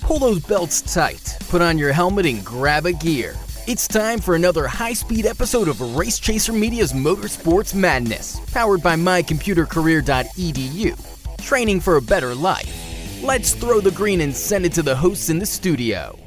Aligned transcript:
Pull 0.00 0.18
those 0.18 0.40
belts 0.40 0.82
tight, 0.82 1.36
put 1.48 1.62
on 1.62 1.78
your 1.78 1.92
helmet, 1.92 2.26
and 2.26 2.44
grab 2.44 2.86
a 2.86 2.92
gear. 2.92 3.36
It's 3.66 3.86
time 3.86 4.18
for 4.18 4.34
another 4.34 4.66
high 4.66 4.94
speed 4.94 5.26
episode 5.26 5.68
of 5.68 5.96
Race 5.96 6.18
Chaser 6.18 6.52
Media's 6.52 6.92
Motorsports 6.92 7.74
Madness, 7.74 8.40
powered 8.52 8.82
by 8.82 8.96
mycomputercareer.edu. 8.96 11.44
Training 11.44 11.80
for 11.80 11.96
a 11.96 12.02
better 12.02 12.34
life. 12.34 13.22
Let's 13.22 13.54
throw 13.54 13.80
the 13.80 13.90
green 13.90 14.22
and 14.22 14.34
send 14.34 14.64
it 14.64 14.72
to 14.72 14.82
the 14.82 14.96
hosts 14.96 15.28
in 15.28 15.38
the 15.38 15.46
studio. 15.46 16.18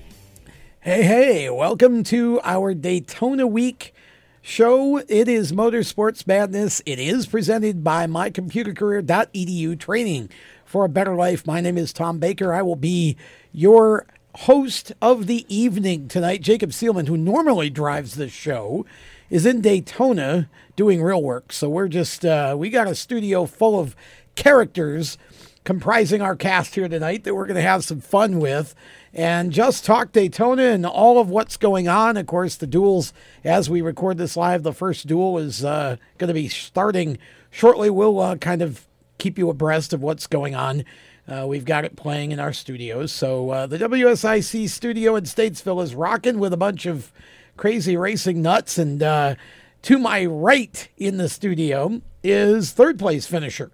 Hey, 0.80 1.04
hey, 1.04 1.50
welcome 1.50 2.04
to 2.06 2.40
our 2.44 2.74
Daytona 2.74 3.48
Week 3.48 3.94
show. 4.42 4.98
It 4.98 5.28
is 5.28 5.52
Motorsports 5.52 6.28
Madness. 6.28 6.82
It 6.86 7.00
is 7.00 7.26
presented 7.26 7.84
by 7.84 8.06
mycomputercareer.edu 8.06 9.80
training 9.80 10.30
for 10.74 10.86
a 10.86 10.90
better 10.90 11.16
life. 11.16 11.46
My 11.46 11.62
name 11.62 11.78
is 11.78 11.94
Tom 11.94 12.18
Baker. 12.18 12.52
I 12.52 12.64
will 12.64 12.76
be 12.76 13.16
your 13.52 14.08
host 14.34 14.92
of 15.04 15.28
the 15.28 15.46
evening 15.48 16.08
tonight. 16.08 16.42
Jacob 16.42 16.72
Seelman, 16.72 17.08
who 17.08 17.16
normally 17.16 17.70
drives 17.70 18.16
the 18.16 18.28
show, 18.28 18.84
is 19.30 19.46
in 19.46 19.62
Daytona 19.62 20.50
doing 20.76 21.04
real 21.04 21.22
work. 21.22 21.54
So 21.54 21.70
we're 21.70 21.90
just, 21.90 22.26
uh, 22.26 22.56
we 22.58 22.72
got 22.72 22.88
a 22.88 22.96
studio 22.96 23.46
full 23.46 23.80
of 23.80 23.96
characters 24.34 25.20
comprising 25.64 26.24
our 26.24 26.36
cast 26.36 26.74
here 26.74 26.90
tonight 26.90 27.24
that 27.24 27.36
we're 27.36 27.46
going 27.46 27.54
to 27.54 27.62
have 27.62 27.84
some 27.84 28.02
fun 28.02 28.40
with 28.40 28.74
and 29.14 29.52
just 29.52 29.86
talk 29.86 30.12
Daytona 30.12 30.64
and 30.64 30.88
all 30.88 31.20
of 31.20 31.30
what's 31.30 31.56
going 31.56 31.88
on. 31.88 32.18
Of 32.18 32.26
course, 32.26 32.56
the 32.56 32.66
duels, 32.66 33.14
as 33.44 33.70
we 33.70 33.82
record 33.82 34.18
this 34.18 34.36
live, 34.36 34.64
the 34.64 34.74
first 34.74 35.06
duel 35.06 35.38
is 35.38 35.64
uh, 35.64 35.98
going 36.18 36.30
to 36.30 36.34
be 36.34 36.48
starting 36.48 37.20
shortly. 37.52 37.92
We'll 37.92 38.20
uh, 38.20 38.38
kind 38.38 38.64
of 38.64 38.88
keep 39.24 39.38
you 39.38 39.50
abreast 39.50 39.94
of 39.94 40.04
what's 40.04 40.28
going 40.28 40.54
on. 40.54 40.84
Uh, 41.26 41.46
we've 41.48 41.64
got 41.64 41.86
it 41.86 41.96
playing 41.96 42.34
in 42.34 42.40
our 42.42 42.52
studios. 42.52 43.14
So 43.14 43.52
uh, 43.52 43.68
the 43.68 43.78
WSIC 43.78 44.68
studio 44.68 45.16
in 45.16 45.24
Statesville 45.24 45.82
is 45.82 45.96
rocking 45.96 46.40
with 46.40 46.52
a 46.52 46.58
bunch 46.58 46.86
of 46.86 47.14
crazy 47.56 47.96
racing 47.96 48.42
nuts. 48.42 48.78
And 48.78 49.02
uh, 49.02 49.36
to 49.84 49.98
my 49.98 50.26
right 50.26 50.90
in 50.98 51.16
the 51.16 51.30
studio 51.30 52.02
is 52.22 52.74
third 52.74 53.00
place 53.00 53.26
finisher 53.26 53.72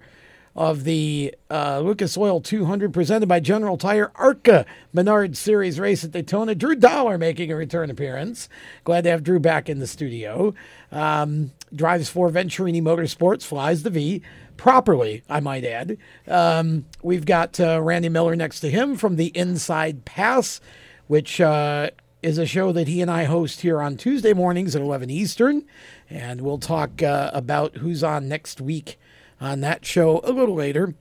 of 0.56 0.83
the 0.83 1.33
uh, 1.50 1.80
Lucas 1.80 2.16
Oil 2.16 2.41
200 2.41 2.94
presented 2.94 3.28
by 3.28 3.39
General 3.39 3.78
Tire 3.78 4.11
ARCA 4.16 4.67
Menard 4.94 5.36
Series 5.36 5.80
race 5.80 6.03
at 6.03 6.11
Daytona. 6.11 6.53
Drew 6.53 6.75
Dollar 6.75 7.17
making 7.17 7.52
a 7.52 7.56
return 7.56 7.89
appearance. 7.89 8.50
Glad 8.84 9.06
to 9.06 9.09
have 9.09 9.23
Drew 9.23 9.39
back 9.39 9.67
in 9.67 9.80
the 9.80 9.88
studio. 9.88 10.53
Um, 10.91 11.52
drives 11.73 12.09
for 12.09 12.30
Venturini 12.30 12.81
Motorsports, 12.81 13.44
flies 13.44 13.81
the 13.81 13.89
V 13.89 14.22
properly, 14.59 15.23
I 15.29 15.39
might 15.39 15.63
add. 15.63 15.97
Um, 16.27 16.85
we've 17.02 17.25
got 17.25 17.59
uh, 17.61 17.81
Randy 17.81 18.09
Miller 18.09 18.35
next 18.35 18.59
to 18.59 18.69
him 18.69 18.97
from 18.97 19.16
the 19.16 19.27
Inside 19.27 20.03
Pass, 20.03 20.59
which 21.07 21.39
uh, 21.39 21.91
is 22.21 22.38
a 22.38 22.45
show 22.45 22.73
that 22.73 22.89
he 22.89 23.01
and 23.01 23.09
I 23.09 23.23
host 23.23 23.61
here 23.61 23.81
on 23.81 23.95
Tuesday 23.95 24.33
mornings 24.33 24.75
at 24.75 24.81
11 24.81 25.09
Eastern. 25.09 25.66
And 26.09 26.41
we'll 26.41 26.57
talk 26.57 27.01
uh, 27.01 27.31
about 27.33 27.77
who's 27.77 28.03
on 28.03 28.27
next 28.27 28.59
week 28.59 28.99
on 29.39 29.61
that 29.61 29.85
show 29.85 30.19
a 30.25 30.33
little 30.33 30.55
later. 30.55 30.94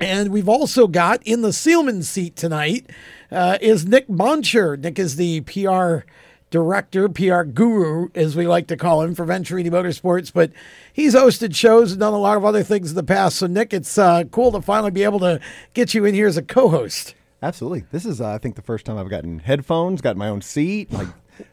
And 0.00 0.32
we've 0.32 0.48
also 0.48 0.88
got 0.88 1.24
in 1.24 1.42
the 1.42 1.52
Seelman 1.52 2.02
seat 2.02 2.34
tonight 2.34 2.90
uh, 3.30 3.58
is 3.60 3.86
Nick 3.86 4.08
Moncher. 4.08 4.76
Nick 4.76 4.98
is 4.98 5.14
the 5.14 5.42
PR 5.42 6.10
director, 6.50 7.08
PR 7.08 7.42
guru, 7.42 8.08
as 8.14 8.36
we 8.36 8.46
like 8.46 8.66
to 8.68 8.76
call 8.76 9.02
him, 9.02 9.14
for 9.14 9.24
Venturini 9.24 9.70
Motorsports. 9.70 10.32
But 10.32 10.52
he's 10.92 11.14
hosted 11.14 11.54
shows 11.54 11.92
and 11.92 12.00
done 12.00 12.12
a 12.12 12.18
lot 12.18 12.36
of 12.36 12.44
other 12.44 12.62
things 12.62 12.90
in 12.90 12.96
the 12.96 13.02
past. 13.02 13.36
So, 13.36 13.46
Nick, 13.46 13.72
it's 13.72 13.96
uh, 13.96 14.24
cool 14.24 14.52
to 14.52 14.60
finally 14.60 14.90
be 14.90 15.04
able 15.04 15.20
to 15.20 15.40
get 15.74 15.94
you 15.94 16.04
in 16.04 16.14
here 16.14 16.26
as 16.26 16.36
a 16.36 16.42
co 16.42 16.68
host. 16.68 17.14
Absolutely. 17.42 17.84
This 17.90 18.04
is, 18.04 18.20
uh, 18.20 18.28
I 18.28 18.38
think, 18.38 18.56
the 18.56 18.62
first 18.62 18.84
time 18.84 18.98
I've 18.98 19.08
gotten 19.08 19.38
headphones, 19.38 20.02
got 20.02 20.16
my 20.16 20.28
own 20.28 20.42
seat. 20.42 20.92
Like, 20.92 21.08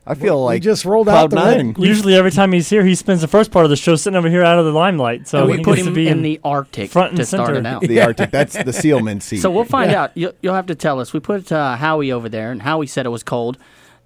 I 0.06 0.16
feel 0.16 0.44
like 0.44 0.62
just 0.62 0.86
rolled 0.86 1.08
out 1.08 1.30
the 1.30 1.36
nine. 1.38 1.76
Usually, 1.78 2.16
every 2.16 2.32
time 2.32 2.52
he's 2.52 2.70
here, 2.70 2.86
he 2.86 2.96
spends 2.96 3.22
the 3.22 3.28
first 3.28 3.52
part 3.52 3.66
of 3.66 3.70
the 3.70 3.78
show 3.78 3.96
sitting 3.96 4.18
over 4.18 4.30
here 4.30 4.44
out 4.44 4.60
of 4.60 4.66
the 4.66 4.72
limelight. 4.72 5.28
So 5.28 5.48
and 5.48 5.58
we 5.58 5.64
put 5.64 5.78
him 5.78 5.86
to 5.86 5.92
be 5.94 6.08
in 6.08 6.24
the 6.24 6.40
Arctic 6.44 6.90
front 6.90 7.12
and 7.12 7.18
to 7.18 7.26
start 7.26 7.48
center. 7.48 7.60
it 7.60 7.66
out. 7.66 7.82
the 7.82 8.02
Arctic. 8.02 8.32
That's 8.32 8.54
the 8.54 8.72
Seelman 8.74 9.22
seat. 9.22 9.38
So 9.38 9.50
we'll 9.52 9.64
find 9.64 9.92
out. 9.92 10.12
You'll, 10.16 10.34
you'll 10.42 10.56
have 10.56 10.66
to 10.68 10.76
tell 10.76 11.00
us. 11.00 11.14
We 11.14 11.20
put 11.20 11.52
uh, 11.52 11.76
Howie 11.78 12.12
over 12.12 12.30
there, 12.30 12.52
and 12.52 12.62
Howie 12.62 12.88
said 12.88 13.06
it 13.06 13.10
was 13.10 13.24
cold. 13.24 13.58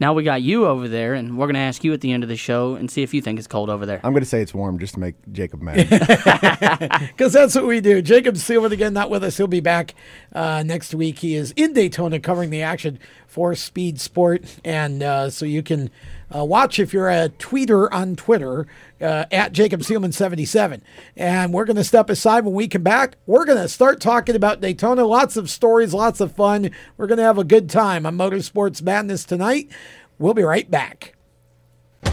Now 0.01 0.13
we 0.13 0.23
got 0.23 0.41
you 0.41 0.65
over 0.65 0.87
there, 0.87 1.13
and 1.13 1.37
we're 1.37 1.45
going 1.45 1.53
to 1.53 1.59
ask 1.59 1.83
you 1.83 1.93
at 1.93 2.01
the 2.01 2.11
end 2.11 2.23
of 2.23 2.29
the 2.29 2.35
show 2.35 2.73
and 2.73 2.89
see 2.89 3.03
if 3.03 3.13
you 3.13 3.21
think 3.21 3.37
it's 3.37 3.47
cold 3.47 3.69
over 3.69 3.85
there. 3.85 4.01
I'm 4.03 4.13
going 4.13 4.23
to 4.23 4.27
say 4.27 4.41
it's 4.41 4.51
warm 4.51 4.79
just 4.79 4.95
to 4.95 4.99
make 4.99 5.13
Jacob 5.31 5.61
mad. 5.61 5.87
Because 7.11 7.33
that's 7.33 7.53
what 7.53 7.67
we 7.67 7.81
do. 7.81 8.01
Jacob 8.01 8.33
Seelman 8.33 8.71
again, 8.71 8.93
not 8.93 9.11
with 9.11 9.23
us. 9.23 9.37
He'll 9.37 9.45
be 9.45 9.59
back 9.59 9.93
uh, 10.33 10.63
next 10.63 10.95
week. 10.95 11.19
He 11.19 11.35
is 11.35 11.53
in 11.55 11.73
Daytona 11.73 12.19
covering 12.19 12.49
the 12.49 12.63
action 12.63 12.97
for 13.27 13.53
Speed 13.53 14.01
Sport. 14.01 14.43
And 14.65 15.03
uh, 15.03 15.29
so 15.29 15.45
you 15.45 15.61
can 15.61 15.91
uh, 16.33 16.45
watch 16.45 16.79
if 16.79 16.93
you're 16.93 17.09
a 17.09 17.29
tweeter 17.29 17.87
on 17.91 18.15
Twitter 18.15 18.67
uh, 19.01 19.25
at 19.31 19.51
Jacob 19.51 19.81
Seelman77. 19.81 20.81
And 21.15 21.53
we're 21.53 21.65
going 21.65 21.75
to 21.75 21.83
step 21.83 22.09
aside 22.09 22.45
when 22.45 22.53
we 22.53 22.67
come 22.67 22.83
back. 22.83 23.15
We're 23.25 23.45
going 23.45 23.61
to 23.61 23.69
start 23.69 23.99
talking 23.99 24.35
about 24.35 24.61
Daytona. 24.61 25.05
Lots 25.05 25.37
of 25.37 25.49
stories, 25.49 25.93
lots 25.93 26.21
of 26.21 26.33
fun. 26.33 26.71
We're 26.97 27.07
going 27.07 27.17
to 27.17 27.23
have 27.23 27.37
a 27.37 27.43
good 27.43 27.69
time 27.69 28.05
on 28.05 28.17
Motorsports 28.17 28.81
Madness 28.81 29.25
tonight. 29.25 29.69
We'll 30.17 30.33
be 30.33 30.43
right 30.43 30.69
back. 30.69 31.15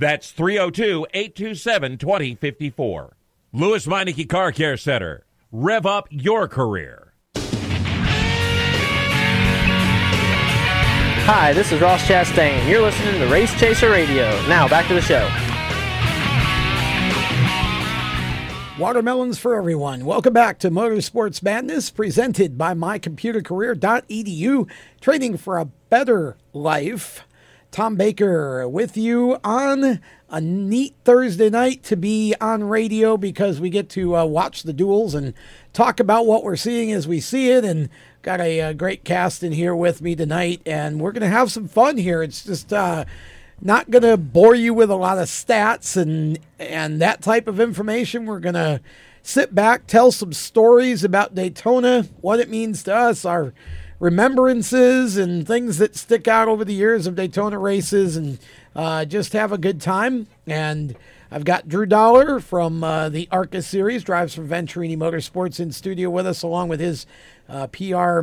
That's 0.00 0.32
302 0.32 1.06
827 1.12 1.98
2054. 1.98 3.16
Lewes 3.52 3.84
Meineke 3.84 4.26
Car 4.30 4.50
Care 4.50 4.78
Center. 4.78 5.26
Rev 5.52 5.84
up 5.84 6.08
your 6.08 6.48
career. 6.48 7.12
Hi, 11.26 11.52
this 11.52 11.70
is 11.70 11.82
Ross 11.82 12.02
Chastain. 12.06 12.66
You're 12.66 12.80
listening 12.80 13.20
to 13.20 13.26
Race 13.26 13.52
Chaser 13.60 13.90
Radio. 13.90 14.30
Now, 14.48 14.66
back 14.68 14.88
to 14.88 14.94
the 14.94 15.02
show. 15.02 15.28
Watermelons 18.82 19.38
for 19.38 19.54
everyone. 19.54 20.06
Welcome 20.06 20.32
back 20.32 20.58
to 20.60 20.70
Motorsports 20.70 21.42
Madness, 21.42 21.90
presented 21.90 22.56
by 22.56 22.72
mycomputercareer.edu, 22.72 24.70
training 25.02 25.36
for 25.36 25.58
a 25.58 25.66
better 25.66 26.38
life. 26.54 27.26
Tom 27.70 27.94
Baker 27.94 28.68
with 28.68 28.96
you 28.96 29.38
on 29.44 30.00
a 30.28 30.40
neat 30.40 30.94
Thursday 31.04 31.50
night 31.50 31.82
to 31.84 31.96
be 31.96 32.34
on 32.40 32.64
radio 32.64 33.16
because 33.16 33.60
we 33.60 33.70
get 33.70 33.88
to 33.90 34.16
uh, 34.16 34.24
watch 34.24 34.64
the 34.64 34.72
duels 34.72 35.14
and 35.14 35.34
talk 35.72 36.00
about 36.00 36.26
what 36.26 36.42
we're 36.42 36.56
seeing 36.56 36.90
as 36.90 37.06
we 37.06 37.20
see 37.20 37.50
it. 37.50 37.64
And 37.64 37.88
got 38.22 38.40
a, 38.40 38.60
a 38.60 38.74
great 38.74 39.04
cast 39.04 39.42
in 39.42 39.52
here 39.52 39.74
with 39.74 40.02
me 40.02 40.14
tonight, 40.14 40.60
and 40.66 41.00
we're 41.00 41.12
going 41.12 41.22
to 41.22 41.28
have 41.28 41.52
some 41.52 41.68
fun 41.68 41.96
here. 41.96 42.22
It's 42.22 42.44
just 42.44 42.72
uh, 42.72 43.04
not 43.60 43.90
going 43.90 44.02
to 44.02 44.16
bore 44.16 44.54
you 44.54 44.74
with 44.74 44.90
a 44.90 44.96
lot 44.96 45.18
of 45.18 45.28
stats 45.28 45.96
and 45.96 46.38
and 46.58 47.00
that 47.00 47.22
type 47.22 47.46
of 47.46 47.60
information. 47.60 48.26
We're 48.26 48.40
going 48.40 48.54
to 48.54 48.80
sit 49.22 49.54
back, 49.54 49.86
tell 49.86 50.12
some 50.12 50.32
stories 50.32 51.04
about 51.04 51.34
Daytona, 51.34 52.04
what 52.20 52.40
it 52.40 52.48
means 52.48 52.82
to 52.84 52.94
us, 52.94 53.24
our 53.24 53.52
remembrances 54.00 55.18
and 55.18 55.46
things 55.46 55.78
that 55.78 55.94
stick 55.94 56.26
out 56.26 56.48
over 56.48 56.64
the 56.64 56.74
years 56.74 57.06
of 57.06 57.14
Daytona 57.14 57.58
races 57.58 58.16
and 58.16 58.38
uh, 58.74 59.04
just 59.04 59.34
have 59.34 59.52
a 59.52 59.58
good 59.58 59.80
time. 59.80 60.26
And 60.46 60.96
I've 61.30 61.44
got 61.44 61.68
Drew 61.68 61.86
Dollar 61.86 62.40
from 62.40 62.82
uh, 62.82 63.10
the 63.10 63.28
ARCA 63.30 63.62
series, 63.62 64.02
drives 64.02 64.34
for 64.34 64.42
Venturini 64.42 64.96
Motorsports 64.96 65.60
in 65.60 65.70
studio 65.70 66.10
with 66.10 66.26
us, 66.26 66.42
along 66.42 66.70
with 66.70 66.80
his 66.80 67.06
uh, 67.48 67.66
PR 67.68 68.22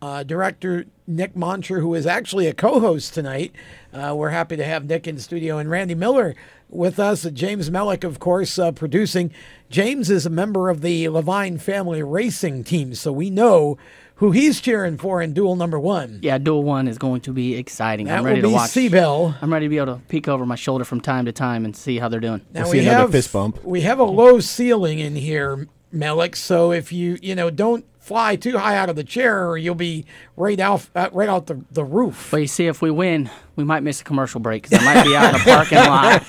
uh, 0.00 0.22
director, 0.22 0.86
Nick 1.06 1.34
Moncher, 1.34 1.80
who 1.80 1.94
is 1.94 2.06
actually 2.06 2.46
a 2.46 2.54
co 2.54 2.80
host 2.80 3.12
tonight. 3.12 3.52
Uh, 3.92 4.14
we're 4.16 4.30
happy 4.30 4.56
to 4.56 4.64
have 4.64 4.86
Nick 4.86 5.06
in 5.06 5.18
studio 5.18 5.58
and 5.58 5.68
Randy 5.68 5.94
Miller 5.94 6.34
with 6.70 6.98
us. 6.98 7.24
James 7.32 7.68
Mellick, 7.68 8.04
of 8.04 8.18
course, 8.18 8.58
uh, 8.58 8.72
producing. 8.72 9.32
James 9.68 10.08
is 10.08 10.24
a 10.24 10.30
member 10.30 10.70
of 10.70 10.80
the 10.80 11.06
Leavine 11.06 11.60
family 11.60 12.02
racing 12.02 12.64
team, 12.64 12.94
so 12.94 13.12
we 13.12 13.28
know 13.28 13.76
who 14.20 14.32
he's 14.32 14.60
cheering 14.60 14.98
for 14.98 15.22
in 15.22 15.32
duel 15.32 15.56
number 15.56 15.80
one. 15.80 16.18
Yeah, 16.22 16.36
duel 16.36 16.62
one 16.62 16.86
is 16.88 16.98
going 16.98 17.22
to 17.22 17.32
be 17.32 17.56
exciting. 17.56 18.06
That 18.06 18.18
I'm 18.18 18.24
ready 18.24 18.42
will 18.42 18.50
to 18.50 18.52
be 18.52 18.54
watch. 18.54 18.70
Seabell. 18.70 19.34
I'm 19.40 19.50
ready 19.50 19.64
to 19.64 19.70
be 19.70 19.78
able 19.78 19.96
to 19.96 20.02
peek 20.08 20.28
over 20.28 20.44
my 20.44 20.56
shoulder 20.56 20.84
from 20.84 21.00
time 21.00 21.24
to 21.24 21.32
time 21.32 21.64
and 21.64 21.74
see 21.74 21.98
how 21.98 22.08
they're 22.10 22.20
doing. 22.20 22.42
Now 22.52 22.70
we 22.70 22.84
have 22.84 23.12
fist 23.12 23.32
bump. 23.32 23.64
we 23.64 23.80
have 23.80 23.98
a 23.98 24.04
low 24.04 24.38
ceiling 24.38 24.98
in 24.98 25.16
here, 25.16 25.66
Melik. 25.92 26.36
So 26.36 26.70
if 26.70 26.92
you 26.92 27.18
you 27.22 27.34
know 27.34 27.48
don't 27.48 27.86
fly 28.00 28.34
too 28.34 28.58
high 28.58 28.76
out 28.76 28.88
of 28.88 28.96
the 28.96 29.04
chair, 29.04 29.46
or 29.48 29.56
you'll 29.56 29.74
be 29.76 30.04
right 30.36 30.58
out 30.58 30.88
uh, 30.96 31.08
right 31.12 31.28
out 31.28 31.46
the, 31.46 31.62
the 31.70 31.84
roof. 31.84 32.28
But 32.30 32.38
you 32.38 32.46
see, 32.48 32.66
if 32.66 32.82
we 32.82 32.90
win, 32.90 33.30
we 33.56 33.62
might 33.64 33.82
miss 33.82 34.00
a 34.00 34.04
commercial 34.04 34.40
break 34.40 34.64
because 34.64 34.78
I 34.82 34.94
might 34.94 35.04
be 35.04 35.14
out 35.14 35.34
in 35.34 35.40
a 35.40 35.44
parking 35.44 35.78
lot 35.78 36.22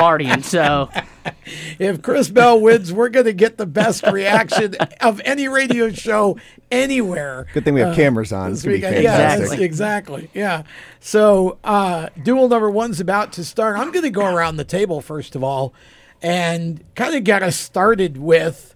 partying. 0.00 0.42
So 0.42 0.88
If 1.78 2.00
Chris 2.02 2.28
Bell 2.30 2.60
wins, 2.60 2.92
we're 2.92 3.08
going 3.10 3.26
to 3.26 3.32
get 3.32 3.58
the 3.58 3.66
best 3.66 4.04
reaction 4.06 4.74
of 5.00 5.20
any 5.24 5.48
radio 5.48 5.90
show 5.90 6.38
anywhere. 6.70 7.46
Good 7.52 7.64
thing 7.64 7.74
we 7.74 7.80
have 7.80 7.92
uh, 7.92 7.96
cameras 7.96 8.32
on. 8.32 8.50
This 8.50 8.62
gonna 8.62 8.76
be. 8.76 8.80
Yeah, 8.80 8.90
fantastic. 8.92 9.40
that's- 9.48 9.60
exactly. 9.60 10.30
Yeah. 10.32 10.62
So, 11.00 11.58
uh, 11.64 12.08
duel 12.22 12.48
number 12.48 12.70
one's 12.70 13.00
about 13.00 13.32
to 13.34 13.44
start. 13.44 13.78
I'm 13.78 13.90
going 13.92 14.04
to 14.04 14.10
go 14.10 14.24
around 14.26 14.56
the 14.56 14.64
table 14.64 15.00
first 15.00 15.36
of 15.36 15.44
all, 15.44 15.74
and 16.22 16.82
kind 16.94 17.14
of 17.14 17.24
get 17.24 17.42
us 17.42 17.56
started 17.56 18.16
with 18.16 18.74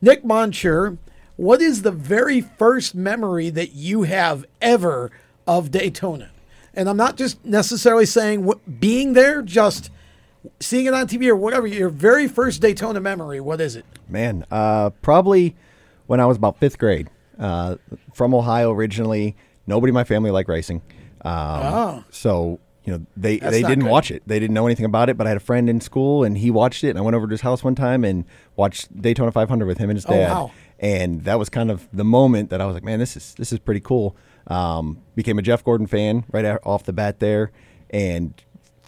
Nick 0.00 0.22
Moncher. 0.24 0.98
What 1.40 1.62
is 1.62 1.80
the 1.80 1.90
very 1.90 2.42
first 2.42 2.94
memory 2.94 3.48
that 3.48 3.72
you 3.72 4.02
have 4.02 4.44
ever 4.60 5.10
of 5.46 5.70
Daytona? 5.70 6.32
And 6.74 6.86
I'm 6.86 6.98
not 6.98 7.16
just 7.16 7.42
necessarily 7.46 8.04
saying 8.04 8.44
what, 8.44 8.78
being 8.78 9.14
there, 9.14 9.40
just 9.40 9.90
seeing 10.60 10.84
it 10.84 10.92
on 10.92 11.06
TV 11.08 11.28
or 11.28 11.36
whatever. 11.36 11.66
Your 11.66 11.88
very 11.88 12.28
first 12.28 12.60
Daytona 12.60 13.00
memory. 13.00 13.40
What 13.40 13.58
is 13.58 13.74
it? 13.74 13.86
Man, 14.06 14.44
uh, 14.50 14.90
probably 15.00 15.56
when 16.06 16.20
I 16.20 16.26
was 16.26 16.36
about 16.36 16.58
fifth 16.58 16.78
grade. 16.78 17.08
Uh, 17.38 17.76
from 18.12 18.34
Ohio 18.34 18.70
originally. 18.70 19.34
Nobody 19.66 19.92
in 19.92 19.94
my 19.94 20.04
family 20.04 20.30
liked 20.30 20.50
racing. 20.50 20.82
Um, 21.24 21.32
Oh. 21.34 22.04
So, 22.10 22.60
you 22.84 22.92
know, 22.92 23.06
they, 23.16 23.38
That's 23.38 23.52
they 23.52 23.62
didn't 23.62 23.84
good. 23.84 23.90
watch 23.90 24.10
it. 24.10 24.22
They 24.26 24.38
didn't 24.38 24.52
know 24.52 24.66
anything 24.66 24.84
about 24.84 25.08
it, 25.08 25.16
but 25.16 25.26
I 25.26 25.30
had 25.30 25.38
a 25.38 25.40
friend 25.40 25.70
in 25.70 25.80
school 25.80 26.22
and 26.22 26.36
he 26.36 26.50
watched 26.50 26.84
it. 26.84 26.90
And 26.90 26.98
I 26.98 27.00
went 27.00 27.14
over 27.14 27.26
to 27.26 27.30
his 27.30 27.40
house 27.40 27.64
one 27.64 27.74
time 27.74 28.04
and 28.04 28.26
watched 28.56 29.00
Daytona 29.00 29.32
500 29.32 29.64
with 29.64 29.78
him 29.78 29.88
and 29.88 29.96
his 29.96 30.04
Oh, 30.04 30.10
dad. 30.12 30.30
wow. 30.30 30.50
And 30.80 31.24
that 31.24 31.38
was 31.38 31.48
kind 31.48 31.70
of 31.70 31.86
the 31.92 32.04
moment 32.04 32.50
that 32.50 32.60
I 32.60 32.66
was 32.66 32.74
like, 32.74 32.82
man, 32.84 32.98
this 32.98 33.16
is, 33.16 33.34
this 33.34 33.52
is 33.52 33.58
pretty 33.58 33.80
cool. 33.80 34.16
Um, 34.46 35.02
became 35.14 35.38
a 35.38 35.42
Jeff 35.42 35.62
Gordon 35.62 35.86
fan 35.86 36.24
right 36.32 36.44
out, 36.44 36.60
off 36.64 36.84
the 36.84 36.92
bat 36.92 37.20
there 37.20 37.52
and 37.90 38.34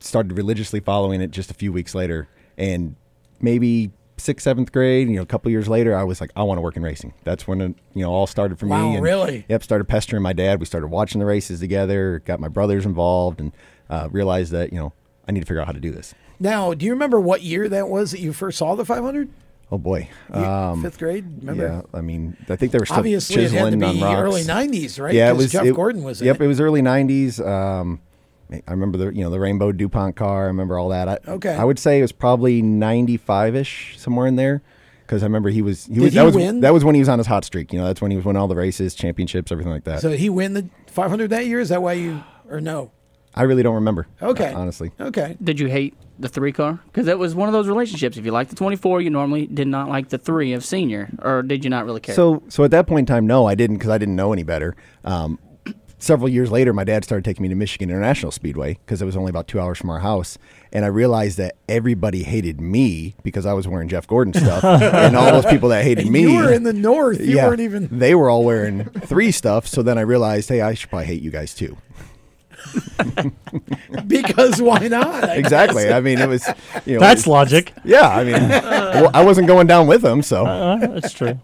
started 0.00 0.36
religiously 0.36 0.80
following 0.80 1.20
it 1.20 1.30
just 1.30 1.50
a 1.50 1.54
few 1.54 1.72
weeks 1.72 1.94
later. 1.94 2.28
And 2.56 2.96
maybe 3.40 3.92
sixth, 4.16 4.44
seventh 4.44 4.72
grade, 4.72 5.08
you 5.08 5.16
know, 5.16 5.22
a 5.22 5.26
couple 5.26 5.50
years 5.50 5.68
later, 5.68 5.96
I 5.96 6.04
was 6.04 6.20
like, 6.20 6.30
I 6.34 6.42
want 6.44 6.58
to 6.58 6.62
work 6.62 6.76
in 6.76 6.82
racing. 6.82 7.12
That's 7.24 7.46
when 7.46 7.60
it, 7.60 7.74
you 7.94 8.02
know 8.02 8.10
all 8.12 8.26
started 8.26 8.58
for 8.58 8.66
Wow, 8.66 8.88
me. 8.90 8.94
And, 8.94 9.04
really? 9.04 9.44
Yep. 9.48 9.62
Started 9.62 9.84
pestering 9.86 10.22
my 10.22 10.32
dad. 10.32 10.60
We 10.60 10.66
started 10.66 10.88
watching 10.88 11.18
the 11.18 11.26
races 11.26 11.60
together. 11.60 12.22
Got 12.24 12.40
my 12.40 12.48
brothers 12.48 12.86
involved, 12.86 13.40
and 13.40 13.52
uh, 13.90 14.08
realized 14.10 14.52
that 14.52 14.72
you 14.72 14.78
know 14.78 14.92
I 15.28 15.32
need 15.32 15.40
to 15.40 15.46
figure 15.46 15.60
out 15.60 15.66
how 15.66 15.72
to 15.72 15.80
do 15.80 15.90
this. 15.90 16.14
Now, 16.40 16.74
do 16.74 16.86
you 16.86 16.92
remember 16.92 17.20
what 17.20 17.42
year 17.42 17.68
that 17.68 17.88
was 17.88 18.10
that 18.12 18.20
you 18.20 18.32
first 18.32 18.58
saw 18.58 18.74
the 18.74 18.84
500? 18.84 19.28
Oh 19.72 19.78
boy, 19.78 20.06
um, 20.30 20.82
fifth 20.82 20.98
grade? 20.98 21.24
Remember? 21.40 21.64
Yeah, 21.92 21.98
I 21.98 22.02
mean, 22.02 22.36
I 22.50 22.56
think 22.56 22.72
they 22.72 22.78
were 22.78 22.84
still 22.84 22.98
Obviously, 22.98 23.36
it 23.44 23.50
had 23.52 23.70
to 23.70 23.70
chiseling 23.70 23.82
on 23.84 23.94
be 23.96 24.02
early 24.20 24.42
90s, 24.42 25.00
right? 25.00 25.14
Yeah, 25.14 25.30
it 25.30 25.36
was. 25.36 25.50
Jeff 25.50 25.64
it- 25.64 25.74
Gordon 25.74 26.02
was 26.02 26.20
Yep, 26.20 26.40
it. 26.40 26.44
it 26.44 26.46
was 26.46 26.60
early 26.60 26.82
'90s. 26.82 27.40
Um, 27.40 28.00
I 28.52 28.70
remember 28.70 28.98
the 28.98 29.14
you 29.14 29.24
know 29.24 29.30
the 29.30 29.40
rainbow 29.40 29.72
Dupont 29.72 30.14
car. 30.14 30.44
I 30.44 30.46
remember 30.48 30.78
all 30.78 30.90
that. 30.90 31.08
I, 31.08 31.18
Okay. 31.26 31.54
I 31.54 31.64
would 31.64 31.78
say 31.78 31.98
it 31.98 32.02
was 32.02 32.12
probably 32.12 32.60
'95 32.60 33.56
ish, 33.56 33.94
somewhere 33.98 34.26
in 34.26 34.36
there, 34.36 34.60
because 35.06 35.22
I 35.22 35.26
remember 35.26 35.48
he 35.48 35.62
was. 35.62 35.86
He 35.86 35.94
Did 35.94 36.02
was. 36.02 36.12
he 36.12 36.18
that 36.18 36.24
was 36.26 36.34
win? 36.36 36.60
that 36.60 36.74
was 36.74 36.84
when 36.84 36.94
he 36.94 37.00
was 37.00 37.08
on 37.08 37.16
his 37.16 37.26
hot 37.26 37.46
streak. 37.46 37.72
You 37.72 37.78
know, 37.78 37.86
that's 37.86 38.02
when 38.02 38.10
he 38.10 38.16
was 38.18 38.26
winning 38.26 38.42
all 38.42 38.48
the 38.48 38.56
races, 38.56 38.94
championships, 38.94 39.50
everything 39.50 39.72
like 39.72 39.84
that. 39.84 40.02
So 40.02 40.10
he 40.10 40.28
win 40.28 40.52
the 40.52 40.68
500 40.88 41.30
that 41.30 41.46
year? 41.46 41.60
Is 41.60 41.70
that 41.70 41.80
why 41.82 41.94
you, 41.94 42.22
or 42.50 42.60
no? 42.60 42.90
I 43.34 43.42
really 43.44 43.62
don't 43.62 43.76
remember. 43.76 44.06
Okay. 44.20 44.52
uh, 44.52 44.58
honestly. 44.58 44.92
Okay. 45.00 45.36
Did 45.42 45.58
you 45.58 45.68
hate 45.68 45.94
the 46.18 46.28
three 46.28 46.52
car? 46.52 46.80
Because 46.86 47.08
it 47.08 47.18
was 47.18 47.34
one 47.34 47.48
of 47.48 47.52
those 47.52 47.66
relationships. 47.68 48.16
If 48.16 48.24
you 48.26 48.30
liked 48.32 48.50
the 48.50 48.56
24, 48.56 49.00
you 49.00 49.10
normally 49.10 49.46
did 49.46 49.68
not 49.68 49.88
like 49.88 50.10
the 50.10 50.18
three 50.18 50.52
of 50.52 50.64
senior, 50.64 51.10
or 51.20 51.42
did 51.42 51.64
you 51.64 51.70
not 51.70 51.86
really 51.86 52.00
care? 52.00 52.14
So, 52.14 52.42
so 52.48 52.64
at 52.64 52.70
that 52.72 52.86
point 52.86 53.08
in 53.08 53.14
time, 53.14 53.26
no, 53.26 53.46
I 53.46 53.54
didn't 53.54 53.76
because 53.76 53.90
I 53.90 53.98
didn't 53.98 54.16
know 54.16 54.32
any 54.32 54.42
better. 54.42 54.76
Um, 55.04 55.38
several 55.98 56.28
years 56.28 56.50
later, 56.50 56.72
my 56.72 56.84
dad 56.84 57.04
started 57.04 57.24
taking 57.24 57.42
me 57.42 57.48
to 57.48 57.54
Michigan 57.54 57.88
International 57.88 58.30
Speedway 58.32 58.74
because 58.84 59.00
it 59.00 59.04
was 59.06 59.16
only 59.16 59.30
about 59.30 59.48
two 59.48 59.58
hours 59.60 59.78
from 59.78 59.88
our 59.90 60.00
house, 60.00 60.36
and 60.72 60.84
I 60.84 60.88
realized 60.88 61.38
that 61.38 61.56
everybody 61.68 62.24
hated 62.24 62.60
me 62.60 63.14
because 63.22 63.46
I 63.46 63.52
was 63.54 63.66
wearing 63.66 63.88
Jeff 63.88 64.06
Gordon 64.06 64.34
stuff, 64.34 64.62
and 64.64 65.16
all 65.16 65.32
those 65.32 65.46
people 65.46 65.70
that 65.70 65.84
hated 65.84 66.04
And 66.04 66.12
me. 66.12 66.22
you 66.22 66.34
were 66.36 66.52
in 66.52 66.64
the 66.64 66.72
north. 66.74 67.20
You 67.20 67.36
yeah, 67.36 67.48
weren't 67.48 67.60
even. 67.60 67.88
They 67.90 68.14
were 68.14 68.28
all 68.28 68.44
wearing 68.44 68.84
three 68.84 69.30
stuff. 69.32 69.66
So 69.66 69.82
then 69.82 69.96
I 69.96 70.02
realized, 70.02 70.48
hey, 70.50 70.60
I 70.60 70.74
should 70.74 70.90
probably 70.90 71.06
hate 71.06 71.22
you 71.22 71.30
guys 71.30 71.54
too. 71.54 71.78
because 74.06 74.60
why 74.60 74.88
not? 74.88 75.24
I 75.24 75.36
exactly. 75.36 75.84
guess. 75.84 75.92
I 75.92 76.00
mean, 76.00 76.18
it 76.18 76.28
was. 76.28 76.46
You 76.86 76.94
know, 76.94 77.00
That's 77.00 77.22
was- 77.22 77.26
logic. 77.28 77.72
Yeah, 77.84 78.08
I 78.08 78.24
mean, 78.24 78.48
well, 78.48 79.10
I 79.14 79.24
wasn't 79.24 79.46
going 79.46 79.66
down 79.66 79.86
with 79.86 80.02
them, 80.02 80.22
so 80.22 80.46
Uh, 80.46 80.76
that's 80.86 81.12
true. 81.12 81.38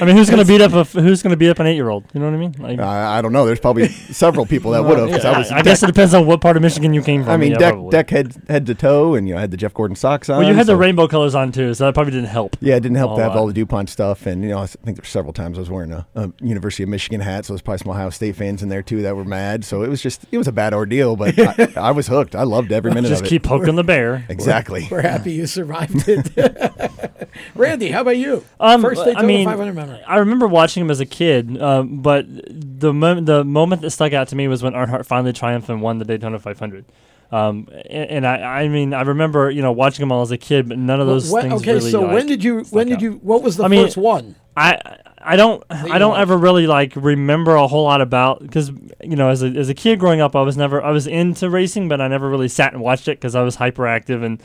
I 0.00 0.04
mean, 0.04 0.16
who's 0.16 0.30
gonna 0.30 0.44
beat 0.44 0.60
up 0.60 0.72
a 0.72 0.78
f- 0.80 0.92
who's 0.92 1.22
gonna 1.22 1.36
beat 1.36 1.50
up 1.50 1.58
an 1.58 1.66
eight 1.66 1.74
year 1.76 1.88
old? 1.88 2.04
You 2.12 2.20
know 2.20 2.26
what 2.26 2.34
I 2.34 2.38
mean? 2.38 2.54
Like, 2.58 2.78
I, 2.78 3.18
I 3.18 3.22
don't 3.22 3.32
know. 3.32 3.46
There's 3.46 3.60
probably 3.60 3.88
several 3.88 4.46
people 4.46 4.72
that 4.72 4.84
would 4.84 4.98
have. 4.98 5.08
yeah, 5.10 5.30
I 5.30 5.38
was. 5.38 5.50
I, 5.50 5.58
I 5.58 5.62
guess 5.62 5.82
it 5.82 5.86
depends 5.86 6.14
on 6.14 6.26
what 6.26 6.40
part 6.40 6.56
of 6.56 6.62
Michigan 6.62 6.92
you 6.94 7.02
came 7.02 7.22
from. 7.22 7.32
I 7.32 7.36
mean, 7.36 7.52
yeah, 7.52 7.58
deck 7.58 7.74
probably. 7.74 7.90
deck 7.90 8.10
head 8.10 8.42
head 8.48 8.66
to 8.66 8.74
toe, 8.74 9.14
and 9.14 9.28
you 9.28 9.34
know, 9.34 9.38
I 9.38 9.42
had 9.42 9.50
the 9.50 9.56
Jeff 9.56 9.74
Gordon 9.74 9.96
socks 9.96 10.28
on. 10.28 10.38
Well, 10.38 10.48
you 10.48 10.54
had 10.54 10.66
the 10.66 10.76
rainbow 10.76 11.06
colors 11.08 11.34
on 11.34 11.52
too, 11.52 11.74
so 11.74 11.84
that 11.86 11.94
probably 11.94 12.12
didn't 12.12 12.28
help. 12.28 12.56
Yeah, 12.60 12.76
it 12.76 12.80
didn't 12.80 12.96
help 12.96 13.16
to 13.16 13.22
have 13.22 13.32
lot. 13.32 13.38
all 13.38 13.46
the 13.46 13.52
DuPont 13.52 13.88
stuff, 13.90 14.26
and 14.26 14.42
you 14.42 14.50
know, 14.50 14.58
I 14.58 14.66
think 14.66 14.96
there's 14.98 15.08
several 15.08 15.32
times 15.32 15.58
I 15.58 15.60
was 15.60 15.70
wearing 15.70 15.92
a, 15.92 16.06
a 16.14 16.32
University 16.40 16.82
of 16.82 16.88
Michigan 16.88 17.20
hat, 17.20 17.44
so 17.44 17.52
there's 17.52 17.62
probably 17.62 17.78
some 17.78 17.90
Ohio 17.92 18.10
State 18.10 18.36
fans 18.36 18.62
in 18.62 18.68
there 18.68 18.82
too 18.82 19.02
that 19.02 19.16
were 19.16 19.24
mad. 19.24 19.64
So 19.64 19.82
it 19.82 19.88
was 19.88 20.02
just, 20.02 20.24
it 20.32 20.38
was 20.38 20.45
a 20.46 20.52
bad 20.52 20.72
ordeal, 20.74 21.16
but 21.16 21.38
I, 21.38 21.72
I 21.76 21.90
was 21.92 22.06
hooked. 22.06 22.34
I 22.34 22.42
loved 22.44 22.72
every 22.72 22.92
minute 22.92 23.08
Just 23.08 23.22
of 23.22 23.26
it. 23.26 23.30
keep 23.30 23.42
poking 23.42 23.74
the 23.76 23.84
bear. 23.84 24.24
Exactly. 24.28 24.86
We're 24.90 25.02
happy 25.02 25.32
you 25.32 25.46
survived 25.46 26.08
it. 26.08 27.28
Randy, 27.54 27.90
how 27.90 28.00
about 28.02 28.16
you? 28.16 28.44
Um, 28.60 28.82
First 28.82 29.02
I 29.02 29.06
Daytona 29.06 29.26
mean, 29.26 29.46
500 29.46 29.74
memory. 29.74 30.02
I 30.06 30.18
remember 30.18 30.46
watching 30.46 30.82
him 30.82 30.90
as 30.90 31.00
a 31.00 31.06
kid, 31.06 31.60
um, 31.60 32.00
but 32.02 32.26
the 32.28 32.92
mo- 32.92 33.20
the 33.20 33.44
moment 33.44 33.82
that 33.82 33.90
stuck 33.90 34.12
out 34.12 34.28
to 34.28 34.36
me 34.36 34.48
was 34.48 34.62
when 34.62 34.72
Earnhardt 34.72 35.06
finally 35.06 35.32
triumphed 35.32 35.68
and 35.68 35.82
won 35.82 35.98
the 35.98 36.04
Daytona 36.04 36.38
500. 36.38 36.84
Um, 37.32 37.68
and, 37.90 38.10
and 38.10 38.26
I, 38.26 38.62
I 38.62 38.68
mean, 38.68 38.94
I 38.94 39.02
remember 39.02 39.50
you 39.50 39.60
know 39.60 39.72
watching 39.72 40.02
them 40.02 40.12
all 40.12 40.22
as 40.22 40.30
a 40.30 40.38
kid, 40.38 40.68
but 40.68 40.78
none 40.78 41.00
of 41.00 41.06
those 41.06 41.30
When- 41.30 41.48
things 41.50 41.62
okay, 41.62 41.74
really. 41.74 41.90
so 41.90 42.02
like, 42.02 42.12
when 42.12 42.26
did 42.26 42.44
you? 42.44 42.60
When 42.70 42.86
did 42.86 43.02
you? 43.02 43.14
What 43.14 43.42
was 43.42 43.56
the 43.56 43.64
I 43.64 43.68
mean, 43.68 43.84
first 43.84 43.96
one? 43.96 44.36
I 44.56 44.78
I 45.26 45.34
don't 45.34 45.62
I 45.70 45.98
don't 45.98 46.16
ever 46.16 46.36
really 46.38 46.68
like 46.68 46.94
remember 46.94 47.56
a 47.56 47.66
whole 47.66 47.82
lot 47.82 48.00
about 48.00 48.40
because 48.40 48.70
you 49.02 49.16
know 49.16 49.28
as 49.28 49.42
a 49.42 49.48
as 49.48 49.68
a 49.68 49.74
kid 49.74 49.98
growing 49.98 50.20
up 50.20 50.36
I 50.36 50.42
was 50.42 50.56
never 50.56 50.80
I 50.80 50.92
was 50.92 51.08
into 51.08 51.50
racing 51.50 51.88
but 51.88 52.00
I 52.00 52.06
never 52.06 52.30
really 52.30 52.46
sat 52.48 52.72
and 52.72 52.80
watched 52.80 53.08
it 53.08 53.18
because 53.18 53.34
I 53.34 53.42
was 53.42 53.56
hyperactive 53.56 54.24
and 54.24 54.40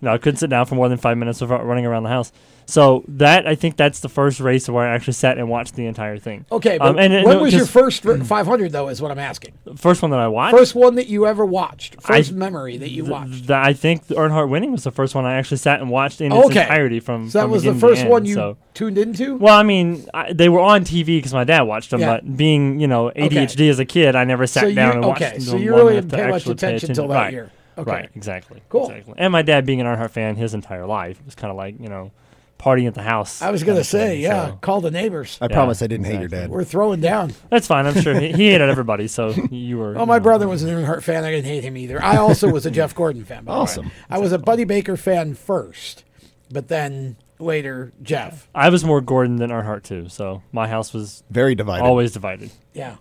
you 0.00 0.06
know 0.06 0.14
I 0.14 0.18
couldn't 0.18 0.38
sit 0.38 0.48
down 0.48 0.64
for 0.64 0.74
more 0.74 0.88
than 0.88 0.96
five 0.96 1.18
minutes 1.18 1.42
without 1.42 1.66
running 1.66 1.84
around 1.84 2.04
the 2.04 2.08
house. 2.08 2.32
So 2.66 3.04
that 3.08 3.46
I 3.46 3.54
think 3.54 3.76
that's 3.76 4.00
the 4.00 4.08
first 4.08 4.40
race 4.40 4.68
where 4.68 4.86
I 4.86 4.94
actually 4.94 5.12
sat 5.14 5.36
and 5.38 5.48
watched 5.48 5.74
the 5.74 5.86
entire 5.86 6.18
thing. 6.18 6.44
Okay, 6.50 6.78
but 6.78 6.88
Um, 6.88 6.98
and- 6.98 7.12
and 7.12 7.26
when 7.26 7.36
no, 7.38 7.42
was 7.42 7.52
your 7.54 7.66
first 7.66 8.02
500 8.24 8.72
though? 8.72 8.88
Is 8.88 9.02
what 9.02 9.10
I'm 9.10 9.18
asking. 9.18 9.52
first 9.76 10.00
one 10.02 10.10
that 10.12 10.20
I 10.20 10.28
watched? 10.28 10.56
First 10.56 10.74
one 10.74 10.94
that 10.94 11.06
you 11.08 11.26
ever 11.26 11.44
watched. 11.44 11.96
I- 12.04 12.18
First 12.18 12.32
memory 12.32 12.76
that 12.78 12.90
you 12.90 13.04
watched. 13.04 13.46
Th- 13.48 13.50
I 13.50 13.72
think 13.72 14.06
the 14.06 14.14
Earnhardt 14.14 14.48
winning 14.48 14.72
was 14.72 14.84
the 14.84 14.90
first 14.92 15.14
one 15.14 15.24
I 15.24 15.34
actually 15.34 15.56
sat 15.58 15.80
and 15.80 15.90
watched 15.90 16.20
in 16.20 16.32
its 16.32 16.46
entirety 16.48 17.00
from. 17.00 17.28
So 17.30 17.38
that 17.38 17.44
from 17.44 17.50
was 17.50 17.62
the 17.64 17.74
first 17.74 18.02
end, 18.02 18.10
one 18.10 18.24
you 18.24 18.34
so. 18.34 18.56
tuned 18.74 18.98
into. 18.98 19.36
Well, 19.36 19.54
I 19.56 19.62
mean, 19.62 20.06
I, 20.14 20.32
they 20.32 20.48
were 20.48 20.60
on 20.60 20.84
TV 20.84 21.06
because 21.18 21.34
my 21.34 21.44
dad 21.44 21.62
watched 21.62 21.90
them, 21.90 22.00
Yeah. 22.00 22.12
but 22.20 22.36
being 22.36 22.80
you 22.80 22.86
know 22.86 23.10
ADHD 23.16 23.68
as 23.70 23.78
a 23.78 23.84
kid, 23.84 24.14
I 24.16 24.24
never 24.24 24.46
sat 24.46 24.62
So 24.64 24.74
down 24.74 24.96
and 24.96 25.04
watched 25.04 25.22
okay, 25.22 25.32
them. 25.32 25.40
so 25.40 25.56
you 25.56 25.74
really 25.74 25.94
didn't 25.94 26.10
pay 26.12 26.28
much 26.28 26.46
attention 26.46 26.94
till 26.94 27.08
that 27.08 27.14
right. 27.16 27.32
year. 27.32 27.50
Okay. 27.78 27.90
Right, 27.90 28.10
exactly. 28.14 28.60
Cool. 28.68 28.88
Exactly. 28.90 29.14
And 29.16 29.32
my 29.32 29.40
dad 29.42 29.64
being 29.64 29.80
an 29.80 29.86
Earnhardt 29.86 30.10
fan 30.10 30.36
his 30.36 30.52
entire 30.52 30.84
life 30.86 31.18
it 31.18 31.24
was 31.24 31.34
kind 31.34 31.50
of 31.50 31.56
like 31.56 31.80
you 31.80 31.88
know 31.88 32.10
partying 32.62 32.86
at 32.86 32.94
the 32.94 33.02
house. 33.02 33.42
I 33.42 33.50
was 33.50 33.64
gonna 33.64 33.82
say, 33.84 34.10
thing, 34.12 34.20
yeah, 34.22 34.48
so- 34.50 34.56
call 34.60 34.80
the 34.80 34.90
neighbors. 34.90 35.36
I 35.40 35.46
Yeah, 35.46 35.54
promise 35.54 35.82
I 35.82 35.88
didn't 35.88 36.06
hate 36.06 36.20
your 36.20 36.28
dad. 36.28 36.48
We're 36.50 36.64
throwing 36.64 37.00
down. 37.00 37.34
That's 37.50 37.66
fine. 37.66 37.86
I'm 37.86 38.00
sure 38.00 38.14
he, 38.18 38.32
he 38.32 38.50
hated 38.50 38.68
everybody, 38.68 39.08
so 39.08 39.30
you 39.50 39.78
were. 39.78 39.92
Well, 39.94 40.06
my 40.06 40.18
brother 40.20 40.46
was 40.48 40.62
an 40.62 40.70
Earnhardt 40.70 41.02
fan. 41.02 41.24
I 41.24 41.30
didn't 41.30 41.46
hate 41.46 41.64
him 41.64 41.76
either. 41.76 42.02
I 42.02 42.16
also 42.18 42.48
was 42.50 42.64
a 42.64 42.70
Jeff 42.78 42.94
Gordon 42.94 43.24
fan. 43.24 43.44
By 43.44 43.52
the 43.52 43.58
way. 43.58 43.62
Awesome. 43.62 43.90
I 44.08 44.18
was 44.18 44.32
a 44.32 44.38
Buddy 44.38 44.64
Baker 44.64 44.96
fan 44.96 45.34
first, 45.34 46.04
but 46.50 46.68
then 46.68 47.16
later 47.40 47.92
Jeff. 48.02 48.48
I 48.54 48.68
was 48.68 48.84
more 48.84 49.00
Gordon 49.00 49.36
than 49.36 49.50
Earnhardt 49.50 49.82
too, 49.82 50.08
so 50.08 50.42
my 50.52 50.68
house 50.68 50.92
was 50.94 51.24
Very 51.30 51.54
divided. 51.56 51.84
always 51.84 52.12
divided. 52.12 52.52
Yeah. 52.72 52.96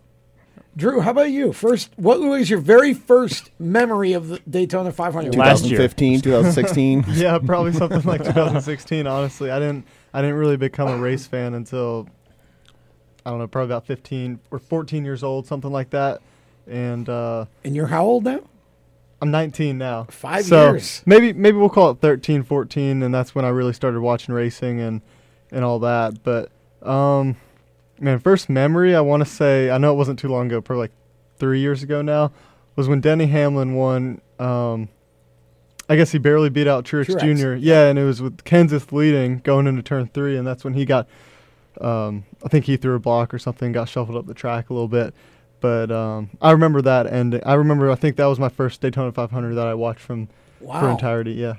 Drew, 0.76 1.02
how 1.02 1.12
about 1.12 1.32
you? 1.32 1.52
First, 1.52 1.92
what 1.98 2.22
was 2.22 2.50
your 2.50 2.60
very 2.60 2.94
first 2.94 3.52
memory 3.60 4.14
of 4.14 4.30
the 4.30 4.40
Daytona 4.50 4.92
500? 4.92 5.36
Last 5.36 5.66
year. 5.66 5.78
2015, 5.78 6.22
2016. 6.22 7.06
yeah, 7.10 7.38
probably 7.40 7.74
something 7.74 8.02
like 8.04 8.24
2016. 8.24 9.06
Honestly, 9.06 9.52
I 9.52 9.60
didn't 9.60 9.86
I 10.14 10.22
didn't 10.22 10.38
really 10.38 10.58
become 10.58 10.88
a 10.88 10.98
race 10.98 11.28
fan 11.28 11.54
until 11.56 12.08
I 13.26 13.30
don't 13.30 13.40
know, 13.40 13.48
probably 13.48 13.74
about 13.74 13.86
15 13.86 14.40
or 14.50 14.60
14 14.60 15.04
years 15.04 15.24
old, 15.24 15.46
something 15.46 15.72
like 15.72 15.90
that. 15.92 16.22
And 16.68 17.08
uh, 17.10 17.46
And 17.64 17.76
you're 17.76 17.88
how 17.88 18.06
old 18.06 18.24
now? 18.24 18.42
I'm 19.22 19.30
19 19.30 19.78
now. 19.78 20.06
Five 20.10 20.46
so 20.46 20.72
years. 20.72 21.04
Maybe 21.06 21.34
maybe 21.34 21.58
we'll 21.58 21.70
call 21.70 21.92
it 21.92 22.00
13, 22.00 22.44
14, 22.44 23.04
and 23.04 23.14
that's 23.14 23.36
when 23.36 23.46
I 23.46 23.50
really 23.50 23.74
started 23.74 24.00
watching 24.02 24.34
racing 24.34 24.80
and 24.80 25.02
and 25.52 25.64
all 25.64 25.80
that. 25.80 26.24
But 26.24 26.50
um, 26.82 27.36
man, 28.02 28.20
first 28.20 28.50
memory 28.50 28.96
I 28.96 29.02
want 29.02 29.22
to 29.22 29.30
say 29.30 29.70
I 29.70 29.78
know 29.78 29.94
it 29.94 29.96
wasn't 29.96 30.20
too 30.20 30.28
long 30.28 30.48
ago, 30.48 30.62
probably 30.62 30.84
like 30.84 30.92
three 31.38 31.60
years 31.60 31.84
ago 31.84 32.02
now, 32.02 32.32
was 32.76 32.88
when 32.88 33.02
Denny 33.02 33.28
Hamlin 33.28 33.76
won. 33.76 34.22
Um, 34.40 34.90
I 35.90 35.96
guess 35.96 36.12
he 36.12 36.20
barely 36.20 36.50
beat 36.50 36.68
out 36.68 36.86
Truex, 36.86 37.08
Truex, 37.08 37.38
Jr. 37.38 37.54
Yeah, 37.54 37.88
and 37.88 38.00
it 38.00 38.06
was 38.06 38.22
with 38.22 38.38
Kenseth 38.46 38.92
leading 38.92 39.40
going 39.40 39.68
into 39.68 39.82
turn 39.82 40.08
three, 40.08 40.38
and 40.38 40.48
that's 40.48 40.64
when 40.64 40.74
he 40.74 40.86
got. 40.86 41.08
Um, 41.80 42.26
I 42.44 42.50
think 42.50 42.66
he 42.66 42.78
threw 42.78 42.96
a 42.96 43.00
block 43.00 43.34
or 43.34 43.40
something, 43.40 43.72
got 43.72 43.90
shuffled 43.90 44.18
up 44.18 44.26
the 44.26 44.34
track 44.34 44.70
a 44.70 44.74
little 44.74 44.88
bit. 44.88 45.14
But 45.62 45.92
um, 45.92 46.30
I 46.42 46.52
remember 46.52 46.82
that 46.82 47.08
ending. 47.08 47.42
I 47.46 47.54
remember. 47.54 47.92
I 47.92 47.96
think 47.96 48.16
that 48.18 48.26
was 48.26 48.40
my 48.40 48.50
first 48.50 48.82
Daytona 48.82 49.12
500 49.12 49.56
that 49.56 49.68
I 49.68 49.74
watched 49.74 50.02
from 50.02 50.28
for 50.60 50.90
entirety. 50.90 51.34
Yeah. 51.34 51.56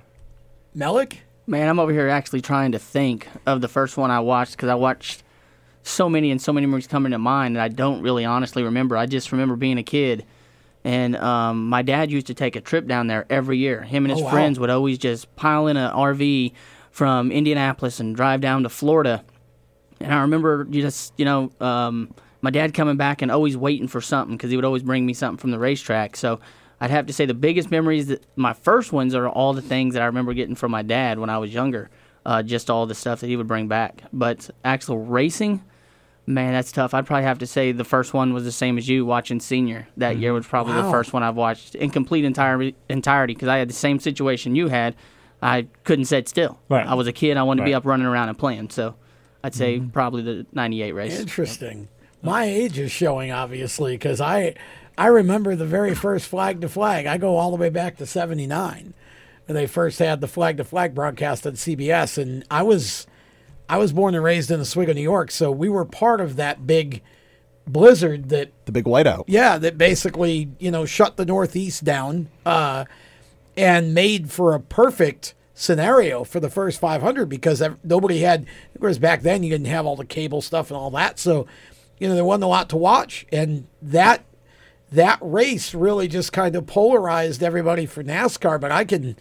Melik? 0.76 1.18
Man, 1.46 1.68
I'm 1.68 1.78
over 1.78 1.92
here 1.92 2.08
actually 2.08 2.40
trying 2.40 2.72
to 2.72 2.78
think 2.78 3.28
of 3.46 3.60
the 3.60 3.68
first 3.68 3.96
one 3.96 4.10
I 4.10 4.20
watched 4.20 4.52
because 4.52 4.68
I 4.68 4.74
watched 4.74 5.22
so 5.82 6.08
many 6.08 6.30
and 6.30 6.40
so 6.40 6.52
many 6.52 6.66
movies 6.66 6.86
coming 6.86 7.12
to 7.12 7.18
mind 7.18 7.56
that 7.56 7.62
I 7.62 7.68
don't 7.68 8.02
really 8.02 8.24
honestly 8.24 8.62
remember. 8.62 8.96
I 8.96 9.06
just 9.06 9.32
remember 9.32 9.56
being 9.56 9.78
a 9.78 9.82
kid, 9.82 10.24
and 10.84 11.16
um, 11.16 11.68
my 11.68 11.82
dad 11.82 12.10
used 12.10 12.26
to 12.28 12.34
take 12.34 12.56
a 12.56 12.60
trip 12.60 12.86
down 12.86 13.06
there 13.06 13.26
every 13.30 13.58
year. 13.58 13.82
Him 13.82 14.04
and 14.04 14.12
his 14.12 14.20
Oh, 14.20 14.24
wow. 14.24 14.30
friends 14.30 14.58
would 14.60 14.70
always 14.70 14.98
just 14.98 15.34
pile 15.36 15.66
in 15.66 15.76
an 15.76 15.90
RV 15.92 16.52
from 16.90 17.30
Indianapolis 17.32 18.00
and 18.00 18.14
drive 18.14 18.40
down 18.40 18.62
to 18.64 18.68
Florida. 18.68 19.24
And 20.00 20.12
I 20.12 20.20
remember 20.22 20.64
just, 20.64 21.12
you 21.16 21.24
know, 21.24 21.50
um, 21.60 22.12
my 22.40 22.50
dad 22.50 22.74
coming 22.74 22.96
back 22.96 23.22
and 23.22 23.30
always 23.30 23.56
waiting 23.56 23.86
for 23.88 24.00
something 24.00 24.36
because 24.36 24.50
he 24.50 24.56
would 24.56 24.64
always 24.64 24.82
bring 24.82 25.06
me 25.06 25.14
something 25.14 25.38
from 25.38 25.52
the 25.52 25.58
racetrack. 25.58 26.16
So 26.16 26.40
I'd 26.80 26.90
have 26.90 27.06
to 27.06 27.12
say 27.12 27.24
the 27.24 27.34
biggest 27.34 27.70
memories 27.70 28.08
that 28.08 28.26
my 28.36 28.52
first 28.52 28.92
ones 28.92 29.14
are 29.14 29.28
all 29.28 29.52
the 29.52 29.62
things 29.62 29.94
that 29.94 30.02
I 30.02 30.06
remember 30.06 30.34
getting 30.34 30.56
from 30.56 30.72
my 30.72 30.82
dad 30.82 31.18
when 31.20 31.30
I 31.30 31.38
was 31.38 31.54
younger. 31.54 31.88
Uh, 32.26 32.42
just 32.42 32.68
all 32.70 32.86
the 32.86 32.94
stuff 32.94 33.20
that 33.20 33.26
he 33.28 33.36
would 33.36 33.46
bring 33.48 33.68
back. 33.68 34.02
But 34.12 34.50
actual 34.64 34.98
racing, 34.98 35.62
man, 36.34 36.52
that's 36.52 36.72
tough. 36.72 36.94
I'd 36.94 37.06
probably 37.06 37.24
have 37.24 37.38
to 37.38 37.46
say 37.46 37.72
the 37.72 37.84
first 37.84 38.14
one 38.14 38.32
was 38.32 38.44
the 38.44 38.52
same 38.52 38.78
as 38.78 38.88
you 38.88 39.04
watching 39.04 39.40
Senior 39.40 39.88
that 39.96 40.14
mm-hmm. 40.14 40.22
year 40.22 40.32
was 40.32 40.46
probably 40.46 40.74
the 40.74 40.90
first 40.90 41.12
one 41.12 41.22
I've 41.22 41.36
watched 41.36 41.74
in 41.74 41.90
complete 41.90 42.24
entire 42.24 42.72
entirety 42.88 43.34
because 43.34 43.48
I 43.48 43.58
had 43.58 43.68
the 43.68 43.74
same 43.74 43.98
situation 43.98 44.54
you 44.54 44.68
had. 44.68 44.94
I 45.42 45.66
couldn't 45.84 46.04
sit 46.04 46.28
still. 46.28 46.58
Right. 46.68 46.86
I 46.86 46.94
was 46.94 47.08
a 47.08 47.12
kid. 47.12 47.36
I 47.36 47.42
wanted 47.42 47.62
to 47.62 47.66
be 47.66 47.74
up 47.74 47.84
running 47.84 48.06
around 48.06 48.28
and 48.28 48.38
playing. 48.38 48.70
So 48.70 48.94
I'd 49.42 49.54
say 49.54 49.78
mm-hmm. 49.78 49.88
probably 49.90 50.22
the 50.22 50.46
'98 50.52 50.92
race. 50.92 51.18
Interesting. 51.18 51.88
My 52.22 52.44
age 52.44 52.78
is 52.78 52.92
showing 52.92 53.32
obviously 53.32 53.94
because 53.94 54.20
I 54.20 54.54
I 54.96 55.06
remember 55.08 55.56
the 55.56 55.66
very 55.66 55.94
first 55.94 56.28
flag 56.28 56.60
to 56.60 56.68
flag. 56.68 57.06
I 57.06 57.18
go 57.18 57.36
all 57.36 57.50
the 57.50 57.56
way 57.56 57.70
back 57.70 57.96
to 57.96 58.06
'79 58.06 58.94
when 59.46 59.54
they 59.56 59.66
first 59.66 59.98
had 59.98 60.20
the 60.20 60.28
flag 60.28 60.56
to 60.58 60.64
flag 60.64 60.94
broadcast 60.94 61.46
on 61.46 61.54
CBS, 61.54 62.18
and 62.18 62.44
I 62.50 62.62
was 62.62 63.06
I 63.68 63.78
was 63.78 63.92
born 63.92 64.14
and 64.14 64.22
raised 64.24 64.50
in 64.50 64.60
Oswego, 64.60 64.92
New 64.92 65.00
York, 65.02 65.30
so 65.30 65.50
we 65.50 65.68
were 65.68 65.84
part 65.84 66.20
of 66.20 66.36
that 66.36 66.66
big 66.66 67.02
blizzard 67.66 68.28
that 68.30 68.50
The 68.66 68.72
big 68.72 68.84
whiteout. 68.84 69.24
yeah, 69.28 69.56
that 69.58 69.78
basically 69.78 70.50
you 70.58 70.70
know 70.70 70.84
shut 70.84 71.16
the 71.16 71.24
Northeast 71.24 71.84
down 71.84 72.28
uh, 72.44 72.84
and 73.56 73.94
made 73.94 74.30
for 74.30 74.54
a 74.54 74.60
perfect 74.60 75.34
scenario 75.54 76.24
for 76.24 76.40
the 76.40 76.50
first 76.50 76.80
500 76.80 77.26
because 77.28 77.62
nobody 77.84 78.20
had. 78.20 78.46
Of 78.74 78.80
course, 78.80 78.98
back 78.98 79.22
then 79.22 79.42
you 79.42 79.50
didn't 79.50 79.68
have 79.68 79.86
all 79.86 79.96
the 79.96 80.04
cable 80.04 80.42
stuff 80.42 80.70
and 80.70 80.76
all 80.76 80.90
that, 80.90 81.18
so 81.18 81.46
you 81.98 82.08
know 82.08 82.14
there 82.14 82.24
wasn't 82.24 82.44
a 82.44 82.48
lot 82.48 82.68
to 82.70 82.76
watch, 82.76 83.26
and 83.32 83.66
that 83.80 84.24
that 84.90 85.18
race 85.22 85.72
really 85.72 86.08
just 86.08 86.32
kind 86.32 86.54
of 86.56 86.66
polarized 86.66 87.42
everybody 87.42 87.86
for 87.86 88.02
NASCAR. 88.02 88.60
But 88.60 88.72
I 88.72 88.84
can 88.84 89.16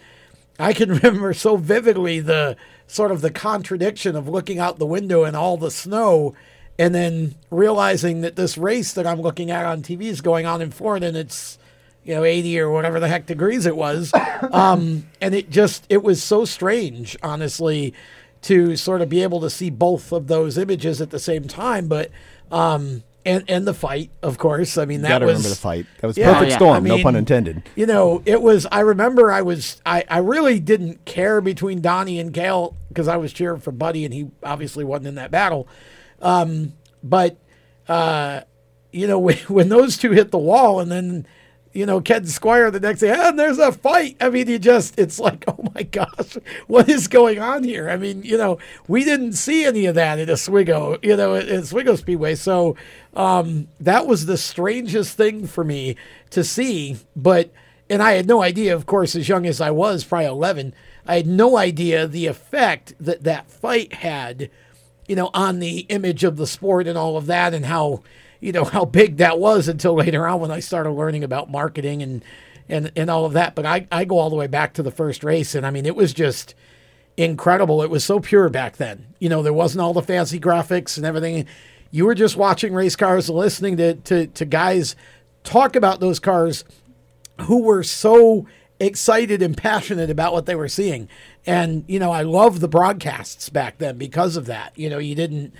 I 0.58 0.72
can 0.72 0.90
remember 0.96 1.32
so 1.32 1.56
vividly 1.56 2.20
the 2.20 2.56
sort 2.92 3.10
of 3.10 3.22
the 3.22 3.30
contradiction 3.30 4.14
of 4.14 4.28
looking 4.28 4.58
out 4.58 4.78
the 4.78 4.84
window 4.84 5.24
and 5.24 5.34
all 5.34 5.56
the 5.56 5.70
snow 5.70 6.34
and 6.78 6.94
then 6.94 7.34
realizing 7.50 8.20
that 8.20 8.36
this 8.36 8.58
race 8.58 8.92
that 8.92 9.06
I'm 9.06 9.20
looking 9.20 9.50
at 9.50 9.64
on 9.64 9.82
TV 9.82 10.02
is 10.02 10.20
going 10.20 10.44
on 10.44 10.60
in 10.60 10.70
Florida 10.70 11.06
and 11.06 11.16
it's 11.16 11.58
you 12.04 12.14
know 12.14 12.22
80 12.22 12.60
or 12.60 12.70
whatever 12.70 13.00
the 13.00 13.08
heck 13.08 13.24
degrees 13.24 13.66
it 13.66 13.76
was. 13.76 14.12
Um, 14.50 15.06
and 15.20 15.36
it 15.36 15.50
just 15.50 15.86
it 15.88 16.02
was 16.02 16.20
so 16.20 16.44
strange 16.44 17.16
honestly 17.22 17.94
to 18.42 18.74
sort 18.74 19.00
of 19.00 19.08
be 19.08 19.22
able 19.22 19.40
to 19.40 19.48
see 19.48 19.70
both 19.70 20.12
of 20.12 20.26
those 20.26 20.58
images 20.58 21.00
at 21.00 21.10
the 21.10 21.20
same 21.20 21.46
time. 21.46 21.86
But 21.86 22.10
um 22.50 23.04
and 23.24 23.44
and 23.48 23.66
the 23.66 23.74
fight 23.74 24.10
of 24.22 24.36
course 24.38 24.76
I 24.76 24.84
mean 24.84 24.98
You 24.98 25.02
that 25.02 25.08
got 25.08 25.18
to 25.20 25.26
was 25.26 25.34
remember 25.36 25.48
the 25.50 25.54
fight. 25.60 25.86
That 26.00 26.06
was 26.08 26.18
Yeah. 26.18 26.32
perfect 26.32 26.50
yeah. 26.50 26.56
storm. 26.56 26.84
I 26.84 26.88
no 26.88 27.02
pun 27.02 27.16
intended. 27.16 27.62
you 27.76 27.86
know, 27.86 28.22
it 28.26 28.42
was. 28.42 28.66
I 28.72 28.80
remember 28.80 29.30
I 29.30 29.42
was. 29.42 29.80
I, 29.86 30.04
I 30.08 30.18
really 30.18 30.58
didn't 30.60 31.04
care 31.04 31.40
between 31.40 31.80
Donnie 31.80 32.18
and 32.18 32.34
Cale 32.34 32.76
because 32.88 33.08
I 33.08 33.16
was 33.16 33.32
cheering 33.32 33.60
for 33.60 33.70
Buddy, 33.72 34.04
and 34.04 34.12
he 34.12 34.30
obviously 34.42 34.84
wasn't 34.84 35.06
in 35.08 35.14
that 35.16 35.30
battle. 35.30 35.68
Um, 36.20 36.72
but 37.02 37.36
uh, 37.88 38.42
you 38.92 39.06
know, 39.06 39.18
when, 39.26 39.36
when 39.48 39.68
those 39.68 39.96
two 39.96 40.10
hit 40.12 40.30
the 40.30 40.38
wall, 40.38 40.80
and 40.80 40.90
then 40.90 41.26
you 41.72 41.86
know, 41.86 42.00
Ken 42.00 42.24
Squier 42.24 42.70
the 42.70 42.80
next 42.80 43.00
day, 43.00 43.10
and 43.10 43.38
there's 43.38 43.58
a 43.58 43.72
fight. 43.72 44.16
I 44.20 44.30
mean, 44.30 44.48
you 44.48 44.58
just, 44.58 44.98
it's 44.98 45.18
like, 45.18 45.44
oh 45.48 45.70
my 45.74 45.82
gosh, 45.82 46.36
what 46.66 46.88
is 46.88 47.08
going 47.08 47.38
on 47.38 47.64
here? 47.64 47.88
I 47.88 47.96
mean, 47.96 48.22
you 48.22 48.36
know, 48.36 48.58
we 48.88 49.04
didn't 49.04 49.32
see 49.32 49.64
any 49.64 49.86
of 49.86 49.94
that 49.94 50.18
at 50.18 50.30
Oswego, 50.30 50.98
you 51.02 51.16
know, 51.16 51.34
at 51.34 51.50
Oswego 51.50 51.96
Speedway. 51.96 52.34
So 52.34 52.76
um, 53.14 53.68
that 53.80 54.06
was 54.06 54.26
the 54.26 54.36
strangest 54.36 55.16
thing 55.16 55.46
for 55.46 55.64
me 55.64 55.96
to 56.30 56.44
see. 56.44 56.98
But, 57.16 57.50
and 57.88 58.02
I 58.02 58.12
had 58.12 58.26
no 58.26 58.42
idea, 58.42 58.74
of 58.74 58.86
course, 58.86 59.16
as 59.16 59.28
young 59.28 59.46
as 59.46 59.60
I 59.60 59.70
was, 59.70 60.04
probably 60.04 60.26
11, 60.26 60.74
I 61.06 61.16
had 61.16 61.26
no 61.26 61.56
idea 61.56 62.06
the 62.06 62.26
effect 62.26 62.94
that 63.00 63.24
that 63.24 63.50
fight 63.50 63.94
had, 63.94 64.50
you 65.08 65.16
know, 65.16 65.30
on 65.34 65.58
the 65.58 65.80
image 65.88 66.22
of 66.22 66.36
the 66.36 66.46
sport 66.46 66.86
and 66.86 66.96
all 66.96 67.16
of 67.16 67.26
that 67.26 67.54
and 67.54 67.66
how, 67.66 68.02
you 68.42 68.52
know 68.52 68.64
how 68.64 68.84
big 68.84 69.18
that 69.18 69.38
was 69.38 69.68
until 69.68 69.94
later 69.94 70.26
on 70.26 70.40
when 70.40 70.50
I 70.50 70.60
started 70.60 70.90
learning 70.90 71.24
about 71.24 71.50
marketing 71.50 72.02
and 72.02 72.24
and 72.68 72.92
and 72.96 73.08
all 73.08 73.24
of 73.24 73.32
that. 73.32 73.54
But 73.54 73.64
I 73.64 73.86
I 73.90 74.04
go 74.04 74.18
all 74.18 74.28
the 74.30 74.36
way 74.36 74.48
back 74.48 74.74
to 74.74 74.82
the 74.82 74.90
first 74.90 75.24
race, 75.24 75.54
and 75.54 75.64
I 75.64 75.70
mean 75.70 75.86
it 75.86 75.96
was 75.96 76.12
just 76.12 76.54
incredible. 77.16 77.82
It 77.82 77.90
was 77.90 78.04
so 78.04 78.20
pure 78.20 78.48
back 78.48 78.76
then. 78.76 79.14
You 79.20 79.28
know 79.28 79.42
there 79.42 79.52
wasn't 79.52 79.82
all 79.82 79.94
the 79.94 80.02
fancy 80.02 80.40
graphics 80.40 80.96
and 80.96 81.06
everything. 81.06 81.46
You 81.92 82.04
were 82.04 82.14
just 82.14 82.36
watching 82.36 82.74
race 82.74 82.96
cars, 82.96 83.30
listening 83.30 83.76
to 83.76 83.94
to, 83.94 84.26
to 84.26 84.44
guys 84.44 84.96
talk 85.44 85.76
about 85.76 86.00
those 86.00 86.18
cars 86.18 86.64
who 87.42 87.62
were 87.62 87.84
so 87.84 88.46
excited 88.80 89.40
and 89.42 89.56
passionate 89.56 90.10
about 90.10 90.32
what 90.32 90.46
they 90.46 90.56
were 90.56 90.68
seeing. 90.68 91.08
And 91.46 91.84
you 91.86 92.00
know 92.00 92.10
I 92.10 92.22
love 92.22 92.58
the 92.58 92.68
broadcasts 92.68 93.50
back 93.50 93.78
then 93.78 93.98
because 93.98 94.36
of 94.36 94.46
that. 94.46 94.76
You 94.76 94.90
know 94.90 94.98
you 94.98 95.14
didn't 95.14 95.54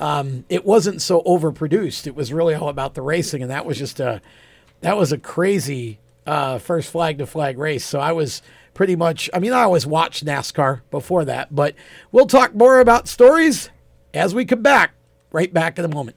um, 0.00 0.44
it 0.48 0.64
wasn't 0.64 1.02
so 1.02 1.22
overproduced. 1.22 2.06
It 2.06 2.14
was 2.14 2.32
really 2.32 2.54
all 2.54 2.68
about 2.68 2.94
the 2.94 3.02
racing, 3.02 3.42
and 3.42 3.50
that 3.50 3.66
was 3.66 3.78
just 3.78 4.00
a 4.00 4.20
that 4.80 4.96
was 4.96 5.12
a 5.12 5.18
crazy 5.18 5.98
uh, 6.26 6.58
first 6.58 6.90
flag 6.90 7.18
to 7.18 7.26
flag 7.26 7.58
race. 7.58 7.84
So 7.84 7.98
I 7.98 8.12
was 8.12 8.42
pretty 8.74 8.96
much. 8.96 9.28
I 9.34 9.40
mean, 9.40 9.52
I 9.52 9.62
always 9.62 9.86
watched 9.86 10.24
NASCAR 10.24 10.82
before 10.90 11.24
that, 11.24 11.54
but 11.54 11.74
we'll 12.12 12.26
talk 12.26 12.54
more 12.54 12.80
about 12.80 13.08
stories 13.08 13.70
as 14.14 14.34
we 14.34 14.44
come 14.44 14.62
back. 14.62 14.92
Right 15.30 15.52
back 15.52 15.78
in 15.78 15.84
a 15.84 15.88
moment. 15.88 16.16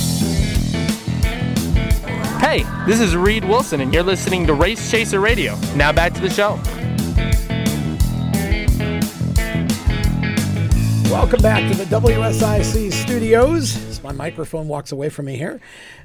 Hey, 2.41 2.63
this 2.87 2.99
is 2.99 3.15
Reed 3.15 3.45
Wilson, 3.45 3.81
and 3.81 3.93
you're 3.93 4.01
listening 4.01 4.47
to 4.47 4.55
Race 4.55 4.89
Chaser 4.89 5.19
Radio. 5.19 5.55
Now 5.75 5.91
back 5.91 6.11
to 6.15 6.19
the 6.21 6.27
show. 6.27 6.55
Welcome 11.13 11.43
back 11.43 11.71
to 11.71 11.77
the 11.77 11.85
WSIC 11.85 12.91
studios. 12.93 13.77
As 13.87 14.01
my 14.01 14.11
microphone 14.11 14.67
walks 14.67 14.91
away 14.91 15.09
from 15.09 15.27
me 15.27 15.37
here, 15.37 15.61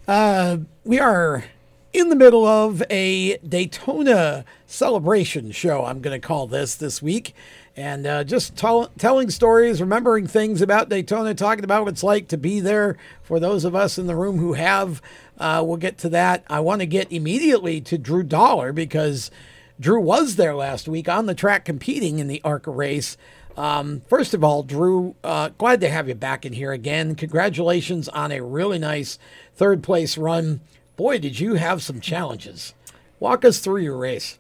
uh, 0.07 0.59
we 0.85 1.01
are 1.01 1.47
in 1.95 2.11
the 2.11 2.17
middle 2.17 2.45
of 2.45 2.83
a 2.91 3.39
Daytona 3.39 4.45
celebration 4.67 5.53
show. 5.53 5.87
I'm 5.87 6.03
going 6.03 6.21
to 6.21 6.25
call 6.25 6.47
this 6.47 6.75
this 6.75 7.01
week, 7.01 7.35
and 7.75 8.07
uh, 8.07 8.25
just 8.25 8.57
tell, 8.57 8.89
telling 8.99 9.31
stories, 9.31 9.81
remembering 9.81 10.27
things 10.27 10.61
about 10.61 10.91
Daytona, 10.91 11.35
talking 11.35 11.65
about 11.65 11.85
what 11.85 11.95
it's 11.95 12.03
like 12.03 12.29
to 12.29 12.37
be 12.37 12.61
there 12.61 12.99
for 13.23 13.41
those 13.41 13.65
of 13.65 13.75
us 13.75 13.97
in 13.97 14.07
the 14.07 14.15
room 14.15 14.37
who 14.37 14.53
have. 14.53 15.01
Uh, 15.39 15.63
we'll 15.65 15.77
get 15.77 15.99
to 15.99 16.09
that. 16.11 16.45
I 16.49 16.61
want 16.61 16.81
to 16.81 16.87
get 16.87 17.13
immediately 17.13 17.81
to 17.83 17.99
Drew 17.99 18.23
Dollar 18.23 18.73
because 18.73 19.31
Drew 19.79 20.01
was 20.01 20.37
there 20.37 20.55
last 20.55 20.89
week 20.89 21.09
on 21.09 21.27
the 21.27 21.35
track 21.35 21.65
competing 21.65 22.19
in 22.19 22.27
the 22.27 22.41
ARCA 22.45 22.71
race. 22.71 23.17
Um, 23.57 24.03
first 24.09 24.35
of 24.35 24.45
all, 24.45 24.63
Drew, 24.63 25.15
uh, 25.25 25.51
glad 25.57 25.81
to 25.81 25.89
have 25.89 26.09
you 26.09 26.15
back 26.15 26.45
in 26.45 26.53
here 26.53 26.73
again. 26.73 27.15
Congratulations 27.15 28.09
on 28.09 28.33
a 28.33 28.43
really 28.43 28.79
nice 28.79 29.19
third 29.55 29.83
place 29.83 30.19
run. 30.19 30.61
Boy, 30.97 31.19
did 31.19 31.41
you 31.41 31.55
have 31.55 31.83
some 31.83 32.01
challenges. 32.01 32.75
Walk 33.19 33.45
us 33.45 33.59
through 33.59 33.81
your 33.83 33.97
race. 33.97 34.39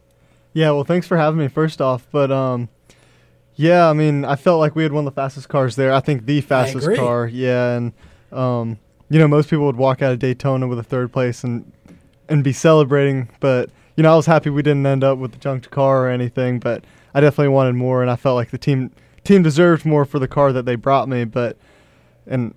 Yeah, 0.52 0.70
well, 0.70 0.84
thanks 0.84 1.06
for 1.06 1.16
having 1.16 1.38
me. 1.38 1.48
First 1.48 1.80
off, 1.82 2.06
but 2.10 2.30
um, 2.30 2.68
yeah, 3.56 3.88
I 3.88 3.92
mean, 3.92 4.24
I 4.24 4.36
felt 4.36 4.60
like 4.60 4.74
we 4.74 4.82
had 4.82 4.92
one 4.92 5.06
of 5.06 5.14
the 5.14 5.20
fastest 5.20 5.48
cars 5.48 5.76
there. 5.76 5.92
I 5.92 6.00
think 6.00 6.24
the 6.24 6.40
fastest 6.40 6.94
car. 6.96 7.26
Yeah, 7.26 7.76
and 7.76 7.92
um, 8.32 8.78
you 9.08 9.18
know, 9.18 9.28
most 9.28 9.48
people 9.50 9.66
would 9.66 9.76
walk 9.76 10.02
out 10.02 10.12
of 10.12 10.18
Daytona 10.18 10.66
with 10.66 10.78
a 10.78 10.84
third 10.84 11.12
place 11.12 11.44
and 11.44 11.72
and 12.28 12.42
be 12.42 12.52
celebrating, 12.52 13.28
but 13.38 13.70
you 13.96 14.02
know, 14.02 14.12
I 14.12 14.16
was 14.16 14.26
happy 14.26 14.50
we 14.50 14.62
didn't 14.62 14.84
end 14.86 15.02
up 15.02 15.18
with 15.18 15.34
a 15.34 15.38
junked 15.38 15.70
car 15.70 16.06
or 16.06 16.10
anything. 16.10 16.58
But 16.58 16.84
I 17.14 17.20
definitely 17.20 17.48
wanted 17.48 17.74
more, 17.74 18.02
and 18.02 18.10
I 18.10 18.16
felt 18.16 18.36
like 18.36 18.50
the 18.50 18.58
team 18.58 18.90
team 19.24 19.42
deserved 19.42 19.84
more 19.84 20.04
for 20.04 20.18
the 20.18 20.28
car 20.28 20.52
that 20.52 20.64
they 20.64 20.76
brought 20.76 21.08
me. 21.08 21.24
But 21.24 21.56
and 22.26 22.54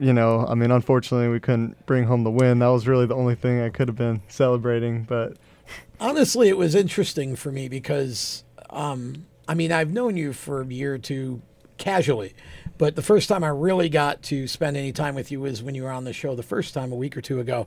you 0.00 0.12
know, 0.12 0.46
I 0.46 0.54
mean, 0.54 0.70
unfortunately, 0.70 1.28
we 1.28 1.40
couldn't 1.40 1.84
bring 1.86 2.04
home 2.04 2.22
the 2.22 2.30
win. 2.30 2.60
That 2.60 2.68
was 2.68 2.86
really 2.86 3.06
the 3.06 3.16
only 3.16 3.34
thing 3.34 3.60
I 3.60 3.68
could 3.70 3.88
have 3.88 3.96
been 3.96 4.22
celebrating. 4.28 5.02
But 5.02 5.36
Honestly, 6.00 6.48
it 6.48 6.56
was 6.56 6.74
interesting 6.74 7.34
for 7.34 7.50
me 7.50 7.68
because, 7.68 8.44
um, 8.70 9.26
I 9.48 9.54
mean, 9.54 9.72
I've 9.72 9.90
known 9.90 10.16
you 10.16 10.32
for 10.32 10.60
a 10.60 10.66
year 10.66 10.94
or 10.94 10.98
two 10.98 11.42
casually, 11.78 12.34
but 12.78 12.96
the 12.96 13.02
first 13.02 13.28
time 13.28 13.44
I 13.44 13.48
really 13.48 13.88
got 13.88 14.22
to 14.24 14.46
spend 14.46 14.76
any 14.76 14.92
time 14.92 15.14
with 15.14 15.30
you 15.30 15.40
was 15.40 15.62
when 15.62 15.74
you 15.74 15.82
were 15.82 15.90
on 15.90 16.04
the 16.04 16.12
show 16.12 16.34
the 16.34 16.42
first 16.42 16.72
time 16.74 16.92
a 16.92 16.96
week 16.96 17.16
or 17.16 17.20
two 17.20 17.40
ago. 17.40 17.66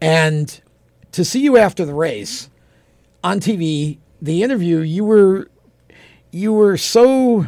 And 0.00 0.60
to 1.12 1.24
see 1.24 1.40
you 1.40 1.56
after 1.56 1.84
the 1.84 1.94
race 1.94 2.48
on 3.24 3.40
TV, 3.40 3.98
the 4.22 4.42
interview, 4.42 4.78
you 4.78 5.04
were 5.04 5.48
you 6.30 6.52
were 6.52 6.76
so 6.76 7.46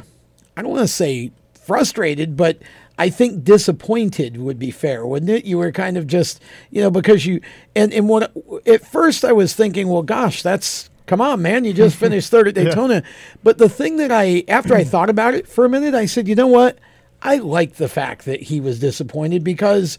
I 0.56 0.62
don't 0.62 0.70
want 0.72 0.82
to 0.82 0.88
say 0.88 1.30
frustrated, 1.54 2.36
but 2.36 2.58
I 2.98 3.08
think 3.08 3.44
disappointed 3.44 4.36
would 4.36 4.58
be 4.58 4.70
fair, 4.70 5.06
wouldn't 5.06 5.30
it? 5.30 5.44
You 5.44 5.58
were 5.58 5.72
kind 5.72 5.96
of 5.96 6.06
just, 6.06 6.42
you 6.70 6.82
know, 6.82 6.90
because 6.90 7.24
you 7.24 7.40
and 7.74 7.92
and 7.92 8.08
what 8.08 8.32
at 8.66 8.86
first 8.86 9.24
I 9.24 9.32
was 9.32 9.54
thinking, 9.54 9.88
well, 9.88 10.02
gosh, 10.02 10.42
that's 10.42 10.90
come 11.06 11.20
on, 11.20 11.40
man, 11.42 11.64
you 11.64 11.72
just 11.72 11.96
finished 12.06 12.30
third 12.30 12.48
at 12.48 12.56
Yeah. 12.56 12.64
Daytona. 12.64 13.02
But 13.42 13.58
the 13.58 13.68
thing 13.68 13.96
that 13.96 14.10
I 14.12 14.44
after 14.48 14.74
I 14.74 14.84
thought 14.84 15.10
about 15.10 15.34
it 15.34 15.46
for 15.46 15.64
a 15.64 15.68
minute, 15.68 15.94
I 15.94 16.06
said, 16.06 16.28
you 16.28 16.34
know 16.34 16.46
what? 16.46 16.78
I 17.22 17.36
like 17.36 17.74
the 17.74 17.88
fact 17.88 18.24
that 18.24 18.42
he 18.42 18.60
was 18.60 18.80
disappointed 18.80 19.44
because 19.44 19.96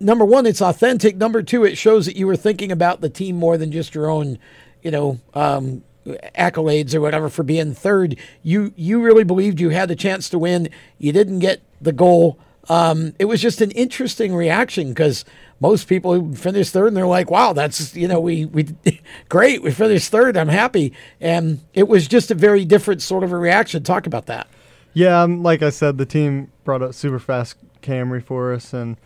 number 0.00 0.24
one, 0.24 0.46
it's 0.46 0.62
authentic. 0.62 1.16
Number 1.16 1.42
two, 1.42 1.64
it 1.64 1.76
shows 1.76 2.06
that 2.06 2.16
you 2.16 2.26
were 2.26 2.36
thinking 2.36 2.72
about 2.72 3.00
the 3.00 3.10
team 3.10 3.36
more 3.36 3.58
than 3.58 3.70
just 3.70 3.94
your 3.94 4.08
own, 4.08 4.38
you 4.82 4.90
know, 4.90 5.20
um, 5.34 5.82
accolades 6.06 6.94
or 6.94 7.00
whatever 7.00 7.28
for 7.28 7.42
being 7.42 7.74
third. 7.74 8.16
You 8.42 8.72
you 8.76 9.02
really 9.02 9.24
believed 9.24 9.60
you 9.60 9.70
had 9.70 9.88
the 9.88 9.96
chance 9.96 10.28
to 10.30 10.38
win. 10.38 10.70
You 10.98 11.12
didn't 11.12 11.40
get 11.40 11.60
the 11.80 11.92
goal. 11.92 12.38
Um, 12.70 13.14
it 13.18 13.24
was 13.24 13.40
just 13.40 13.60
an 13.60 13.70
interesting 13.72 14.34
reaction 14.34 14.88
because 14.88 15.24
most 15.60 15.88
people 15.88 16.12
who 16.12 16.34
finish 16.34 16.70
third 16.70 16.88
and 16.88 16.96
they're 16.96 17.06
like, 17.06 17.30
"Wow, 17.30 17.52
that's 17.52 17.94
you 17.94 18.08
know 18.08 18.20
we 18.20 18.46
we 18.46 18.68
great, 19.28 19.62
we 19.62 19.70
finished 19.70 20.10
third. 20.10 20.36
I'm 20.36 20.48
happy." 20.48 20.94
And 21.20 21.60
it 21.74 21.88
was 21.88 22.08
just 22.08 22.30
a 22.30 22.34
very 22.34 22.64
different 22.64 23.02
sort 23.02 23.24
of 23.24 23.32
a 23.32 23.36
reaction. 23.36 23.82
Talk 23.82 24.06
about 24.06 24.26
that. 24.26 24.48
Yeah, 24.94 25.22
um, 25.22 25.42
like 25.42 25.62
I 25.62 25.70
said, 25.70 25.98
the 25.98 26.06
team 26.06 26.50
brought 26.64 26.82
a 26.82 26.92
super 26.92 27.18
fast 27.18 27.56
Camry 27.82 28.22
for 28.22 28.52
us, 28.52 28.72
and 28.72 28.96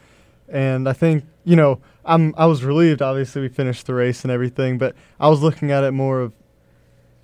and 0.48 0.88
I 0.88 0.92
think 0.92 1.24
you 1.44 1.56
know 1.56 1.80
I'm 2.04 2.34
I 2.36 2.46
was 2.46 2.64
relieved. 2.64 3.02
Obviously, 3.02 3.42
we 3.42 3.48
finished 3.48 3.86
the 3.86 3.94
race 3.94 4.22
and 4.24 4.30
everything, 4.30 4.78
but 4.78 4.94
I 5.20 5.28
was 5.28 5.42
looking 5.42 5.70
at 5.70 5.84
it 5.84 5.92
more 5.92 6.20
of 6.20 6.32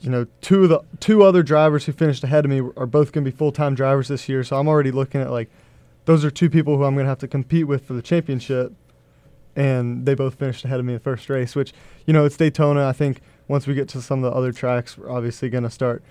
you 0.01 0.11
know 0.11 0.27
two 0.41 0.65
of 0.65 0.69
the 0.69 0.81
two 1.01 1.23
other 1.23 1.43
drivers 1.43 1.87
who 1.87 1.93
finished 1.93 2.23
ahead 2.25 2.45
of 2.45 2.51
me 2.51 2.61
are 2.77 2.87
both 2.87 3.13
going 3.13 3.25
to 3.25 3.31
be 3.31 3.37
full 3.37 3.53
time 3.53 3.75
drivers 3.75 4.09
this 4.09 4.29
year. 4.29 4.45
So 4.45 4.57
I'm 4.57 4.69
already 4.69 4.91
looking 4.91 5.21
at 5.21 5.31
like 5.31 5.51
those 6.05 6.25
are 6.25 6.31
two 6.31 6.51
people 6.51 6.77
who 6.77 6.85
I'm 6.85 6.95
going 6.95 7.05
to 7.05 7.11
have 7.11 7.19
to 7.19 7.29
compete 7.29 7.67
with 7.67 7.85
for 7.85 7.93
the 7.93 8.03
championship, 8.03 8.73
and 9.57 10.07
they 10.07 10.15
both 10.15 10.35
finished 10.35 10.65
ahead 10.65 10.81
of 10.81 10.87
me 10.87 10.95
in 10.95 10.99
the 10.99 11.05
first 11.05 11.29
race. 11.29 11.55
Which 11.55 11.73
you 12.07 12.13
know 12.13 12.25
it's 12.25 12.37
Daytona. 12.37 12.87
I 12.87 12.93
think 12.93 13.21
once 13.49 13.67
we 13.67 13.75
get 13.75 13.89
to 13.89 14.03
some 14.03 14.23
of 14.23 14.31
the 14.31 14.37
other 14.37 14.53
tracks, 14.53 14.97
we're 14.97 15.11
obviously 15.11 15.49
going 15.49 15.65
to 15.65 15.71
start, 15.71 16.03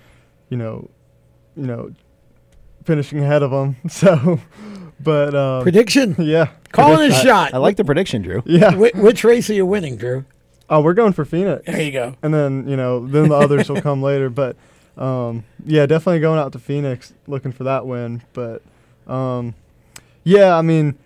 you 0.50 0.56
know, 0.56 0.90
you 1.56 1.66
know, 1.66 1.92
finishing 2.88 3.20
ahead 3.22 3.42
of 3.44 3.50
them. 3.52 3.76
So, 3.88 4.40
but 5.00 5.34
um, 5.34 5.62
Prediction? 5.62 6.16
yeah, 6.18 6.48
Calling 6.72 7.12
a 7.12 7.14
I- 7.14 7.22
shot. 7.22 7.54
I 7.54 7.58
like 7.58 7.76
the 7.76 7.84
prediction, 7.84 8.22
Drew. 8.22 8.42
Yeah. 8.46 8.72
Wh- 8.72 8.96
which 8.96 9.22
race 9.22 9.48
are 9.50 9.54
you 9.54 9.64
winning, 9.64 9.96
Drew? 9.96 10.24
Oh, 10.70 10.80
we're 10.80 10.94
going 10.94 11.12
for 11.12 11.24
Phoenix. 11.24 11.64
There 11.66 11.80
you 11.80 11.92
go. 11.92 12.14
And 12.22 12.34
then 12.34 12.66
you 12.68 12.76
know, 12.76 13.06
then 13.06 13.28
the 13.28 13.36
others 13.36 13.68
will 13.70 13.80
come 13.80 14.02
later. 14.10 14.28
But 14.28 14.56
um, 14.96 15.44
yeah, 15.64 15.86
definitely 15.86 16.20
going 16.20 16.38
out 16.40 16.52
to 16.52 16.58
Phoenix 16.58 17.12
looking 17.28 17.52
for 17.52 17.64
that 17.64 17.86
win. 17.86 18.22
But 18.32 18.62
um, 19.06 19.54
yeah, 20.24 20.56
I 20.56 20.62
mean, 20.62 20.98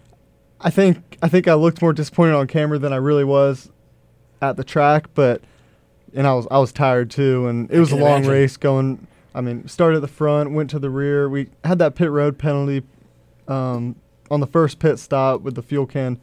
I 0.61 0.71
think 0.71 1.19
I 1.23 1.29
think 1.29 1.47
I 1.47 1.55
looked 1.55 1.83
more 1.83 1.93
disappointed 1.93 2.35
on 2.35 2.47
camera 2.47 2.79
than 2.79 2.93
I 2.93 2.97
really 2.97 3.25
was 3.25 3.71
at 4.41 4.57
the 4.57 4.65
track. 4.65 5.09
But 5.15 5.43
and 6.15 6.27
I 6.27 6.33
was 6.35 6.47
I 6.51 6.59
was 6.59 6.73
tired 6.73 7.11
too, 7.11 7.47
and 7.47 7.71
it 7.71 7.77
I 7.77 7.81
was 7.81 7.93
a 7.93 7.97
long 7.97 8.25
imagine. 8.25 8.31
race 8.33 8.57
going. 8.57 9.07
I 9.35 9.41
mean, 9.41 9.67
started 9.69 9.97
at 9.97 10.03
the 10.03 10.09
front, 10.09 10.53
went 10.53 10.71
to 10.71 10.79
the 10.79 10.91
rear. 10.91 11.29
We 11.29 11.49
had 11.65 11.79
that 11.79 11.95
pit 11.95 12.11
road 12.11 12.39
penalty 12.39 12.83
um, 13.49 13.97
on 14.31 14.41
the 14.41 14.47
first 14.47 14.79
pit 14.79 14.99
stop 14.99 15.41
with 15.43 15.55
the 15.55 15.63
fuel 15.63 15.87
can 15.87 16.21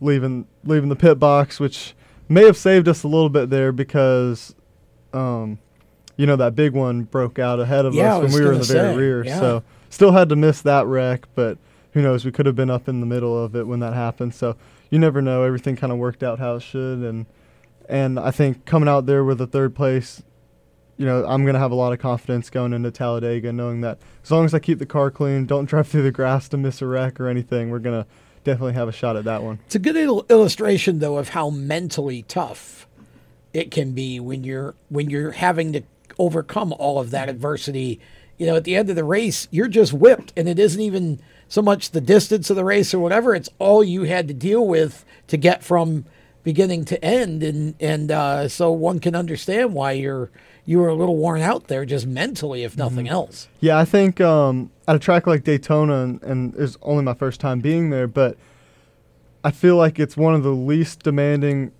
leaving 0.00 0.46
leaving 0.64 0.88
the 0.88 0.96
pit 0.96 1.18
box, 1.18 1.58
which 1.58 1.94
may 2.28 2.44
have 2.44 2.56
saved 2.56 2.88
us 2.88 3.02
a 3.02 3.08
little 3.08 3.28
bit 3.30 3.48
there 3.50 3.72
because, 3.72 4.54
um, 5.12 5.58
you 6.16 6.26
know, 6.26 6.36
that 6.36 6.54
big 6.54 6.72
one 6.72 7.02
broke 7.04 7.38
out 7.38 7.60
ahead 7.60 7.84
of 7.86 7.94
Yeah, 7.94 8.16
us 8.16 8.22
when 8.24 8.32
we 8.32 8.46
were 8.46 8.52
in 8.52 8.58
the 8.58 8.64
very 8.64 8.96
rear. 8.96 9.24
yeah. 9.24 9.38
So 9.40 9.62
still 9.90 10.12
had 10.12 10.28
to 10.30 10.36
miss 10.36 10.60
that 10.62 10.86
wreck, 10.86 11.26
but 11.34 11.58
who 11.92 12.02
knows? 12.02 12.24
We 12.24 12.32
could 12.32 12.46
have 12.46 12.56
been 12.56 12.70
up 12.70 12.88
in 12.88 13.00
the 13.00 13.06
middle 13.06 13.42
of 13.42 13.54
it 13.56 13.66
when 13.66 13.80
that 13.80 13.94
happened. 13.94 14.34
So 14.34 14.56
you 14.90 14.98
never 14.98 15.22
know. 15.22 15.42
Everything 15.42 15.76
kind 15.76 15.92
of 15.92 15.98
worked 15.98 16.22
out 16.22 16.38
how 16.38 16.56
it 16.56 16.62
should, 16.62 16.98
and 17.00 17.26
and 17.88 18.18
I 18.18 18.30
think 18.30 18.64
coming 18.64 18.88
out 18.88 19.06
there 19.06 19.24
with 19.24 19.40
a 19.40 19.46
third 19.46 19.74
place. 19.74 20.22
You 20.96 21.06
know, 21.06 21.24
I'm 21.26 21.44
gonna 21.44 21.58
have 21.58 21.72
a 21.72 21.76
lot 21.76 21.92
of 21.92 21.98
confidence 21.98 22.50
going 22.50 22.72
into 22.72 22.90
Talladega, 22.90 23.52
knowing 23.52 23.80
that 23.80 23.98
as 24.22 24.30
long 24.30 24.44
as 24.44 24.54
I 24.54 24.58
keep 24.58 24.78
the 24.78 24.86
car 24.86 25.10
clean, 25.10 25.46
don't 25.46 25.64
drive 25.68 25.88
through 25.88 26.02
the 26.02 26.12
grass 26.12 26.48
to 26.50 26.56
miss 26.56 26.80
a 26.82 26.86
wreck 26.86 27.20
or 27.20 27.28
anything, 27.28 27.70
we're 27.70 27.78
gonna 27.80 28.06
definitely 28.44 28.74
have 28.74 28.88
a 28.88 28.92
shot 28.92 29.16
at 29.16 29.24
that 29.24 29.42
one. 29.42 29.58
It's 29.66 29.74
a 29.74 29.80
good 29.80 29.96
il- 29.96 30.26
illustration, 30.30 30.98
though, 31.00 31.18
of 31.18 31.30
how 31.30 31.50
mentally 31.50 32.22
tough 32.22 32.86
it 33.52 33.70
can 33.70 33.92
be 33.92 34.20
when 34.20 34.44
you're 34.44 34.74
when 34.88 35.10
you're 35.10 35.32
having 35.32 35.72
to 35.72 35.82
overcome 36.18 36.72
all 36.78 37.00
of 37.00 37.10
that 37.10 37.28
adversity. 37.28 38.00
You 38.36 38.46
know, 38.46 38.56
at 38.56 38.64
the 38.64 38.74
end 38.74 38.90
of 38.90 38.96
the 38.96 39.04
race, 39.04 39.46
you're 39.50 39.68
just 39.68 39.92
whipped, 39.92 40.32
and 40.36 40.48
it 40.48 40.58
isn't 40.58 40.80
even 40.80 41.20
so 41.48 41.62
much 41.62 41.90
the 41.90 42.00
distance 42.00 42.50
of 42.50 42.56
the 42.56 42.64
race 42.64 42.92
or 42.92 42.98
whatever. 42.98 43.34
It's 43.34 43.48
all 43.60 43.84
you 43.84 44.02
had 44.02 44.26
to 44.28 44.34
deal 44.34 44.66
with 44.66 45.04
to 45.28 45.36
get 45.36 45.62
from 45.62 46.04
beginning 46.42 46.84
to 46.86 47.04
end, 47.04 47.42
and 47.42 47.74
and 47.80 48.10
uh, 48.10 48.48
so 48.48 48.72
one 48.72 48.98
can 49.00 49.14
understand 49.14 49.72
why 49.72 49.92
you're 49.92 50.30
you 50.66 50.78
were 50.78 50.88
a 50.88 50.94
little 50.94 51.16
worn 51.16 51.40
out 51.40 51.66
there, 51.66 51.84
just 51.84 52.06
mentally, 52.06 52.62
if 52.64 52.76
nothing 52.76 53.08
else. 53.08 53.48
Yeah, 53.60 53.78
I 53.78 53.84
think 53.84 54.20
um, 54.20 54.70
at 54.88 54.96
a 54.96 54.98
track 54.98 55.26
like 55.26 55.44
Daytona, 55.44 56.02
and, 56.02 56.22
and 56.22 56.54
it's 56.56 56.78
only 56.82 57.04
my 57.04 57.14
first 57.14 57.40
time 57.40 57.60
being 57.60 57.90
there, 57.90 58.06
but 58.06 58.36
I 59.42 59.50
feel 59.50 59.76
like 59.76 59.98
it's 59.98 60.16
one 60.16 60.34
of 60.34 60.42
the 60.42 60.54
least 60.54 61.02
demanding, 61.02 61.72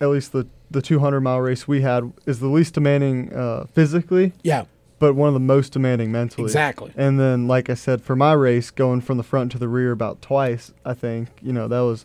at 0.00 0.08
least 0.08 0.32
the, 0.32 0.46
the 0.70 0.80
200 0.80 1.20
mile 1.20 1.40
race 1.40 1.68
we 1.68 1.82
had, 1.82 2.12
is 2.24 2.40
the 2.40 2.48
least 2.48 2.74
demanding 2.74 3.32
uh, 3.32 3.66
physically. 3.74 4.32
Yeah. 4.42 4.64
But 4.98 5.14
one 5.14 5.28
of 5.28 5.34
the 5.34 5.40
most 5.40 5.72
demanding 5.72 6.10
mentally. 6.12 6.44
Exactly. 6.44 6.92
And 6.96 7.18
then, 7.18 7.46
like 7.46 7.70
I 7.70 7.74
said, 7.74 8.02
for 8.02 8.16
my 8.16 8.32
race, 8.32 8.70
going 8.70 9.00
from 9.00 9.16
the 9.16 9.22
front 9.22 9.52
to 9.52 9.58
the 9.58 9.68
rear 9.68 9.92
about 9.92 10.20
twice, 10.20 10.72
I 10.84 10.92
think 10.92 11.28
you 11.40 11.54
know 11.54 11.68
that 11.68 11.80
was 11.80 12.04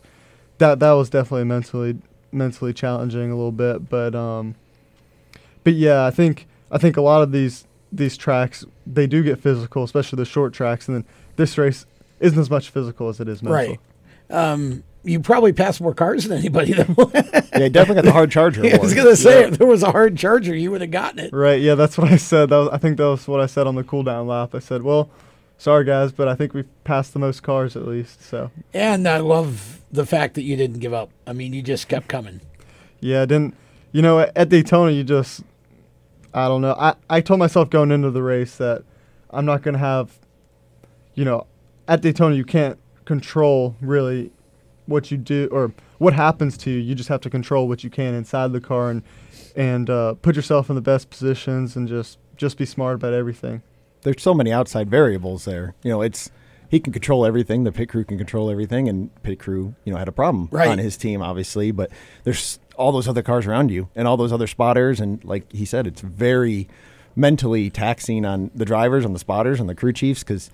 that 0.56 0.78
that 0.78 0.92
was 0.92 1.10
definitely 1.10 1.44
mentally 1.44 1.98
mentally 2.32 2.72
challenging 2.72 3.30
a 3.30 3.36
little 3.36 3.52
bit. 3.52 3.90
But 3.90 4.14
um, 4.14 4.54
but 5.66 5.74
yeah, 5.74 6.06
I 6.06 6.12
think 6.12 6.46
I 6.70 6.78
think 6.78 6.96
a 6.96 7.00
lot 7.02 7.22
of 7.22 7.32
these 7.32 7.66
these 7.90 8.16
tracks 8.16 8.64
they 8.86 9.08
do 9.08 9.24
get 9.24 9.40
physical, 9.40 9.82
especially 9.82 10.16
the 10.18 10.24
short 10.24 10.52
tracks, 10.52 10.86
and 10.86 10.96
then 10.98 11.04
this 11.34 11.58
race 11.58 11.86
isn't 12.20 12.38
as 12.38 12.48
much 12.48 12.70
physical 12.70 13.08
as 13.08 13.18
it 13.18 13.26
is 13.28 13.42
mental. 13.42 13.56
Right. 13.56 13.80
Um, 14.30 14.84
you 15.02 15.18
probably 15.18 15.52
passed 15.52 15.80
more 15.80 15.92
cars 15.92 16.22
than 16.24 16.38
anybody. 16.38 16.72
Though. 16.72 17.10
Yeah, 17.56 17.68
definitely 17.68 17.94
got 17.96 18.04
the 18.04 18.12
hard 18.12 18.30
charger 18.30 18.64
Yeah, 18.66 18.76
I 18.76 18.78
was 18.80 18.94
gonna 18.94 19.16
say 19.16 19.40
Yeah. 19.40 19.46
if 19.48 19.58
there 19.58 19.66
was 19.66 19.82
a 19.82 19.90
hard 19.90 20.16
charger, 20.16 20.54
you 20.54 20.70
would 20.70 20.82
have 20.82 20.90
gotten 20.92 21.18
it. 21.18 21.32
Right. 21.32 21.60
Yeah, 21.60 21.74
that's 21.74 21.98
what 21.98 22.12
I 22.12 22.16
said. 22.16 22.50
That 22.50 22.58
was, 22.58 22.68
I 22.70 22.78
think 22.78 22.96
that 22.98 23.08
was 23.08 23.26
what 23.26 23.40
I 23.40 23.46
said 23.46 23.66
on 23.66 23.74
the 23.74 23.82
cool 23.82 24.04
down 24.04 24.28
lap. 24.28 24.54
I 24.54 24.60
said, 24.60 24.82
"Well, 24.82 25.08
sorry 25.58 25.84
guys, 25.84 26.12
but 26.12 26.28
I 26.28 26.36
think 26.36 26.54
we've 26.54 26.68
passed 26.84 27.12
the 27.12 27.18
most 27.18 27.42
cars 27.42 27.74
at 27.76 27.88
least." 27.88 28.22
So 28.22 28.52
And 28.72 29.08
I 29.08 29.18
love 29.18 29.80
the 29.90 30.06
fact 30.06 30.34
that 30.34 30.42
you 30.42 30.54
didn't 30.56 30.78
give 30.78 30.92
up. 30.94 31.10
I 31.26 31.32
mean, 31.32 31.52
you 31.54 31.62
just 31.62 31.88
kept 31.88 32.06
coming. 32.08 32.40
yeah, 33.00 33.22
I 33.22 33.26
didn't. 33.26 33.54
You 33.92 34.02
know, 34.02 34.18
at, 34.20 34.32
at 34.36 34.48
Daytona, 34.50 34.92
you 34.92 35.02
just 35.04 35.42
I 36.34 36.48
don't 36.48 36.60
know. 36.62 36.74
I 36.78 36.94
I 37.08 37.20
told 37.20 37.38
myself 37.40 37.70
going 37.70 37.90
into 37.90 38.10
the 38.10 38.22
race 38.22 38.56
that 38.56 38.82
I'm 39.30 39.44
not 39.44 39.62
gonna 39.62 39.78
have. 39.78 40.18
You 41.14 41.24
know, 41.24 41.46
at 41.88 42.02
Daytona, 42.02 42.34
you 42.34 42.44
can't 42.44 42.78
control 43.04 43.74
really 43.80 44.32
what 44.86 45.10
you 45.10 45.16
do 45.16 45.48
or 45.50 45.72
what 45.98 46.12
happens 46.12 46.56
to 46.58 46.70
you. 46.70 46.78
You 46.78 46.94
just 46.94 47.08
have 47.08 47.20
to 47.22 47.30
control 47.30 47.68
what 47.68 47.82
you 47.82 47.90
can 47.90 48.14
inside 48.14 48.52
the 48.52 48.60
car 48.60 48.90
and 48.90 49.02
and 49.54 49.88
uh, 49.88 50.14
put 50.14 50.36
yourself 50.36 50.68
in 50.68 50.76
the 50.76 50.82
best 50.82 51.08
positions 51.10 51.76
and 51.76 51.88
just 51.88 52.18
just 52.36 52.58
be 52.58 52.66
smart 52.66 52.96
about 52.96 53.14
everything. 53.14 53.62
There's 54.02 54.22
so 54.22 54.34
many 54.34 54.52
outside 54.52 54.90
variables 54.90 55.46
there. 55.46 55.74
You 55.82 55.90
know, 55.90 56.02
it's 56.02 56.30
he 56.68 56.80
can 56.80 56.92
control 56.92 57.24
everything. 57.24 57.64
The 57.64 57.72
pit 57.72 57.88
crew 57.88 58.04
can 58.04 58.18
control 58.18 58.50
everything, 58.50 58.88
and 58.88 59.10
pit 59.22 59.38
crew, 59.38 59.74
you 59.84 59.92
know, 59.92 59.98
had 59.98 60.08
a 60.08 60.12
problem 60.12 60.48
Right. 60.52 60.68
on 60.68 60.78
his 60.78 60.96
team, 60.96 61.22
obviously. 61.22 61.70
But 61.70 61.90
there's 62.24 62.58
all 62.76 62.92
those 62.92 63.08
other 63.08 63.22
cars 63.22 63.46
around 63.46 63.70
you 63.70 63.88
and 63.94 64.06
all 64.06 64.16
those 64.16 64.32
other 64.32 64.46
spotters. 64.46 65.00
And 65.00 65.24
like 65.24 65.50
he 65.52 65.64
said, 65.64 65.86
it's 65.86 66.00
very 66.00 66.68
mentally 67.14 67.70
taxing 67.70 68.24
on 68.24 68.50
the 68.54 68.64
drivers, 68.64 69.04
on 69.04 69.12
the 69.12 69.18
spotters, 69.18 69.60
on 69.60 69.66
the 69.66 69.74
crew 69.74 69.92
chiefs 69.92 70.22
because 70.22 70.50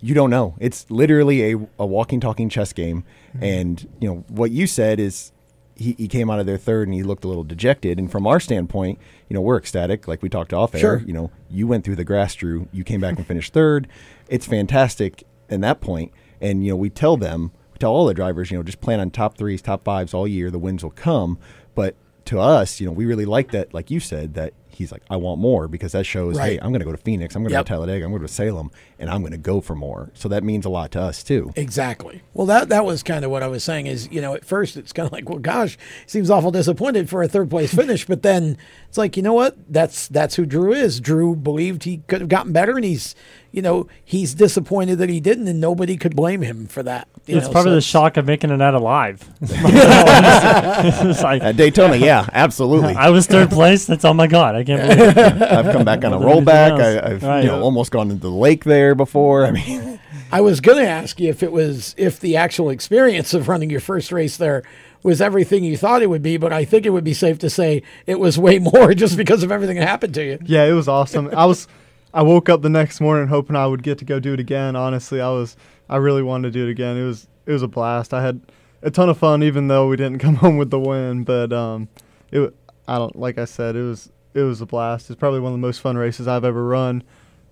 you 0.00 0.14
don't 0.14 0.30
know. 0.30 0.54
It's 0.58 0.90
literally 0.90 1.52
a, 1.52 1.68
a 1.78 1.86
walking, 1.86 2.20
talking 2.20 2.48
chess 2.48 2.72
game. 2.72 3.04
Mm-hmm. 3.28 3.44
And, 3.44 3.88
you 4.00 4.08
know, 4.08 4.24
what 4.28 4.50
you 4.50 4.66
said 4.66 4.98
is 4.98 5.32
he, 5.76 5.94
he 5.98 6.08
came 6.08 6.30
out 6.30 6.40
of 6.40 6.46
there 6.46 6.56
third 6.56 6.88
and 6.88 6.94
he 6.94 7.02
looked 7.02 7.24
a 7.24 7.28
little 7.28 7.44
dejected. 7.44 7.98
And 7.98 8.10
from 8.10 8.26
our 8.26 8.40
standpoint, 8.40 8.98
you 9.28 9.34
know, 9.34 9.40
we're 9.40 9.56
ecstatic, 9.56 10.08
like 10.08 10.22
we 10.22 10.28
talked 10.28 10.52
off 10.52 10.74
air. 10.74 10.80
Sure. 10.80 11.02
You 11.06 11.12
know, 11.12 11.30
you 11.50 11.66
went 11.66 11.84
through 11.84 11.96
the 11.96 12.04
grass, 12.04 12.34
Drew. 12.34 12.68
You 12.72 12.82
came 12.84 13.00
back 13.00 13.16
and 13.16 13.26
finished 13.26 13.52
third. 13.52 13.86
It's 14.28 14.46
fantastic 14.46 15.24
in 15.48 15.60
that 15.60 15.80
point. 15.80 16.12
And, 16.40 16.64
you 16.64 16.70
know, 16.70 16.76
we 16.76 16.90
tell 16.90 17.16
them, 17.16 17.52
tell 17.78 17.92
all 17.92 18.06
the 18.06 18.14
drivers, 18.14 18.50
you 18.50 18.56
know, 18.56 18.62
just 18.62 18.80
plan 18.80 19.00
on 19.00 19.10
top 19.10 19.36
threes, 19.38 19.62
top 19.62 19.84
fives 19.84 20.14
all 20.14 20.26
year. 20.26 20.50
The 20.50 20.58
wins 20.58 20.82
will 20.82 20.90
come. 20.90 21.38
But 21.74 21.94
to 22.26 22.40
us, 22.40 22.80
you 22.80 22.86
know, 22.86 22.92
we 22.92 23.06
really 23.06 23.24
like 23.24 23.52
that, 23.52 23.72
like 23.72 23.90
you 23.90 24.00
said, 24.00 24.34
that 24.34 24.52
he's 24.78 24.92
like, 24.92 25.02
I 25.10 25.16
want 25.16 25.40
more 25.40 25.68
because 25.68 25.92
that 25.92 26.04
shows, 26.04 26.38
hey, 26.38 26.56
I'm 26.62 26.70
going 26.70 26.78
to 26.80 26.84
go 26.86 26.92
to 26.92 26.96
Phoenix, 26.98 27.34
I'm 27.34 27.42
going 27.42 27.50
to 27.50 27.54
Yep. 27.54 27.64
go 27.64 27.64
to 27.64 27.68
Talladega, 27.74 28.04
I'm 28.04 28.10
going 28.12 28.22
to 28.22 28.28
Salem, 28.28 28.70
and 28.98 29.10
I'm 29.10 29.20
going 29.20 29.32
to 29.32 29.38
go 29.38 29.60
for 29.60 29.74
more. 29.74 30.10
So 30.14 30.28
that 30.28 30.42
means 30.44 30.64
a 30.64 30.68
lot 30.70 30.90
to 30.92 31.00
us 31.00 31.22
too. 31.22 31.52
Exactly. 31.56 32.22
Well, 32.32 32.46
that 32.46 32.68
that 32.70 32.84
was 32.86 33.02
kind 33.02 33.24
of 33.24 33.30
what 33.30 33.42
I 33.42 33.48
was 33.48 33.64
saying. 33.64 33.86
Is 33.86 34.08
you 34.10 34.20
know, 34.20 34.34
at 34.34 34.44
first 34.44 34.76
it's 34.76 34.92
kind 34.92 35.06
of 35.06 35.12
like, 35.12 35.28
well, 35.28 35.38
gosh, 35.38 35.76
seems 36.06 36.30
awful 36.30 36.50
disappointed 36.50 37.08
for 37.10 37.22
a 37.22 37.28
third 37.28 37.50
place 37.50 37.74
finish, 37.74 38.06
but 38.06 38.22
then 38.22 38.56
it's 38.88 38.96
like, 38.98 39.16
you 39.16 39.22
know 39.22 39.34
what? 39.34 39.56
That's 39.70 40.08
that's 40.08 40.36
who 40.36 40.46
Drew 40.46 40.72
is. 40.72 41.00
Drew 41.00 41.34
believed 41.36 41.82
he 41.84 41.98
could 42.06 42.20
have 42.20 42.28
gotten 42.30 42.52
better, 42.52 42.76
and 42.76 42.84
he's, 42.84 43.14
you 43.50 43.60
know, 43.62 43.88
he's 44.04 44.34
disappointed 44.34 44.96
that 44.98 45.08
he 45.08 45.20
didn't, 45.20 45.48
and 45.48 45.60
nobody 45.60 45.96
could 45.96 46.14
blame 46.16 46.42
him 46.42 46.66
for 46.66 46.82
that. 46.84 47.08
You 47.26 47.36
it's 47.36 47.46
know, 47.46 47.52
probably 47.52 47.72
so 47.72 47.74
the 47.76 47.80
shock 47.82 48.16
of 48.16 48.24
making 48.26 48.50
it 48.50 48.62
out 48.62 48.74
alive. 48.74 49.28
Like- 51.22 51.42
At 51.42 51.56
Daytona, 51.56 51.96
yeah, 51.96 52.26
absolutely. 52.32 52.94
I 52.94 53.10
was 53.10 53.26
third 53.26 53.50
place. 53.50 53.84
That's 53.86 54.04
oh 54.04 54.14
my 54.14 54.26
god, 54.26 54.54
I 54.54 54.62
can't 54.76 54.88
believe 54.98 55.16
it. 55.16 55.42
I've 55.42 55.72
come 55.72 55.84
back 55.84 56.04
on 56.04 56.12
a 56.12 56.18
Wasn't 56.18 56.46
rollback. 56.46 56.80
I, 56.80 57.10
I've 57.10 57.22
Right. 57.22 57.42
you 57.44 57.48
know 57.48 57.60
almost 57.62 57.90
gone 57.90 58.10
into 58.10 58.22
the 58.22 58.30
lake 58.30 58.64
there 58.64 58.94
before. 58.94 59.44
I 59.46 59.50
mean, 59.50 60.00
I 60.32 60.40
was 60.40 60.60
going 60.60 60.78
to 60.78 60.88
ask 60.88 61.18
you 61.20 61.28
if 61.30 61.42
it 61.42 61.52
was 61.52 61.94
if 61.98 62.20
the 62.20 62.36
actual 62.36 62.70
experience 62.70 63.34
of 63.34 63.48
running 63.48 63.70
your 63.70 63.80
first 63.80 64.12
race 64.12 64.36
there 64.36 64.62
was 65.02 65.20
everything 65.20 65.62
you 65.64 65.76
thought 65.76 66.02
it 66.02 66.08
would 66.08 66.22
be, 66.22 66.36
but 66.36 66.52
I 66.52 66.64
think 66.64 66.84
it 66.84 66.90
would 66.90 67.04
be 67.04 67.14
safe 67.14 67.38
to 67.38 67.48
say 67.50 67.82
it 68.06 68.18
was 68.18 68.38
way 68.38 68.58
more 68.74 68.94
just 68.94 69.16
because 69.16 69.42
of 69.42 69.50
everything 69.52 69.76
that 69.78 69.86
happened 69.88 70.14
to 70.14 70.24
you. 70.24 70.38
Yeah, 70.44 70.64
it 70.64 70.72
was 70.72 70.88
awesome. 70.88 71.30
I 71.34 71.46
was, 71.46 71.68
I 72.12 72.22
woke 72.22 72.48
up 72.48 72.62
the 72.62 72.68
next 72.68 73.00
morning 73.00 73.28
hoping 73.28 73.54
I 73.56 73.66
would 73.66 73.82
get 73.82 73.98
to 73.98 74.04
go 74.04 74.18
do 74.20 74.32
it 74.34 74.40
again. 74.40 74.74
Honestly, 74.76 75.20
I 75.20 75.28
was, 75.30 75.56
I 75.88 75.96
really 75.98 76.22
wanted 76.22 76.52
to 76.52 76.58
do 76.58 76.66
it 76.66 76.70
again. 76.70 76.96
It 76.96 77.04
was, 77.04 77.28
it 77.46 77.52
was 77.52 77.62
a 77.62 77.68
blast. 77.68 78.12
I 78.12 78.22
had 78.22 78.40
a 78.82 78.90
ton 78.90 79.08
of 79.08 79.16
fun, 79.18 79.42
even 79.44 79.68
though 79.68 79.86
we 79.88 79.96
didn't 79.96 80.18
come 80.18 80.34
home 80.34 80.56
with 80.56 80.70
the 80.70 80.80
win. 80.80 81.22
But 81.24 81.52
um, 81.52 81.88
it, 82.32 82.54
I 82.88 82.98
don't, 82.98 83.14
like 83.16 83.38
I 83.38 83.44
said, 83.44 83.76
it 83.76 83.82
was, 83.82 84.10
it 84.34 84.42
was 84.42 84.60
a 84.60 84.66
blast. 84.66 85.10
It's 85.10 85.18
probably 85.18 85.40
one 85.40 85.52
of 85.52 85.58
the 85.58 85.66
most 85.66 85.80
fun 85.80 85.96
races 85.96 86.28
I've 86.28 86.44
ever 86.44 86.64
run, 86.64 87.02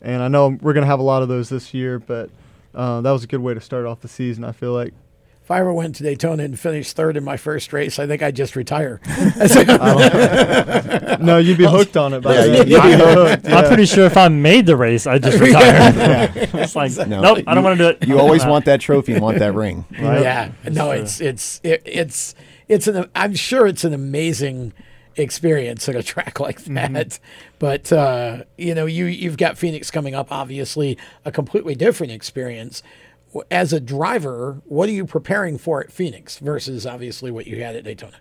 and 0.03 0.23
I 0.23 0.29
know 0.29 0.57
we're 0.61 0.75
gonna 0.75 0.87
have 0.87 1.01
a 1.01 1.05
lot 1.05 1.23
of 1.23 1.29
those 1.29 1.49
this 1.49 1.75
year. 1.75 1.99
But 1.99 2.31
uh, 2.75 3.01
that 3.01 3.11
was 3.11 3.25
a 3.25 3.27
good 3.27 3.41
way 3.41 3.55
to 3.55 3.61
start 3.61 3.87
off 3.87 4.01
the 4.01 4.09
season. 4.09 4.45
I 4.45 4.53
feel 4.53 4.73
like. 4.73 4.93
If 5.43 5.53
I 5.53 5.61
ever 5.61 5.73
went 5.73 5.95
to 5.95 6.03
Daytona 6.03 6.43
and 6.43 6.59
finished 6.59 6.97
third 6.97 7.17
in 7.17 7.23
my 7.23 7.37
first 7.37 7.73
race, 7.73 8.01
I 8.01 8.09
think 8.09 8.21
I'd 8.21 8.35
just 8.35 8.57
retire. 8.57 9.01
No, 11.21 11.39
you'd 11.39 11.59
be 11.59 11.67
hooked 11.67 11.97
on 11.97 12.15
it 12.15 12.21
by 12.21 12.35
Yeah, 12.35 12.45
you'd 12.62 12.67
be 12.67 12.75
hooked. 12.93 13.45
hooked, 13.45 13.49
I'm 13.49 13.67
pretty 13.67 13.87
sure 13.87 14.05
if 14.07 14.17
I 14.17 14.29
made 14.29 14.67
the 14.67 14.77
race, 14.77 15.07
I'd 15.07 15.23
just 15.23 15.39
retire. 15.39 16.33
it's 16.35 16.77
like, 16.77 16.97
no, 17.09 17.21
nope, 17.21 17.45
I 17.47 17.55
don't 17.55 17.65
want 17.65 17.79
to 17.79 17.85
do 17.85 17.89
it. 17.91 18.09
You 18.09 18.19
always 18.19 18.45
want 18.45 18.65
that 18.67 18.81
trophy 18.81 19.12
and 19.12 19.23
want 19.23 19.39
that 19.39 19.55
ring. 19.55 19.85
Right. 19.93 20.23
Yeah, 20.23 20.53
no, 20.71 20.91
it's 20.91 21.21
it's 21.21 21.61
it, 21.62 21.83
it's 21.85 22.35
it's 22.69 22.87
an 22.87 23.09
I'm 23.15 23.35
sure 23.35 23.67
it's 23.67 23.85
an 23.85 23.95
amazing 23.95 24.73
experience 25.17 25.89
at 25.89 25.97
a 25.97 26.03
track 26.03 26.41
like 26.41 26.63
that. 26.65 27.19
But 27.59 27.93
uh, 27.93 28.45
you 28.57 28.75
know, 28.75 28.87
you 28.87 29.07
you've 29.07 29.37
got 29.37 29.57
Phoenix 29.59 29.91
coming 29.91 30.15
up, 30.15 30.31
obviously 30.31 30.99
a 31.25 31.33
completely 31.33 31.75
different 31.75 32.13
experience. 32.13 32.83
As 33.51 33.73
a 33.73 33.81
driver, 33.81 34.63
what 34.65 34.89
are 34.89 34.93
you 34.93 35.05
preparing 35.05 35.59
for 35.59 35.83
at 35.83 35.93
Phoenix 35.93 36.39
versus 36.39 36.87
obviously 36.87 37.31
what 37.31 37.47
you 37.47 37.63
had 37.63 37.77
at 37.77 37.85
Daytona? 37.85 38.17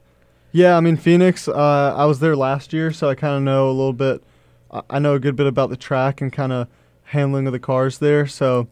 Yeah, 0.51 0.75
I 0.75 0.79
mean 0.81 0.97
Phoenix. 0.97 1.47
Uh, 1.47 1.93
I 1.95 2.05
was 2.05 2.19
there 2.19 2.35
last 2.35 2.73
year, 2.73 2.91
so 2.91 3.09
I 3.09 3.15
kind 3.15 3.35
of 3.35 3.43
know 3.43 3.69
a 3.69 3.71
little 3.71 3.93
bit. 3.93 4.23
I- 4.71 4.81
I 4.89 4.99
know 4.99 5.13
a 5.13 5.19
good 5.19 5.35
bit 5.35 5.47
about 5.47 5.69
the 5.69 5.77
track 5.77 6.21
and 6.21 6.31
kind 6.33 6.51
of 6.51 6.67
handling 7.09 7.45
of 7.45 7.53
the 7.53 7.59
cars 7.59 7.99
there. 7.99 8.25
So 8.27 8.67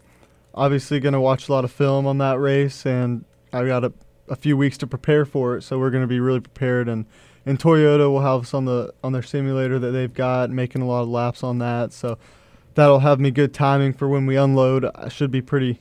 obviously 0.56 1.00
going 1.00 1.14
to 1.14 1.20
watch 1.20 1.48
a 1.50 1.52
lot 1.52 1.64
of 1.64 1.72
film 1.72 2.06
on 2.08 2.18
that 2.20 2.40
race, 2.40 2.86
and 2.86 3.26
I 3.52 3.66
got 3.66 3.84
a, 3.84 3.94
a 4.28 4.36
few 4.36 4.58
weeks 4.58 4.78
to 4.80 4.88
prepare 4.88 5.26
for 5.26 5.56
it. 5.58 5.62
So 5.62 5.78
we're 5.80 5.92
going 5.92 6.04
to 6.04 6.08
be 6.08 6.20
really 6.20 6.40
prepared. 6.40 6.88
And 6.90 7.06
and 7.46 7.60
Toyota 7.60 8.10
will 8.10 8.22
have 8.22 8.42
us 8.42 8.54
on 8.54 8.66
the 8.66 8.94
on 9.04 9.12
their 9.12 9.24
simulator 9.24 9.80
that 9.80 9.92
they've 9.92 10.14
got, 10.14 10.50
making 10.50 10.82
a 10.82 10.88
lot 10.88 11.02
of 11.02 11.10
laps 11.10 11.44
on 11.44 11.60
that. 11.60 11.94
So 11.94 12.18
that'll 12.76 13.00
have 13.00 13.20
me 13.20 13.32
good 13.32 13.54
timing 13.54 13.94
for 13.94 14.08
when 14.08 14.26
we 14.26 14.38
unload. 14.38 14.86
I 14.96 15.10
should 15.10 15.32
be 15.32 15.42
pretty 15.42 15.80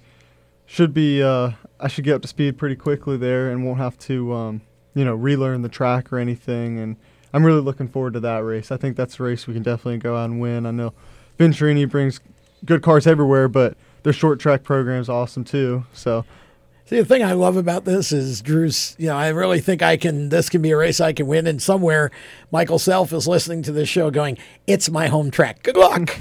should 0.67 0.95
be 0.95 1.23
uh, 1.23 1.53
I 1.81 1.89
should 1.89 2.05
get 2.05 2.15
up 2.15 2.23
to 2.23 2.29
speed 2.29 2.59
pretty 2.59 2.77
quickly 2.77 3.17
there 3.17 3.51
and 3.51 3.65
won't 3.65 3.79
have 3.79 3.99
to 4.01 4.33
um, 4.33 4.61
you 4.95 5.05
know 5.05 5.15
relearn 5.15 5.63
the 5.63 5.69
track 5.69 6.13
or 6.13 6.19
anything. 6.19 6.79
And 6.79 6.97
I'm 7.33 7.45
really 7.45 7.61
looking 7.61 7.89
forward 7.89 8.15
to 8.15 8.21
that 8.21 8.39
race. 8.45 8.71
I 8.71 8.77
think 8.77 8.97
that's 8.97 9.21
a 9.21 9.23
race 9.23 9.47
we 9.47 9.55
can 9.55 9.63
definitely 9.63 9.99
go 9.99 10.17
out 10.17 10.27
and 10.31 10.41
win. 10.41 10.67
I 10.67 10.71
know 10.71 10.93
Venturini 11.39 11.89
brings 11.89 12.21
good 12.65 12.83
cars 12.83 13.07
everywhere, 13.07 13.49
but 13.49 13.77
their 14.03 14.13
short 14.13 14.41
track 14.41 14.63
program 14.63 15.01
is 15.01 15.09
awesome 15.09 15.45
too. 15.45 15.85
So 15.93 16.25
See, 16.85 16.99
the 16.99 17.05
thing 17.07 17.23
I 17.23 17.33
love 17.33 17.57
about 17.57 17.85
this 17.85 18.13
is 18.13 18.43
Drew's, 18.43 18.95
you 18.99 19.07
know, 19.07 19.17
I 19.17 19.29
really 19.29 19.61
think 19.61 19.83
I 19.83 19.97
can, 19.97 20.29
this 20.29 20.51
can 20.51 20.61
be 20.61 20.73
a 20.73 20.77
race 20.77 21.01
I 21.01 21.13
can 21.13 21.27
win. 21.27 21.47
And 21.47 21.63
somewhere 21.63 22.11
Michael 22.51 22.79
Self 22.79 23.13
is 23.13 23.27
listening 23.27 23.63
to 23.63 23.73
this 23.73 23.89
show 23.89 24.11
going, 24.11 24.37
it's 24.67 24.91
my 24.91 25.07
home 25.07 25.31
track. 25.31 25.63
Good 25.63 25.77
luck. 25.77 26.11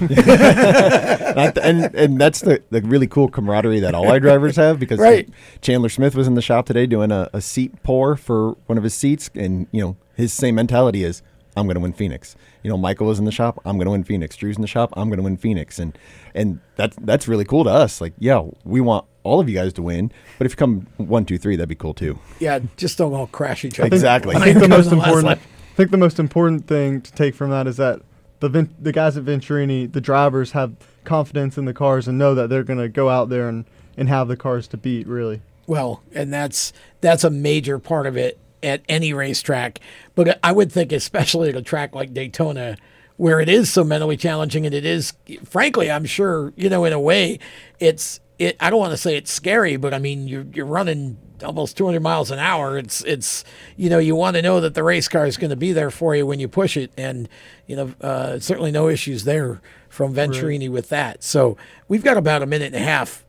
And 1.62 1.94
and 1.94 2.20
that's 2.20 2.40
the, 2.40 2.62
the 2.70 2.80
really 2.82 3.06
cool 3.06 3.28
camaraderie 3.28 3.80
that 3.80 3.94
all 3.94 4.08
our 4.08 4.20
drivers 4.20 4.56
have 4.56 4.78
because 4.78 4.98
Right. 4.98 5.28
Chandler 5.60 5.88
Smith 5.88 6.14
was 6.14 6.26
in 6.26 6.34
the 6.34 6.42
shop 6.42 6.66
today 6.66 6.86
doing 6.86 7.10
a, 7.10 7.28
a 7.32 7.40
seat 7.40 7.82
pour 7.82 8.16
for 8.16 8.52
one 8.66 8.78
of 8.78 8.84
his 8.84 8.94
seats, 8.94 9.30
and 9.34 9.66
you 9.72 9.80
know 9.82 9.96
his 10.14 10.32
same 10.32 10.54
mentality 10.56 11.04
is 11.04 11.22
I'm 11.56 11.66
going 11.66 11.74
to 11.74 11.80
win 11.80 11.92
Phoenix. 11.92 12.34
You 12.62 12.70
know, 12.70 12.76
Michael 12.76 13.06
was 13.06 13.18
in 13.18 13.24
the 13.24 13.32
shop. 13.32 13.60
I'm 13.64 13.76
going 13.76 13.86
to 13.86 13.90
win 13.90 14.04
Phoenix. 14.04 14.36
Drew's 14.36 14.56
in 14.56 14.62
the 14.62 14.68
shop. 14.68 14.92
I'm 14.96 15.08
going 15.08 15.18
to 15.18 15.22
win 15.22 15.36
Phoenix, 15.36 15.78
and 15.78 15.96
and 16.34 16.60
that's 16.76 16.96
that's 17.02 17.28
really 17.28 17.44
cool 17.44 17.64
to 17.64 17.70
us. 17.70 18.00
Like, 18.00 18.14
yeah, 18.18 18.42
we 18.64 18.80
want 18.80 19.04
all 19.22 19.38
of 19.40 19.48
you 19.48 19.54
guys 19.54 19.72
to 19.74 19.82
win, 19.82 20.10
but 20.38 20.46
if 20.46 20.52
you 20.52 20.56
come 20.56 20.86
one, 20.96 21.24
two, 21.24 21.38
three, 21.38 21.56
that'd 21.56 21.68
be 21.68 21.74
cool 21.74 21.94
too. 21.94 22.18
yeah, 22.40 22.58
just 22.76 22.98
don't 22.98 23.12
all 23.12 23.26
crash 23.28 23.64
each 23.64 23.78
other. 23.78 23.86
Exactly. 23.94 24.34
I 24.34 24.40
think 24.40 24.60
the 24.60 24.68
most 24.76 24.90
important. 24.92 25.24
lap. 25.24 25.38
I 25.72 25.74
think 25.74 25.90
the 25.90 25.96
most 25.98 26.18
important 26.18 26.66
thing 26.66 27.00
to 27.00 27.12
take 27.12 27.34
from 27.34 27.50
that 27.50 27.66
is 27.66 27.76
that 27.78 28.00
the 28.40 28.48
Ven- 28.48 28.74
the 28.80 28.92
guys 28.92 29.16
at 29.16 29.24
Venturini, 29.24 29.90
the 29.90 30.00
drivers, 30.00 30.52
have 30.52 30.74
confidence 31.04 31.56
in 31.58 31.64
the 31.64 31.74
cars 31.74 32.08
and 32.08 32.18
know 32.18 32.34
that 32.34 32.48
they're 32.50 32.64
going 32.64 32.78
to 32.78 32.88
go 32.88 33.08
out 33.08 33.28
there 33.28 33.48
and, 33.48 33.64
and 33.96 34.08
have 34.08 34.28
the 34.28 34.36
cars 34.36 34.66
to 34.68 34.76
beat. 34.76 35.06
Really. 35.06 35.42
Well, 35.66 36.02
and 36.12 36.32
that's 36.32 36.72
that's 37.00 37.24
a 37.24 37.30
major 37.30 37.78
part 37.78 38.06
of 38.06 38.16
it 38.16 38.38
at 38.62 38.82
any 38.88 39.12
racetrack. 39.12 39.80
But 40.14 40.38
I 40.42 40.52
would 40.52 40.72
think, 40.72 40.92
especially 40.92 41.48
at 41.48 41.56
a 41.56 41.62
track 41.62 41.94
like 41.94 42.14
Daytona, 42.14 42.76
where 43.16 43.40
it 43.40 43.48
is 43.48 43.72
so 43.72 43.84
mentally 43.84 44.16
challenging, 44.16 44.66
and 44.66 44.74
it 44.74 44.84
is, 44.84 45.12
frankly, 45.44 45.90
I'm 45.90 46.04
sure, 46.04 46.52
you 46.56 46.68
know, 46.68 46.84
in 46.84 46.92
a 46.92 47.00
way, 47.00 47.38
it's 47.78 48.20
it. 48.38 48.56
I 48.60 48.70
don't 48.70 48.80
want 48.80 48.92
to 48.92 48.96
say 48.96 49.16
it's 49.16 49.32
scary, 49.32 49.76
but 49.76 49.94
I 49.94 49.98
mean, 49.98 50.26
you're 50.28 50.46
you're 50.52 50.66
running 50.66 51.18
almost 51.42 51.76
200 51.76 52.00
miles 52.00 52.30
an 52.30 52.38
hour. 52.38 52.78
It's 52.78 53.02
it's 53.04 53.44
you 53.76 53.90
know, 53.90 53.98
you 53.98 54.14
want 54.14 54.36
to 54.36 54.42
know 54.42 54.60
that 54.60 54.74
the 54.74 54.82
race 54.82 55.08
car 55.08 55.26
is 55.26 55.36
going 55.36 55.50
to 55.50 55.56
be 55.56 55.72
there 55.72 55.90
for 55.90 56.14
you 56.14 56.26
when 56.26 56.40
you 56.40 56.48
push 56.48 56.76
it, 56.76 56.92
and 56.96 57.28
you 57.66 57.76
know, 57.76 57.94
uh, 58.00 58.38
certainly 58.38 58.70
no 58.70 58.88
issues 58.88 59.24
there 59.24 59.60
from 59.88 60.14
Venturini 60.14 60.70
with 60.70 60.88
that. 60.88 61.22
So 61.22 61.56
we've 61.86 62.02
got 62.02 62.16
about 62.16 62.42
a 62.42 62.46
minute 62.46 62.72
and 62.74 62.76
a 62.76 62.86
half. 62.86 63.24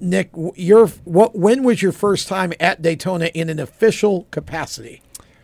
Nick, 0.00 0.30
your 0.54 0.86
what? 1.04 1.36
When 1.36 1.64
was 1.64 1.82
your 1.82 1.92
first 1.92 2.28
time 2.28 2.52
at 2.60 2.80
Daytona 2.82 3.26
in 3.26 3.48
an 3.48 3.58
official 3.58 4.26
capacity? 4.30 5.02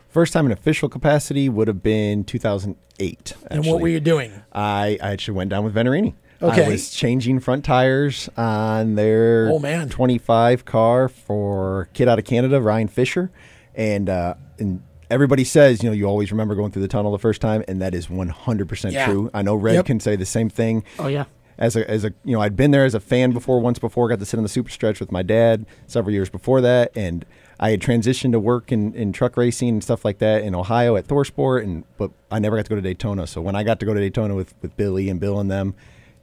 First 0.09 0.33
time 0.33 0.47
in 0.47 0.53
official 0.53 0.89
capacity 0.89 1.49
would 1.49 1.69
have 1.69 1.83
been 1.83 2.25
2008. 2.25 3.35
And 3.51 3.67
what 3.67 3.81
were 3.81 3.89
you 3.89 4.01
doing? 4.01 4.33
I, 4.53 4.99
I 5.03 5.11
actually 5.11 5.37
went 5.37 5.51
down 5.51 5.65
with 5.65 5.75
Venturini. 5.75 6.15
Okay. 6.43 6.65
I 6.67 6.69
was 6.69 6.91
changing 6.91 7.41
front 7.41 7.65
tires 7.65 8.29
on 8.37 8.95
their 8.95 9.49
Oh, 9.51 9.59
man. 9.59 9.89
25 9.89 10.65
car 10.65 11.09
for 11.09 11.89
kid 11.95 12.09
out 12.09 12.19
of 12.19 12.25
Canada, 12.25 12.61
Ryan 12.61 12.89
Fisher. 12.89 13.31
And, 13.75 14.09
uh, 14.11 14.35
and 14.59 14.83
everybody 15.11 15.45
says, 15.45 15.83
you 15.83 15.89
know, 15.89 15.95
you 15.95 16.05
always 16.07 16.31
remember 16.31 16.55
going 16.55 16.73
through 16.73 16.83
the 16.83 16.89
tunnel 16.89 17.13
the 17.13 17.19
first 17.19 17.41
time, 17.41 17.65
and 17.69 17.81
that 17.81 17.95
is 17.95 18.09
100% 18.09 18.93
Yeah. 18.93 19.07
true. 19.07 19.31
I 19.33 19.43
know 19.43 19.55
Red 19.55 19.75
Yep. 19.77 19.87
can 19.87 20.01
say 20.01 20.17
the 20.17 20.27
same 20.27 20.49
thing. 20.51 20.85
Oh, 20.99 21.07
yeah. 21.09 21.25
As 21.59 21.75
a, 21.75 21.91
as 21.91 22.05
a, 22.05 22.13
you 22.23 22.35
know, 22.35 22.43
I'd 22.43 22.55
been 22.55 22.71
there 22.71 22.85
as 22.85 22.95
a 22.95 23.01
fan 23.01 23.31
before, 23.33 23.59
once 23.61 23.79
before, 23.79 24.09
got 24.09 24.19
to 24.19 24.27
sit 24.27 24.37
on 24.37 24.43
the 24.43 24.49
super 24.49 24.69
stretch 24.71 25.01
with 25.01 25.11
my 25.11 25.23
dad 25.23 25.65
several 25.87 26.13
years 26.13 26.29
before 26.29 26.61
that. 26.61 26.93
And 26.95 27.25
I 27.59 27.71
had 27.71 27.81
transitioned 27.81 28.33
to 28.33 28.41
work 28.41 28.71
in, 28.73 28.93
in 28.93 29.13
truck 29.13 29.39
racing 29.39 29.71
and 29.71 29.83
stuff 29.83 30.05
like 30.05 30.19
that 30.19 30.43
in 30.43 30.55
Ohio 30.55 30.97
at 30.97 31.07
Thorsport. 31.07 31.63
And, 31.63 31.85
but 31.97 32.11
I 32.31 32.39
never 32.41 32.57
got 32.57 32.67
to 32.67 32.69
go 32.69 32.77
to 32.77 32.83
Daytona. 32.83 33.27
So 33.27 33.41
when 33.41 33.57
I 33.57 33.63
got 33.63 33.81
to 33.81 33.87
go 33.87 33.95
to 33.95 34.01
Daytona 34.01 34.35
with, 34.35 34.53
with 34.61 34.77
Billy 34.77 35.09
and 35.09 35.19
Bill 35.19 35.41
and 35.41 35.51
them, 35.51 35.75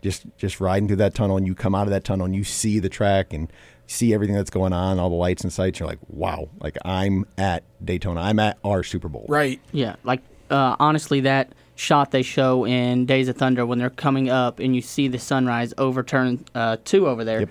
just, 0.04 0.26
just 0.38 0.60
riding 0.62 0.88
through 0.88 0.98
that 0.98 1.16
tunnel 1.16 1.38
and 1.38 1.48
you 1.48 1.56
come 1.56 1.74
out 1.74 1.88
of 1.88 1.92
that 1.92 2.04
tunnel 2.04 2.26
and 2.26 2.36
you 2.36 2.44
see 2.44 2.78
the 2.78 2.90
track 2.90 3.34
and 3.34 3.52
see 3.88 4.14
everything 4.14 4.36
that's 4.36 4.52
going 4.52 4.74
on, 4.74 5.00
all 5.00 5.10
the 5.10 5.16
lights 5.16 5.44
and 5.44 5.52
sights. 5.52 5.80
You're 5.80 5.90
like, 5.90 6.00
wow, 6.08 6.50
like 6.60 6.78
I'm 6.86 7.26
at 7.38 7.64
Daytona. 7.84 8.22
I'm 8.22 8.38
at 8.40 8.58
our 8.64 8.84
Super 8.84 9.10
Bowl. 9.10 9.26
Right. 9.28 9.60
Yeah, 9.72 9.96
like 10.04 10.22
uh, 10.52 10.76
honestly, 10.80 11.22
that 11.22 11.54
shot 11.76 12.12
they 12.12 12.22
show 12.22 12.66
in 12.68 13.08
Days 13.08 13.28
of 13.28 13.36
Thunder 13.38 13.66
when 13.66 13.80
they're 13.80 13.90
coming 13.90 14.30
up 14.30 14.60
and 14.60 14.76
you 14.76 14.82
see 14.82 15.08
the 15.08 15.18
sunrise 15.18 15.74
overturn 15.80 16.46
uh, 16.54 16.78
two 16.86 17.08
over 17.08 17.24
there, 17.24 17.48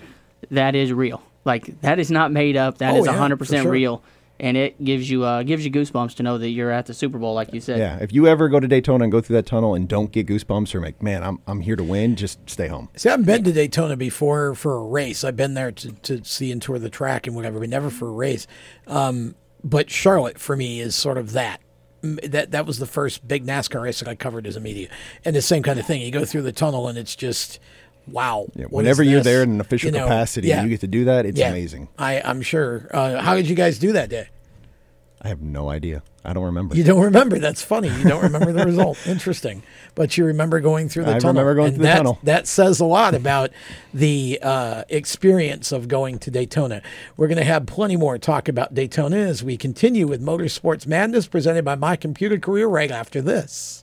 that 0.51 0.75
is 0.75 0.93
real. 0.93 1.21
Like 1.45 1.81
that 1.81 1.99
is 1.99 2.09
not 2.09 2.31
made 2.31 2.55
up. 2.55 2.77
That 2.77 2.93
Oh, 2.93 2.99
is 2.99 3.05
yeah, 3.05 3.17
hundred 3.17 3.35
for 3.35 3.39
percent 3.45 3.63
sure. 3.63 3.71
real, 3.71 4.01
and 4.43 4.57
it 4.57 4.83
gives 4.83 5.09
you 5.09 5.23
uh, 5.23 5.41
gives 5.41 5.63
you 5.63 5.71
goosebumps 5.71 6.15
to 6.15 6.23
know 6.23 6.37
that 6.37 6.49
you're 6.49 6.69
at 6.69 6.85
the 6.85 6.93
Super 6.93 7.17
Bowl, 7.17 7.33
like 7.33 7.53
you 7.53 7.61
said. 7.61 7.79
Yeah, 7.79 7.97
if 8.01 8.11
you 8.11 8.27
ever 8.27 8.49
go 8.49 8.59
to 8.59 8.67
Daytona 8.67 9.03
and 9.05 9.11
go 9.11 9.21
through 9.21 9.37
that 9.37 9.45
tunnel 9.45 9.73
and 9.73 9.87
don't 9.87 10.11
get 10.11 10.27
goosebumps 10.27 10.75
or 10.75 10.81
like, 10.81 11.01
man, 11.01 11.23
I'm 11.23 11.39
I'm 11.47 11.61
here 11.61 11.77
to 11.77 11.83
win, 11.83 12.17
just 12.17 12.37
stay 12.49 12.67
home. 12.67 12.89
See, 12.97 13.07
I 13.07 13.13
haven't 13.13 13.25
been 13.25 13.43
to 13.45 13.53
Daytona 13.53 13.95
before 13.95 14.53
for 14.53 14.75
a 14.75 14.83
race. 14.83 15.23
I've 15.23 15.37
been 15.37 15.53
there 15.53 15.71
to, 15.71 15.91
to 15.93 16.23
see 16.25 16.51
and 16.51 16.61
tour 16.61 16.77
the 16.77 16.89
track 16.89 17.25
and 17.25 17.35
whatever, 17.37 17.59
but 17.59 17.69
never 17.69 17.89
for 17.89 18.09
a 18.09 18.11
race. 18.11 18.45
Um, 18.85 19.35
but 19.63 19.89
Charlotte 19.89 20.37
for 20.39 20.57
me 20.57 20.81
is 20.81 20.93
sort 20.93 21.17
of 21.17 21.31
that. 21.31 21.61
That 22.01 22.51
that 22.51 22.65
was 22.65 22.79
the 22.79 22.85
first 22.85 23.25
big 23.25 23.45
NASCAR 23.45 23.81
race 23.81 23.99
that 23.99 24.09
I 24.09 24.15
covered 24.15 24.45
as 24.45 24.57
a 24.57 24.59
media, 24.59 24.89
and 25.23 25.33
the 25.33 25.41
same 25.41 25.63
kind 25.63 25.79
of 25.79 25.85
thing. 25.85 26.01
You 26.01 26.11
go 26.11 26.25
through 26.25 26.41
the 26.41 26.51
tunnel 26.51 26.89
and 26.89 26.97
it's 26.97 27.15
just 27.15 27.61
wow. 28.07 28.47
Yeah, 28.55 28.65
whenever 28.65 29.03
you're 29.03 29.21
there 29.21 29.41
in 29.41 29.51
an 29.51 29.61
official 29.61 29.87
You 29.89 29.97
know, 29.99 30.03
capacity 30.03 30.49
yeah. 30.49 30.59
and 30.59 30.63
you 30.65 30.69
get 30.75 30.81
to 30.81 30.87
do 30.87 31.05
that, 31.05 31.25
it's 31.25 31.39
Yeah. 31.39 31.47
amazing. 31.47 31.87
I 31.97 32.19
I'm 32.21 32.41
sure. 32.41 32.89
Uh, 32.93 33.21
how 33.21 33.35
did 33.35 33.47
you 33.47 33.55
guys 33.55 33.79
do 33.79 33.93
that 33.93 34.09
day? 34.09 34.27
I 35.23 35.29
have 35.29 35.41
no 35.41 35.69
idea. 35.69 36.03
I 36.25 36.33
don't 36.33 36.43
remember. 36.43 36.75
You 36.75 36.83
don't 36.83 37.01
remember. 37.01 37.39
That's 37.39 37.61
funny. 37.61 37.87
You 37.89 38.03
don't 38.03 38.23
remember 38.23 38.51
the 38.51 38.65
result. 38.65 38.97
Interesting. 39.07 39.63
But 39.95 40.17
you 40.17 40.25
remember 40.25 40.59
going 40.59 40.89
through 40.89 41.05
the 41.05 41.11
I 41.15 41.19
tunnel. 41.19 41.41
remember 41.41 41.55
going 41.55 41.67
and 41.69 41.75
through 41.75 41.83
the 41.83 41.87
that, 41.89 41.97
tunnel. 41.97 42.19
That 42.23 42.47
says 42.47 42.79
a 42.79 42.85
lot 42.85 43.13
about 43.13 43.51
the 43.93 44.39
uh, 44.41 44.83
experience 44.89 45.71
of 45.71 45.87
going 45.87 46.19
to 46.19 46.31
Daytona. 46.31 46.81
We're 47.15 47.27
going 47.27 47.37
to 47.37 47.43
have 47.45 47.65
plenty 47.65 47.95
more 47.95 48.17
talk 48.17 48.49
about 48.49 48.73
Daytona 48.73 49.17
as 49.17 49.43
we 49.43 49.55
continue 49.57 50.07
with 50.07 50.21
Motorsports 50.21 50.85
Madness 50.87 51.27
presented 51.27 51.63
by 51.63 51.75
My 51.75 51.95
Computer 51.95 52.37
Career 52.37 52.67
right 52.67 52.91
after 52.91 53.21
this. 53.21 53.82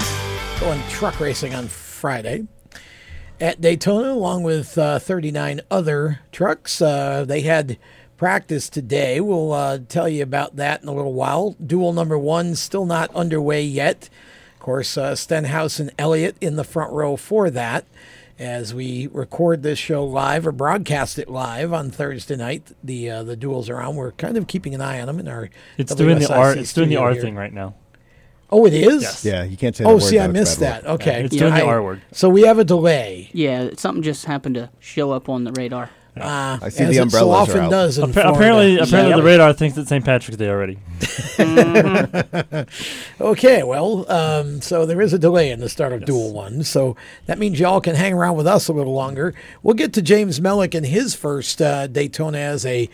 going 0.61 0.81
truck 0.89 1.19
racing 1.19 1.55
on 1.55 1.67
Friday 1.67 2.45
at 3.39 3.59
Daytona, 3.61 4.11
along 4.11 4.43
with 4.43 4.77
uh, 4.77 4.99
39 4.99 5.61
other 5.71 6.19
trucks. 6.31 6.79
Uh, 6.79 7.25
they 7.25 7.41
had 7.41 7.79
practice 8.15 8.69
today. 8.69 9.19
We'll 9.19 9.53
uh, 9.53 9.79
tell 9.89 10.07
you 10.07 10.21
about 10.21 10.57
that 10.57 10.83
in 10.83 10.87
a 10.87 10.93
little 10.93 11.15
while. 11.15 11.55
Duel 11.65 11.93
number 11.93 12.15
one 12.15 12.53
still 12.53 12.85
not 12.85 13.09
underway 13.15 13.63
yet. 13.63 14.07
Of 14.53 14.59
course, 14.59 14.99
uh, 14.99 15.15
Stenhouse 15.15 15.79
and 15.79 15.89
Elliott 15.97 16.35
in 16.39 16.57
the 16.57 16.63
front 16.63 16.93
row 16.93 17.15
for 17.15 17.49
that. 17.49 17.85
As 18.37 18.71
we 18.71 19.07
record 19.07 19.63
this 19.63 19.79
show 19.79 20.05
live 20.05 20.45
or 20.45 20.51
broadcast 20.51 21.17
it 21.17 21.27
live 21.27 21.73
on 21.73 21.89
Thursday 21.89 22.35
night, 22.35 22.71
the 22.83 23.09
uh, 23.09 23.23
the 23.23 23.35
duels 23.35 23.67
are 23.67 23.81
on. 23.81 23.95
We're 23.95 24.11
kind 24.11 24.37
of 24.37 24.45
keeping 24.45 24.75
an 24.75 24.81
eye 24.81 25.01
on 25.01 25.07
them 25.07 25.19
in 25.19 25.27
our. 25.27 25.49
It's 25.79 25.95
doing 25.95 26.19
the 26.19 26.25
WSIC 26.25 26.37
R. 26.37 26.55
It's 26.55 26.73
doing 26.73 26.89
the 26.89 26.97
R 26.97 27.13
here. 27.13 27.21
thing 27.21 27.35
right 27.35 27.51
now. 27.51 27.73
Oh, 28.51 28.65
it 28.65 28.73
is. 28.73 29.01
Yes. 29.03 29.23
Yeah, 29.25 29.43
you 29.43 29.55
can't 29.57 29.75
say 29.75 29.83
Oh, 29.85 29.89
that 29.89 29.93
word 29.95 30.01
see, 30.09 30.19
I 30.19 30.27
though, 30.27 30.31
it's 30.31 30.37
a 30.37 30.41
missed 30.41 30.59
that. 30.59 30.83
word. 30.83 30.91
Okay, 30.95 31.11
Yeah, 31.19 31.25
it's 31.25 31.35
doing 31.35 31.53
the 31.53 31.61
I- 31.61 31.65
R 31.67 31.81
word. 31.81 32.01
So 32.11 32.29
we 32.29 32.41
have 32.43 32.59
a 32.59 32.63
delay. 32.65 33.29
Yeah, 33.33 33.69
something 33.77 34.03
just 34.03 34.25
happened 34.25 34.55
to 34.55 34.69
show 34.79 35.11
up 35.11 35.29
on 35.29 35.43
the 35.45 35.51
radar. 35.53 35.89
Uh, 36.19 36.59
I 36.61 36.67
see 36.67 36.83
as 36.83 36.89
the 36.89 36.97
it 36.97 37.01
umbrellas 37.03 37.13
so 37.13 37.31
are 37.31 37.35
often 37.41 37.59
out. 37.61 37.71
does 37.71 37.97
in 37.97 38.09
Appa- 38.09 38.19
apparently, 38.33 38.77
apparently 38.77 39.11
Yep. 39.11 39.17
the 39.17 39.23
radar 39.23 39.53
thinks 39.53 39.77
it's 39.77 39.87
St. 39.87 40.03
Patrick's 40.03 40.35
Day 40.35 40.49
already. 40.49 40.77
okay, 43.21 43.63
well, 43.63 44.11
um, 44.11 44.59
so 44.61 44.85
there 44.85 45.01
is 45.01 45.13
a 45.13 45.19
delay 45.19 45.51
in 45.51 45.61
the 45.61 45.69
start 45.69 45.93
of 45.93 46.03
duel 46.05 46.33
One, 46.33 46.63
so 46.63 46.95
that 47.27 47.39
means 47.39 47.59
y'all 47.59 47.81
can 47.81 47.95
hang 47.95 48.13
around 48.13 48.35
with 48.35 48.47
us 48.47 48.67
a 48.67 48.73
little 48.73 48.93
longer. 48.93 49.33
We'll 49.63 49.75
get 49.75 49.93
to 49.93 50.01
James 50.01 50.39
Mellick 50.41 50.75
and 50.75 50.85
his 50.85 51.15
first 51.15 51.61
uh, 51.61 51.87
Daytona 51.87 52.39
as 52.39 52.65
a 52.65 52.89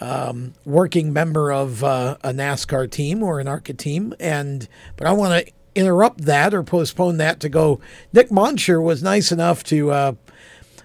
um, 0.00 0.54
working 0.64 1.12
member 1.12 1.52
of 1.52 1.82
uh, 1.82 2.16
a 2.22 2.30
NASCAR 2.30 2.90
team 2.90 3.22
or 3.22 3.40
an 3.40 3.48
ARCA 3.48 3.74
team, 3.74 4.14
and 4.20 4.68
but 4.96 5.06
I 5.06 5.12
want 5.12 5.46
to 5.46 5.52
interrupt 5.74 6.22
that 6.22 6.54
or 6.54 6.62
postpone 6.62 7.18
that 7.18 7.40
to 7.40 7.48
go. 7.48 7.80
Nic 8.12 8.30
Moncher 8.30 8.80
was 8.80 9.02
nice 9.02 9.30
enough 9.30 9.62
to 9.64 9.90
uh, 9.90 10.12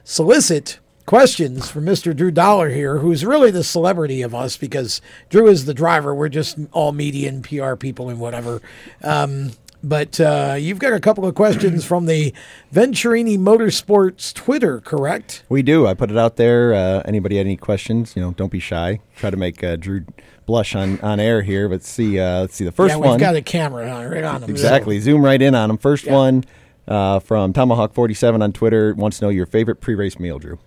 solicit 0.03 0.80
questions 1.05 1.70
from 1.70 1.86
Mr. 1.86 2.16
Drew 2.16 2.32
Dollar 2.32 2.70
here, 2.70 2.99
who's 2.99 3.26
really 3.26 3.51
the 3.51 3.64
celebrity 3.64 4.22
of 4.22 4.36
us 4.36 4.57
because 4.57 5.01
Drew 5.30 5.47
is 5.47 5.66
the 5.66 5.74
driver. 5.74 6.14
We're 6.14 6.30
just 6.30 6.57
all 6.72 6.91
media 6.91 7.30
and 7.30 7.43
PR 7.43 7.76
people 7.76 8.09
and 8.09 8.20
whatever. 8.20 8.62
Um, 9.03 9.51
but 9.84 10.19
uh, 10.19 10.55
you've 10.59 10.79
got 10.79 10.93
a 10.93 10.99
couple 10.99 11.25
of 11.25 11.36
questions 11.36 11.84
from 11.86 12.05
the 12.05 12.34
Venturini 12.73 13.38
Motorsports 13.38 14.34
Twitter, 14.34 14.79
correct? 14.79 15.43
We 15.49 15.61
do. 15.63 15.88
I 15.88 15.93
put 15.93 16.11
it 16.11 16.17
out 16.17 16.36
there. 16.36 16.73
Uh, 16.73 17.01
anybody 17.05 17.38
had 17.38 17.45
any 17.45 17.57
questions? 17.57 18.15
You 18.15 18.21
know, 18.21 18.32
don't 18.32 18.51
be 18.51 18.59
shy. 18.59 18.99
Try 19.15 19.29
to 19.29 19.38
make 19.38 19.63
uh, 19.63 19.75
Drew 19.75 20.05
blush 20.45 20.75
on, 20.75 20.99
on 21.01 21.19
air 21.19 21.41
here. 21.41 21.67
Let's 21.67 21.89
see. 21.89 22.19
Uh, 22.19 22.41
let's 22.41 22.55
see 22.55 22.65
the 22.65 22.71
first 22.71 22.91
yeah, 22.91 22.97
we've 22.97 23.09
one. 23.09 23.19
got 23.19 23.36
a 23.36 23.41
camera 23.41 23.89
on, 23.89 24.09
right 24.09 24.23
on 24.23 24.43
him. 24.43 24.49
Exactly. 24.49 24.99
Zoom 24.99 25.23
right 25.23 25.41
in 25.41 25.55
on 25.55 25.69
him. 25.69 25.77
First 25.77 26.07
one 26.07 26.43
uh, 26.88 27.19
from 27.19 27.53
Tomahawk 27.53 27.93
forty 27.93 28.13
seven 28.13 28.41
on 28.41 28.53
Twitter 28.53 28.93
wants 28.93 29.19
to 29.19 29.25
know 29.25 29.29
your 29.29 29.45
favorite 29.45 29.82
pre 29.82 29.95
race 29.95 30.19
meal, 30.19 30.39
Drew. 30.39 30.59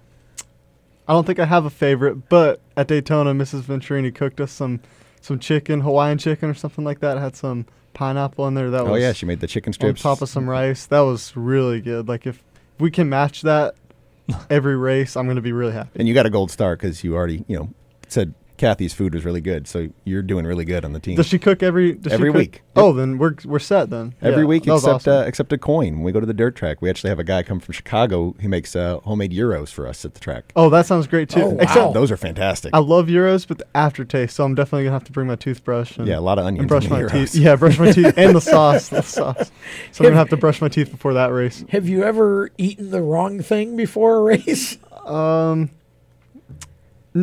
I 1.07 1.13
don't 1.13 1.27
think 1.27 1.39
I 1.39 1.45
have 1.45 1.67
a 1.67 1.71
favorite, 1.71 2.31
but 2.31 2.61
at 2.77 2.89
Daytona, 2.89 3.35
Mrs. 3.35 3.63
Venturini 3.63 4.15
cooked 4.15 4.41
us 4.41 4.51
some 4.51 4.81
some 5.21 5.39
chicken, 5.39 5.81
Hawaiian 5.83 6.19
chicken 6.19 6.49
or 6.49 6.55
something 6.55 6.85
like 6.85 7.01
that. 7.01 7.17
It 7.17 7.21
had 7.21 7.37
some 7.37 7.67
pineapple 7.95 8.47
in 8.49 8.55
there. 8.55 8.71
That 8.71 8.83
Oh, 8.83 8.93
was 8.93 9.01
yeah, 9.03 9.13
she 9.13 9.25
made 9.27 9.41
the 9.41 9.47
chicken 9.47 9.73
strips 9.73 10.05
on 10.05 10.15
top 10.17 10.23
of 10.23 10.29
some 10.29 10.49
rice. 10.49 10.87
That 10.87 11.01
was 11.01 11.35
really 11.37 11.81
good. 11.81 12.09
Like 12.09 12.27
if 12.27 12.43
we 12.79 12.91
can 12.91 13.09
match 13.09 13.43
that 13.43 13.75
every 14.51 14.77
race, 14.77 15.17
I'm 15.17 15.25
going 15.27 15.37
to 15.37 15.43
be 15.43 15.53
really 15.53 15.73
happy. 15.73 15.91
And 15.99 16.07
you 16.09 16.15
got 16.15 16.27
a 16.27 16.31
gold 16.31 16.51
star 16.51 16.77
because 16.77 17.03
you 17.05 17.15
already, 17.15 17.45
you 17.49 17.57
know, 17.57 17.71
said 18.09 18.35
Kathy's 18.65 18.95
food 18.95 19.15
was 19.15 19.25
really 19.25 19.41
good. 19.41 19.69
So 19.69 19.89
you're 20.05 20.23
doing 20.23 20.47
really 20.47 20.65
good 20.65 20.85
on 20.85 20.93
the 20.93 21.01
team. 21.01 21.17
Does 21.17 21.27
she 21.27 21.39
cook 21.39 21.63
every 21.63 21.93
does 21.95 22.11
she 22.13 22.15
every 22.15 22.31
cook- 22.31 22.37
week? 22.39 22.63
Oh, 22.77 22.93
then 22.93 23.19
we're 23.19 23.35
we're 23.45 23.59
set 23.59 23.91
then. 23.91 24.15
Every 24.23 24.43
Yeah, 24.43 24.47
week 24.49 24.67
except 24.67 24.95
awesome. 25.07 25.13
uh, 25.13 25.21
except 25.23 25.51
DuQuoin. 25.51 25.93
When 25.93 26.03
we 26.03 26.13
go 26.13 26.21
to 26.21 26.27
the 26.27 26.33
dirt 26.35 26.57
track, 26.57 26.81
we 26.81 26.89
actually 26.91 27.11
have 27.11 27.19
a 27.19 27.25
guy 27.25 27.43
come 27.43 27.61
from 27.61 27.73
Chicago. 27.73 28.35
He 28.41 28.49
makes 28.49 28.75
uh, 28.75 28.99
homemade 29.01 29.33
gyros 29.33 29.71
for 29.71 29.87
us 29.87 30.05
at 30.05 30.15
the 30.15 30.21
track. 30.21 30.53
Oh, 30.57 30.71
that 30.71 30.87
sounds 30.87 31.07
great 31.07 31.29
too. 31.29 31.43
Oh, 31.43 31.49
wow. 31.51 31.59
Except 31.61 31.95
Those 31.95 32.11
are 32.11 32.17
fantastic. 32.17 32.73
I 32.75 32.79
love 32.79 33.07
gyros, 33.09 33.45
but 33.47 33.59
the 33.59 33.67
aftertaste. 33.77 34.35
So 34.37 34.45
I'm 34.45 34.55
definitely 34.55 34.85
gonna 34.85 34.95
have 34.95 35.05
to 35.05 35.13
bring 35.13 35.27
my 35.29 35.37
toothbrush. 35.37 35.99
And, 35.99 36.09
Yeah, 36.09 36.19
a 36.19 36.21
lot 36.21 36.39
of 36.39 36.47
onions 36.47 36.61
And 36.63 36.69
brush 36.69 36.85
in 36.85 36.91
my 36.91 37.01
Gyros. 37.07 37.33
teeth. 37.33 37.35
Yeah, 37.43 37.57
brush 37.57 37.79
my 37.79 37.93
teeth 37.93 38.15
and 38.17 38.35
the 38.35 38.41
sauce. 38.55 38.89
The 38.89 39.03
sauce. 39.03 39.51
So 39.93 40.03
I'm 40.03 40.11
gonna 40.11 40.17
have 40.17 40.31
to 40.31 40.37
brush 40.37 40.61
my 40.61 40.69
teeth 40.69 40.91
before 40.91 41.13
that 41.15 41.27
race. 41.33 41.65
Have 41.69 41.89
you 41.89 42.03
ever 42.03 42.51
eaten 42.59 42.91
the 42.91 43.03
wrong 43.03 43.41
thing 43.43 43.77
before 43.77 44.17
a 44.17 44.23
race? 44.23 44.79
Um, 45.05 45.61
n- 45.63 45.71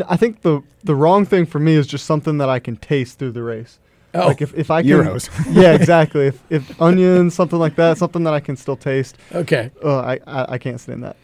I 0.07 0.17
think 0.17 0.41
the 0.41 0.61
the 0.83 0.95
wrong 0.95 1.25
thing 1.25 1.45
for 1.45 1.59
me 1.59 1.73
is 1.73 1.87
just 1.87 2.05
something 2.05 2.37
that 2.37 2.49
I 2.49 2.59
can 2.59 2.77
taste 2.77 3.19
through 3.19 3.31
the 3.31 3.43
race. 3.43 3.79
Oh. 4.13 4.27
like 4.27 4.41
if, 4.41 4.53
if 4.55 4.69
I 4.69 4.81
can, 4.81 4.89
Gyros. 4.89 5.29
yeah, 5.51 5.71
exactly. 5.79 6.27
If, 6.27 6.43
if 6.49 6.81
onions, 6.81 7.33
something 7.33 7.59
like 7.59 7.75
that, 7.77 7.97
something 7.97 8.23
that 8.25 8.33
I 8.33 8.41
can 8.41 8.57
still 8.57 8.75
taste. 8.75 9.17
Okay. 9.33 9.71
Uh, 9.83 9.99
I, 9.99 10.19
I 10.27 10.53
I 10.53 10.57
can't 10.57 10.79
stand 10.79 11.03
that. 11.03 11.15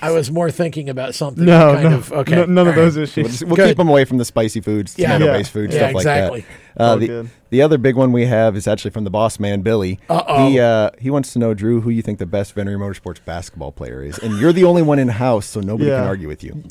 I 0.00 0.10
was 0.10 0.30
more 0.30 0.50
thinking 0.50 0.88
about 0.88 1.14
something. 1.14 1.44
No, 1.44 1.74
kind 1.74 1.90
no, 1.90 1.96
of, 1.96 2.12
okay. 2.12 2.34
no- 2.34 2.44
none 2.46 2.66
of 2.66 2.74
all 2.74 2.82
right. 2.82 2.84
those 2.86 2.96
issues. 2.96 3.40
We'll, 3.42 3.48
we'll 3.50 3.56
Good. 3.56 3.68
keep 3.68 3.76
them 3.76 3.88
away 3.88 4.04
from 4.06 4.16
the 4.18 4.24
spicy 4.24 4.60
foods, 4.60 4.94
Yeah. 4.98 5.12
tomato-based 5.18 5.50
Yeah. 5.50 5.52
food, 5.52 5.70
Yeah, 5.72 5.78
stuff 5.78 5.90
exactly. 5.96 6.38
like 6.40 6.48
that. 6.76 6.82
Uh, 6.82 6.88
All 6.90 6.96
the, 6.98 7.06
good. 7.08 7.30
the 7.50 7.62
other 7.62 7.76
big 7.78 7.94
one 7.96 8.12
we 8.12 8.24
have 8.26 8.56
is 8.56 8.66
actually 8.66 8.90
from 8.92 9.04
the 9.04 9.10
boss 9.10 9.38
man, 9.38 9.60
Billy. 9.62 9.98
Uh-oh. 10.08 10.48
He 10.48 10.58
uh, 10.60 10.90
he 10.98 11.10
wants 11.10 11.32
to 11.34 11.38
know, 11.38 11.52
Drew, 11.52 11.80
who 11.82 11.90
you 11.90 12.00
think 12.02 12.18
the 12.18 12.26
best 12.26 12.54
Venturini 12.54 12.78
Motorsports 12.78 13.22
basketball 13.24 13.70
player 13.72 14.02
is, 14.02 14.18
and 14.18 14.38
you're 14.40 14.52
the 14.52 14.64
only 14.64 14.82
one 14.82 14.98
in 14.98 15.08
house, 15.08 15.46
so 15.46 15.60
nobody 15.60 15.90
Yeah. 15.90 15.98
can 15.98 16.06
argue 16.06 16.28
with 16.28 16.42
you. 16.42 16.62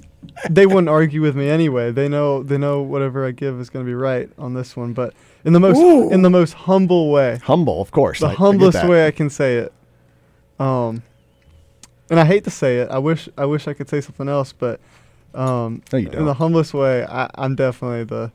they 0.50 0.66
wouldn't 0.66 0.89
argue 0.89 1.22
with 1.22 1.36
me 1.36 1.48
anyway. 1.48 1.91
They 1.91 2.08
know 2.08 2.41
they 2.43 2.58
know 2.58 2.82
whatever 2.82 3.26
I 3.28 3.32
give 3.32 3.60
is 3.60 3.70
going 3.70 3.86
to 3.86 3.89
be 3.89 3.93
right 3.96 4.30
on 4.39 4.54
this 4.56 4.76
one. 4.76 4.93
But 4.93 5.14
in 5.43 5.54
the 5.54 5.60
most 5.60 5.78
Ooh. 5.78 6.10
in 6.12 6.24
the 6.24 6.30
most 6.32 6.54
humble 6.54 7.12
way, 7.12 7.39
Humble, 7.43 7.82
of 7.82 7.91
course. 7.91 8.20
the 8.20 8.28
I- 8.28 8.32
I 8.32 8.34
humblest 8.34 8.74
that. 8.74 8.89
way 8.89 9.06
I 9.06 9.12
can 9.12 9.30
say 9.30 9.58
it. 9.58 9.74
Um, 10.60 11.04
and 12.10 12.20
I 12.20 12.26
hate 12.26 12.43
to 12.45 12.51
say 12.51 12.78
it. 12.78 12.89
I 12.89 12.97
wish 12.99 13.30
I 13.38 13.45
wish 13.45 13.68
I 13.68 13.74
could 13.74 13.89
say 13.89 14.01
something 14.01 14.28
else, 14.30 14.53
but 14.53 14.80
um, 15.34 15.82
No, 15.91 15.99
you 15.99 16.10
in 16.10 16.26
the 16.26 16.34
humblest 16.34 16.74
way, 16.74 17.06
I, 17.06 17.30
I'm 17.36 17.56
definitely 17.56 18.03
the 18.03 18.32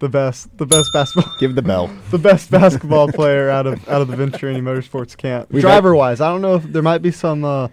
the 0.00 0.08
best 0.08 0.56
the 0.58 0.66
best 0.66 0.88
basketball 0.92 1.32
Give 1.38 1.54
the 1.54 1.62
bell. 1.62 1.88
the 2.10 2.18
best 2.18 2.50
basketball 2.50 3.08
player 3.08 3.48
out 3.48 3.66
of 3.66 3.88
out 3.88 4.02
of 4.02 4.08
the 4.08 4.16
Venturini 4.16 4.60
Motorsports 4.60 5.16
camp. 5.16 5.48
We've 5.50 5.62
Driver 5.62 5.94
wise, 5.94 6.20
I 6.20 6.28
don't 6.30 6.42
know 6.42 6.56
if 6.56 6.64
there 6.64 6.82
might 6.82 7.02
be 7.02 7.10
some 7.12 7.44
uh, 7.44 7.68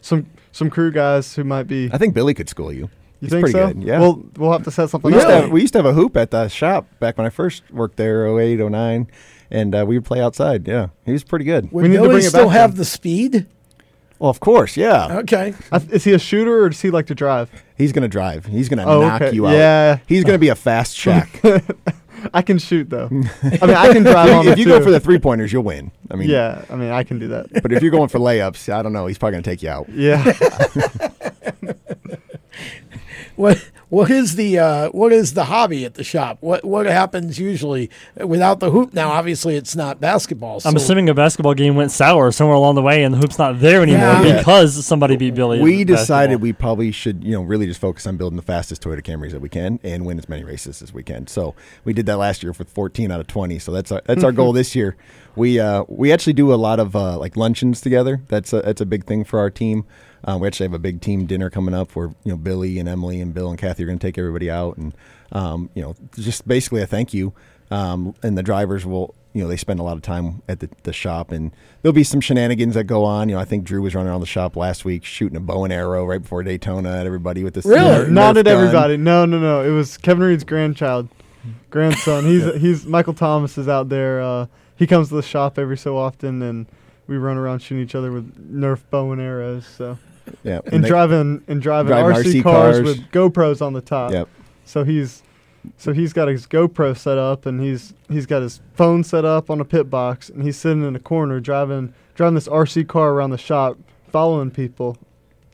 some 0.00 0.26
some 0.52 0.70
crew 0.70 0.92
guys 0.92 1.34
who 1.34 1.44
might 1.44 1.64
be. 1.64 1.90
I 1.92 1.98
think 1.98 2.14
Billy 2.14 2.34
could 2.34 2.48
school 2.48 2.72
you. 2.72 2.82
You 3.20 3.26
He's 3.26 3.30
think 3.30 3.44
pretty 3.44 3.52
so? 3.52 3.68
good. 3.68 3.82
Yeah. 3.84 4.00
Well, 4.00 4.24
we'll 4.36 4.50
have 4.52 4.64
to 4.64 4.72
set 4.72 4.90
something 4.90 5.08
we 5.12 5.16
used, 5.16 5.28
to 5.28 5.32
have, 5.34 5.50
we 5.50 5.60
used 5.60 5.72
to 5.74 5.78
have 5.78 5.86
a 5.86 5.92
hoop 5.92 6.16
at 6.16 6.32
the 6.32 6.48
shop 6.48 6.88
back 6.98 7.16
when 7.16 7.24
I 7.24 7.30
first 7.30 7.62
worked 7.70 7.96
there, 7.96 8.26
08, 8.26 8.58
09, 8.58 9.06
and 9.48 9.74
uh, 9.76 9.84
we 9.86 9.96
would 9.96 10.04
play 10.04 10.20
outside. 10.20 10.66
Yeah, 10.66 10.88
he 11.06 11.12
was 11.12 11.22
pretty 11.22 11.44
good. 11.44 11.70
Would 11.70 11.82
We 11.84 11.88
need 11.88 11.98
to 11.98 12.02
bring 12.08 12.18
it 12.18 12.22
still 12.30 12.46
back 12.46 12.54
have 12.54 12.70
then. 12.72 12.78
the 12.78 12.84
speed? 12.84 13.46
Well, 14.22 14.30
of 14.30 14.38
course, 14.38 14.76
yeah. 14.76 15.18
Okay. 15.18 15.52
I 15.72 15.80
th- 15.80 15.90
Is 15.90 16.04
he 16.04 16.12
a 16.12 16.18
shooter 16.18 16.62
or 16.62 16.68
does 16.68 16.80
he 16.80 16.90
like 16.90 17.06
to 17.08 17.14
drive? 17.14 17.50
He's 17.76 17.90
gonna 17.90 18.06
drive. 18.06 18.46
He's 18.46 18.68
gonna 18.68 18.84
Oh, 18.86 19.00
knock 19.00 19.20
okay. 19.20 19.34
you 19.34 19.48
out. 19.48 19.52
Yeah. 19.54 19.98
He's 20.06 20.22
gonna 20.22 20.38
be 20.38 20.46
a 20.48 20.54
fast 20.54 20.94
shack. 21.02 21.28
I 22.32 22.40
can 22.42 22.58
shoot 22.60 22.88
though. 22.88 23.06
I 23.42 23.66
mean, 23.66 23.76
I 23.76 23.92
can 23.92 24.04
drive 24.04 24.30
on 24.30 24.46
if 24.46 24.52
it 24.52 24.58
you 24.60 24.66
go 24.66 24.80
for 24.80 24.92
the 24.92 25.00
three 25.00 25.18
pointers, 25.18 25.52
you'll 25.52 25.64
win. 25.64 25.90
I 26.08 26.14
mean, 26.14 26.30
yeah, 26.30 26.64
I 26.70 26.76
mean, 26.76 26.92
I 26.92 27.02
can 27.02 27.18
do 27.18 27.26
that. 27.28 27.62
But 27.62 27.72
if 27.72 27.82
you're 27.82 27.90
going 27.90 28.10
for 28.10 28.20
layups, 28.20 28.72
I 28.72 28.80
don't 28.82 28.92
know. 28.92 29.06
He's 29.08 29.18
probably 29.18 29.32
gonna 29.32 29.42
take 29.42 29.60
you 29.60 29.70
out. 29.70 29.88
Yeah. 29.88 30.22
What 33.34 33.64
what 33.92 34.10
is 34.10 34.36
the 34.36 34.58
uh, 34.58 34.88
what 34.88 35.12
is 35.12 35.34
the 35.34 35.44
hobby 35.44 35.84
at 35.84 35.94
the 35.94 36.02
shop? 36.02 36.38
What 36.40 36.64
what 36.64 36.86
happens 36.86 37.38
usually 37.38 37.90
without 38.16 38.58
the 38.58 38.70
hoop? 38.70 38.94
Now, 38.94 39.10
obviously, 39.10 39.54
it's 39.54 39.76
not 39.76 40.00
basketball. 40.00 40.62
I'm 40.64 40.76
assuming 40.76 41.10
a 41.10 41.14
basketball 41.14 41.52
game 41.52 41.76
went 41.76 41.90
sour 41.90 42.32
somewhere 42.32 42.56
along 42.56 42.76
the 42.76 42.82
way, 42.82 43.04
and 43.04 43.12
the 43.12 43.18
hoop's 43.18 43.38
not 43.38 43.60
there 43.60 43.82
anymore 43.82 44.24
Yeah. 44.24 44.38
because 44.38 44.82
somebody 44.86 45.16
beat 45.16 45.34
Billy. 45.34 45.58
in 45.58 45.62
We 45.62 45.84
decided 45.84 46.28
basketball. 46.30 46.42
we 46.42 46.52
probably 46.54 46.90
should, 46.90 47.22
you 47.22 47.32
know, 47.32 47.42
really 47.42 47.66
just 47.66 47.80
focus 47.82 48.06
on 48.06 48.16
building 48.16 48.36
the 48.36 48.42
fastest 48.42 48.82
Toyota 48.82 49.02
Camrys 49.02 49.32
that 49.32 49.40
we 49.42 49.50
can 49.50 49.78
and 49.82 50.06
win 50.06 50.18
as 50.18 50.26
many 50.26 50.42
races 50.42 50.80
as 50.80 50.94
we 50.94 51.02
can. 51.02 51.26
So 51.26 51.54
we 51.84 51.92
did 51.92 52.06
that 52.06 52.16
last 52.16 52.42
year 52.42 52.52
with 52.58 52.70
14 52.70 53.10
out 53.10 53.20
of 53.20 53.26
20. 53.26 53.58
So 53.58 53.72
that's 53.72 53.92
our 53.92 54.00
that's 54.06 54.24
our 54.24 54.32
goal 54.40 54.54
this 54.54 54.74
year. 54.74 54.96
We 55.36 55.60
uh, 55.60 55.84
we 55.88 56.12
actually 56.12 56.32
do 56.32 56.52
a 56.52 56.56
lot 56.56 56.80
of 56.80 56.96
uh, 56.96 57.18
like 57.18 57.36
luncheons 57.36 57.82
together. 57.82 58.22
That's 58.28 58.54
a, 58.54 58.62
that's 58.62 58.80
a 58.80 58.86
big 58.86 59.04
thing 59.04 59.24
for 59.24 59.38
our 59.38 59.50
team. 59.50 59.84
Uh, 60.24 60.38
we 60.40 60.46
actually 60.46 60.64
have 60.66 60.74
a 60.74 60.78
big 60.78 61.00
team 61.00 61.26
dinner 61.26 61.50
coming 61.50 61.74
up 61.74 61.96
where 61.96 62.08
you 62.24 62.32
know 62.32 62.36
Billy 62.36 62.78
and 62.78 62.88
Emily 62.88 63.20
and 63.20 63.34
Bill 63.34 63.50
and 63.50 63.58
Kathy 63.58 63.82
are 63.82 63.86
going 63.86 63.98
to 63.98 64.06
take 64.06 64.18
everybody 64.18 64.50
out 64.50 64.76
and 64.76 64.94
um, 65.32 65.68
you 65.74 65.82
know 65.82 65.94
just 66.16 66.46
basically 66.46 66.82
a 66.82 66.86
thank 66.86 67.12
you. 67.12 67.32
Um, 67.70 68.14
and 68.22 68.36
the 68.36 68.42
drivers 68.42 68.84
will 68.86 69.14
you 69.32 69.42
know 69.42 69.48
they 69.48 69.56
spend 69.56 69.80
a 69.80 69.82
lot 69.82 69.96
of 69.96 70.02
time 70.02 70.42
at 70.46 70.60
the, 70.60 70.68
the 70.82 70.92
shop 70.92 71.32
and 71.32 71.50
there'll 71.80 71.94
be 71.94 72.04
some 72.04 72.20
shenanigans 72.20 72.74
that 72.74 72.84
go 72.84 73.04
on. 73.04 73.28
You 73.28 73.34
know 73.34 73.40
I 73.40 73.44
think 73.44 73.64
Drew 73.64 73.82
was 73.82 73.94
running 73.94 74.10
around 74.10 74.20
the 74.20 74.26
shop 74.26 74.56
last 74.56 74.84
week 74.84 75.04
shooting 75.04 75.36
a 75.36 75.40
bow 75.40 75.64
and 75.64 75.72
arrow 75.72 76.04
right 76.04 76.20
before 76.22 76.42
Daytona 76.42 76.98
at 77.00 77.06
everybody 77.06 77.42
with 77.42 77.54
this 77.54 77.64
Really? 77.66 78.10
Not 78.10 78.36
at 78.36 78.44
gun. 78.44 78.54
everybody. 78.58 78.96
No, 78.96 79.24
no, 79.24 79.38
no. 79.38 79.62
It 79.62 79.70
was 79.70 79.96
Kevin 79.96 80.22
Reed's 80.24 80.44
grandchild, 80.44 81.08
grandson. 81.70 82.24
He's 82.26 82.54
he's 82.60 82.86
Michael 82.86 83.14
Thomas 83.14 83.56
is 83.58 83.68
out 83.68 83.88
there. 83.88 84.20
Uh, 84.20 84.46
he 84.76 84.86
comes 84.86 85.08
to 85.08 85.14
the 85.14 85.22
shop 85.22 85.58
every 85.58 85.78
so 85.78 85.96
often, 85.96 86.42
and 86.42 86.66
we 87.06 87.16
run 87.16 87.36
around 87.36 87.60
shooting 87.60 87.82
each 87.82 87.94
other 87.94 88.12
with 88.12 88.52
Nerf 88.54 88.80
bow 88.90 89.12
and 89.12 89.20
arrows. 89.20 89.66
So 89.66 89.98
Yeah, 90.42 90.60
and, 90.64 90.74
and 90.74 90.84
they- 90.84 90.88
driving 90.88 91.42
and 91.48 91.60
driving 91.62 91.88
driving 91.88 92.16
RC, 92.24 92.40
RC 92.40 92.42
cars, 92.42 92.76
cars. 92.76 92.82
with 92.82 93.10
GoPros 93.10 93.60
on 93.64 93.72
the 93.72 93.80
top. 93.80 94.12
Yep. 94.12 94.28
So 94.64 94.84
he's 94.84 95.22
so 95.76 95.92
he's 95.92 96.12
got 96.12 96.28
his 96.28 96.46
GoPro 96.46 96.96
set 96.96 97.18
up, 97.18 97.46
and 97.46 97.60
he's 97.60 97.94
he's 98.08 98.26
got 98.26 98.42
his 98.42 98.60
phone 98.74 99.04
set 99.04 99.24
up 99.24 99.50
on 99.50 99.60
a 99.60 99.64
pit 99.64 99.90
box, 99.90 100.28
and 100.28 100.42
he's 100.42 100.56
sitting 100.56 100.84
in 100.86 100.96
a 100.96 101.00
corner 101.00 101.40
driving 101.40 101.94
driving 102.14 102.34
this 102.34 102.48
RC 102.48 102.86
car 102.88 103.10
around 103.12 103.30
the 103.30 103.38
shop, 103.38 103.78
following 104.10 104.50
people, 104.50 104.96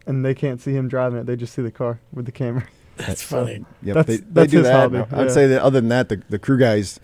and 0.06 0.24
they 0.24 0.34
can't 0.34 0.60
see 0.60 0.72
him 0.72 0.88
driving 0.88 1.18
it. 1.20 1.26
They 1.26 1.36
just 1.36 1.54
see 1.54 1.62
the 1.62 1.70
car 1.70 2.00
with 2.12 2.26
the 2.26 2.32
camera. 2.32 2.64
That's 2.96 3.22
funny. 3.22 3.64
Yep, 3.82 3.94
That's- 3.94 4.06
they, 4.06 4.16
they 4.16 4.30
that's 4.32 4.50
do 4.50 4.58
his 4.58 4.66
that. 4.66 4.72
hobby, 4.72 4.98
I'd 4.98 5.26
yeah. 5.26 5.32
say 5.32 5.46
that 5.46 5.62
other 5.62 5.80
than 5.80 5.88
that, 5.90 6.08
the, 6.08 6.20
the 6.28 6.38
crew 6.38 6.58
guys, 6.58 6.98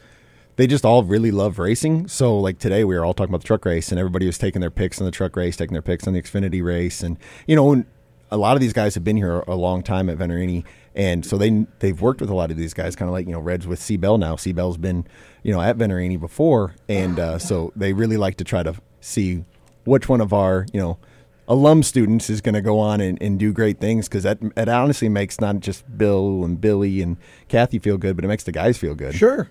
they 0.57 0.67
just 0.67 0.85
all 0.85 1.03
really 1.03 1.31
love 1.31 1.59
racing. 1.59 2.09
So 2.09 2.39
like 2.39 2.59
today, 2.59 2.85
we 2.85 2.95
were 2.95 3.05
all 3.05 3.15
talking 3.15 3.31
about 3.31 3.43
the 3.43 3.47
truck 3.47 3.65
race, 3.65 3.91
and 3.91 3.99
everybody 3.99 4.27
was 4.27 4.39
taking 4.39 4.61
their 4.61 4.71
picks 4.71 5.01
on 5.01 5.05
the 5.05 5.11
truck 5.11 5.37
race, 5.37 5.57
taking 5.57 5.73
their 5.73 5.83
picks 5.83 6.07
on 6.07 6.15
the 6.15 6.23
Xfinity 6.23 6.63
race, 6.65 7.03
and 7.03 7.19
you 7.47 7.57
know, 7.57 7.85
a 8.31 8.37
lot 8.37 8.57
of 8.57 8.61
these 8.61 8.73
guys 8.73 8.95
have 8.95 9.05
been 9.05 9.17
here 9.17 9.41
a 9.47 9.55
long 9.55 9.83
time 9.83 10.09
at 10.09 10.19
Venturini, 10.19 10.65
and 10.95 11.25
so 11.25 11.37
they 11.37 11.67
they've 11.79 12.01
worked 12.01 12.21
with 12.21 12.31
a 12.31 12.35
lot 12.35 12.51
of 12.51 12.57
these 12.57 12.75
guys, 12.75 12.97
kind 12.97 13.09
of 13.09 13.13
like 13.13 13.27
you 13.27 13.33
know, 13.33 13.41
Reds 13.41 13.67
with 13.67 13.81
C 13.81 13.97
Bell 13.97 14.19
now. 14.19 14.37
C 14.37 14.53
Bell's 14.53 14.77
been 14.77 15.07
you 15.43 15.53
know 15.53 15.61
at 15.61 15.77
Venturini 15.77 16.19
before, 16.19 16.75
and 16.89 17.19
uh, 17.19 17.39
so 17.39 17.73
they 17.77 17.93
really 17.93 18.17
like 18.17 18.37
to 18.37 18.45
try 18.45 18.63
to 18.63 18.75
see 19.01 19.45
which 19.85 20.09
one 20.09 20.21
of 20.21 20.33
our 20.33 20.67
you 20.73 20.81
know 20.81 20.99
alum 21.47 21.83
students 21.83 22.31
is 22.31 22.41
going 22.41 22.55
to 22.55 22.63
go 22.63 22.79
on 22.79 23.01
and, 23.01 23.21
and 23.21 23.39
do 23.39 23.53
great 23.53 23.79
things 23.79 24.09
because 24.09 24.23
that 24.23 24.39
it 24.57 24.69
honestly 24.69 25.09
makes 25.09 25.41
not 25.41 25.61
just 25.61 25.85
Bill 25.99 26.43
and 26.43 26.61
Billy 26.61 27.03
and 27.03 27.17
Kathy 27.49 27.79
feel 27.79 27.99
good, 27.99 28.17
but 28.17 28.25
it 28.25 28.29
makes 28.29 28.45
the 28.45 28.53
guys 28.53 28.79
feel 28.79 28.95
good. 28.95 29.15
Sure. 29.15 29.51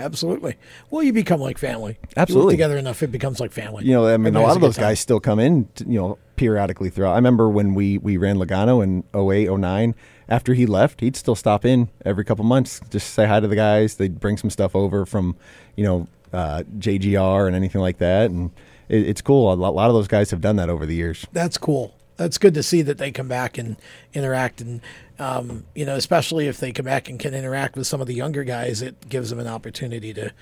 Absolutely. 0.00 0.56
Well, 0.90 1.02
you 1.02 1.12
become 1.12 1.40
like 1.40 1.58
family. 1.58 1.98
You 2.00 2.08
Absolutely. 2.16 2.54
together 2.54 2.76
enough, 2.76 3.02
it 3.02 3.12
becomes 3.12 3.38
like 3.38 3.52
family. 3.52 3.84
You 3.84 3.92
know, 3.92 4.06
I 4.06 4.16
mean, 4.16 4.34
a 4.34 4.40
lot 4.40 4.56
of 4.56 4.62
those 4.62 4.78
guys 4.78 4.98
still 4.98 5.20
come 5.20 5.38
in, 5.38 5.68
to, 5.76 5.84
you 5.84 6.00
know, 6.00 6.18
periodically 6.36 6.90
throughout. 6.90 7.12
I 7.12 7.16
remember 7.16 7.48
when 7.50 7.74
we, 7.74 7.98
we 7.98 8.16
ran 8.16 8.36
Logano 8.36 8.82
in 8.82 9.04
08, 9.14 9.50
09. 9.54 9.94
After 10.28 10.54
he 10.54 10.64
left, 10.64 11.00
he'd 11.00 11.16
still 11.16 11.34
stop 11.34 11.64
in 11.64 11.88
every 12.04 12.24
couple 12.24 12.44
months, 12.44 12.80
just 12.90 13.14
say 13.14 13.26
hi 13.26 13.40
to 13.40 13.48
the 13.48 13.56
guys. 13.56 13.96
They'd 13.96 14.20
bring 14.20 14.36
some 14.36 14.48
stuff 14.48 14.74
over 14.74 15.04
from, 15.04 15.36
you 15.76 15.84
know, 15.84 16.08
uh, 16.32 16.62
JGR 16.78 17.46
and 17.46 17.56
anything 17.56 17.80
like 17.80 17.98
that. 17.98 18.30
And 18.30 18.50
it, 18.88 19.08
it's 19.08 19.20
cool. 19.20 19.52
A 19.52 19.54
lot, 19.54 19.70
a 19.70 19.72
lot 19.72 19.88
of 19.88 19.94
those 19.94 20.08
guys 20.08 20.30
have 20.30 20.40
done 20.40 20.56
that 20.56 20.70
over 20.70 20.86
the 20.86 20.94
years. 20.94 21.26
That's 21.32 21.58
cool. 21.58 21.94
That's 22.16 22.38
good 22.38 22.54
to 22.54 22.62
see 22.62 22.82
that 22.82 22.98
they 22.98 23.10
come 23.12 23.28
back 23.28 23.56
and 23.56 23.76
interact, 24.12 24.60
and 24.60 24.82
um, 25.20 25.64
you 25.74 25.84
know, 25.84 25.94
especially 25.96 26.48
if 26.48 26.58
they 26.58 26.72
come 26.72 26.86
back 26.86 27.08
and 27.08 27.18
can 27.20 27.34
interact 27.34 27.76
with 27.76 27.86
some 27.86 28.00
of 28.00 28.06
the 28.06 28.14
younger 28.14 28.42
guys, 28.42 28.82
it 28.82 29.08
gives 29.08 29.30
them 29.30 29.38
an 29.38 29.46
opportunity 29.46 30.12
to 30.14 30.32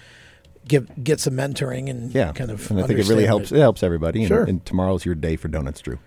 give 0.67 0.89
get 1.03 1.19
some 1.21 1.35
mentoring 1.35 1.89
and 1.91 2.15
Yeah, 2.15 2.33
kind 2.33 2.51
of. 2.51 2.71
and 2.71 2.81
I 2.81 2.87
think 2.87 2.99
it 3.01 3.09
really 3.09 3.27
helps. 3.27 3.51
It 3.53 3.59
helps 3.59 3.83
everybody. 3.83 4.21
And, 4.21 4.29
Sure. 4.29 4.45
and 4.45 4.65
tomorrow's 4.65 5.05
your 5.05 5.15
day 5.15 5.37
for 5.37 5.49
donuts, 5.49 5.81
Drew. 5.81 5.99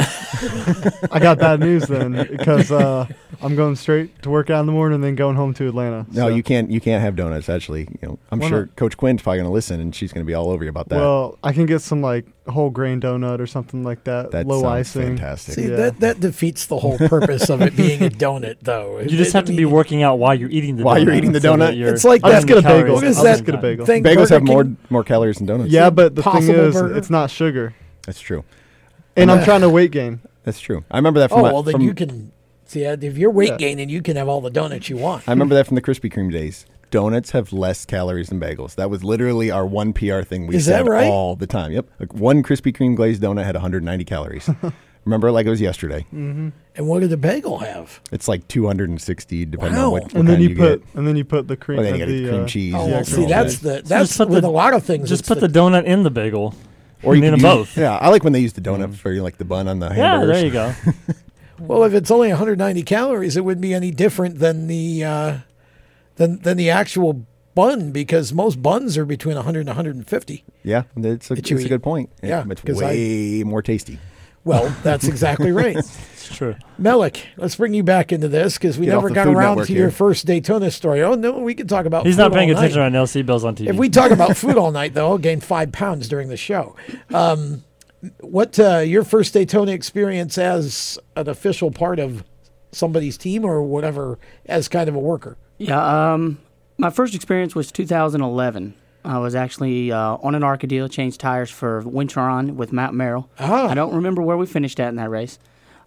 I 1.12 1.18
got 1.20 1.38
bad 1.38 1.60
news 1.60 1.86
then 1.86 2.12
because 2.30 2.70
uh, 2.72 3.06
I'm 3.42 3.56
going 3.56 3.76
straight 3.76 4.22
to 4.22 4.30
work 4.30 4.50
out 4.50 4.60
in 4.60 4.66
the 4.66 4.72
morning 4.72 4.96
and 4.96 5.04
then 5.04 5.14
going 5.14 5.36
home 5.36 5.54
to 5.54 5.68
Atlanta. 5.68 6.06
No, 6.10 6.28
so- 6.28 6.34
you 6.34 6.42
can't. 6.42 6.70
You 6.70 6.80
can't 6.80 7.02
have 7.02 7.16
donuts. 7.16 7.48
Actually, 7.48 7.82
you 8.00 8.08
know, 8.08 8.18
I'm 8.30 8.38
Why 8.38 8.48
sure 8.48 8.60
not? 8.66 8.76
Coach 8.76 8.96
Quinn's 8.96 9.22
probably 9.22 9.38
going 9.38 9.48
to 9.48 9.52
listen, 9.52 9.80
and 9.80 9.94
she's 9.94 10.12
going 10.12 10.24
to 10.24 10.26
be 10.26 10.34
all 10.34 10.50
over 10.50 10.64
you 10.64 10.70
about 10.70 10.88
that. 10.88 10.96
Well, 11.00 11.38
I 11.42 11.52
can 11.52 11.66
get 11.66 11.80
some 11.80 12.00
like 12.02 12.26
whole 12.48 12.70
grain 12.70 13.00
donut 13.00 13.38
or 13.40 13.46
something 13.46 13.84
like 13.84 14.04
that. 14.04 14.30
That 14.32 14.46
low 14.46 14.64
icing. 14.66 15.16
fantastic. 15.16 15.54
See 15.54 15.68
Yeah. 15.68 15.76
that 15.76 16.00
that 16.00 16.20
defeats 16.20 16.66
the 16.66 16.78
whole 16.78 16.98
purpose 16.98 17.48
of 17.50 17.62
it 17.62 17.76
being 17.76 18.02
a 18.02 18.08
donut, 18.08 18.56
though. 18.62 18.98
You 19.00 19.08
just 19.16 19.32
have 19.34 19.44
to 19.46 19.52
be 19.52 19.64
working 19.64 20.02
out 20.02 20.18
while 20.18 20.34
you're 20.34 20.50
eating 20.50 20.76
the 20.76 20.84
While 20.84 20.96
donut. 20.96 21.04
you're 21.04 21.14
eating 21.14 21.32
the 21.32 21.38
donut? 21.40 21.76
you're 21.76 21.92
It's 21.94 22.04
like 22.04 22.22
I'll 22.24 22.30
that. 22.30 22.36
just 22.38 22.46
get 22.48 22.58
a 22.58 22.62
calories 22.62 22.82
bagel. 22.84 22.94
What 22.96 23.04
is 23.04 23.18
I'll 23.18 23.24
that 23.24 23.32
just 23.32 23.44
get 23.44 23.54
a 23.54 23.58
bagel. 23.58 23.86
thing? 23.86 24.02
Bagels 24.02 24.14
Burger 24.16 24.34
have 24.34 24.42
more 24.44 24.64
King? 24.64 24.76
more 24.90 25.04
calories 25.04 25.36
than 25.38 25.46
donuts. 25.46 25.70
Yeah, 25.70 25.90
but 25.90 26.14
the 26.14 26.22
thing 26.22 26.48
is, 26.48 26.74
burger? 26.74 26.96
it's 26.96 27.10
not 27.10 27.30
sugar, 27.30 27.74
that's 28.06 28.20
true. 28.20 28.44
And 29.22 29.30
I'm 29.30 29.44
trying 29.44 29.60
to 29.62 29.68
weight 29.70 29.90
gain. 29.90 30.20
That's 30.44 30.60
true. 30.60 30.84
I 30.90 30.96
remember 30.98 31.20
that 31.20 31.30
from. 31.30 31.40
Oh 31.40 31.42
my- 31.42 31.52
well, 31.52 31.62
then 31.62 31.72
from- 31.72 31.82
you 31.82 31.94
can 31.94 32.32
see 32.64 32.84
uh, 32.86 32.96
if 33.00 33.18
you're 33.18 33.30
weight 33.30 33.50
Yeah. 33.50 33.56
gaining, 33.56 33.88
you 33.88 34.02
can 34.02 34.16
have 34.16 34.28
all 34.28 34.40
the 34.40 34.50
donuts 34.50 34.88
you 34.88 34.96
want. 34.96 35.24
I 35.28 35.32
remember 35.32 35.54
that 35.54 35.66
from 35.66 35.74
the 35.74 35.82
Krispy 35.82 36.12
Kreme 36.12 36.32
days. 36.32 36.66
Donuts 36.90 37.30
have 37.30 37.52
less 37.52 37.84
calories 37.86 38.30
than 38.30 38.40
bagels. 38.40 38.74
That 38.74 38.90
was 38.90 39.04
literally 39.04 39.48
our 39.50 39.64
one 39.64 39.92
PR 39.92 40.22
thing 40.22 40.48
we 40.48 40.56
Is 40.56 40.64
said 40.64 40.88
right? 40.88 41.06
all 41.06 41.36
the 41.36 41.46
time. 41.46 41.70
Yep, 41.70 41.86
like 42.00 42.12
one 42.14 42.42
Krispy 42.42 42.74
Kreme 42.76 42.96
glazed 42.96 43.22
donut 43.22 43.44
had 43.44 43.54
190 43.54 44.04
calories. 44.04 44.50
remember 45.04 45.30
like 45.30 45.46
it 45.46 45.50
was 45.50 45.60
yesterday. 45.60 46.00
Mm-hmm. 46.12 46.48
And 46.76 46.88
what 46.88 47.00
did 47.00 47.10
the 47.10 47.16
bagel 47.16 47.58
have? 47.58 48.00
It's 48.10 48.26
like 48.28 48.46
260 48.48 49.44
depending 49.46 49.76
Wow. 49.78 49.86
on 49.86 49.92
what, 49.92 50.02
what 50.02 50.14
And 50.16 50.28
then 50.28 50.34
kind 50.36 50.42
you 50.42 50.48
you 50.50 50.56
put 50.56 50.84
get. 50.86 50.94
and 50.98 51.06
then 51.06 51.14
you 51.16 51.24
put 51.24 51.46
the 51.48 51.56
cream. 51.56 51.76
Well, 51.78 51.84
then 51.84 51.94
you 51.94 52.00
gotta 52.00 52.12
the, 52.12 52.28
cream 52.28 52.42
uh, 52.42 52.46
cheese. 52.46 52.74
Oh, 52.76 52.86
Yeah, 52.88 52.92
well, 52.94 53.04
see, 53.04 53.26
that's 53.26 53.58
the 53.58 53.82
that's 53.84 54.16
put 54.16 54.28
with 54.28 54.42
the- 54.42 54.48
a 54.48 54.50
lot 54.50 54.74
of 54.74 54.82
things. 54.84 55.08
Just 55.08 55.20
it's 55.20 55.28
put 55.28 55.40
the 55.40 55.48
donut 55.48 55.84
in 55.84 56.02
the 56.02 56.10
bagel. 56.10 56.54
Or 57.02 57.14
you 57.14 57.20
need 57.22 57.30
can 57.30 57.40
them 57.40 57.50
use- 57.58 57.68
both. 57.68 57.76
Yeah, 57.76 57.96
I 57.96 58.08
like 58.08 58.24
when 58.24 58.32
they 58.32 58.40
use 58.40 58.52
the 58.52 58.60
donut 58.60 58.94
for 58.96 59.12
like 59.14 59.38
the 59.38 59.44
bun 59.44 59.68
on 59.68 59.78
the 59.78 59.92
hamburger. 59.92 60.32
Yeah, 60.32 60.34
there 60.34 60.44
you 60.44 60.52
go. 60.52 60.74
Well, 61.60 61.84
if 61.84 61.92
it's 61.92 62.10
only 62.10 62.28
190 62.28 62.82
calories, 62.84 63.36
it 63.36 63.44
wouldn't 63.44 63.60
be 63.60 63.74
any 63.74 63.90
different 63.90 64.38
than 64.38 64.66
the 64.66 65.04
uh, 65.04 65.38
than 66.16 66.38
than 66.40 66.56
the 66.56 66.70
actual 66.70 67.26
bun 67.54 67.90
because 67.92 68.32
most 68.32 68.62
buns 68.62 68.96
are 68.96 69.04
between 69.04 69.36
100 69.36 69.60
and 69.60 69.68
150. 69.68 70.44
Yeah, 70.62 70.84
it's 70.96 71.30
a, 71.30 71.34
That 71.34 71.50
you 71.50 71.56
it's 71.58 71.66
a 71.66 71.68
good 71.68 71.82
point. 71.82 72.08
Yeah, 72.22 72.44
it's 72.48 72.62
'cause 72.62 72.80
I- 72.80 72.86
way 72.86 73.42
more 73.44 73.60
tasty. 73.60 73.98
Well, 74.44 74.74
that's 74.82 75.06
exactly 75.06 75.52
right. 75.52 75.76
It's 76.30 76.36
true. 76.36 76.54
Mellick, 76.80 77.24
let's 77.38 77.56
bring 77.56 77.74
you 77.74 77.82
back 77.82 78.12
into 78.12 78.28
this 78.28 78.56
because 78.56 78.78
we 78.78 78.86
Get 78.86 78.92
never 78.92 79.10
got 79.10 79.26
around 79.26 79.56
Network 79.56 79.66
to 79.66 79.72
your 79.72 79.90
first 79.90 80.26
Daytona 80.26 80.70
story. 80.70 81.02
Oh 81.02 81.14
no, 81.14 81.38
we 81.38 81.54
can 81.54 81.66
talk 81.66 81.86
about. 81.86 82.06
He's 82.06 82.14
food 82.16 82.22
not 82.22 82.32
paying 82.32 82.50
all 82.50 82.58
attention 82.58 82.78
night. 82.78 82.94
on 82.94 83.06
LC 83.06 83.26
Bills 83.26 83.44
on 83.44 83.56
TV. 83.56 83.68
If 83.68 83.76
we 83.76 83.88
talk 83.88 84.12
about 84.12 84.36
food 84.36 84.56
all 84.56 84.70
night, 84.70 84.94
though, 84.94 85.08
I'll 85.08 85.18
gain 85.18 85.40
five 85.40 85.72
pounds 85.72 86.08
during 86.08 86.28
the 86.28 86.36
show. 86.36 86.76
Um, 87.12 87.64
what 88.20 88.58
uh, 88.60 88.78
your 88.78 89.02
first 89.02 89.34
Daytona 89.34 89.72
experience 89.72 90.38
as 90.38 90.98
an 91.16 91.28
official 91.28 91.70
part 91.70 91.98
of 91.98 92.22
somebody's 92.70 93.18
team 93.18 93.44
or 93.44 93.62
whatever, 93.62 94.18
as 94.46 94.68
kind 94.68 94.88
of 94.88 94.94
a 94.94 95.00
worker? 95.00 95.36
Yeah, 95.58 96.12
um, 96.12 96.38
my 96.78 96.90
first 96.90 97.14
experience 97.14 97.54
was 97.54 97.72
2011. 97.72 98.74
I 99.04 99.18
was 99.18 99.34
actually 99.34 99.92
uh, 99.92 100.16
on 100.22 100.34
an 100.34 100.42
ARCA 100.42 100.66
deal, 100.66 100.88
changed 100.88 101.20
tires 101.20 101.50
for 101.50 101.80
Win-Tron 101.80 102.56
with 102.56 102.72
Matt 102.72 102.94
Merrill. 102.94 103.28
Ah. 103.38 103.68
I 103.68 103.74
don't 103.74 103.94
remember 103.94 104.22
where 104.22 104.36
we 104.36 104.46
finished 104.46 104.78
at 104.78 104.88
in 104.88 104.96
that 104.96 105.10
race. 105.10 105.38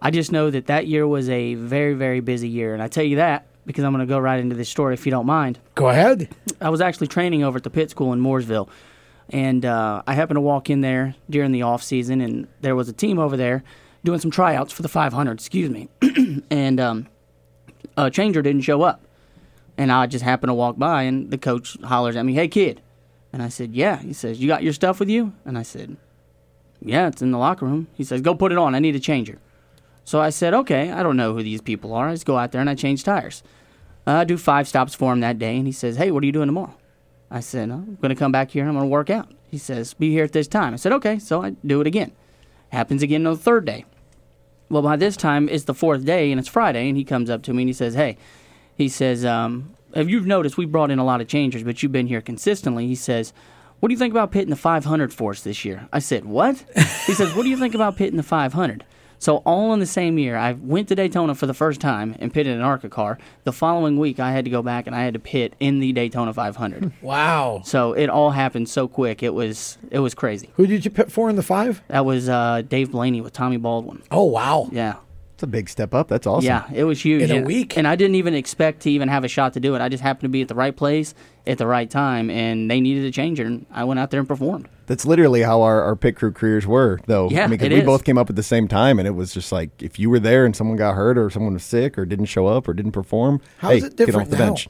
I 0.01 0.11
just 0.11 0.32
know 0.32 0.49
that 0.49 0.68
that 0.68 0.88
year 0.88 1.07
was 1.07 1.30
a 1.30 1.53
very, 1.55 1.93
very 1.93 2.20
busy 2.20 2.49
year. 2.49 2.74
And 2.74 2.82
I 2.82 2.88
tell 2.88 3.03
you 3.03 3.18
that 3.18 3.45
because 3.66 3.84
I'm 3.84 3.93
going 3.93 4.05
to 4.05 4.11
go 4.11 4.20
right 4.20 4.39
into 4.39 4.55
this 4.55 4.70
story 4.70 4.93
if 4.93 5.05
you 5.05 5.11
don't 5.11 5.26
mind. 5.26 5.59
Go 5.76 5.89
ahead. 5.89 6.30
I 6.59 6.70
was 6.70 6.82
actually 6.82 7.07
training 7.07 7.43
over 7.43 7.57
at 7.57 7.64
the 7.64 7.70
pit 7.70 7.89
school 7.89 8.11
in 8.14 8.20
Mooresville. 8.20 8.68
And 9.30 9.66
uh, 9.66 10.03
I 10.05 10.14
happened 10.14 10.36
to 10.36 10.41
walk 10.41 10.70
in 10.70 10.82
there 10.82 11.16
during 11.30 11.51
the 11.53 11.61
off 11.61 11.82
season, 11.82 12.20
and 12.20 12.47
there 12.61 12.76
was 12.76 12.89
a 12.89 12.93
team 12.93 13.20
over 13.20 13.38
there 13.38 13.64
doing 14.03 14.20
some 14.20 14.32
tryouts 14.32 14.74
for 14.74 14.82
the 14.82 14.89
500. 14.89 15.32
Excuse 15.32 15.70
me, 15.70 15.88
and 16.51 16.80
um, 16.80 17.07
a 17.95 18.11
changer 18.11 18.41
didn't 18.41 18.61
show 18.61 18.82
up, 18.82 19.01
and 19.78 19.91
I 19.93 20.07
just 20.07 20.26
happened 20.26 20.49
to 20.49 20.53
walk 20.53 20.78
by, 20.78 21.03
and 21.03 21.32
the 21.32 21.38
coach 21.38 21.78
hollers 21.84 22.18
at 22.18 22.26
me, 22.26 22.34
"Hey 22.34 22.49
kid," 22.49 22.82
and 23.34 23.43
I 23.43 23.49
said, 23.49 23.73
"Yeah." 23.73 23.97
He 23.97 24.13
says, 24.13 24.39
"You 24.39 24.47
got 24.47 24.63
your 24.63 24.73
stuff 24.73 24.99
with 24.99 25.09
you?" 25.09 25.34
And 25.43 25.57
I 25.57 25.63
said, 25.63 25.97
"Yeah, 26.79 27.07
it's 27.07 27.21
in 27.21 27.31
the 27.31 27.38
locker 27.38 27.65
room." 27.65 27.88
He 27.93 28.05
says, 28.05 28.21
"Go 28.21 28.36
put 28.36 28.53
it 28.53 28.57
on. 28.57 28.75
I 28.75 28.79
need 28.79 28.95
a 28.95 28.99
changer." 28.99 29.39
So 30.05 30.21
I 30.21 30.29
said, 30.29 30.53
"Okay, 30.53 30.91
I 30.91 31.03
don't 31.03 31.17
know 31.17 31.34
who 31.34 31.43
these 31.43 31.61
people 31.61 31.93
are. 31.93 32.07
I 32.07 32.13
just 32.13 32.25
go 32.25 32.38
out 32.38 32.51
there 32.53 32.61
and 32.61 32.69
I 32.69 32.75
change 32.75 33.03
tires." 33.03 33.43
I 34.05 34.25
do 34.25 34.38
five 34.38 34.67
stops 34.67 34.93
for 34.93 35.11
him 35.13 35.21
that 35.21 35.39
day, 35.39 35.57
and 35.57 35.65
he 35.65 35.73
says, 35.73 35.97
"Hey, 35.97 36.11
what 36.11 36.23
are 36.23 36.25
you 36.25 36.31
doing 36.31 36.47
tomorrow?" 36.47 36.75
I 37.34 37.39
said, 37.39 37.71
I'm 37.71 37.97
going 37.99 38.09
to 38.09 38.15
come 38.15 38.31
back 38.31 38.51
here 38.51 38.61
and 38.61 38.69
I'm 38.69 38.75
going 38.75 38.86
to 38.86 38.91
work 38.91 39.09
out. 39.09 39.31
He 39.49 39.57
says, 39.57 39.95
Be 39.95 40.11
here 40.11 40.23
at 40.23 40.34
this 40.34 40.47
time. 40.47 40.73
I 40.73 40.77
said, 40.77 40.91
Okay. 40.93 41.17
So 41.17 41.41
I 41.41 41.55
do 41.65 41.81
it 41.81 41.88
again. 41.88 42.11
Happens 42.69 43.01
again 43.01 43.25
on 43.25 43.34
the 43.34 43.39
third 43.39 43.65
day. 43.65 43.86
Well, 44.69 44.84
by 44.84 44.95
this 44.97 45.17
time, 45.17 45.49
it's 45.49 45.63
the 45.63 45.73
fourth 45.73 46.05
day 46.05 46.31
and 46.31 46.39
it's 46.39 46.47
Friday, 46.47 46.88
and 46.88 46.95
he 46.95 47.03
comes 47.03 47.31
up 47.31 47.41
to 47.43 47.53
me 47.53 47.63
and 47.63 47.69
he 47.69 47.73
says, 47.73 47.95
Hey, 47.95 48.17
he 48.77 48.88
says, 48.88 49.25
um, 49.25 49.73
Have 49.93 50.09
you 50.09 50.21
noticed 50.21 50.57
we 50.57 50.65
brought 50.65 50.91
in 50.91 50.99
a 50.99 51.05
lot 51.05 51.21
of 51.21 51.27
changers, 51.27 51.63
but 51.63 51.81
you've 51.83 51.91
been 51.91 52.07
here 52.07 52.21
consistently? 52.21 52.87
He 52.87 52.95
says, 52.95 53.33
What 53.79 53.89
do 53.89 53.93
you 53.93 53.99
think 53.99 54.13
about 54.13 54.31
pitting 54.31 54.49
the 54.49 54.55
500 54.55 55.13
for 55.13 55.31
us 55.31 55.41
this 55.41 55.63
year? 55.65 55.87
I 55.93 55.99
said, 55.99 56.25
What? 56.25 56.63
he 57.05 57.13
says, 57.13 57.35
What 57.35 57.43
do 57.43 57.49
you 57.49 57.57
think 57.57 57.75
about 57.75 57.97
pitting 57.97 58.17
the 58.17 58.23
500? 58.23 58.83
So 59.19 59.37
all 59.45 59.73
in 59.73 59.79
the 59.79 59.85
same 59.85 60.17
year, 60.17 60.35
I 60.35 60.51
went 60.51 60.89
to 60.89 60.95
Daytona 60.95 61.33
for 61.33 61.45
the 61.45 61.53
first 61.53 61.79
time 61.79 62.13
and 62.19 62.33
pitted 62.33 62.57
an 62.57 62.61
ARCA 62.61 62.89
car. 62.89 63.17
The 63.45 63.53
following 63.53 63.97
week, 63.97 64.19
I 64.19 64.33
had 64.33 64.43
to 64.43 64.51
go 64.51 64.61
back 64.61 64.85
and 64.85 64.93
I 64.93 65.03
had 65.03 65.13
to 65.13 65.19
pit 65.21 65.53
in 65.61 65.79
the 65.79 65.93
Daytona 65.93 66.33
500. 66.33 66.91
Wow. 67.01 67.61
So 67.63 67.93
it 67.93 68.09
all 68.09 68.31
happened 68.31 68.67
so 68.67 68.87
quick. 68.89 69.23
It 69.23 69.33
was 69.33 69.77
it 69.91 69.99
was 69.99 70.13
crazy. 70.13 70.49
Who 70.55 70.67
did 70.67 70.83
you 70.83 70.91
pit 70.91 71.09
for 71.09 71.29
in 71.29 71.37
the 71.37 71.43
five? 71.43 71.81
That 71.87 72.03
was 72.05 72.27
uh, 72.27 72.63
Dave 72.67 72.91
Blaney 72.91 73.21
with 73.21 73.31
Tommy 73.31 73.55
Baldwin. 73.57 74.01
Oh 74.11 74.25
wow. 74.25 74.67
Yeah. 74.73 74.95
It's 75.43 75.49
a 75.49 75.51
big 75.51 75.67
step 75.67 75.93
up. 75.93 76.07
That's 76.07 76.25
awesome. 76.25 76.45
Yeah, 76.45 76.63
it 76.73 76.85
was 76.85 77.03
huge. 77.03 77.21
In 77.23 77.29
a 77.31 77.35
And- 77.35 77.45
week? 77.45 77.75
And 77.77 77.85
I 77.85 77.97
didn't 77.97 78.15
even 78.15 78.33
expect 78.33 78.79
to 78.83 78.89
even 78.89 79.09
have 79.09 79.25
a 79.25 79.27
shot 79.27 79.51
to 79.55 79.59
do 79.59 79.75
it. 79.75 79.81
I 79.81 79.89
just 79.89 80.01
happened 80.01 80.21
to 80.21 80.29
be 80.29 80.41
at 80.41 80.47
the 80.47 80.55
right 80.55 80.73
place 80.73 81.13
at 81.45 81.57
the 81.57 81.67
right 81.67 81.89
time, 81.89 82.29
and 82.29 82.71
they 82.71 82.79
needed 82.79 83.03
a 83.03 83.11
changer, 83.11 83.43
and 83.45 83.65
I 83.69 83.83
went 83.83 83.99
out 83.99 84.09
there 84.09 84.21
and 84.21 84.27
performed. 84.29 84.69
That's 84.85 85.05
literally 85.05 85.41
how 85.41 85.61
our, 85.63 85.81
our 85.81 85.97
pit 85.97 86.15
crew 86.15 86.31
careers 86.31 86.65
were, 86.65 87.01
though. 87.07 87.29
Yeah, 87.29 87.43
I 87.43 87.47
mean, 87.47 87.59
'cause 87.59 87.65
it 87.65 87.73
we 87.73 87.79
is. 87.79 87.85
both 87.85 88.05
came 88.05 88.17
up 88.17 88.29
at 88.29 88.37
the 88.37 88.43
same 88.43 88.69
time, 88.69 88.99
and 88.99 89.05
it 89.05 89.15
was 89.15 89.33
just 89.33 89.51
like 89.51 89.69
if 89.83 89.99
you 89.99 90.09
were 90.09 90.19
there 90.19 90.45
and 90.45 90.55
someone 90.55 90.77
got 90.77 90.95
hurt 90.95 91.17
or 91.17 91.29
someone 91.29 91.53
was 91.55 91.63
sick 91.65 91.97
or 91.97 92.05
didn't 92.05 92.27
show 92.27 92.47
up 92.47 92.69
or 92.69 92.73
didn't 92.73 92.93
perform, 92.93 93.41
How 93.57 93.71
hey, 93.71 93.79
is 93.79 93.83
it 93.83 93.97
get 93.97 94.05
different 94.05 94.27
off 94.27 94.31
the 94.31 94.37
now? 94.37 94.45
bench. 94.51 94.69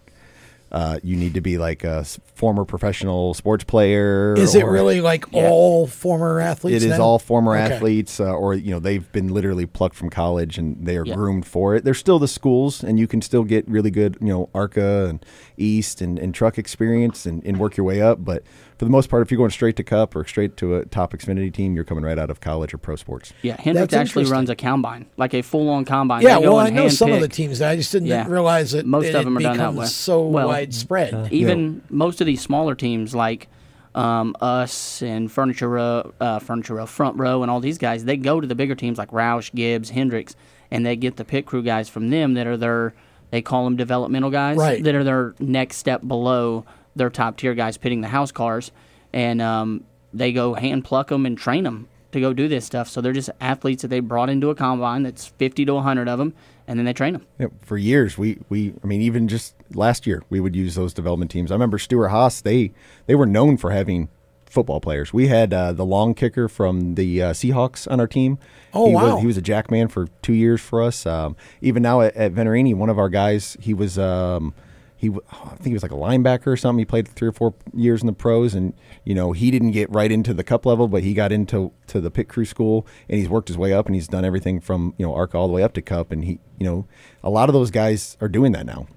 Uh, 0.74 0.98
you 1.04 1.16
need 1.16 1.36
to 1.36 1.42
be 1.42 1.60
like 1.60 1.84
a 1.84 2.04
former 2.34 2.66
professional 2.66 3.36
sports 3.36 3.64
player. 3.64 4.34
Is 4.36 4.56
it 4.56 4.66
really 4.66 5.02
like 5.02 5.26
Yeah. 5.32 5.48
all 5.48 5.86
former 5.86 6.40
athletes? 6.40 6.84
It 6.84 6.90
is 6.90 6.98
now? 6.98 7.04
all 7.04 7.20
former 7.20 7.56
Okay. 7.56 7.76
athletes, 7.76 8.20
uh, 8.20 8.34
or 8.34 8.56
you 8.56 8.72
know, 8.72 8.80
they've 8.80 9.10
been 9.12 9.28
literally 9.28 9.68
plucked 9.68 9.96
from 9.96 10.10
college 10.10 10.58
and 10.58 10.78
they 10.84 10.98
are 10.98 11.06
Yeah. 11.06 11.14
groomed 11.14 11.46
for 11.46 11.76
it. 11.76 11.84
There's 11.86 12.00
still 12.00 12.18
the 12.18 12.28
schools, 12.28 12.84
and 12.84 12.98
you 12.98 13.06
can 13.06 13.22
still 13.22 13.44
get 13.44 13.70
really 13.70 13.92
good, 13.92 14.18
you 14.20 14.28
know, 14.30 14.50
ARCA 14.56 15.06
and 15.10 15.24
East 15.58 16.02
and, 16.02 16.18
and 16.18 16.34
truck 16.34 16.58
experience 16.58 17.28
and, 17.28 17.44
and 17.46 17.60
work 17.60 17.78
your 17.78 17.86
way 17.86 18.02
up. 18.02 18.26
But 18.26 18.42
for 18.84 18.86
the 18.86 18.92
most 18.92 19.10
part, 19.10 19.22
if 19.22 19.32
you're 19.32 19.38
going 19.38 19.50
straight 19.50 19.78
to 19.78 19.84
Cup 19.84 20.14
or 20.14 20.26
straight 20.26 20.58
to 20.58 20.76
a 20.76 20.86
top 20.86 21.14
Xfinity 21.14 21.54
team, 21.54 21.74
you're 21.74 21.86
coming 21.86 22.04
right 22.04 22.20
out 22.20 22.30
of 22.30 22.42
college 22.42 22.74
or 22.74 22.78
pro 22.78 22.98
sports. 22.98 23.32
Yeah, 23.42 23.56
Hendricks 23.60 23.92
That's 23.92 24.10
actually 24.10 24.26
runs 24.26 24.50
a 24.50 24.56
combine, 24.56 25.06
like 25.16 25.34
a 25.34 25.42
full-on 25.42 25.86
combine. 25.86 26.22
Yeah, 26.22 26.38
well, 26.40 26.58
I 26.58 26.68
and 26.68 26.76
know 26.76 26.90
some 26.90 27.12
of 27.14 27.22
the 27.22 27.28
handpick- 27.30 27.32
teams. 27.32 27.62
I 27.62 27.78
just 27.78 27.92
didn't 27.94 28.10
Yeah. 28.10 28.28
realize 28.28 28.72
that 28.72 28.86
most 28.86 29.06
it 29.06 29.16
of 29.16 29.24
them 29.24 29.38
are 29.38 29.42
done 29.42 29.56
that 29.58 29.64
become 29.64 29.76
way. 29.78 29.86
so 29.86 30.28
Well, 30.28 30.50
widespread. 30.50 31.32
Even 31.32 31.82
most 31.90 32.20
of 32.20 32.28
these 32.28 32.42
smaller 32.42 32.76
teams 32.76 33.16
like 33.16 33.48
um, 33.96 34.36
us 34.42 35.02
and 35.04 35.32
Furniture 35.32 35.70
Row, 35.70 36.12
uh, 36.20 36.40
Furniture 36.40 36.74
Row, 36.76 36.86
Front 36.88 37.16
Row, 37.18 37.42
and 37.44 37.52
all 37.52 37.60
these 37.60 37.78
guys, 37.78 38.04
they 38.06 38.18
go 38.18 38.42
to 38.42 38.48
the 38.48 38.56
bigger 38.56 38.74
teams 38.76 38.98
like 38.98 39.12
Roush, 39.12 39.54
Gibbs, 39.54 39.92
Hendricks, 39.92 40.36
and 40.72 40.84
they 40.86 40.96
get 40.96 41.16
the 41.18 41.24
pit 41.24 41.46
crew 41.46 41.62
guys 41.62 41.90
from 41.90 42.10
them 42.10 42.34
that 42.34 42.48
are 42.48 42.58
their, 42.58 42.94
they 43.30 43.42
call 43.44 43.66
them 43.66 43.76
developmental 43.76 44.32
guys, 44.32 44.58
Right. 44.58 44.84
that 44.84 44.96
are 44.96 45.04
their 45.04 45.36
next 45.40 45.78
step 45.78 46.02
below 46.08 46.66
their 46.96 47.10
top 47.10 47.38
tier 47.38 47.54
guys 47.54 47.78
pitting 47.78 48.02
the 48.02 48.08
house 48.08 48.32
cars, 48.32 48.72
and 49.12 49.42
um, 49.42 49.84
they 50.14 50.32
go 50.32 50.54
hand 50.54 50.86
pluck 50.86 51.10
them 51.10 51.26
and 51.26 51.38
train 51.38 51.64
them. 51.64 51.88
to 52.12 52.22
go 52.22 52.32
do 52.32 52.48
this 52.48 52.66
stuff. 52.66 52.88
So 52.88 53.02
they're 53.02 53.12
just 53.14 53.32
athletes 53.42 53.82
that 53.82 53.88
they 53.88 54.00
brought 54.00 54.30
into 54.30 54.50
a 54.50 54.56
combine 54.56 55.02
that's 55.04 55.26
50 55.26 55.66
to 55.66 55.74
100 55.74 56.08
of 56.08 56.20
them, 56.20 56.34
and 56.68 56.78
then 56.78 56.86
they 56.86 56.94
train 56.94 57.14
them. 57.14 57.26
Yeah, 57.40 57.48
for 57.62 57.78
years, 57.78 58.18
we, 58.18 58.40
we 58.50 58.74
I 58.84 58.88
mean, 58.88 59.02
even 59.02 59.28
just 59.28 59.56
last 59.74 60.06
year, 60.06 60.24
we 60.30 60.40
would 60.40 60.56
use 60.56 60.76
those 60.76 60.94
development 60.94 61.32
teams. 61.32 61.52
I 61.52 61.56
remember 61.56 61.80
Stewart-Haas; 61.80 62.42
they 62.42 62.72
they 63.08 63.16
were 63.16 63.26
known 63.26 63.58
for 63.58 63.72
having 63.72 64.10
football 64.46 64.80
players. 64.80 65.12
We 65.12 65.28
had 65.28 65.52
uh, 65.52 65.74
the 65.74 65.86
long 65.86 66.14
kicker 66.14 66.48
from 66.48 66.94
the 66.94 67.24
uh, 67.24 67.34
Seahawks 67.34 67.92
on 67.92 68.00
our 68.00 68.06
team. 68.08 68.38
Oh, 68.74 68.90
he 68.90 68.94
wow. 68.94 69.14
Was, 69.14 69.22
he 69.22 69.28
was 69.28 69.38
a 69.38 69.42
jack 69.42 69.72
man 69.72 69.88
for 69.88 70.08
two 70.22 70.34
years 70.34 70.62
for 70.62 70.84
us. 70.84 71.08
Um, 71.08 71.36
even 71.62 71.82
now 71.82 72.02
at, 72.02 72.16
at 72.16 72.34
Venturini, 72.34 72.76
one 72.76 72.90
of 72.90 73.00
our 73.00 73.10
guys, 73.10 73.58
he 73.60 73.74
was. 73.74 73.98
Um, 73.98 74.54
he, 75.04 75.10
w- 75.10 75.26
I 75.32 75.50
think 75.56 75.68
he 75.68 75.74
was 75.74 75.84
like 75.84 75.92
a 75.92 75.96
linebacker 75.96 76.48
or 76.48 76.56
something. 76.56 76.80
He 76.80 76.86
played 76.86 77.10
three 77.10 77.28
or 77.28 77.34
four 77.34 77.54
years 77.76 78.02
in 78.02 78.08
the 78.08 78.14
pros, 78.14 78.54
and 78.54 78.74
you 79.04 79.14
know 79.14 79.34
he 79.34 79.52
didn't 79.52 79.72
get 79.72 79.90
right 79.92 80.10
into 80.10 80.34
the 80.34 80.46
cup 80.46 80.66
level, 80.66 80.88
but 80.88 81.04
he 81.04 81.14
got 81.14 81.34
into 81.34 81.74
to 81.88 82.00
the 82.00 82.10
pit 82.10 82.30
crew 82.30 82.46
school, 82.46 82.88
and 83.10 83.20
he's 83.20 83.28
worked 83.28 83.50
his 83.50 83.58
way 83.58 83.74
up, 83.74 83.86
and 83.86 83.96
he's 83.96 84.08
done 84.08 84.24
everything 84.24 84.62
from 84.62 84.94
you 84.98 85.06
know 85.06 85.14
ARCA 85.14 85.38
all 85.38 85.48
the 85.48 85.54
way 85.54 85.62
up 85.62 85.74
to 85.74 85.82
cup, 85.82 86.12
and 86.12 86.24
he, 86.24 86.40
you 86.58 86.66
know, 86.66 86.88
a 87.22 87.30
lot 87.30 87.50
of 87.50 87.54
those 87.54 87.70
guys 87.70 88.18
are 88.22 88.30
doing 88.30 88.54
that 88.54 88.66
now. 88.66 88.88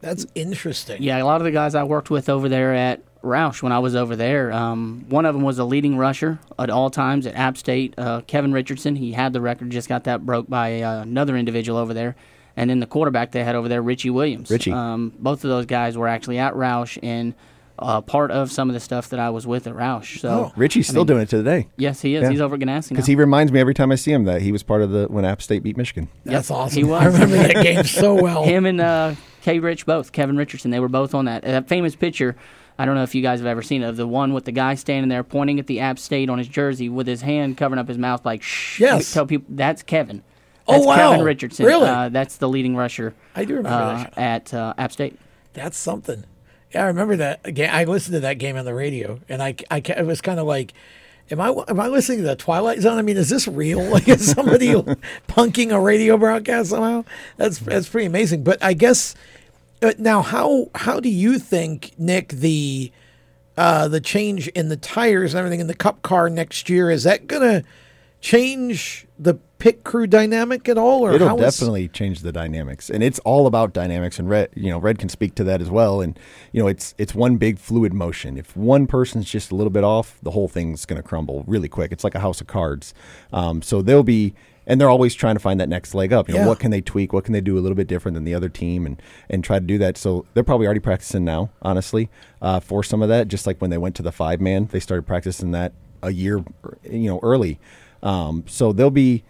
That's 0.00 0.26
interesting. 0.36 1.02
Yeah, 1.02 1.20
a 1.20 1.24
lot 1.24 1.40
of 1.40 1.44
the 1.44 1.50
guys 1.50 1.74
I 1.74 1.82
worked 1.82 2.08
with 2.08 2.28
over 2.28 2.48
there 2.48 2.72
at 2.72 3.02
Roush 3.22 3.60
when 3.60 3.72
I 3.72 3.80
was 3.80 3.96
over 3.96 4.14
there, 4.14 4.52
um, 4.52 5.06
one 5.08 5.26
of 5.26 5.34
them 5.34 5.42
was 5.42 5.58
a 5.58 5.64
leading 5.64 5.96
rusher 5.96 6.38
at 6.56 6.70
all 6.70 6.88
times 6.88 7.26
at 7.26 7.34
App 7.34 7.56
State. 7.56 7.94
Uh, 7.98 8.20
Kevin 8.28 8.52
Richardson, 8.52 8.94
he 8.94 9.10
had 9.10 9.32
the 9.32 9.40
record, 9.40 9.70
just 9.70 9.88
got 9.88 10.04
that 10.04 10.24
broke 10.24 10.48
by 10.48 10.82
uh, 10.82 11.02
another 11.02 11.36
individual 11.36 11.78
over 11.80 11.92
there. 11.92 12.14
And 12.58 12.68
then 12.68 12.80
the 12.80 12.86
quarterback 12.86 13.30
they 13.30 13.44
had 13.44 13.54
over 13.54 13.68
there, 13.68 13.80
Richie 13.80 14.10
Williams. 14.10 14.50
Richie. 14.50 14.72
Um, 14.72 15.12
both 15.16 15.44
of 15.44 15.50
those 15.50 15.64
guys 15.64 15.96
were 15.96 16.08
actually 16.08 16.38
at 16.38 16.54
Roush 16.54 16.98
and 17.04 17.34
uh, 17.78 18.00
part 18.00 18.32
of 18.32 18.50
some 18.50 18.68
of 18.68 18.74
the 18.74 18.80
stuff 18.80 19.10
that 19.10 19.20
I 19.20 19.30
was 19.30 19.46
with 19.46 19.68
at 19.68 19.74
Roush. 19.74 20.18
So 20.18 20.52
Richie's 20.56 20.88
I 20.88 20.90
still 20.90 21.02
mean, 21.02 21.06
doing 21.06 21.22
it 21.22 21.28
to 21.28 21.36
today. 21.36 21.68
Yes, 21.76 22.00
he 22.00 22.16
is. 22.16 22.28
He's 22.28 22.40
over 22.40 22.56
at 22.56 22.60
Ganassi 22.60 22.90
now. 22.90 22.96
because 22.96 23.06
he 23.06 23.14
reminds 23.14 23.52
me 23.52 23.60
every 23.60 23.74
time 23.74 23.92
I 23.92 23.94
see 23.94 24.10
him 24.10 24.24
that 24.24 24.42
he 24.42 24.50
was 24.50 24.64
part 24.64 24.82
of 24.82 24.90
the 24.90 25.06
when 25.06 25.24
App 25.24 25.40
State 25.40 25.62
beat 25.62 25.76
Michigan. 25.76 26.08
That's 26.24 26.50
awesome. 26.50 26.76
He 26.76 26.82
was. 26.82 27.00
I 27.00 27.06
remember 27.06 27.36
that 27.36 27.62
game 27.62 27.84
so 27.84 28.20
well. 28.20 28.42
Him 28.42 28.66
and 28.66 28.80
uh, 28.80 29.14
K. 29.42 29.60
Rich 29.60 29.86
both, 29.86 30.10
Kevin 30.10 30.36
Richardson, 30.36 30.72
they 30.72 30.80
were 30.80 30.88
both 30.88 31.14
on 31.14 31.26
that. 31.26 31.42
That 31.42 31.68
famous 31.68 31.94
picture, 31.94 32.34
I 32.76 32.86
don't 32.86 32.96
know 32.96 33.04
if 33.04 33.14
you 33.14 33.22
guys 33.22 33.38
have 33.38 33.46
ever 33.46 33.62
seen 33.62 33.84
it, 33.84 33.86
of 33.88 33.96
the 33.96 34.08
one 34.08 34.32
with 34.32 34.46
the 34.46 34.52
guy 34.52 34.74
standing 34.74 35.08
there 35.08 35.22
pointing 35.22 35.60
at 35.60 35.68
the 35.68 35.78
App 35.78 36.00
State 36.00 36.28
on 36.28 36.38
his 36.38 36.48
jersey 36.48 36.88
with 36.88 37.06
his 37.06 37.22
hand 37.22 37.56
covering 37.56 37.78
up 37.78 37.86
his 37.86 37.98
mouth 37.98 38.26
like 38.26 38.42
shh. 38.42 38.80
Yes. 38.80 39.12
Tell 39.12 39.26
people 39.26 39.46
that's 39.50 39.84
Kevin. 39.84 40.24
Oh, 40.68 40.82
wow. 40.82 41.10
Kevin 41.12 41.24
Richardson. 41.24 41.66
Really? 41.66 41.88
Uh, 41.88 42.08
that's 42.10 42.36
the 42.36 42.48
leading 42.48 42.76
rusher. 42.76 43.14
I 43.34 43.44
do 43.44 43.56
remember 43.56 43.78
uh, 43.78 43.96
that. 43.96 44.18
at 44.18 44.54
uh, 44.54 44.74
App 44.76 44.92
State. 44.92 45.18
That's 45.54 45.78
something. 45.78 46.24
Yeah, 46.74 46.84
I 46.84 46.86
remember 46.88 47.16
that 47.16 47.54
game. 47.54 47.70
I 47.72 47.84
listened 47.84 48.14
to 48.14 48.20
that 48.20 48.34
game 48.34 48.56
on 48.56 48.64
the 48.64 48.74
radio, 48.74 49.20
and 49.28 49.42
I, 49.42 49.54
I, 49.70 49.78
it 49.78 50.04
was 50.04 50.20
kind 50.20 50.38
of 50.38 50.46
like, 50.46 50.74
am 51.30 51.40
I, 51.40 51.48
am 51.68 51.80
I 51.80 51.88
listening 51.88 52.18
to 52.18 52.24
the 52.24 52.36
Twilight 52.36 52.80
Zone? 52.80 52.98
I 52.98 53.02
mean, 53.02 53.16
is 53.16 53.30
this 53.30 53.48
real? 53.48 53.80
Like, 53.90 54.06
is 54.06 54.30
somebody 54.30 54.68
punking 55.28 55.72
a 55.72 55.80
radio 55.80 56.18
broadcast 56.18 56.70
somehow? 56.70 57.04
That's 57.38 57.58
that's 57.58 57.88
pretty 57.88 58.06
amazing. 58.06 58.44
But 58.44 58.62
I 58.62 58.74
guess 58.74 59.14
uh, 59.82 59.92
now, 59.98 60.22
how 60.22 60.68
how 60.74 61.00
do 61.00 61.08
you 61.08 61.38
think, 61.38 61.92
Nic, 61.98 62.28
the 62.28 62.92
uh, 63.56 63.88
the 63.88 64.00
change 64.00 64.48
in 64.48 64.68
the 64.68 64.76
tires 64.76 65.34
and 65.34 65.38
everything 65.38 65.60
in 65.60 65.66
the 65.66 65.74
Cup 65.74 66.02
car 66.02 66.28
next 66.28 66.68
year 66.68 66.90
is 66.90 67.04
that 67.04 67.26
gonna 67.26 67.64
change 68.20 69.06
the 69.18 69.38
pit 69.58 69.82
crew 69.84 70.06
dynamic 70.06 70.68
at 70.68 70.78
all, 70.78 71.04
or 71.04 71.12
It'll 71.12 71.28
how 71.28 71.36
is- 71.36 71.40
definitely 71.58 71.88
change 71.88 72.20
the 72.20 72.30
dynamics, 72.32 72.88
and 72.90 73.02
it's 73.02 73.18
all 73.20 73.46
about 73.46 73.72
dynamics. 73.72 74.18
And 74.18 74.28
Red, 74.28 74.50
you 74.54 74.70
know, 74.70 74.78
Red 74.78 74.98
can 74.98 75.08
speak 75.08 75.34
to 75.36 75.44
that 75.44 75.60
as 75.60 75.68
well. 75.70 76.00
And 76.00 76.18
you 76.52 76.62
know, 76.62 76.68
it's 76.68 76.94
it's 76.98 77.14
one 77.14 77.36
big 77.36 77.58
fluid 77.58 77.92
motion. 77.92 78.38
If 78.38 78.56
one 78.56 78.86
person's 78.86 79.28
just 79.30 79.50
a 79.50 79.54
little 79.54 79.70
bit 79.72 79.84
off, 79.84 80.18
the 80.22 80.30
whole 80.30 80.48
thing's 80.48 80.84
going 80.86 81.00
to 81.02 81.06
crumble 81.06 81.44
really 81.46 81.68
quick. 81.68 81.92
It's 81.92 82.04
like 82.04 82.14
a 82.14 82.20
house 82.20 82.40
of 82.40 82.46
cards. 82.46 82.94
Um, 83.32 83.60
so 83.62 83.82
they'll 83.82 84.02
be, 84.04 84.34
and 84.66 84.80
they're 84.80 84.90
always 84.90 85.14
trying 85.14 85.34
to 85.34 85.40
find 85.40 85.58
that 85.60 85.68
next 85.68 85.94
leg 85.94 86.12
up. 86.12 86.28
You 86.28 86.34
know, 86.34 86.40
Yeah. 86.42 86.46
what 86.46 86.60
can 86.60 86.70
they 86.70 86.80
tweak? 86.80 87.12
What 87.12 87.24
can 87.24 87.32
they 87.32 87.40
do 87.40 87.58
a 87.58 87.60
little 87.60 87.76
bit 87.76 87.88
different 87.88 88.14
than 88.14 88.24
the 88.24 88.34
other 88.34 88.48
team, 88.48 88.86
and 88.86 89.02
and 89.28 89.42
try 89.42 89.58
to 89.58 89.64
do 89.66 89.78
that. 89.78 89.96
So 89.96 90.24
they're 90.34 90.44
probably 90.44 90.66
already 90.66 90.80
practicing 90.80 91.24
now, 91.24 91.50
honestly, 91.62 92.08
uh, 92.40 92.60
for 92.60 92.84
some 92.84 93.02
of 93.02 93.08
that. 93.08 93.26
Just 93.28 93.46
like 93.46 93.60
when 93.60 93.70
they 93.70 93.78
went 93.78 93.96
to 93.96 94.02
the 94.02 94.12
five 94.12 94.40
man, 94.40 94.68
they 94.70 94.80
started 94.80 95.06
practicing 95.06 95.50
that 95.50 95.72
a 96.02 96.12
year, 96.12 96.44
you 96.84 97.08
know, 97.08 97.18
early. 97.24 97.58
Um, 98.04 98.44
so 98.46 98.72
they'll 98.72 98.90
be 98.92 99.24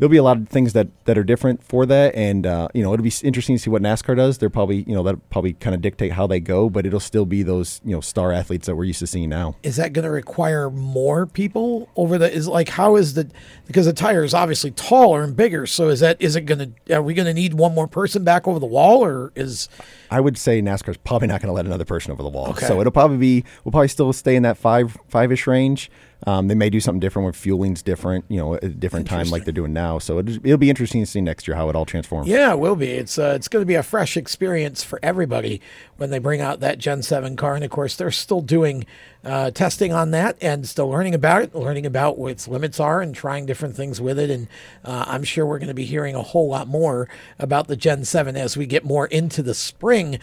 there'll 0.00 0.10
be 0.10 0.16
a 0.16 0.22
lot 0.22 0.38
of 0.38 0.48
things 0.48 0.72
that, 0.72 0.88
that 1.04 1.16
are 1.18 1.22
different 1.22 1.62
for 1.62 1.84
that, 1.86 2.14
and 2.16 2.46
uh, 2.46 2.66
you 2.74 2.82
know 2.82 2.92
it'll 2.92 3.04
be 3.04 3.12
interesting 3.22 3.54
to 3.54 3.62
see 3.62 3.70
what 3.70 3.82
NASCAR 3.82 4.16
does. 4.16 4.38
They're 4.38 4.50
probably 4.50 4.82
you 4.88 4.94
know 4.94 5.02
that'll 5.04 5.20
probably 5.30 5.52
kind 5.52 5.74
of 5.74 5.82
dictate 5.82 6.12
how 6.12 6.26
they 6.26 6.40
go, 6.40 6.68
but 6.70 6.86
it'll 6.86 6.98
still 6.98 7.26
be 7.26 7.42
those 7.42 7.80
you 7.84 7.92
know 7.94 8.00
star 8.00 8.32
athletes 8.32 8.66
that 8.66 8.74
we're 8.74 8.84
used 8.84 8.98
to 9.00 9.06
seeing 9.06 9.28
now. 9.28 9.54
is 9.62 9.76
that 9.76 9.92
going 9.92 10.04
to 10.04 10.10
require 10.10 10.70
more 10.70 11.26
people 11.26 11.88
over 11.96 12.18
the 12.18 12.32
is 12.32 12.48
like 12.48 12.70
how 12.70 12.96
is 12.96 13.14
the 13.14 13.30
because 13.66 13.86
the 13.86 13.92
tire 13.92 14.24
is 14.24 14.34
obviously 14.34 14.70
taller 14.72 15.22
and 15.22 15.36
bigger 15.36 15.66
so 15.66 15.88
is 15.88 16.00
that 16.00 16.16
is 16.20 16.34
it 16.34 16.42
going 16.42 16.58
to 16.86 16.94
are 16.96 17.02
we 17.02 17.14
going 17.14 17.26
to 17.26 17.34
need 17.34 17.54
one 17.54 17.74
more 17.74 17.86
person 17.86 18.24
back 18.24 18.48
over 18.48 18.58
the 18.58 18.66
wall 18.66 19.04
or 19.04 19.30
is 19.36 19.68
I 20.10 20.20
would 20.20 20.36
say 20.38 20.60
NASCAR's 20.62 20.96
probably 20.96 21.28
not 21.28 21.40
going 21.40 21.48
to 21.48 21.52
let 21.52 21.66
another 21.66 21.84
person 21.84 22.10
over 22.10 22.22
the 22.22 22.28
wall, 22.30 22.48
Okay. 22.48 22.66
so 22.66 22.80
it'll 22.80 22.90
probably 22.90 23.18
be 23.18 23.44
we'll 23.64 23.70
probably 23.72 23.88
still 23.88 24.12
stay 24.12 24.34
in 24.34 24.42
that 24.44 24.56
five 24.56 24.96
five 25.08 25.30
ish 25.30 25.46
range. 25.46 25.90
Um, 26.26 26.48
they 26.48 26.54
may 26.54 26.68
do 26.68 26.80
something 26.80 27.00
different 27.00 27.24
where 27.24 27.32
fueling's 27.32 27.82
different, 27.82 28.24
you 28.28 28.36
know, 28.36 28.54
at 28.54 28.64
a 28.64 28.68
different 28.68 29.06
time 29.06 29.30
like 29.30 29.44
they're 29.44 29.52
doing 29.52 29.72
now. 29.72 29.98
So 29.98 30.18
it'll, 30.18 30.36
it'll 30.44 30.58
be 30.58 30.68
interesting 30.68 31.00
to 31.00 31.06
see 31.06 31.20
next 31.20 31.48
year 31.48 31.56
how 31.56 31.68
it 31.70 31.76
all 31.76 31.86
transforms. 31.86 32.28
yeah 32.28 32.52
it 32.52 32.58
will 32.58 32.76
be. 32.76 32.90
It's 32.90 33.18
uh, 33.18 33.32
it's 33.34 33.48
going 33.48 33.62
to 33.62 33.66
be 33.66 33.74
a 33.74 33.82
fresh 33.82 34.16
experience 34.16 34.84
for 34.84 34.98
everybody 35.02 35.60
when 35.96 36.10
they 36.10 36.18
bring 36.18 36.40
out 36.40 36.60
that 36.60 36.78
gen 36.78 37.02
7 37.02 37.36
car. 37.36 37.54
And 37.54 37.64
of 37.64 37.70
course 37.70 37.96
they're 37.96 38.10
still 38.10 38.42
doing 38.42 38.84
uh, 39.24 39.50
testing 39.50 39.92
on 39.92 40.10
that 40.12 40.36
and 40.40 40.66
still 40.66 40.88
learning 40.88 41.14
about 41.14 41.42
it 41.42 41.54
learning 41.54 41.86
about 41.86 42.18
what 42.18 42.32
its 42.32 42.48
limits 42.48 42.80
are 42.80 43.00
and 43.00 43.14
trying 43.14 43.46
different 43.46 43.76
things 43.76 44.00
with 44.00 44.18
it. 44.18 44.30
And 44.30 44.48
uh, 44.84 45.04
i'm 45.08 45.24
sure 45.24 45.44
we're 45.46 45.58
going 45.58 45.68
to 45.68 45.74
be 45.74 45.84
hearing 45.84 46.14
a 46.14 46.22
whole 46.22 46.48
lot 46.48 46.68
more 46.68 47.08
about 47.38 47.68
the 47.68 47.76
gen 47.76 48.04
7 48.04 48.36
as 48.36 48.56
we 48.56 48.66
get 48.66 48.84
more 48.84 49.06
into 49.06 49.42
the 49.42 49.54
spring 49.54 50.18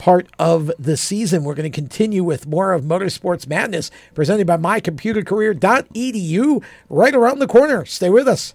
part 0.00 0.26
of 0.38 0.72
the 0.78 0.96
season. 0.96 1.44
We're 1.44 1.54
going 1.54 1.70
to 1.70 1.80
continue 1.80 2.24
with 2.24 2.46
more 2.46 2.72
of 2.72 2.82
Motorsports 2.82 3.46
Madness 3.46 3.90
presented 4.14 4.46
by 4.46 4.56
mycomputercareer.edu 4.56 6.64
right 6.88 7.14
around 7.14 7.38
the 7.38 7.46
corner. 7.46 7.84
Stay 7.84 8.08
with 8.08 8.26
us. 8.26 8.54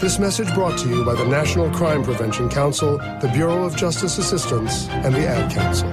This 0.00 0.18
message 0.20 0.54
brought 0.54 0.78
to 0.78 0.88
you 0.88 1.04
by 1.04 1.16
the 1.16 1.24
National 1.24 1.68
Crime 1.70 2.04
Prevention 2.04 2.48
Council, 2.48 2.98
the 2.98 3.28
Bureau 3.32 3.64
of 3.64 3.74
Justice 3.74 4.18
Assistance, 4.18 4.88
and 4.90 5.12
the 5.12 5.26
Ad 5.26 5.50
Council. 5.50 5.92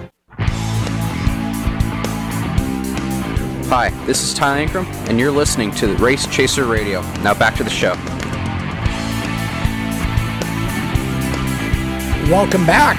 Hi, 3.68 3.90
this 4.06 4.22
is 4.22 4.36
Ty 4.36 4.64
Ankrum, 4.64 4.86
and 5.10 5.20
you're 5.20 5.32
listening 5.32 5.72
to 5.78 5.96
Race 5.96 6.28
Chaser 6.28 6.66
Radio. 6.66 7.02
Now 7.24 7.34
back 7.34 7.56
to 7.56 7.64
the 7.64 7.72
show. 7.72 7.96
Welcome 12.32 12.68
back. 12.68 12.98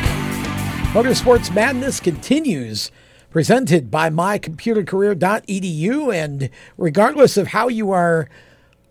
Motorsports 0.92 1.54
Madness 1.54 2.00
continues, 2.00 2.90
presented 3.30 3.92
by 3.92 4.10
mycomputercareer.edu. 4.10 6.12
And 6.12 6.50
regardless 6.76 7.36
of 7.36 7.46
how 7.46 7.68
you 7.68 7.92
are 7.92 8.28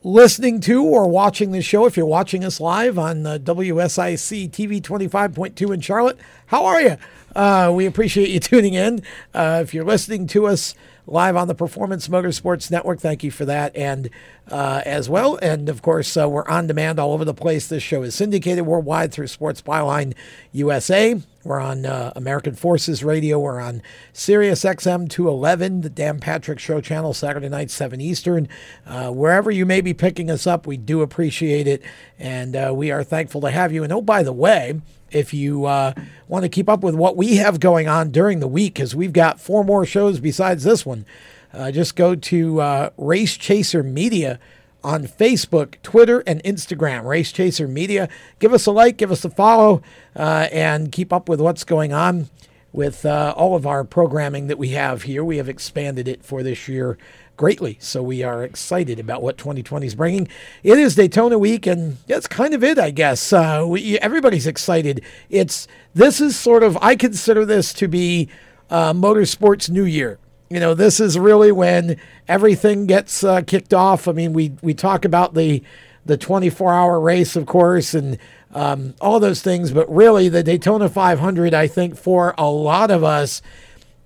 listening 0.06 0.60
to 0.60 0.84
or 0.84 1.08
watching 1.08 1.52
the 1.52 1.64
show, 1.64 1.88
if 1.88 1.98
you're 1.98 2.06
watching 2.06 2.46
us 2.46 2.60
live 2.60 3.00
on 3.00 3.24
the 3.24 3.40
WSIC 3.40 4.52
TV 4.52 4.80
25.2 4.80 5.74
in 5.74 5.82
Charlotte, 5.82 6.20
how 6.46 6.64
are 6.64 6.80
you? 6.80 6.98
Uh, 7.36 7.72
we 7.74 7.88
appreciate 7.88 8.30
you 8.30 8.40
tuning 8.40 8.76
in. 8.76 9.02
Uh, 9.34 9.62
if 9.64 9.74
you're 9.74 9.84
listening 9.84 10.28
to 10.28 10.46
us 10.46 10.76
live 11.08 11.36
on 11.36 11.48
the 11.48 11.56
Performance 11.56 12.08
Motorsports 12.08 12.70
Network, 12.70 13.00
thank 13.00 13.24
you 13.24 13.32
for 13.32 13.46
that. 13.46 13.76
And 13.76 14.12
uh, 14.52 14.84
as 14.86 15.10
well, 15.10 15.38
and 15.42 15.70
of 15.70 15.82
course, 15.82 16.16
uh, 16.16 16.30
we're 16.30 16.48
on 16.48 16.68
demand 16.68 17.00
all 17.00 17.12
over 17.12 17.26
the 17.26 17.34
place. 17.34 17.68
This 17.68 17.82
show 17.82 18.04
is 18.04 18.14
syndicated 18.14 18.68
worldwide 18.68 19.12
through 19.12 19.28
Sports 19.28 19.64
Byline 19.64 20.14
USA. 20.52 21.20
We're 21.46 21.60
on 21.60 21.86
uh, 21.86 22.12
American 22.16 22.56
Forces 22.56 23.04
Radio. 23.04 23.38
We're 23.38 23.62
on 23.62 23.84
Sirius 24.14 24.64
XM 24.64 25.08
211, 25.08 25.82
the 25.82 25.92
Dan 25.92 26.20
Patrick 26.20 26.58
Show 26.58 26.82
channel, 26.82 27.14
Saturday 27.14 27.50
night, 27.50 27.70
7 27.70 28.02
Eastern. 28.02 28.50
Uh, 28.84 29.12
wherever 29.12 29.52
you 29.52 29.64
may 29.64 29.80
be 29.80 29.94
picking 29.94 30.32
us 30.32 30.48
up, 30.48 30.66
we 30.66 30.76
do 30.76 31.04
appreciate 31.04 31.68
it. 31.68 31.84
And 32.18 32.56
uh, 32.56 32.74
we 32.76 32.90
are 32.90 33.04
thankful 33.04 33.42
to 33.42 33.52
have 33.52 33.72
you. 33.72 33.84
And 33.84 33.94
oh, 33.94 34.02
by 34.02 34.24
the 34.24 34.34
way, 34.34 34.82
if 35.12 35.36
you 35.36 35.66
uh, 35.66 35.94
want 36.28 36.44
to 36.44 36.50
keep 36.50 36.68
up 36.68 36.82
with 36.82 36.96
what 36.96 37.16
we 37.16 37.36
have 37.36 37.60
going 37.60 37.88
on 37.88 38.10
during 38.10 38.40
the 38.40 38.48
week, 38.48 38.74
because 38.74 38.96
we've 38.96 39.14
got 39.14 39.40
four 39.40 39.64
more 39.64 39.86
shows 39.86 40.20
besides 40.20 40.64
this 40.64 40.84
one, 40.84 41.06
uh, 41.54 41.70
just 41.70 41.96
go 41.96 42.16
to 42.16 42.60
uh, 42.60 42.90
Race 42.98 43.38
Chaser 43.38 43.84
Media 43.84 44.40
on 44.86 45.04
Facebook, 45.08 45.82
Twitter, 45.82 46.24
and 46.28 46.42
Instagram. 46.44 47.04
Race 47.04 47.32
Chaser 47.32 47.68
Media. 47.68 48.08
Give 48.40 48.54
us 48.54 48.66
a 48.68 48.72
like, 48.72 48.98
give 48.98 49.12
us 49.12 49.26
a 49.26 49.30
follow, 49.30 49.82
uh, 50.16 50.48
and 50.52 50.92
keep 50.92 51.12
up 51.12 51.28
with 51.28 51.42
what's 51.42 51.64
going 51.64 51.92
on 51.92 52.30
with 52.72 53.06
uh, 53.06 53.34
all 53.36 53.56
of 53.56 53.66
our 53.66 53.84
programming 53.84 54.48
that 54.48 54.58
we 54.58 54.70
have 54.70 55.04
here. 55.04 55.24
We 55.24 55.38
have 55.38 55.50
expanded 55.50 56.08
it 56.08 56.24
for 56.24 56.44
this 56.44 56.68
year 56.68 56.98
greatly. 57.38 57.78
So 57.80 58.04
we 58.04 58.22
are 58.22 58.44
excited 58.44 59.00
about 59.00 59.22
what 59.22 59.38
2020 59.38 59.88
is 59.88 59.96
bringing. 59.96 60.28
It 60.62 60.78
is 60.78 60.96
Daytona 60.96 61.40
week, 61.40 61.66
and 61.66 61.98
that's 62.08 62.28
kind 62.28 62.54
of 62.54 62.64
it, 62.64 62.78
I 62.78 62.92
guess. 62.92 63.34
Uh, 63.34 63.66
we, 63.68 63.98
everybody's 64.00 64.46
excited. 64.46 65.02
It's 65.30 65.68
this 65.94 66.22
is 66.22 66.38
sort 66.38 66.64
of 66.64 66.78
I 66.82 66.96
consider 66.96 67.46
this 67.46 67.74
to 67.74 67.88
be 67.88 68.30
uh, 68.70 68.94
motorsports 68.94 69.70
New 69.70 69.86
Year. 69.86 70.20
You 70.50 70.60
know, 70.60 70.74
this 70.74 71.00
is 71.00 71.18
really 71.18 71.52
when 71.52 72.00
everything 72.28 72.86
gets 72.86 73.24
uh, 73.24 73.42
kicked 73.42 73.74
off. 73.74 74.08
I 74.08 74.12
mean, 74.12 74.34
we 74.34 74.54
we 74.62 74.74
talk 74.74 75.06
about 75.06 75.34
the 75.34 75.64
the 76.06 76.18
24 76.18 76.74
hour 76.74 77.00
race, 77.00 77.36
of 77.36 77.46
course, 77.46 77.94
and 77.94 78.20
um, 78.54 78.94
all 79.02 79.20
those 79.20 79.42
things, 79.42 79.72
but 79.72 79.94
really 79.94 80.30
the 80.30 80.44
Daytona 80.44 80.88
500, 80.88 81.54
I 81.54 81.68
think, 81.68 81.98
for 81.98 82.34
a 82.38 82.50
lot 82.50 82.90
of 82.90 83.04
us 83.04 83.42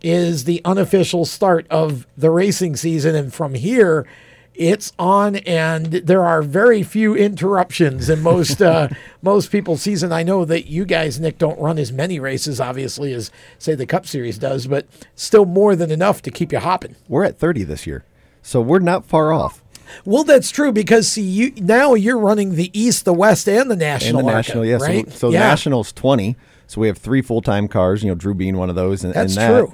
is 0.01 0.45
the 0.45 0.61
unofficial 0.65 1.25
start 1.25 1.67
of 1.69 2.07
the 2.17 2.31
racing 2.31 2.75
season. 2.75 3.15
And 3.15 3.33
from 3.33 3.53
here, 3.53 4.07
it's 4.53 4.91
on, 4.99 5.37
and 5.37 5.85
there 5.85 6.25
are 6.25 6.41
very 6.41 6.83
few 6.83 7.15
interruptions 7.15 8.09
in 8.09 8.21
most 8.21 8.61
uh, 8.61 8.89
most 9.21 9.51
people's 9.51 9.81
season. 9.81 10.11
I 10.11 10.23
know 10.23 10.45
that 10.45 10.67
you 10.67 10.85
guys, 10.85 11.19
Nic, 11.19 11.37
don't 11.37 11.59
run 11.59 11.79
as 11.79 11.91
many 11.91 12.19
races, 12.19 12.59
obviously, 12.59 13.13
as 13.13 13.31
say 13.57 13.75
the 13.75 13.85
Cup 13.85 14.05
Series 14.05 14.37
does, 14.37 14.67
but 14.67 14.85
still 15.15 15.45
more 15.45 15.75
than 15.75 15.91
enough 15.91 16.21
to 16.23 16.31
keep 16.31 16.51
you 16.51 16.59
hopping. 16.59 16.95
We're 17.07 17.23
at 17.23 17.39
30 17.39 17.63
this 17.63 17.87
year, 17.87 18.03
so 18.41 18.61
we're 18.61 18.79
not 18.79 19.05
far 19.05 19.31
off. 19.31 19.63
Well, 20.05 20.23
that's 20.23 20.51
true 20.51 20.71
because 20.71 21.07
see, 21.07 21.23
you 21.23 21.53
now 21.57 21.93
you're 21.93 22.19
running 22.19 22.55
the 22.55 22.69
East, 22.79 23.05
the 23.05 23.13
West, 23.13 23.47
and 23.47 23.69
the 23.71 23.75
National. 23.75 24.19
And 24.19 24.27
the 24.27 24.31
national, 24.33 24.65
yes. 24.65 24.81
right? 24.81 25.07
So, 25.09 25.17
so 25.17 25.29
yeah. 25.29 25.39
the 25.39 25.49
national's 25.49 25.91
20. 25.93 26.35
So 26.67 26.81
we 26.81 26.87
have 26.87 26.97
three 26.97 27.21
full 27.21 27.41
time 27.41 27.67
cars. 27.67 28.03
You 28.03 28.09
know, 28.09 28.15
Drew 28.15 28.33
being 28.33 28.57
one 28.57 28.69
of 28.69 28.75
those, 28.75 29.03
and, 29.03 29.13
That's 29.13 29.35
and 29.35 29.41
that. 29.41 29.59
true. 29.59 29.73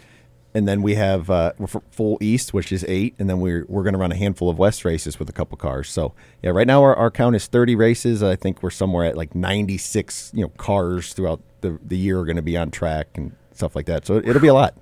And 0.55 0.67
then 0.67 0.81
we 0.81 0.95
have 0.95 1.29
uh, 1.29 1.51
we're 1.59 1.67
full 1.67 2.17
East, 2.21 2.53
which 2.53 2.71
is 2.71 2.85
eight, 2.87 3.13
and 3.19 3.29
then 3.29 3.41
we're 3.41 3.65
we're 3.67 3.83
going 3.83 3.93
to 3.93 3.99
run 3.99 4.13
a 4.13 4.15
handful 4.15 4.49
of 4.49 4.57
West 4.57 4.85
races 4.85 5.19
with 5.19 5.29
a 5.29 5.33
couple 5.33 5.57
cars. 5.57 5.89
So 5.89 6.13
yeah, 6.41 6.51
right 6.51 6.65
now 6.65 6.81
our, 6.81 6.95
our 6.95 7.11
count 7.11 7.35
is 7.35 7.45
30 7.45 7.75
races. 7.75 8.23
I 8.23 8.37
think 8.37 8.63
we're 8.63 8.69
somewhere 8.69 9.05
at 9.05 9.17
like 9.17 9.35
96, 9.35 10.31
you 10.33 10.43
know, 10.43 10.49
cars 10.57 11.13
throughout 11.13 11.41
the 11.59 11.77
the 11.85 11.97
year 11.97 12.19
are 12.21 12.25
going 12.25 12.37
to 12.37 12.41
be 12.41 12.55
on 12.55 12.71
track 12.71 13.09
and 13.15 13.35
stuff 13.51 13.75
like 13.75 13.85
that. 13.87 14.07
So 14.07 14.15
it'll 14.17 14.41
be 14.41 14.47
a 14.47 14.53
lot. 14.53 14.75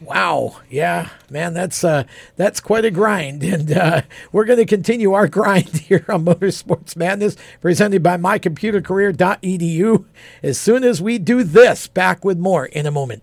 Wow, 0.00 0.56
yeah, 0.70 1.10
man, 1.28 1.52
that's 1.52 1.84
uh, 1.84 2.04
that's 2.36 2.58
quite 2.60 2.86
a 2.86 2.90
grind, 2.90 3.42
and 3.44 3.70
uh, 3.70 4.02
we're 4.32 4.46
going 4.46 4.58
to 4.58 4.64
continue 4.64 5.12
our 5.12 5.28
grind 5.38 5.76
here 5.76 6.06
on 6.08 6.24
Motorsports 6.24 6.96
Madness, 6.96 7.36
presented 7.60 8.02
by 8.02 8.16
MyComputerCareer.edu. 8.16 10.06
As 10.42 10.58
soon 10.58 10.84
as 10.84 11.02
we 11.02 11.18
do 11.18 11.42
this, 11.42 11.86
back 11.86 12.24
with 12.24 12.38
more 12.38 12.64
in 12.64 12.86
a 12.86 12.90
moment. 12.90 13.22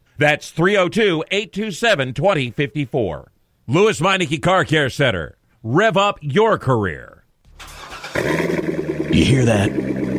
That's 0.21 0.51
302 0.51 1.23
827 1.31 2.13
2054. 2.13 3.31
Lewes 3.67 3.99
Meineke 4.01 4.39
Car 4.39 4.63
Care 4.65 4.91
Center. 4.91 5.35
Rev 5.63 5.97
up 5.97 6.19
your 6.21 6.59
career. 6.59 7.23
You 8.15 9.25
hear 9.25 9.45
that? 9.45 10.10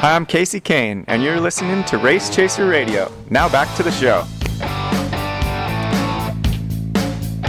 Hi, 0.00 0.14
I'm 0.14 0.26
Kasey 0.26 0.62
Kahne, 0.62 1.04
and 1.08 1.24
you're 1.24 1.40
listening 1.40 1.82
to 1.86 1.98
Race 1.98 2.30
Chaser 2.30 2.68
Radio. 2.68 3.12
Now 3.30 3.48
back 3.48 3.76
to 3.78 3.82
the 3.82 3.90
show. 3.90 4.24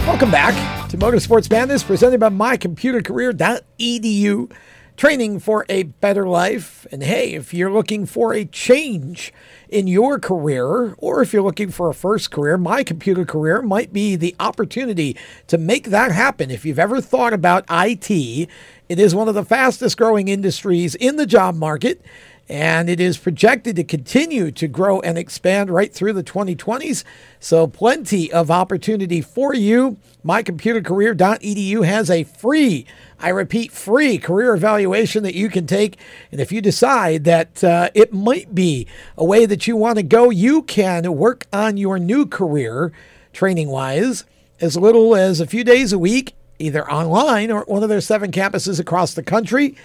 Welcome 0.04 0.32
back 0.32 0.88
to 0.88 0.98
Motorsports 0.98 1.48
Madness, 1.48 1.84
presented 1.84 2.18
by 2.18 2.30
mycomputercareer.edu. 2.30 4.52
Training 4.96 5.38
for 5.38 5.64
a 5.68 5.84
better 5.84 6.26
life. 6.28 6.88
And 6.90 7.04
hey, 7.04 7.34
if 7.34 7.54
you're 7.54 7.72
looking 7.72 8.04
for 8.04 8.34
a 8.34 8.44
change 8.44 9.32
in 9.68 9.86
your 9.86 10.18
career, 10.18 10.94
or 10.98 11.22
if 11.22 11.32
you're 11.32 11.42
looking 11.42 11.70
for 11.70 11.88
a 11.88 11.94
first 11.94 12.32
career, 12.32 12.58
my 12.58 12.82
computer 12.82 13.24
career 13.24 13.62
might 13.62 13.92
be 13.92 14.16
the 14.16 14.34
opportunity 14.40 15.16
to 15.46 15.56
make 15.56 15.90
that 15.90 16.10
happen. 16.10 16.50
If 16.50 16.66
you've 16.66 16.80
ever 16.80 17.00
thought 17.00 17.32
about 17.32 17.64
IT, 17.70 18.10
it 18.10 18.98
is 18.98 19.14
one 19.14 19.28
of 19.28 19.36
the 19.36 19.44
fastest 19.44 19.96
growing 19.96 20.26
industries 20.26 20.96
in 20.96 21.14
the 21.14 21.24
job 21.24 21.54
market 21.54 22.04
and 22.50 22.90
it 22.90 22.98
is 22.98 23.16
projected 23.16 23.76
to 23.76 23.84
continue 23.84 24.50
to 24.50 24.66
grow 24.66 24.98
and 25.00 25.16
expand 25.16 25.70
right 25.70 25.94
through 25.94 26.12
the 26.12 26.24
2020s. 26.24 27.04
So, 27.38 27.68
plenty 27.68 28.30
of 28.32 28.50
opportunity 28.50 29.20
for 29.20 29.54
you. 29.54 29.98
MyComputerCareer.edu 30.26 31.86
has 31.86 32.10
a 32.10 32.24
free, 32.24 32.86
I 33.20 33.28
repeat, 33.28 33.70
free 33.70 34.18
career 34.18 34.52
evaluation 34.52 35.22
that 35.22 35.36
you 35.36 35.48
can 35.48 35.68
take. 35.68 35.96
And 36.32 36.40
if 36.40 36.50
you 36.50 36.60
decide 36.60 37.22
that 37.22 37.62
uh, 37.62 37.90
it 37.94 38.12
might 38.12 38.52
be 38.52 38.88
a 39.16 39.24
way 39.24 39.46
that 39.46 39.68
you 39.68 39.76
want 39.76 39.98
to 39.98 40.02
go, 40.02 40.30
you 40.30 40.62
can 40.62 41.16
work 41.16 41.46
on 41.52 41.76
your 41.76 42.00
new 42.00 42.26
career 42.26 42.92
training 43.32 43.68
wise 43.68 44.24
as 44.60 44.76
little 44.76 45.14
as 45.14 45.38
a 45.38 45.46
few 45.46 45.62
days 45.62 45.92
a 45.92 45.98
week, 46.00 46.34
either 46.58 46.90
online 46.90 47.52
or 47.52 47.60
at 47.60 47.68
one 47.68 47.84
of 47.84 47.88
their 47.88 48.00
seven 48.00 48.32
campuses 48.32 48.80
across 48.80 49.14
the 49.14 49.22
country. 49.22 49.76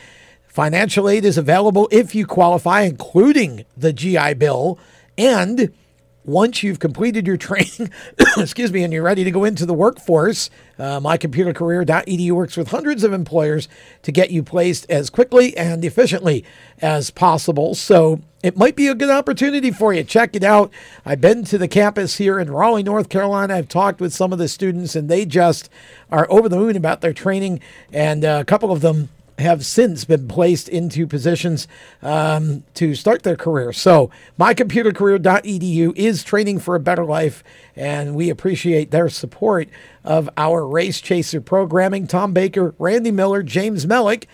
Financial 0.56 1.10
aid 1.10 1.26
is 1.26 1.38
available 1.38 1.90
if 1.92 2.16
you 2.16 2.26
qualify, 2.26 2.84
including 2.84 3.66
the 3.76 3.92
GI 3.92 4.36
Bill. 4.36 4.80
And 5.18 5.74
once 6.24 6.64
you've 6.64 6.80
completed 6.80 7.28
your 7.28 7.36
training, 7.46 7.92
excuse 8.38 8.72
me, 8.72 8.82
and 8.82 8.94
you're 8.94 9.04
ready 9.04 9.26
to 9.26 9.32
go 9.32 9.44
into 9.44 9.66
the 9.66 9.74
workforce, 9.74 10.50
uh, 10.80 11.02
mycomputercareer.edu 11.02 12.32
works 12.32 12.56
with 12.56 12.70
hundreds 12.70 13.04
of 13.04 13.12
employers 13.12 13.68
to 14.04 14.14
get 14.14 14.32
you 14.32 14.42
placed 14.42 14.90
as 14.90 15.10
quickly 15.10 15.58
and 15.58 15.84
efficiently 15.84 16.46
as 16.82 17.12
possible. 17.12 17.76
So 17.76 18.22
it 18.42 18.56
might 18.56 18.78
be 18.78 18.88
a 18.88 18.96
good 18.96 19.10
opportunity 19.10 19.72
for 19.72 19.94
you. 19.94 20.06
Check 20.06 20.38
it 20.38 20.44
out. 20.46 20.72
I've 21.06 21.20
been 21.20 21.44
to 21.44 21.58
the 21.58 21.68
campus 21.68 22.16
here 22.16 22.40
in 22.40 22.50
Raleigh, 22.50 22.82
North 22.82 23.10
Carolina. 23.10 23.56
I've 23.56 23.68
talked 23.68 24.00
with 24.00 24.14
some 24.14 24.32
of 24.32 24.40
the 24.40 24.48
students, 24.48 24.96
and 24.96 25.10
they 25.10 25.26
just 25.26 25.70
are 26.10 26.28
over 26.30 26.48
the 26.48 26.56
moon 26.56 26.78
about 26.78 27.02
their 27.02 27.12
training, 27.12 27.60
and 27.92 28.24
uh, 28.24 28.38
a 28.40 28.46
couple 28.46 28.72
of 28.72 28.80
them 28.80 29.10
have 29.40 29.66
since 29.66 30.06
been 30.06 30.28
placed 30.28 30.70
into 30.70 31.06
positions 31.06 31.68
um, 32.02 32.64
to 32.74 32.96
start 32.96 33.24
their 33.24 33.36
career. 33.36 33.74
So, 33.74 34.10
mycomputercareer.edu 34.40 35.94
is 35.96 36.24
training 36.24 36.60
for 36.60 36.76
a 36.76 36.80
better 36.80 37.04
life, 37.04 37.44
and 37.76 38.16
we 38.16 38.30
appreciate 38.30 38.92
their 38.92 39.10
support 39.10 39.68
of 40.04 40.30
our 40.38 40.66
Race 40.66 41.02
Chaser 41.02 41.42
programming. 41.42 42.08
Tom 42.08 42.34
Baker, 42.34 42.74
Randy 42.80 43.12
Miller, 43.12 43.44
James 43.44 43.86
Mellick, 43.86 44.26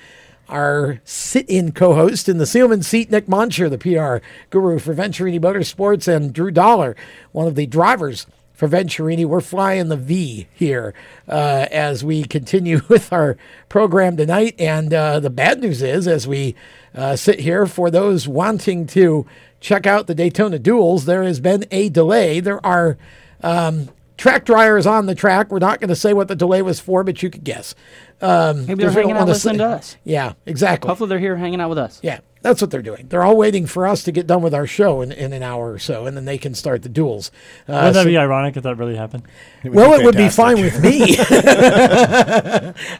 our 0.50 1.02
sit-in 1.06 1.72
co-host 1.72 2.28
in 2.28 2.38
the 2.38 2.46
Seelman 2.46 2.84
seat, 2.84 3.10
Nic 3.10 3.28
Moncher, 3.28 3.70
the 3.70 3.78
PR 3.78 4.24
guru 4.50 4.78
for 4.80 4.94
Venturini 4.94 5.40
Motorsports, 5.40 6.14
and 6.14 6.34
Drew 6.34 6.52
Dollar, 6.52 6.96
one 7.32 7.48
of 7.48 7.56
the 7.56 7.66
drivers 7.66 8.28
for 8.62 8.68
Venturini. 8.68 9.26
We're 9.26 9.42
flying 9.42 9.88
the 9.88 9.98
V 9.98 10.46
here 10.54 10.94
uh, 11.28 11.66
as 11.72 12.04
we 12.04 12.24
continue 12.24 12.82
with 12.90 13.12
our 13.12 13.36
program 13.70 14.18
tonight. 14.18 14.54
And 14.60 14.94
uh, 14.94 15.20
the 15.20 15.32
bad 15.32 15.62
news 15.62 15.82
is, 15.82 16.08
as 16.08 16.28
we 16.28 16.54
uh, 16.94 17.16
sit 17.16 17.40
here, 17.40 17.66
for 17.66 17.90
those 17.90 18.28
wanting 18.28 18.86
to 18.88 19.26
check 19.62 19.88
out 19.88 20.06
the 20.06 20.14
Daytona 20.14 20.60
duels, 20.60 21.06
there 21.06 21.24
has 21.24 21.40
been 21.40 21.66
a 21.72 21.90
delay. 21.90 22.40
There 22.40 22.64
are 22.64 23.00
um, 23.42 23.90
track 24.16 24.46
dryers 24.46 24.86
on 24.86 25.08
the 25.08 25.16
track. 25.16 25.50
We're 25.50 25.58
not 25.58 25.80
going 25.80 25.90
to 25.90 25.96
say 25.96 26.14
what 26.14 26.28
the 26.28 26.36
delay 26.36 26.62
was 26.62 26.80
for, 26.80 27.04
but 27.04 27.24
you 27.24 27.32
could 27.32 27.44
guess. 27.44 27.74
Um, 28.22 28.68
Maybe 28.68 28.84
they're 28.84 28.92
hanging 28.92 29.18
out 29.18 29.28
listening 29.28 29.58
to 29.58 29.70
us. 29.70 29.98
Yeah, 30.04 30.34
exactly. 30.46 30.88
Hopefully, 30.88 31.10
they're 31.10 31.18
here 31.18 31.36
hanging 31.36 31.62
out 31.62 31.70
with 31.70 31.80
us. 31.80 32.00
Yeah, 32.04 32.20
that's 32.42 32.62
what 32.62 32.72
they're 32.72 32.82
doing. 32.82 33.08
They're 33.08 33.24
all 33.24 33.38
waiting 33.38 33.68
for 33.68 33.86
us 33.88 34.04
to 34.04 34.12
get 34.12 34.26
done 34.26 34.42
with 34.42 34.54
our 34.54 34.66
show 34.66 35.02
in, 35.02 35.12
in 35.12 35.32
an 35.32 35.44
hour 35.44 35.72
or 35.72 35.80
so, 35.80 36.08
and 36.08 36.18
then 36.18 36.26
they 36.26 36.38
can 36.38 36.56
start 36.56 36.82
the 36.82 36.90
duels. 36.90 37.32
Uh, 37.68 37.74
Wouldn't 37.74 37.94
that 37.94 38.04
so, 38.04 38.10
be 38.10 38.18
ironic 38.18 38.58
if 38.58 38.64
that 38.64 38.76
really 38.76 38.96
happened? 38.96 39.24
It 39.64 39.72
well, 39.72 39.94
it 39.94 40.04
would 40.04 40.18
be 40.18 40.30
fine 40.30 40.60
with 40.60 40.82
me. 40.82 41.18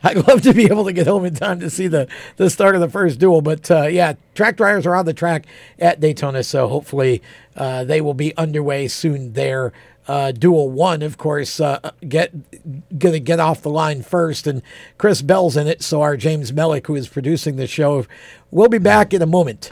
I'd 0.04 0.28
love 0.28 0.42
to 0.44 0.54
be 0.54 0.66
able 0.66 0.86
to 0.86 0.94
get 0.94 1.08
home 1.08 1.26
in 1.26 1.34
time 1.34 1.60
to 1.60 1.70
see 1.70 1.88
the, 1.88 2.08
the 2.38 2.50
start 2.50 2.76
of 2.76 2.82
the 2.82 2.90
first 2.90 3.20
duel. 3.20 3.42
But 3.42 3.72
uh, 3.72 3.88
yeah, 3.88 4.14
track 4.36 4.58
dryers 4.58 4.86
are 4.86 4.96
on 4.96 5.06
the 5.06 5.14
track 5.14 5.46
at 5.80 6.00
Daytona, 6.00 6.44
so 6.44 6.68
hopefully 6.68 7.24
uh, 7.56 7.84
they 7.84 8.00
will 8.00 8.14
be 8.14 8.36
underway 8.38 8.88
soon 8.88 9.34
there 9.34 9.74
uh, 10.12 10.32
One, 10.34 11.02
of 11.02 11.18
course, 11.18 11.60
uh, 11.62 11.92
get 12.08 12.32
gonna 13.00 13.20
get 13.20 13.40
off 13.40 13.62
the 13.62 13.70
line 13.70 14.04
first, 14.04 14.46
and 14.46 14.62
Chris 14.98 15.22
Bell's 15.22 15.56
in 15.56 15.68
it. 15.68 15.82
So 15.82 16.02
our 16.02 16.18
James 16.18 16.52
Mellick, 16.52 16.88
who 16.88 16.96
is 16.96 17.08
producing 17.08 17.56
the 17.56 17.66
show, 17.66 18.06
will 18.52 18.68
be 18.68 18.78
back 18.78 19.14
in 19.14 19.22
a 19.22 19.26
moment. 19.26 19.72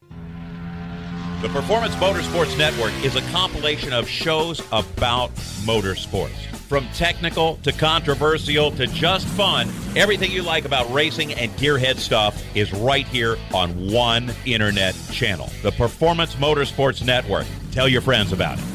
The 1.41 1.49
Performance 1.49 1.95
Motorsports 1.95 2.55
Network 2.55 2.93
is 3.03 3.15
a 3.15 3.21
compilation 3.31 3.93
of 3.93 4.07
shows 4.07 4.59
about 4.71 5.33
motorsports. 5.65 6.37
From 6.69 6.87
technical 6.89 7.55
to 7.63 7.71
controversial 7.71 8.69
to 8.73 8.85
just 8.85 9.25
fun, 9.29 9.67
everything 9.95 10.29
you 10.29 10.43
like 10.43 10.65
about 10.65 10.93
racing 10.93 11.33
and 11.33 11.49
gearhead 11.53 11.97
stuff 11.97 12.43
is 12.55 12.71
right 12.71 13.07
here 13.07 13.37
on 13.55 13.91
one 13.91 14.31
internet 14.45 14.93
channel. 15.11 15.49
The 15.63 15.71
Performance 15.71 16.35
Motorsports 16.35 17.03
Network. 17.03 17.47
Tell 17.71 17.89
your 17.89 18.01
friends 18.01 18.33
about 18.33 18.59
it. 18.59 18.65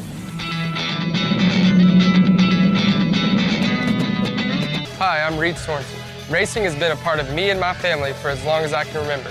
Hi, 4.99 5.23
I'm 5.23 5.39
Reed 5.39 5.57
Sorenson. 5.57 6.01
Racing 6.29 6.65
has 6.65 6.75
been 6.75 6.91
a 6.91 6.97
part 6.97 7.21
of 7.21 7.33
me 7.33 7.51
and 7.51 7.61
my 7.61 7.75
family 7.75 8.13
for 8.15 8.29
as 8.29 8.45
long 8.45 8.65
as 8.65 8.73
I 8.73 8.83
can 8.83 9.01
remember. 9.03 9.31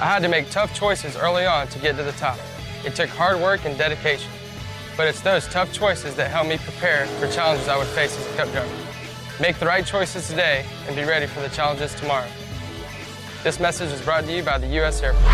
I 0.00 0.04
had 0.04 0.22
to 0.22 0.28
make 0.28 0.50
tough 0.50 0.72
choices 0.72 1.16
early 1.16 1.46
on 1.46 1.66
to 1.66 1.78
get 1.80 1.96
to 1.96 2.04
the 2.04 2.12
top. 2.12 2.38
It 2.84 2.94
took 2.94 3.10
hard 3.10 3.40
work 3.40 3.64
and 3.64 3.76
dedication. 3.76 4.30
But 4.96 5.06
it's 5.08 5.20
those 5.20 5.46
tough 5.48 5.72
choices 5.72 6.14
that 6.16 6.30
help 6.30 6.46
me 6.46 6.58
prepare 6.58 7.06
for 7.06 7.28
challenges 7.28 7.68
I 7.68 7.76
would 7.76 7.86
face 7.88 8.18
as 8.18 8.26
a 8.26 8.36
cup 8.36 8.50
driver. 8.52 8.70
Make 9.40 9.58
the 9.58 9.66
right 9.66 9.84
choices 9.84 10.28
today 10.28 10.64
and 10.86 10.96
be 10.96 11.04
ready 11.04 11.26
for 11.26 11.40
the 11.40 11.48
challenges 11.48 11.94
tomorrow. 11.94 12.28
This 13.42 13.58
message 13.58 13.90
is 13.90 14.02
brought 14.02 14.24
to 14.24 14.32
you 14.32 14.42
by 14.42 14.58
the 14.58 14.66
U.S. 14.66 15.02
Air 15.02 15.14
Force. 15.14 15.24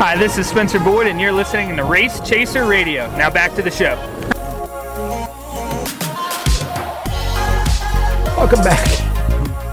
Hi, 0.00 0.16
this 0.16 0.38
is 0.38 0.48
Spencer 0.48 0.78
Boyd, 0.78 1.08
and 1.08 1.20
you're 1.20 1.32
listening 1.32 1.76
to 1.76 1.84
Race 1.84 2.20
Chaser 2.20 2.64
Radio. 2.66 3.10
Now 3.16 3.30
back 3.30 3.54
to 3.56 3.62
the 3.62 3.70
show. 3.70 3.96
Welcome 8.36 8.62
back. 8.62 8.97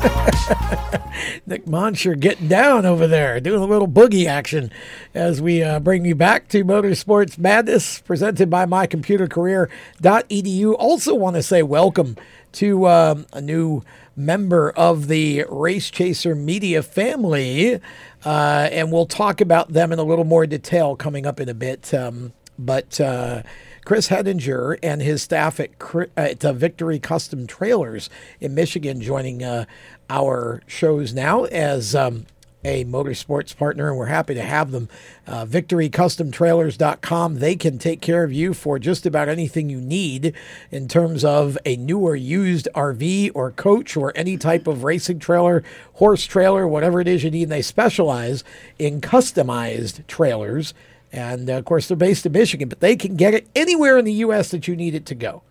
Nic 1.45 1.68
Moncher 1.68 2.16
getting 2.16 2.47
down 2.47 2.86
over 2.86 3.08
there, 3.08 3.39
doing 3.39 3.62
a 3.62 3.66
little 3.66 3.88
boogie 3.88 4.28
action 4.28 4.72
as 5.14 5.41
we 5.41 5.64
uh, 5.64 5.80
bring 5.80 6.06
you 6.06 6.16
back 6.16 6.47
to 6.49 6.64
Motorsports 6.64 7.38
Madness 7.38 7.99
presented 8.01 8.49
by 8.49 8.66
mycomputercareer.edu. 8.66 10.76
Also, 10.78 11.16
want 11.16 11.36
to 11.36 11.43
say 11.43 11.64
welcome 11.64 12.16
to 12.53 12.88
um, 12.88 13.26
a 13.34 13.41
new 13.41 13.84
member 14.16 14.70
of 14.72 15.08
the 15.08 15.45
Race 15.49 15.89
Chaser 15.89 16.36
Media 16.36 16.84
family, 16.84 17.82
uh, 18.24 18.70
and 18.72 18.91
we'll 18.91 19.08
talk 19.08 19.41
about 19.41 19.74
them 19.74 19.91
in 19.91 19.99
a 19.99 20.03
little 20.03 20.26
more 20.26 20.45
detail 20.45 20.95
coming 20.95 21.26
up 21.26 21.39
in 21.39 21.49
a 21.49 21.53
bit. 21.53 21.93
Um, 21.93 22.34
but 22.58 23.01
uh, 23.01 23.43
Chris 23.86 24.10
Hedinger 24.10 24.78
and 24.82 25.02
his 25.02 25.22
staff 25.22 25.60
at, 25.60 25.70
at 26.18 26.44
uh, 26.44 26.54
Victory 26.54 27.00
Custom 27.00 27.46
Trailers 27.46 28.10
in 28.42 28.56
Michigan 28.56 29.00
joining 29.00 29.44
uh, 29.44 29.66
our 30.10 30.64
shows 30.66 31.14
now 31.14 31.44
as 31.46 31.94
um, 31.94 32.26
a 32.66 32.84
motorsports 32.86 33.56
partner, 33.56 33.90
and 33.90 33.98
we're 33.98 34.08
happy 34.08 34.34
to 34.34 34.42
have 34.42 34.72
them. 34.72 34.90
Uh, 35.28 35.46
VictoryCustomTrailers.com. 35.46 37.36
They 37.36 37.56
can 37.56 37.78
take 37.78 38.02
care 38.02 38.24
of 38.24 38.34
you 38.34 38.56
for 38.56 38.80
just 38.80 39.06
about 39.06 39.30
anything 39.30 39.70
you 39.70 39.80
need 39.80 40.34
in 40.72 40.88
terms 40.88 41.24
of 41.24 41.58
a 41.64 41.76
new 41.76 42.00
or 42.00 42.16
used 42.16 42.68
RV 42.74 43.32
or 43.36 43.52
coach 43.52 43.96
or 43.96 44.12
any 44.16 44.36
type 44.36 44.66
of 44.66 44.84
racing 44.84 45.20
trailer, 45.20 45.64
horse 45.94 46.26
trailer, 46.26 46.68
whatever 46.68 47.00
it 47.00 47.08
is 47.08 47.24
you 47.24 47.30
need. 47.30 47.44
And 47.44 47.52
they 47.52 47.62
specialize 47.62 48.44
in 48.80 49.00
customized 49.00 50.06
trailers. 50.08 50.74
And 51.16 51.49
uh, 51.49 51.53
of 51.53 51.66
course, 51.66 51.88
they're 51.88 51.95
based 51.97 52.26
in 52.26 52.34
Michigan, 52.34 52.68
but 52.70 52.82
they 52.82 52.95
can 52.95 53.16
get 53.16 53.34
it 53.34 53.47
anywhere 53.55 53.97
in 53.97 54.05
the 54.05 54.13
U.S. 54.13 54.49
that 54.51 54.68
you 54.68 54.76
need 54.76 54.93
it 54.93 55.05
to 55.07 55.16
go. 55.16 55.41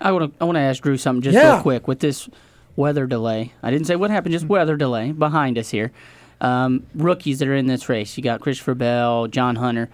I 0.00 0.10
want 0.12 0.32
to 0.36 0.42
I 0.42 0.44
want 0.44 0.56
to 0.56 0.60
ask 0.60 0.82
Drew 0.82 0.96
something 0.98 1.22
just 1.22 1.34
Yeah. 1.36 1.54
real 1.54 1.62
quick 1.62 1.86
with 1.86 2.00
this 2.00 2.28
weather 2.74 3.06
delay. 3.06 3.52
I 3.62 3.70
didn't 3.70 3.86
say 3.86 3.94
what 3.96 4.10
happened, 4.10 4.32
just 4.32 4.46
weather 4.46 4.76
delay 4.76 5.12
behind 5.12 5.58
us 5.58 5.70
here. 5.70 5.92
Um, 6.40 6.84
rookies 6.94 7.38
that 7.38 7.46
are 7.46 7.54
in 7.54 7.66
this 7.66 7.88
race, 7.88 8.16
you 8.16 8.22
got 8.24 8.40
Christopher 8.40 8.74
Bell, 8.74 9.28
John 9.28 9.54
Hunter. 9.56 9.88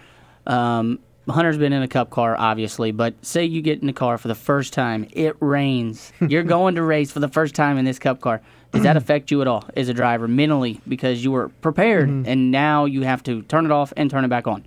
Um, 0.47 0.97
Hunter's 1.29 1.59
been 1.59 1.73
in 1.73 1.83
a 1.83 1.87
cup 1.87 2.09
car, 2.09 2.35
obviously, 2.35 2.91
but 2.91 3.13
say 3.23 3.45
you 3.45 3.61
get 3.61 3.81
in 3.81 3.85
the 3.87 3.93
car 3.93 4.17
for 4.17 4.27
the 4.27 4.33
first 4.35 4.73
time, 4.73 5.07
it 5.11 5.35
rains. 5.39 6.11
You're 6.21 6.41
going 6.41 6.73
to 6.73 6.81
race 6.81 7.11
for 7.11 7.19
the 7.19 7.27
first 7.27 7.53
time 7.53 7.77
in 7.77 7.85
this 7.85 7.99
cup 7.99 8.19
car. 8.19 8.41
Does 8.71 8.81
that 8.81 8.97
affect 8.97 9.29
you 9.29 9.41
at 9.41 9.47
all 9.47 9.63
as 9.77 9.89
a 9.89 9.93
driver 9.93 10.27
mentally 10.27 10.81
because 10.87 11.23
you 11.23 11.31
were 11.31 11.49
prepared 11.49 12.09
and 12.09 12.49
now 12.51 12.85
you 12.85 13.01
have 13.03 13.21
to 13.23 13.43
turn 13.43 13.65
it 13.65 13.71
off 13.71 13.93
and 13.95 14.09
turn 14.09 14.25
it 14.25 14.29
back 14.29 14.47
on? 14.47 14.65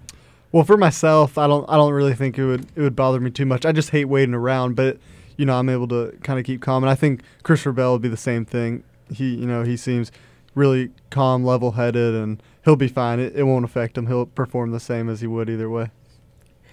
Well, 0.52 0.64
for 0.64 0.76
myself, 0.76 1.38
I 1.38 1.46
don't 1.46 1.68
I 1.68 1.76
don't 1.76 1.92
really 1.92 2.14
think 2.14 2.38
it 2.38 2.44
would 2.44 2.66
it 2.76 2.80
would 2.82 2.94
bother 2.94 3.20
me 3.20 3.30
too 3.30 3.46
much. 3.46 3.64
I 3.64 3.72
just 3.72 3.90
hate 3.90 4.04
waiting 4.04 4.34
around, 4.34 4.76
but 4.76 4.98
you 5.36 5.46
know 5.46 5.58
I'm 5.58 5.70
able 5.70 5.88
to 5.88 6.16
kind 6.22 6.38
of 6.38 6.44
keep 6.44 6.60
calm, 6.60 6.84
and 6.84 6.90
I 6.90 6.94
think 6.94 7.22
Christopher 7.42 7.72
Bell 7.72 7.92
would 7.92 8.02
be 8.02 8.08
the 8.08 8.16
same 8.16 8.44
thing. 8.44 8.84
He 9.10 9.34
you 9.34 9.46
know 9.46 9.62
he 9.62 9.76
seems 9.76 10.12
really 10.54 10.90
calm, 11.10 11.44
level 11.44 11.72
headed, 11.72 12.14
and 12.14 12.42
he'll 12.64 12.76
be 12.76 12.88
fine. 12.88 13.18
It, 13.18 13.34
it 13.34 13.44
won't 13.44 13.64
affect 13.64 13.96
him. 13.96 14.06
He'll 14.06 14.26
perform 14.26 14.70
the 14.70 14.80
same 14.80 15.08
as 15.08 15.22
he 15.22 15.26
would 15.26 15.48
either 15.48 15.70
way. 15.70 15.90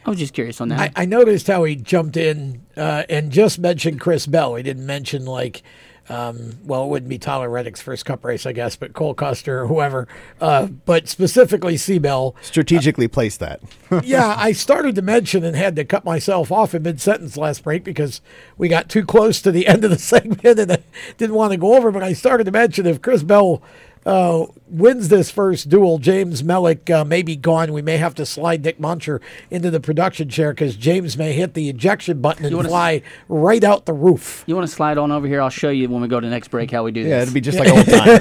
I 0.06 0.10
was 0.10 0.20
just 0.20 0.34
curious 0.34 0.60
on 0.60 0.70
that. 0.70 0.92
I, 0.96 1.04
I 1.04 1.06
noticed 1.06 1.48
how 1.48 1.64
he 1.64 1.76
jumped 1.76 2.18
in 2.18 2.66
uh, 2.76 3.04
and 3.10 3.32
just 3.32 3.60
mentioned 3.60 4.00
Chris 4.00 4.26
Bell. 4.28 4.56
He 4.56 4.64
didn't 4.64 4.86
mention 4.86 5.26
like 5.26 5.62
Um, 6.10 6.58
well, 6.64 6.86
it 6.86 6.88
wouldn't 6.88 7.10
be 7.10 7.20
Tyler 7.20 7.50
Reddick's 7.50 7.82
first 7.82 8.04
Cup 8.04 8.26
race, 8.26 8.46
I 8.48 8.52
guess, 8.52 8.76
but 8.76 8.94
Cole 8.94 9.14
Custer 9.14 9.62
or 9.62 9.68
whoever. 9.68 10.08
Uh, 10.42 10.66
but 10.66 11.08
specifically, 11.08 11.78
C 11.78 12.00
Bell. 12.00 12.36
Strategically 12.42 13.08
placed 13.08 13.40
that. 13.40 13.62
yeah, 14.04 14.36
I 14.38 14.52
started 14.52 14.96
to 14.96 15.04
mention 15.04 15.44
and 15.44 15.56
had 15.56 15.76
to 15.76 15.86
cut 15.86 16.04
myself 16.04 16.52
off 16.52 16.74
in 16.74 16.82
mid 16.82 17.00
sentence 17.00 17.38
last 17.38 17.64
break 17.64 17.84
because 17.84 18.22
we 18.58 18.68
got 18.68 18.90
too 18.90 19.06
close 19.06 19.40
to 19.42 19.52
the 19.52 19.68
end 19.68 19.84
of 19.84 19.92
the 19.92 20.00
segment 20.00 20.60
and 20.60 20.72
I 20.72 20.80
didn't 21.18 21.36
want 21.36 21.52
to 21.52 21.58
go 21.58 21.76
over. 21.76 21.92
But 21.92 22.04
I 22.04 22.14
started 22.14 22.46
to 22.46 22.52
mention 22.52 22.88
if 22.88 23.02
Chris 23.02 23.22
Bell 23.22 23.62
uh, 24.10 24.46
wins 24.68 25.10
this 25.10 25.30
first 25.30 25.70
duel, 25.70 26.00
James 26.00 26.42
Mellick 26.42 26.90
uh, 26.90 27.06
may 27.06 27.22
be 27.22 27.36
gone. 27.36 27.72
We 27.72 27.84
may 27.84 27.98
have 27.98 28.16
to 28.16 28.26
slide 28.26 28.64
Nic 28.64 28.80
Moncher 28.80 29.22
into 29.52 29.70
the 29.70 29.80
production 29.80 30.30
chair 30.30 30.52
because 30.52 30.76
James 30.76 31.16
may 31.16 31.34
hit 31.34 31.54
the 31.54 31.70
ejection 31.70 32.20
button 32.20 32.44
and 32.46 32.52
You 32.52 32.58
wanna 32.58 32.70
s- 32.70 32.72
fly 32.72 33.02
right 33.28 33.64
out 33.64 33.86
the 33.86 33.94
roof. 33.94 34.44
You 34.48 34.56
want 34.56 34.68
to 34.68 34.74
slide 34.76 34.98
on 34.98 35.12
over 35.12 35.28
here? 35.28 35.42
I'll 35.42 35.50
show 35.52 35.70
you 35.70 35.88
when 35.90 36.02
we 36.02 36.08
go 36.08 36.20
to 36.20 36.26
the 36.26 36.32
next 36.32 36.48
break 36.48 36.72
how 36.72 36.84
we 36.84 36.92
do 36.92 37.04
this. 37.04 37.10
Yeah, 37.12 37.22
it'd 37.22 37.34
be 37.36 37.42
just 37.42 37.60
like 37.60 37.70
old 37.70 37.86
times. 37.86 38.20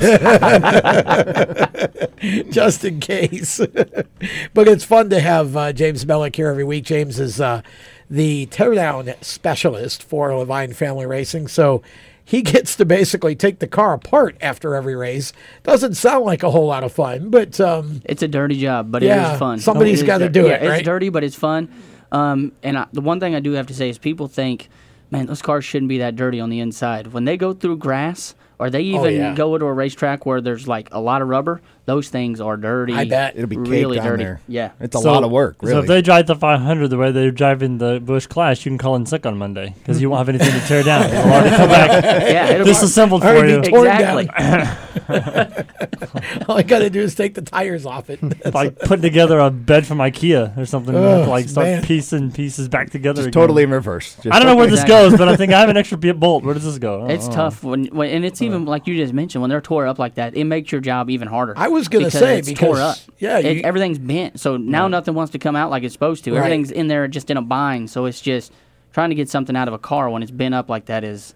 just 2.52 2.84
in 2.84 3.00
case. 3.00 3.58
but 4.54 4.68
it's 4.68 4.84
fun 4.84 5.08
to 5.08 5.20
have 5.20 5.56
uh, 5.56 5.72
James 5.72 6.04
Mellick 6.04 6.36
here 6.36 6.48
every 6.48 6.64
week. 6.64 6.84
James 6.84 7.18
is 7.18 7.40
uh, 7.40 7.62
the 8.10 8.46
teardown 8.46 9.14
specialist 9.24 10.02
for 10.02 10.28
Leavine 10.30 10.74
Family 10.74 11.06
Racing, 11.06 11.48
so 11.48 11.82
he 12.28 12.42
gets 12.42 12.76
to 12.76 12.84
basically 12.84 13.34
take 13.34 13.58
the 13.58 13.66
car 13.66 13.94
apart 13.94 14.36
after 14.42 14.74
every 14.74 14.94
race. 14.94 15.32
Doesn't 15.62 15.94
sound 15.94 16.26
like 16.26 16.42
a 16.42 16.50
whole 16.50 16.66
lot 16.66 16.84
of 16.84 16.92
fun, 16.92 17.30
but 17.30 17.58
um, 17.58 18.02
It's 18.04 18.22
a 18.22 18.28
dirty 18.28 18.60
job, 18.60 18.92
but 18.92 19.02
it 19.02 19.06
Yeah, 19.06 19.32
is 19.32 19.38
fun. 19.38 19.58
Somebody's 19.60 20.02
gotta 20.02 20.28
do 20.28 20.42
yeah, 20.46 20.56
it, 20.62 20.68
right? 20.68 20.78
It's 20.80 20.84
dirty, 20.84 21.08
but 21.08 21.24
it's 21.24 21.34
fun. 21.36 21.70
Um, 22.12 22.52
and 22.62 22.76
I, 22.76 22.86
the 22.92 23.00
one 23.00 23.18
thing 23.18 23.34
I 23.34 23.40
do 23.40 23.52
have 23.52 23.66
to 23.68 23.74
say 23.74 23.88
is 23.88 23.96
people 23.96 24.28
think, 24.28 24.68
man, 25.10 25.24
those 25.26 25.40
cars 25.40 25.64
shouldn't 25.64 25.88
be 25.88 25.98
that 25.98 26.16
dirty 26.16 26.38
on 26.38 26.50
the 26.50 26.60
inside. 26.60 27.08
When 27.08 27.24
they 27.24 27.38
go 27.38 27.54
through 27.54 27.78
grass, 27.78 28.34
or 28.58 28.68
they 28.68 28.80
Oh, 28.92 29.06
even 29.06 29.14
yeah. 29.14 29.34
go 29.34 29.56
to 29.56 29.64
a 29.64 29.72
racetrack 29.72 30.26
where 30.26 30.42
there's 30.42 30.68
like 30.68 30.88
a 30.92 31.00
lot 31.00 31.22
of 31.22 31.28
rubber, 31.28 31.62
those 31.88 32.08
things 32.08 32.40
are 32.40 32.56
dirty. 32.56 32.92
I 32.92 33.04
bet. 33.06 33.34
It'll 33.34 33.46
be 33.48 33.56
caked 33.56 33.68
really 33.68 33.98
on 33.98 34.06
dirty. 34.06 34.22
there. 34.24 34.40
Yeah, 34.46 34.70
It's 34.78 34.94
a 34.94 35.00
lot 35.00 35.24
of 35.24 35.30
work, 35.30 35.56
Really, 35.62 35.74
So 35.74 35.80
if 35.80 35.86
they 35.86 36.02
drive 36.02 36.26
the 36.26 36.36
500 36.36 36.88
the 36.88 36.96
way 36.98 37.10
they're 37.10 37.30
driving 37.30 37.78
the 37.78 37.98
Busch 38.04 38.26
Clash, 38.26 38.64
you 38.66 38.70
can 38.70 38.78
call 38.78 38.94
in 38.96 39.06
sick 39.06 39.24
on 39.26 39.38
Monday 39.38 39.74
because 39.78 40.00
you 40.00 40.10
won't 40.10 40.18
have 40.18 40.28
anything 40.28 40.52
to 40.60 40.66
tear 40.68 40.82
down. 40.82 41.04
It'll 41.10 41.32
already 41.32 41.56
come 41.56 41.68
back 41.68 42.02
Yeah, 42.30 42.48
it'll 42.50 42.64
be- 42.66 42.70
disassembled 42.72 43.22
for 43.22 43.28
already 43.28 43.52
you. 43.52 43.60
be 43.62 43.68
torn 43.70 43.86
Exactly. 43.86 44.26
down. 44.26 44.76
All 46.48 46.56
I 46.58 46.62
got 46.62 46.80
to 46.80 46.90
do 46.90 47.00
is 47.00 47.14
take 47.14 47.34
the 47.34 47.42
tires 47.42 47.86
off 47.86 48.10
it. 48.10 48.20
That's 48.20 48.54
like 48.54 48.78
putting 48.80 49.02
together 49.02 49.38
a 49.38 49.50
bed 49.50 49.86
from 49.86 49.98
IKEA 49.98 50.56
or 50.58 50.66
something. 50.66 50.94
you 50.94 51.00
have 51.00 51.24
to, 51.24 51.30
like 51.30 51.48
start 51.48 51.66
man. 51.66 51.82
piecing 51.82 52.32
pieces 52.32 52.68
back 52.68 52.90
together. 52.90 53.16
Just 53.18 53.28
again. 53.28 53.40
totally 53.42 53.62
in 53.62 53.70
reverse. 53.70 54.14
Just 54.16 54.28
I 54.34 54.38
don't 54.38 54.46
know 54.46 54.56
where 54.56 54.66
this 54.66 54.82
Exactly. 54.82 55.10
goes, 55.10 55.18
but 55.18 55.28
I 55.28 55.36
think 55.36 55.52
I 55.52 55.60
have 55.60 55.68
an 55.68 55.76
extra 55.76 55.96
bit 55.98 56.18
bolt. 56.20 56.44
Where 56.44 56.54
does 56.54 56.64
this 56.64 56.78
go? 56.78 57.06
I 57.06 57.12
It's 57.12 57.26
don't 57.26 57.36
know. 57.36 57.42
tough 57.44 57.64
when, 57.64 57.86
when, 57.86 58.10
and 58.10 58.24
it's 58.24 58.42
even 58.42 58.64
like 58.66 58.86
you 58.86 58.96
just 58.96 59.12
mentioned 59.12 59.40
when 59.42 59.48
they're 59.50 59.60
tore 59.60 59.86
up 59.86 59.98
like 59.98 60.16
that. 60.16 60.36
It 60.36 60.44
makes 60.44 60.70
your 60.72 60.80
job 60.80 61.10
even 61.10 61.28
harder. 61.28 61.54
I 61.56 61.68
was 61.78 61.88
gonna 61.88 62.10
say, 62.10 62.38
it's 62.38 62.52
tore 62.52 62.78
up. 62.78 62.96
yeah, 63.18 63.38
It- 63.38 63.56
you- 63.58 63.62
everything's 63.64 63.98
bent, 63.98 64.38
so 64.40 64.56
now 64.56 64.88
nothing 64.88 65.14
wants 65.14 65.32
to 65.32 65.38
come 65.38 65.56
out 65.56 65.70
like 65.70 65.82
it's 65.82 65.92
supposed 65.94 66.24
to. 66.24 66.32
Right. 66.32 66.38
Everything's 66.38 66.70
in 66.70 66.88
there 66.88 67.08
just 67.08 67.30
in 67.30 67.36
a 67.36 67.42
bind, 67.42 67.90
so 67.90 68.04
it's 68.04 68.20
just 68.20 68.52
trying 68.92 69.08
to 69.10 69.14
get 69.16 69.28
something 69.28 69.56
out 69.56 69.68
of 69.68 69.74
a 69.74 69.78
car 69.78 70.10
when 70.10 70.22
it's 70.22 70.30
bent 70.30 70.54
up 70.54 70.68
like 70.68 70.86
that 70.86 71.04
is, 71.04 71.34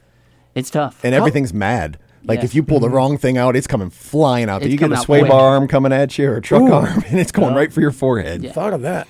it's 0.54 0.70
tough. 0.70 1.00
and 1.04 1.14
everything's 1.14 1.54
mad. 1.54 1.98
Like 2.24 2.38
Yeah. 2.38 2.44
if 2.44 2.54
you 2.54 2.62
pull 2.62 2.78
the 2.78 2.88
wrong 2.88 3.18
thing 3.18 3.36
out, 3.36 3.56
it's 3.56 3.66
coming 3.66 3.90
flying 3.90 4.48
out. 4.48 4.60
there. 4.60 4.68
It's 4.68 4.72
You 4.72 4.78
get 4.78 4.92
a 4.92 4.94
out 4.96 5.02
sway 5.04 5.20
quick. 5.20 5.30
bar 5.32 5.54
arm 5.54 5.66
coming 5.66 5.92
at 5.92 6.16
you 6.18 6.28
or 6.30 6.36
a 6.36 6.40
truck 6.40 6.62
Ooh. 6.62 6.72
arm, 6.72 7.02
and 7.08 7.18
it's 7.18 7.32
going 7.32 7.54
right 7.54 7.72
for 7.72 7.80
your 7.80 7.90
forehead. 7.90 8.48
Thought 8.52 8.74
of 8.74 8.82
that. 8.82 9.08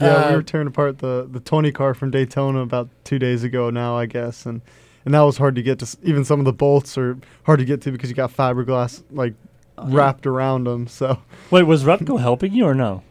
Yeah, 0.00 0.08
Uh, 0.08 0.30
we 0.30 0.36
were 0.36 0.42
tearing 0.42 0.66
apart 0.66 0.98
the 0.98 1.28
the 1.30 1.40
Tony 1.40 1.70
car 1.72 1.94
from 1.94 2.10
Daytona 2.10 2.60
about 2.60 2.88
two 3.04 3.18
days 3.18 3.44
ago 3.44 3.70
now, 3.70 3.96
I 3.96 4.06
guess, 4.06 4.44
and 4.46 4.60
and 5.04 5.12
that 5.12 5.20
was 5.20 5.36
hard 5.36 5.54
to 5.56 5.62
get 5.62 5.78
to. 5.80 5.84
s- 5.84 5.98
Even 6.02 6.24
some 6.24 6.38
of 6.40 6.46
the 6.46 6.52
bolts 6.54 6.96
are 6.96 7.18
hard 7.42 7.58
to 7.58 7.64
get 7.66 7.82
to 7.82 7.92
because 7.92 8.08
you 8.08 8.16
got 8.16 8.34
fiberglass 8.34 9.02
like 9.12 9.34
yeah. 9.34 9.53
Wrapped 9.82 10.26
around 10.26 10.64
them. 10.64 10.86
So 10.86 11.18
Wait, 11.50 11.64
was 11.64 11.84
Repko 11.84 12.20
helping 12.20 12.52
you 12.52 12.64
or 12.66 12.74
no? 12.74 13.02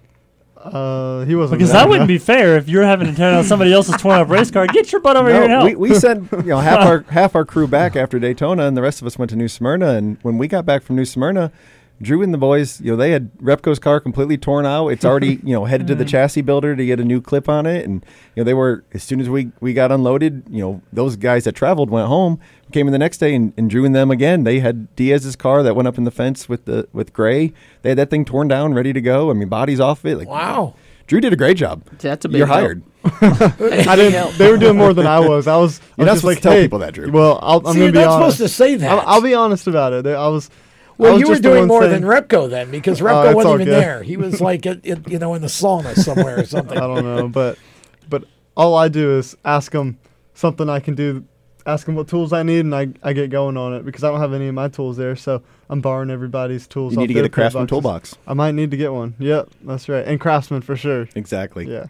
uh, 0.57 1.25
he 1.25 1.35
wasn't 1.35 1.59
Because 1.59 1.73
there, 1.73 1.81
that 1.81 1.89
wouldn't 1.89 2.07
no. 2.07 2.13
be 2.13 2.17
fair 2.17 2.55
if 2.55 2.69
you're 2.69 2.83
having 2.85 3.07
to 3.07 3.13
tear 3.13 3.31
down 3.31 3.43
somebody 3.43 3.73
else's 3.73 3.97
torn 3.97 4.19
up 4.21 4.29
race 4.29 4.49
car. 4.49 4.65
Get 4.67 4.91
your 4.93 5.01
butt 5.01 5.17
over 5.17 5.29
here 5.29 5.41
and 5.43 5.49
No, 5.51 5.59
help. 5.65 5.77
we, 5.77 5.89
we 5.89 5.93
sent 5.95 6.31
you 6.31 6.43
know 6.43 6.59
half 6.59 6.79
our 6.87 7.01
half 7.09 7.35
our 7.35 7.43
crew 7.43 7.67
back 7.67 7.97
after 7.97 8.17
Daytona, 8.17 8.65
and 8.65 8.77
the 8.77 8.81
rest 8.81 9.01
of 9.01 9.07
us 9.07 9.17
went 9.17 9.29
to 9.31 9.35
New 9.35 9.49
Smyrna. 9.49 9.89
And 9.89 10.17
when 10.21 10.37
we 10.37 10.47
got 10.47 10.65
back 10.65 10.83
from 10.83 10.95
New 10.95 11.03
Smyrna, 11.05 11.51
Drew 12.03 12.21
and 12.21 12.33
the 12.33 12.37
boys, 12.37 12.79
you 12.81 12.91
know, 12.91 12.97
they 12.97 13.11
had 13.11 13.33
Repko's 13.37 13.79
car 13.79 13.99
completely 13.99 14.37
torn 14.37 14.65
out. 14.65 14.89
It's 14.89 15.05
already 15.05 15.39
you 15.43 15.53
know 15.53 15.65
headed 15.65 15.87
to 15.87 15.95
the 15.95 16.03
mm-hmm. 16.03 16.11
chassis 16.11 16.41
builder 16.41 16.75
to 16.75 16.85
get 16.85 16.99
a 16.99 17.03
new 17.03 17.21
clip 17.21 17.49
on 17.49 17.65
it, 17.65 17.85
and 17.85 18.05
you 18.35 18.41
know 18.41 18.43
they 18.43 18.53
were 18.53 18.83
as 18.93 19.03
soon 19.03 19.19
as 19.19 19.29
we 19.29 19.51
we 19.59 19.73
got 19.73 19.91
unloaded, 19.91 20.43
you 20.49 20.61
know 20.61 20.81
those 20.91 21.15
guys 21.15 21.45
that 21.45 21.53
traveled 21.53 21.89
went 21.89 22.07
home, 22.07 22.39
came 22.71 22.87
in 22.87 22.93
the 22.93 22.99
next 22.99 23.17
day, 23.17 23.33
and, 23.33 23.53
and 23.57 23.69
Drew 23.69 23.85
and 23.85 23.95
them 23.95 24.11
again. 24.11 24.43
They 24.43 24.59
had 24.59 24.95
Diaz's 24.95 25.35
car 25.35 25.63
that 25.63 25.75
went 25.75 25.87
up 25.87 25.97
in 25.97 26.03
the 26.03 26.11
fence 26.11 26.47
with 26.47 26.65
the 26.65 26.87
with 26.93 27.13
Gray. 27.13 27.53
They 27.81 27.89
had 27.89 27.97
that 27.97 28.09
thing 28.09 28.25
torn 28.25 28.47
down, 28.47 28.73
ready 28.73 28.93
to 28.93 29.01
go. 29.01 29.29
I 29.29 29.33
mean, 29.33 29.49
bodies 29.49 29.79
off 29.79 30.05
it. 30.05 30.17
Like 30.17 30.27
wow. 30.27 30.75
Drew 31.07 31.19
did 31.19 31.33
a 31.33 31.35
great 31.35 31.57
job. 31.57 31.83
That's 31.99 32.25
a 32.25 32.29
big 32.29 32.37
You're 32.37 32.47
help. 32.47 32.59
hired. 32.59 32.83
I 33.87 33.95
didn't. 33.95 34.37
They 34.37 34.49
were 34.49 34.57
doing 34.57 34.77
more 34.77 34.93
than 34.93 35.05
I 35.05 35.19
was. 35.19 35.47
I 35.47 35.57
was. 35.57 35.81
You're 35.97 36.05
I 36.05 36.07
not 36.07 36.13
was 36.13 36.21
just 36.21 36.21
supposed 36.21 36.25
like, 36.25 36.37
to 36.37 36.43
tell 36.43 36.51
hey, 36.53 36.63
people 36.63 36.79
that, 36.79 36.93
Drew. 36.93 37.11
Well, 37.11 37.39
I'll, 37.41 37.57
I'm 37.57 37.63
gonna 37.63 37.79
you're 37.79 37.91
be 37.91 37.99
not 37.99 38.07
honest. 38.07 38.37
supposed 38.37 38.51
to 38.51 38.55
say 38.55 38.75
that. 38.75 38.89
I'll, 38.89 39.03
I'll 39.15 39.21
be 39.21 39.33
honest 39.33 39.67
about 39.67 39.93
it. 39.93 40.05
I 40.05 40.27
was. 40.27 40.49
I 40.99 41.03
Well, 41.03 41.19
you 41.19 41.27
were 41.27 41.39
doing 41.39 41.67
more 41.67 41.81
saying- 41.81 42.01
than 42.01 42.03
Repko 42.03 42.49
then, 42.49 42.69
because 42.71 43.01
Oh, 43.01 43.05
Repko 43.05 43.27
it's 43.27 43.35
wasn't 43.35 43.53
even 43.55 43.65
good. 43.67 43.81
there. 43.81 44.03
He 44.03 44.17
was 44.17 44.39
like, 44.41 44.65
at, 44.65 44.85
at, 44.85 45.09
you 45.09 45.19
know, 45.19 45.33
in 45.33 45.41
the 45.41 45.47
sauna 45.47 45.95
somewhere 45.95 46.39
or 46.39 46.45
something. 46.45 46.77
I 46.77 46.81
don't 46.81 47.03
know, 47.03 47.27
but 47.27 47.57
but 48.09 48.23
all 48.55 48.75
I 48.75 48.87
do 48.89 49.17
is 49.17 49.35
ask 49.43 49.73
him 49.73 49.97
something 50.33 50.69
I 50.69 50.79
can 50.79 50.95
do. 50.95 51.25
Ask 51.65 51.85
them 51.85 51.95
what 51.95 52.09
tools 52.09 52.33
I 52.33 52.43
need, 52.43 52.59
and 52.59 52.75
I, 52.75 52.89
I 53.01 53.13
get 53.13 53.29
going 53.29 53.55
on 53.55 53.73
it 53.73 53.85
because 53.85 54.03
I 54.03 54.11
don't 54.11 54.19
have 54.19 54.33
any 54.33 54.47
of 54.49 54.53
my 54.53 54.67
tools 54.67 54.97
there. 54.97 55.15
So 55.15 55.41
I'm 55.69 55.79
borrowing 55.79 56.09
everybody's 56.09 56.67
tools. 56.67 56.91
You 56.93 56.99
need 56.99 57.07
to 57.07 57.13
get 57.13 57.23
a 57.23 57.29
Craftsman 57.29 57.67
toolboxes. 57.67 57.69
toolbox. 57.69 58.15
I 58.27 58.33
might 58.33 58.51
need 58.51 58.69
to 58.71 58.77
get 58.77 58.91
one. 58.91 59.15
Yep, 59.17 59.49
that's 59.63 59.87
right, 59.87 60.05
and 60.05 60.19
Craftsman 60.19 60.61
for 60.61 60.75
sure. 60.75 61.07
Exactly. 61.15 61.71
Yeah. 61.71 61.85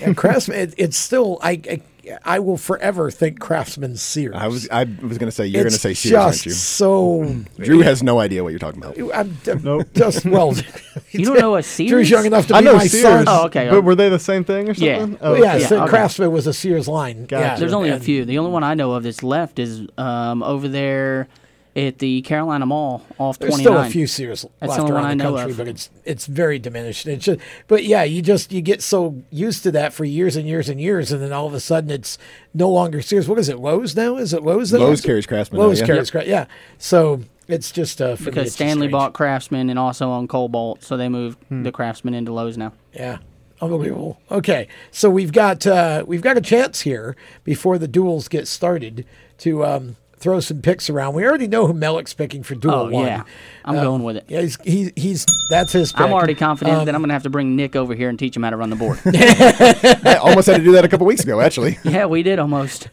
And 0.00 0.16
Craftsman, 0.16 0.56
it, 0.58 0.74
it's 0.78 0.96
still, 0.96 1.38
I, 1.42 1.60
I, 1.68 1.82
I 2.24 2.38
will 2.40 2.56
forever 2.56 3.10
think 3.10 3.38
Craftsman 3.38 3.96
Sears. 3.96 4.34
I 4.36 4.48
was 4.48 4.68
I 4.70 4.84
was 4.84 5.18
going 5.18 5.28
to 5.28 5.30
say 5.30 5.46
you're 5.46 5.62
going 5.62 5.72
to 5.72 5.78
say 5.78 5.94
Sears, 5.94 6.14
aren't 6.14 6.46
you? 6.46 6.52
So 6.52 7.36
Drew 7.58 7.80
has 7.80 8.02
no 8.02 8.18
idea 8.18 8.42
what 8.42 8.50
you're 8.50 8.58
talking 8.58 8.82
about. 8.82 8.98
I'm 9.14 9.38
d- 9.44 9.84
just 9.94 10.24
well. 10.24 10.54
You 11.12 11.26
don't 11.26 11.38
know 11.38 11.56
a 11.56 11.62
Sears? 11.62 11.90
Drew's 11.90 12.10
young 12.10 12.26
enough 12.26 12.46
to 12.48 12.54
I 12.54 12.60
be 12.60 12.64
know 12.66 12.74
my 12.74 12.86
Sears. 12.86 13.02
son. 13.02 13.24
Oh, 13.28 13.44
okay. 13.46 13.68
But 13.70 13.82
were 13.82 13.94
they 13.94 14.08
the 14.08 14.18
same 14.18 14.44
thing 14.44 14.68
or 14.68 14.72
Yeah. 14.72 15.00
something? 15.00 15.18
Oh, 15.20 15.34
Oh, 15.34 15.36
yeah, 15.42 15.56
okay. 15.56 15.64
so 15.64 15.80
okay. 15.82 15.90
Craftsman 15.90 16.32
was 16.32 16.46
a 16.46 16.52
Sears 16.54 16.88
line. 16.88 17.26
Gotcha. 17.26 17.42
Yeah, 17.44 17.56
There's 17.56 17.72
only 17.74 17.90
a 17.90 18.00
few. 18.00 18.24
The 18.24 18.38
only 18.38 18.50
one 18.50 18.64
I 18.64 18.74
know 18.74 18.92
of 18.92 19.02
that's 19.02 19.22
left 19.22 19.58
is 19.58 19.86
um, 19.98 20.42
over 20.42 20.68
there 20.68 21.28
at 21.74 21.98
the 21.98 22.22
Carolina 22.22 22.66
Mall 22.66 23.04
off 23.18 23.38
There's 23.38 23.54
29. 23.54 23.72
still 23.72 23.82
a 23.82 23.90
few 23.90 24.06
Sears 24.06 24.44
That's 24.60 24.70
left 24.70 24.76
the 24.76 24.82
only 24.82 24.92
around 24.94 25.18
the 25.18 25.24
country, 25.24 25.50
of. 25.52 25.56
but 25.56 25.68
it's 25.68 25.90
it's 26.04 26.26
very 26.26 26.58
diminished. 26.58 27.06
It's 27.06 27.24
just, 27.24 27.40
but 27.66 27.84
yeah, 27.84 28.02
you 28.02 28.20
just 28.22 28.52
you 28.52 28.60
get 28.60 28.82
so 28.82 29.22
used 29.30 29.62
to 29.62 29.70
that 29.72 29.92
for 29.92 30.04
years 30.04 30.36
and 30.36 30.46
years 30.46 30.68
and 30.68 30.80
years, 30.80 31.12
and 31.12 31.22
then 31.22 31.32
all 31.32 31.46
of 31.46 31.54
a 31.54 31.60
sudden 31.60 31.90
it's 31.90 32.18
no 32.52 32.68
longer 32.68 33.00
Sears. 33.00 33.28
What 33.28 33.38
is 33.38 33.48
it? 33.48 33.58
Lowe's 33.58 33.96
now? 33.96 34.16
Is 34.16 34.32
it 34.34 34.42
Lowe's? 34.42 34.70
that 34.70 34.80
Lowe's 34.80 34.90
owns 34.90 35.00
it? 35.00 35.06
carries 35.06 35.26
Craftsman 35.26 35.60
now, 35.60 35.66
Lowe's 35.66 35.80
yeah. 35.80 35.86
carries 35.86 36.10
Craftsman. 36.10 36.30
Yeah. 36.34 36.46
So 36.78 37.22
it's 37.48 37.72
just 37.72 38.02
uh, 38.02 38.16
for 38.16 38.24
me, 38.24 38.30
because 38.30 38.46
it's 38.48 38.54
Stanley 38.54 38.88
strange. 38.88 38.92
bought 38.92 39.12
Craftsman 39.14 39.70
and 39.70 39.78
also 39.78 40.10
on 40.10 40.28
Kobalt, 40.28 40.82
so 40.82 40.96
they 40.96 41.08
moved 41.08 41.38
the 41.50 41.72
Craftsman 41.72 42.14
into 42.14 42.32
Lowe's 42.32 42.58
now. 42.58 42.72
Yeah. 42.92 43.18
Unbelievable. 43.60 44.20
Okay, 44.28 44.66
so 44.90 45.08
we've 45.08 45.30
got 45.32 45.64
uh, 45.68 46.02
we've 46.04 46.20
got 46.20 46.36
a 46.36 46.40
chance 46.40 46.80
here 46.80 47.14
before 47.44 47.78
the 47.78 47.86
duels 47.86 48.26
get 48.26 48.48
started 48.48 49.06
to 49.38 49.64
um, 49.64 49.96
throw 50.22 50.38
some 50.40 50.62
picks 50.62 50.88
around. 50.88 51.14
We 51.14 51.24
already 51.26 51.48
know 51.48 51.66
who 51.66 51.74
Mellick's 51.74 52.14
picking 52.14 52.42
for 52.44 52.54
duel 52.54 52.74
Oh, 52.74 52.88
one. 52.90 53.06
yeah. 53.06 53.24
I'm 53.64 53.76
Uh, 53.76 53.82
going 53.82 54.02
with 54.04 54.16
it. 54.16 54.24
Yeah, 54.28 54.40
he's, 54.42 54.56
he, 54.62 54.92
he's 54.96 55.26
that's 55.50 55.72
his. 55.72 55.92
Pick. 55.92 56.00
I'm 56.00 56.12
already 56.12 56.34
confident 56.36 56.78
Um, 56.78 56.84
that 56.86 56.94
I'm 56.94 57.00
going 57.00 57.08
to 57.08 57.14
have 57.14 57.24
to 57.24 57.30
bring 57.30 57.56
Nic 57.56 57.74
over 57.76 57.94
here 57.94 58.08
and 58.08 58.18
teach 58.18 58.36
him 58.36 58.42
how 58.44 58.50
to 58.50 58.56
run 58.56 58.70
the 58.70 58.76
board. 58.76 58.98
I 59.06 60.18
almost 60.22 60.46
had 60.46 60.58
to 60.58 60.64
do 60.64 60.72
that 60.72 60.84
a 60.84 60.88
couple 60.88 61.06
weeks 61.06 61.22
ago, 61.24 61.40
actually. 61.40 61.78
yeah, 61.84 62.06
we 62.06 62.22
did 62.22 62.38
almost. 62.38 62.88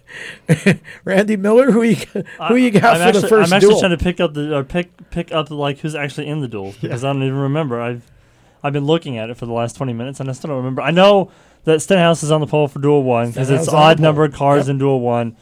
Randy 1.06 1.38
Miller, 1.38 1.72
who 1.72 1.84
you 1.84 1.96
who 2.48 2.56
you 2.56 2.72
got 2.72 2.96
I'm 2.96 2.98
for 2.98 3.04
actually, 3.04 3.22
the 3.22 3.28
first 3.28 3.52
I'm 3.52 3.58
actually 3.58 3.70
duel? 3.70 3.80
trying 3.80 3.98
to 3.98 4.04
pick 4.04 4.20
up 4.20 4.34
the 4.34 4.56
or 4.56 4.64
pick 4.64 5.10
pick 5.12 5.32
up 5.32 5.50
like 5.52 5.80
who's 5.80 5.96
actually 5.96 6.28
in 6.28 6.42
the 6.42 6.48
duels 6.48 6.78
because 6.78 7.04
I 7.04 7.14
don't 7.14 7.24
even 7.24 7.38
remember. 7.38 7.80
I've 7.82 8.04
I've 8.64 8.74
been 8.74 8.86
looking 8.86 9.18
at 9.18 9.30
it 9.30 9.38
for 9.38 9.46
the 9.46 9.54
last 9.54 9.76
20 9.78 9.94
minutes 9.94 10.20
and 10.20 10.30
I 10.30 10.34
still 10.34 10.50
don't 10.50 10.58
remember. 10.58 10.82
I 10.82 10.92
know 10.92 11.32
that 11.64 11.82
Stenhouse 11.82 12.24
is 12.24 12.32
on 12.32 12.42
the 12.42 12.48
pole 12.48 12.68
for 12.68 12.80
duel 12.80 13.04
one 13.04 13.28
because 13.30 13.50
it's 13.50 13.68
odd 13.70 14.00
number 14.00 14.22
pole. 14.28 14.34
of 14.34 14.38
cars 14.38 14.66
Yep. 14.68 14.72
in 14.72 14.78
duel 14.80 15.00
one, 15.02 15.36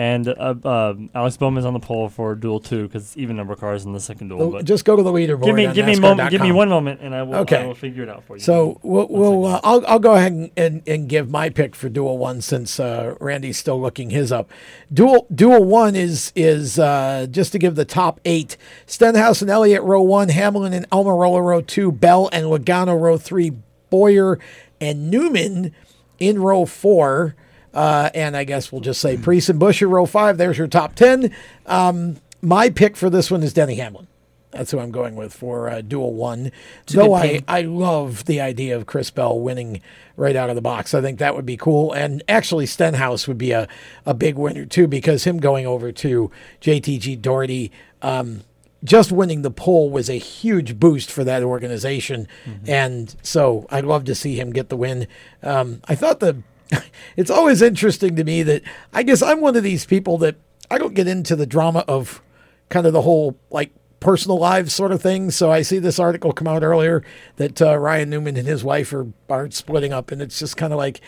and 0.00 0.28
uh, 0.28 0.54
uh, 0.64 0.94
Alex 1.14 1.36
Bowman's 1.36 1.66
on 1.66 1.74
the 1.74 1.78
pole 1.78 2.08
for 2.08 2.34
duel 2.34 2.58
two 2.58 2.86
because 2.86 3.02
it's 3.02 3.16
even 3.18 3.36
number 3.36 3.52
of 3.52 3.60
cars 3.60 3.84
in 3.84 3.92
the 3.92 4.00
second 4.00 4.28
duel. 4.28 4.38
Well, 4.38 4.50
but 4.52 4.64
just 4.64 4.86
go 4.86 4.96
to 4.96 5.02
the 5.02 5.12
leaderboard. 5.12 5.44
give 5.44 5.54
me 5.54 5.70
give 5.74 5.84
me 5.84 6.00
moment, 6.00 6.30
give 6.30 6.40
me 6.40 6.52
one 6.52 6.70
moment, 6.70 7.02
and 7.02 7.14
I 7.14 7.22
will 7.22 7.34
Okay. 7.40 7.58
I 7.58 7.66
will 7.66 7.74
figure 7.74 8.02
it 8.02 8.08
out 8.08 8.24
for 8.24 8.36
you. 8.36 8.40
So 8.40 8.80
we'll, 8.82 9.06
we'll 9.08 9.44
uh, 9.44 9.60
I'll 9.62 9.84
I'll 9.86 9.98
go 9.98 10.14
ahead 10.14 10.32
and, 10.32 10.50
and, 10.56 10.82
and 10.86 11.06
give 11.06 11.28
my 11.28 11.50
pick 11.50 11.74
for 11.74 11.90
Duel 11.90 12.16
One 12.16 12.40
since 12.40 12.80
uh, 12.80 13.14
Randy's 13.20 13.58
still 13.58 13.78
looking 13.78 14.08
his 14.08 14.32
up. 14.32 14.50
Duel 14.90 15.26
Duel 15.34 15.64
One 15.64 15.94
is 15.94 16.32
is 16.34 16.78
uh, 16.78 17.26
just 17.30 17.52
to 17.52 17.58
give 17.58 17.74
the 17.74 17.84
top 17.84 18.22
eight: 18.24 18.56
Stenhouse 18.86 19.42
and 19.42 19.50
Elliott 19.50 19.82
row 19.82 20.00
one, 20.00 20.30
Hamlin 20.30 20.72
and 20.72 20.88
Almirola 20.88 21.44
row 21.44 21.60
two, 21.60 21.92
Bell 21.92 22.30
and 22.32 22.46
Logano 22.46 22.98
row 22.98 23.18
three, 23.18 23.52
Bowyer 23.90 24.38
and 24.80 25.10
Newman 25.10 25.74
in 26.18 26.40
row 26.40 26.64
four. 26.64 27.36
Uh, 27.72 28.10
and 28.14 28.36
I 28.36 28.44
guess 28.44 28.72
we'll 28.72 28.80
just 28.80 29.00
say 29.00 29.16
Preece 29.16 29.48
and 29.48 29.60
Buescher 29.60 29.88
row 29.88 30.06
five. 30.06 30.38
There's 30.38 30.58
your 30.58 30.66
top 30.66 30.94
ten. 30.94 31.34
Um, 31.66 32.16
my 32.42 32.70
pick 32.70 32.96
for 32.96 33.10
this 33.10 33.30
one 33.30 33.42
is 33.42 33.52
Denny 33.52 33.76
Hamlin. 33.76 34.06
That's 34.50 34.72
who 34.72 34.80
I'm 34.80 34.90
going 34.90 35.14
with 35.14 35.32
for 35.32 35.70
uh, 35.70 35.80
duel 35.80 36.12
one. 36.12 36.50
It's 36.82 36.92
Though 36.92 37.14
I. 37.14 37.40
I 37.46 37.60
love 37.62 38.24
the 38.24 38.40
idea 38.40 38.76
of 38.76 38.86
Chris 38.86 39.10
Bell 39.10 39.38
winning 39.38 39.80
right 40.16 40.34
out 40.34 40.50
of 40.50 40.56
the 40.56 40.62
box. 40.62 40.92
I 40.92 41.00
think 41.00 41.20
that 41.20 41.36
would 41.36 41.46
be 41.46 41.56
cool. 41.56 41.92
And 41.92 42.22
actually, 42.28 42.66
Stenhouse 42.66 43.28
would 43.28 43.38
be 43.38 43.52
a, 43.52 43.68
a 44.04 44.12
big 44.12 44.34
winner 44.34 44.66
too 44.66 44.88
because 44.88 45.22
him 45.24 45.38
going 45.38 45.66
over 45.66 45.92
to 45.92 46.32
JTG 46.60 47.22
Doherty, 47.22 47.70
um, 48.02 48.42
just 48.82 49.12
winning 49.12 49.42
the 49.42 49.50
pole 49.52 49.88
was 49.88 50.10
a 50.10 50.18
huge 50.18 50.80
boost 50.80 51.12
for 51.12 51.22
that 51.22 51.42
organization. 51.44 52.26
And 52.66 53.14
so 53.22 53.66
I'd 53.70 53.84
love 53.84 54.04
to 54.06 54.14
see 54.14 54.34
him 54.40 54.52
get 54.52 54.68
the 54.68 54.76
win. 54.76 55.06
Um, 55.42 55.80
I 55.86 55.94
thought 55.94 56.18
the 56.20 56.42
it's 57.16 57.30
always 57.30 57.62
interesting 57.62 58.16
to 58.16 58.24
me 58.24 58.42
that 58.42 58.62
I 58.92 59.02
guess 59.02 59.22
I'm 59.22 59.40
one 59.40 59.56
of 59.56 59.62
these 59.62 59.84
people 59.84 60.18
that 60.18 60.36
I 60.70 60.78
don't 60.78 60.94
get 60.94 61.08
into 61.08 61.36
the 61.36 61.46
drama 61.46 61.84
of 61.88 62.22
kind 62.68 62.86
of 62.86 62.92
the 62.92 63.02
whole 63.02 63.36
like 63.50 63.72
personal 64.00 64.38
lives 64.38 64.74
sort 64.74 64.92
of 64.92 65.02
thing. 65.02 65.30
So 65.30 65.50
I 65.50 65.62
see 65.62 65.78
this 65.78 65.98
article 65.98 66.32
come 66.32 66.48
out 66.48 66.62
earlier 66.62 67.04
that 67.36 67.60
uh, 67.60 67.76
Ryan 67.76 68.10
Newman 68.10 68.36
and 68.36 68.46
his 68.48 68.64
wife 68.64 68.92
are, 68.92 69.08
are 69.28 69.50
splitting 69.50 69.92
up, 69.92 70.10
and 70.10 70.22
it's 70.22 70.38
just 70.38 70.56
kind 70.56 70.72
of 70.72 70.78
like, 70.78 71.00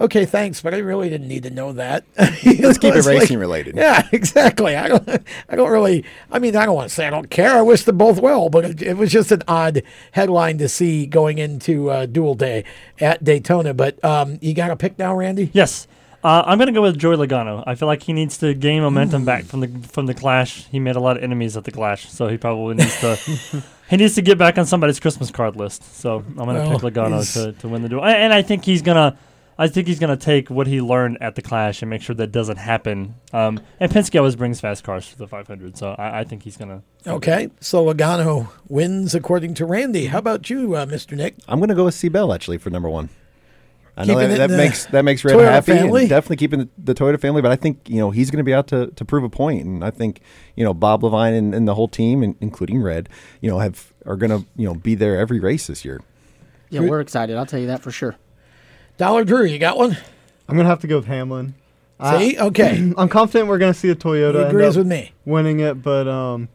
okay, 0.00 0.24
thanks, 0.24 0.60
but 0.62 0.74
I 0.74 0.78
really 0.78 1.08
didn't 1.10 1.28
need 1.28 1.42
to 1.44 1.50
know 1.50 1.72
that. 1.74 2.04
Let's 2.18 2.78
keep 2.78 2.94
it 2.94 2.96
It's 2.98 3.06
like- 3.06 3.20
racing 3.20 3.38
related. 3.38 3.76
Yeah, 3.76 4.06
exactly. 4.12 4.76
I 4.76 4.88
don't, 4.88 5.08
I 5.48 5.56
don't 5.56 5.70
really. 5.70 6.04
I 6.32 6.38
mean, 6.38 6.56
I 6.56 6.66
don't 6.66 6.74
want 6.74 6.88
to 6.88 6.94
say 6.94 7.06
I 7.06 7.10
don't 7.10 7.30
care. 7.30 7.52
I 7.52 7.62
wish 7.62 7.84
them 7.84 7.98
both 7.98 8.20
well, 8.20 8.48
but 8.48 8.64
it, 8.64 8.82
it 8.82 8.96
was 8.96 9.10
just 9.12 9.30
an 9.32 9.42
odd 9.46 9.82
headline 10.12 10.58
to 10.58 10.68
see 10.68 11.06
going 11.06 11.38
into 11.38 11.90
uh, 11.90 12.06
Duel 12.06 12.34
Day 12.34 12.64
at 13.00 13.22
Daytona. 13.22 13.74
But 13.74 14.02
um, 14.04 14.38
you 14.40 14.54
got 14.54 14.70
a 14.70 14.76
pick 14.76 14.98
now, 14.98 15.14
Randy? 15.14 15.50
Yes. 15.52 15.86
Uh, 16.22 16.42
I'm 16.44 16.58
gonna 16.58 16.70
go 16.72 16.82
with 16.82 16.98
Joey 16.98 17.16
Logano. 17.16 17.64
I 17.66 17.74
feel 17.76 17.88
like 17.88 18.02
he 18.02 18.12
needs 18.12 18.36
to 18.38 18.52
gain 18.52 18.82
momentum 18.82 19.24
back 19.24 19.44
from 19.44 19.60
the 19.60 19.68
from 19.88 20.04
the 20.04 20.12
Clash. 20.12 20.66
He 20.66 20.78
made 20.78 20.94
a 20.96 21.00
lot 21.00 21.16
of 21.16 21.22
enemies 21.22 21.56
at 21.56 21.64
the 21.64 21.70
Clash, 21.70 22.10
so 22.10 22.28
he 22.28 22.36
probably 22.36 22.74
needs 22.74 23.00
to 23.00 23.16
he 23.88 23.96
needs 23.96 24.16
to 24.16 24.20
get 24.20 24.36
back 24.36 24.58
on 24.58 24.66
somebody's 24.66 25.00
Christmas 25.00 25.30
card 25.30 25.56
list. 25.56 25.82
So 25.96 26.16
I'm 26.18 26.34
gonna 26.34 26.58
Well, 26.58 26.78
pick 26.78 26.92
Logano 26.92 27.32
to, 27.32 27.52
to 27.60 27.68
win 27.68 27.80
the 27.80 27.88
duel, 27.88 28.04
and 28.04 28.14
and 28.14 28.32
I 28.34 28.42
think 28.42 28.66
he's 28.66 28.82
gonna. 28.82 29.16
I 29.60 29.68
think 29.68 29.88
he's 29.88 29.98
going 29.98 30.16
to 30.16 30.16
take 30.16 30.48
what 30.48 30.66
he 30.66 30.80
learned 30.80 31.18
at 31.20 31.34
the 31.34 31.42
Clash 31.42 31.82
and 31.82 31.90
make 31.90 32.00
sure 32.00 32.16
that 32.16 32.32
doesn't 32.32 32.56
happen. 32.56 33.16
Um, 33.34 33.60
and 33.78 33.92
Penske 33.92 34.18
always 34.18 34.34
brings 34.34 34.58
fast 34.58 34.84
cars 34.84 35.10
to 35.10 35.18
the 35.18 35.28
500, 35.28 35.76
so 35.76 35.94
I, 35.98 36.20
I 36.20 36.24
think 36.24 36.44
he's 36.44 36.56
going 36.56 36.82
to. 37.04 37.10
Okay, 37.10 37.50
so 37.60 37.84
Logano 37.84 38.48
wins 38.68 39.14
according 39.14 39.52
to 39.54 39.66
Randy. 39.66 40.06
How 40.06 40.18
about 40.18 40.48
you, 40.48 40.76
uh, 40.76 40.86
Mr. 40.86 41.14
Nic? 41.14 41.34
I'm 41.46 41.58
going 41.58 41.68
to 41.68 41.74
go 41.74 41.84
with 41.84 41.94
C 41.94 42.08
Bell 42.08 42.32
actually 42.32 42.56
for 42.56 42.70
number 42.70 42.88
one. 42.88 43.10
I 43.98 44.06
know 44.06 44.14
Keeping 44.14 44.28
that, 44.30 44.48
that 44.48 44.56
makes 44.56 44.86
that 44.86 45.04
makes 45.04 45.22
Red 45.26 45.36
Toyota 45.36 45.50
happy, 45.50 45.72
family? 45.72 46.00
and 46.02 46.08
definitely 46.08 46.36
keeping 46.36 46.60
the, 46.60 46.68
the 46.78 46.94
Toyota 46.94 47.20
family. 47.20 47.42
But 47.42 47.50
I 47.50 47.56
think 47.56 47.86
you 47.86 47.98
know 47.98 48.10
he's 48.10 48.30
going 48.30 48.38
to 48.38 48.44
be 48.44 48.54
out 48.54 48.66
to, 48.68 48.86
to 48.86 49.04
prove 49.04 49.24
a 49.24 49.28
point, 49.28 49.66
and 49.66 49.84
I 49.84 49.90
think 49.90 50.22
you 50.56 50.64
know 50.64 50.72
Bob 50.72 51.02
Leavine 51.02 51.36
and, 51.36 51.54
and 51.54 51.68
the 51.68 51.74
whole 51.74 51.88
team, 51.88 52.22
and, 52.22 52.34
including 52.40 52.80
Red, 52.80 53.10
you 53.42 53.50
know 53.50 53.58
have 53.58 53.92
are 54.06 54.16
going 54.16 54.30
to 54.30 54.46
you 54.56 54.66
know 54.66 54.74
be 54.74 54.94
there 54.94 55.18
every 55.18 55.38
race 55.38 55.66
this 55.66 55.84
year. 55.84 56.00
Yeah, 56.70 56.80
we're 56.80 57.00
excited. 57.00 57.36
I'll 57.36 57.44
tell 57.44 57.60
you 57.60 57.66
that 57.66 57.82
for 57.82 57.90
sure. 57.90 58.16
Dollar 59.00 59.24
Drew, 59.24 59.46
you 59.46 59.58
got 59.58 59.78
one? 59.78 59.96
I'm 60.46 60.58
gonna 60.58 60.68
have 60.68 60.82
to 60.82 60.86
go 60.86 60.96
with 60.96 61.06
Hamlin. 61.06 61.54
See? 62.18 62.38
Okay. 62.38 62.92
I'm 62.98 63.08
confident 63.08 63.48
we're 63.48 63.56
gonna 63.56 63.72
see 63.72 63.88
a 63.88 63.94
Toyota. 63.94 64.34
He 64.34 64.40
end 64.40 64.48
agrees 64.48 64.76
up 64.76 64.80
with 64.80 64.88
me. 64.88 65.12
Winning 65.24 65.60
it, 65.60 65.82
but 65.82 66.06
um, 66.06 66.50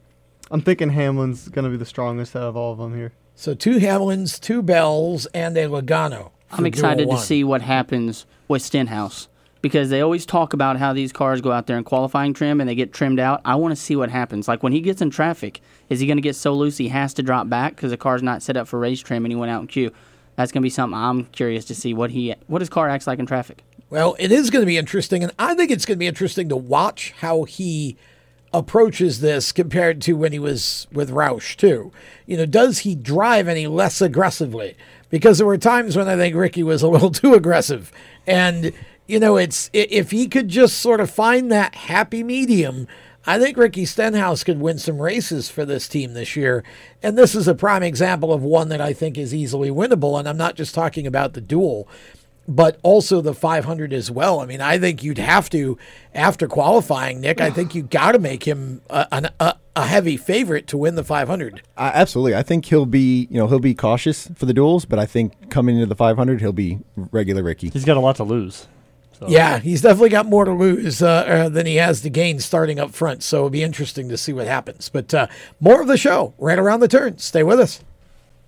I'm 0.52 0.62
thinking 0.62 0.92
Hamlin's 0.92 1.48
gonna 1.50 1.72
be 1.72 1.78
the 1.78 1.88
strongest 1.88 2.36
out 2.36 2.44
of 2.44 2.56
all 2.56 2.72
of 2.72 2.78
them 2.78 2.96
here. 2.96 3.14
So 3.34 3.56
two 3.56 3.80
Hamlins, 3.80 4.40
two 4.40 4.62
Bells, 4.62 5.26
and 5.34 5.58
a 5.58 5.64
Logano. 5.66 6.30
I'm 6.52 6.68
excited 6.68 7.10
to 7.10 7.18
see 7.18 7.44
what 7.44 7.64
happens 7.64 8.28
with 8.48 8.62
Stenhouse 8.62 9.28
because 9.64 9.90
they 9.90 10.02
always 10.02 10.28
talk 10.28 10.54
about 10.54 10.78
how 10.78 10.94
these 10.94 11.12
cars 11.12 11.42
go 11.42 11.52
out 11.52 11.66
there 11.66 11.80
in 11.80 11.84
qualifying 11.84 12.36
trim 12.36 12.62
and 12.62 12.70
they 12.70 12.76
get 12.76 12.94
trimmed 12.94 13.20
out. 13.20 13.42
I 13.44 13.56
want 13.56 13.72
to 13.72 13.76
see 13.76 13.96
what 13.96 14.12
happens. 14.12 14.48
Like 14.48 14.62
when 14.62 14.72
he 14.72 14.82
gets 14.82 15.02
in 15.02 15.10
traffic, 15.10 15.62
is 15.90 16.00
he 16.00 16.06
going 16.06 16.18
to 16.18 16.22
get 16.22 16.36
so 16.36 16.54
loose 16.54 16.78
he 16.78 16.90
has 16.90 17.16
to 17.16 17.24
drop 17.24 17.50
back 17.50 17.76
because 17.76 17.90
the 17.90 17.98
car's 17.98 18.22
not 18.22 18.44
set 18.44 18.56
up 18.56 18.68
for 18.68 18.78
race 18.78 19.02
trim 19.02 19.26
and 19.26 19.32
he 19.32 19.36
went 19.36 19.52
out 19.52 19.62
in 19.62 19.68
queue? 19.68 19.92
That's 20.36 20.52
going 20.52 20.62
to 20.62 20.66
be 20.66 20.70
something 20.70 20.98
I'm 20.98 21.26
curious 21.26 21.66
to 21.66 21.76
see 21.76 21.94
what 21.94 22.12
he 22.12 22.36
what 22.48 22.62
his 22.62 22.70
car 22.70 22.90
acts 22.90 23.07
like 23.07 23.20
in 23.20 23.26
traffic. 23.26 23.64
Well, 23.90 24.16
it 24.20 24.32
is 24.32 24.49
going 24.49 24.64
to 24.64 24.68
be 24.68 24.78
interesting, 24.78 25.24
and 25.24 25.32
I 25.38 25.53
think 25.53 25.72
it's 25.72 25.86
going 25.86 25.98
to 25.98 25.99
be 25.99 26.07
interesting 26.07 26.49
to 26.49 26.56
watch 26.56 27.14
how 27.20 27.44
he 27.44 27.98
approaches 28.53 29.20
this 29.20 29.52
compared 29.52 30.02
to 30.02 30.14
when 30.14 30.32
he 30.32 30.40
was 30.40 30.88
with 30.91 31.12
Roush 31.12 31.56
too. 31.56 31.91
You 32.26 32.38
know, 32.38 32.45
does 32.45 32.80
he 32.80 32.95
drive 32.95 33.48
any 33.48 33.68
less 33.68 34.02
aggressively? 34.02 34.76
Because 35.10 35.38
there 35.38 35.48
were 35.48 35.57
times 35.57 35.95
when 35.95 36.07
I 36.07 36.16
think 36.16 36.36
Ricky 36.36 36.64
was 36.64 36.82
a 36.82 36.88
little 36.90 37.12
too 37.12 37.34
aggressive, 37.34 37.91
and 38.26 38.74
you 39.07 39.20
know, 39.20 39.38
it's 39.38 39.70
if 39.72 40.12
he 40.12 40.28
could 40.28 40.48
just 40.48 40.80
sort 40.80 40.99
of 40.99 41.10
find 41.10 41.52
that 41.52 41.76
happy 41.76 42.24
medium. 42.24 42.88
I 43.27 43.39
think 43.39 43.57
Ricky 43.57 43.85
Stenhouse 43.85 44.43
could 44.43 44.60
win 44.60 44.77
some 44.77 45.02
races 45.02 45.49
for 45.49 45.65
this 45.65 45.88
team 45.88 46.14
this 46.14 46.35
year. 46.35 46.64
And 47.02 47.18
this 47.18 47.35
is 47.35 47.47
a 47.47 47.56
prime 47.56 47.84
example 47.84 48.31
of 48.31 48.43
one 48.43 48.69
that 48.69 48.81
I 48.81 48.93
think 48.93 49.18
is 49.18 49.34
easily 49.34 49.69
winnable. 49.69 50.19
And 50.19 50.30
I'm 50.30 50.38
not 50.38 50.56
just 50.56 50.76
talking 50.76 51.07
about 51.07 51.34
the 51.34 51.41
duel 51.41 51.88
but 52.47 52.77
also 52.84 53.22
the 53.22 53.34
500 53.34 53.91
as 53.93 54.11
well. 54.11 54.39
I 54.39 54.45
mean, 54.45 54.61
I 54.61 54.77
think 54.77 55.03
you'd 55.03 55.18
have 55.18 55.49
to, 55.49 55.77
after 56.14 56.47
qualifying, 56.47 57.22
Nic, 57.22 57.41
I 57.41 57.49
think 57.49 57.73
you 57.73 57.84
got 57.84 58.11
to 58.11 58.19
make 58.19 58.43
him 58.43 58.81
a, 58.89 59.07
an- 59.11 59.30
a, 59.39 59.56
a 59.76 59.85
heavy 59.85 60.18
favorite 60.18 60.68
to 60.68 60.77
win 60.77 60.95
the 60.95 61.03
500. 61.03 61.61
Uh, 61.76 61.91
absolutely, 61.93 62.35
I 62.35 62.43
think 62.43 62.65
he'll 62.65 62.85
be 62.85 63.27
you 63.30 63.38
know 63.38 63.47
he'll 63.47 63.60
be 63.60 63.73
cautious 63.73 64.27
for 64.35 64.45
the 64.45 64.53
duels, 64.53 64.85
but 64.85 64.99
I 64.99 65.06
think 65.06 65.49
coming 65.49 65.76
into 65.76 65.88
the 65.88 65.95
500 65.95 66.39
he'll 66.39 66.53
be 66.53 66.80
regular 66.95 67.43
Ricky. 67.43 67.69
He's 67.69 67.85
got 67.85 67.97
a 67.97 67.99
lot 67.99 68.15
to 68.18 68.23
lose. 68.23 68.68
Yeah, 69.27 69.60
he's 69.60 69.81
definitely 69.81 70.10
got 70.10 70.26
more 70.26 70.45
to 70.45 70.52
lose 70.52 71.02
uh, 71.02 71.07
uh, 71.07 71.49
than 71.49 71.65
he 71.65 71.76
has 71.76 72.02
to 72.02 72.10
gain 72.10 72.39
starting 72.39 72.80
up 72.80 72.91
front. 72.91 73.23
So 73.23 73.38
it'll 73.38 73.49
be 73.49 73.64
interesting 73.64 74.10
to 74.10 74.18
see 74.18 74.34
what 74.34 74.47
happens. 74.47 74.89
But 74.89 75.14
uh, 75.14 75.27
more 75.60 75.81
of 75.81 75.88
the 75.88 75.97
show 75.97 76.34
right 76.38 76.60
around 76.60 76.80
the 76.80 76.88
turn. 76.88 77.18
Stay 77.18 77.43
with 77.43 77.60
us. 77.60 77.81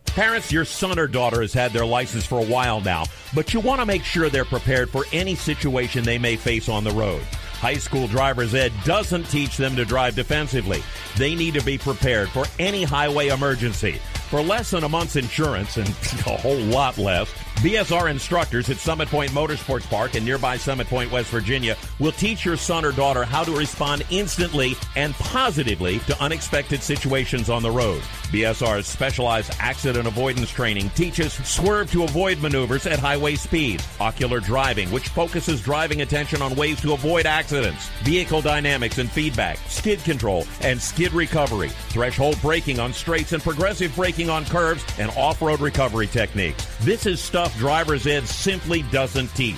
Parents, 0.05 0.51
your 0.51 0.65
son 0.65 0.97
or 0.97 1.05
daughter 1.05 1.41
has 1.41 1.53
had 1.53 1.71
their 1.73 1.85
license 1.85 2.25
for 2.25 2.39
a 2.39 2.45
while 2.45 2.81
now, 2.81 3.03
but 3.35 3.53
you 3.53 3.59
want 3.59 3.81
to 3.81 3.85
make 3.85 4.03
sure 4.03 4.29
they're 4.29 4.45
prepared 4.45 4.89
for 4.89 5.05
any 5.13 5.35
situation 5.35 6.03
they 6.03 6.17
may 6.17 6.35
face 6.35 6.69
on 6.69 6.83
the 6.83 6.91
road. 6.91 7.21
High 7.59 7.75
school 7.75 8.07
driver's 8.07 8.55
ed 8.55 8.71
doesn't 8.83 9.25
teach 9.25 9.57
them 9.57 9.75
to 9.75 9.85
drive 9.85 10.15
defensively. 10.15 10.81
They 11.17 11.35
need 11.35 11.55
to 11.55 11.63
be 11.63 11.77
prepared 11.77 12.29
for 12.29 12.45
any 12.57 12.83
highway 12.83 13.27
emergency. 13.27 13.99
For 14.29 14.41
less 14.41 14.71
than 14.71 14.83
a 14.83 14.89
month's 14.89 15.15
insurance 15.15 15.77
and 15.77 15.87
a 16.25 16.37
whole 16.37 16.57
lot 16.57 16.97
less, 16.97 17.31
BSR 17.57 18.11
instructors 18.11 18.69
at 18.69 18.77
Summit 18.77 19.09
Point 19.09 19.31
Motorsports 19.31 19.89
Park 19.89 20.13
in 20.13 20.23
nearby 20.23 20.57
Summit 20.57 20.85
Point, 20.85 21.11
West 21.11 21.31
Virginia 21.31 21.75
will 21.99 22.11
teach 22.11 22.45
your 22.45 22.57
son 22.57 22.85
or 22.85 22.91
daughter 22.91 23.23
how 23.23 23.43
to 23.43 23.57
respond 23.57 24.03
instantly 24.09 24.75
and 24.95 25.13
positively 25.15 25.99
to 25.99 26.21
unexpected 26.21 26.81
situations 26.81 27.49
on 27.49 27.63
the 27.63 27.71
road. 27.71 28.01
BSR's 28.31 28.87
specialized 28.87 29.51
accident 29.59 30.07
avoidance 30.07 30.49
training 30.49 30.89
teaches 30.91 31.33
swerve 31.47 31.89
to 31.91 32.03
avoid 32.03 32.41
maneuvers 32.41 32.85
at 32.85 32.99
highway 32.99 33.35
speeds, 33.35 33.87
ocular 33.99 34.39
driving, 34.39 34.91
which 34.91 35.09
focuses 35.09 35.61
driving 35.61 36.01
attention 36.01 36.41
on 36.41 36.55
ways 36.55 36.79
to 36.81 36.93
avoid 36.93 37.25
accidents, 37.25 37.87
vehicle 38.03 38.41
dynamics 38.41 38.97
and 38.97 39.09
feedback, 39.09 39.57
skid 39.69 40.03
control 40.03 40.45
and 40.61 40.81
skid 40.81 41.13
recovery, 41.13 41.69
threshold 41.89 42.37
braking 42.41 42.79
on 42.79 42.93
straights 42.93 43.33
and 43.33 43.41
progressive 43.41 43.95
braking 43.95 44.29
on 44.29 44.45
curves, 44.45 44.83
and 44.99 45.09
off-road 45.11 45.59
recovery 45.59 46.07
techniques. 46.07 46.67
This 46.81 47.05
is 47.05 47.21
stuff 47.21 47.55
driver's 47.57 48.05
ed 48.07 48.27
simply 48.27 48.81
doesn't 48.83 49.33
teach. 49.35 49.57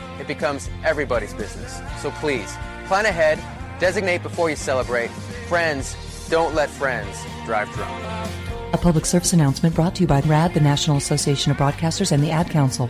it 0.21 0.27
becomes 0.27 0.69
everybody's 0.85 1.33
business. 1.33 1.81
So 1.97 2.11
please, 2.11 2.55
plan 2.85 3.05
ahead, 3.05 3.39
designate 3.79 4.21
before 4.21 4.49
you 4.49 4.55
celebrate. 4.55 5.09
Friends, 5.49 5.95
don't 6.29 6.53
let 6.55 6.69
friends 6.69 7.17
drive 7.45 7.69
drunk. 7.71 8.05
A 8.73 8.77
public 8.77 9.05
service 9.05 9.33
announcement 9.33 9.75
brought 9.75 9.95
to 9.95 10.01
you 10.01 10.07
by 10.07 10.21
RAD, 10.21 10.53
the 10.53 10.61
National 10.61 10.95
Association 10.95 11.51
of 11.51 11.57
Broadcasters, 11.57 12.11
and 12.11 12.23
the 12.23 12.31
Ad 12.31 12.49
Council. 12.49 12.89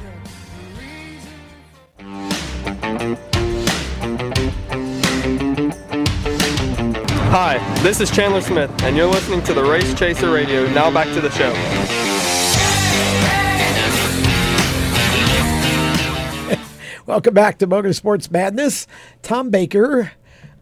Hi, 7.31 7.57
this 7.81 8.01
is 8.01 8.11
Chandler 8.11 8.41
Smith, 8.41 8.69
and 8.83 8.97
you're 8.97 9.07
listening 9.07 9.41
to 9.43 9.53
the 9.53 9.63
Race 9.63 9.93
Chaser 9.93 10.29
Radio. 10.29 10.67
Now 10.73 10.91
back 10.91 11.07
to 11.13 11.21
the 11.21 11.31
show. 11.31 12.00
Welcome 17.11 17.33
back 17.33 17.57
to 17.57 17.67
Motorsports 17.67 18.31
Madness. 18.31 18.87
Tom 19.21 19.49
Baker, 19.49 20.13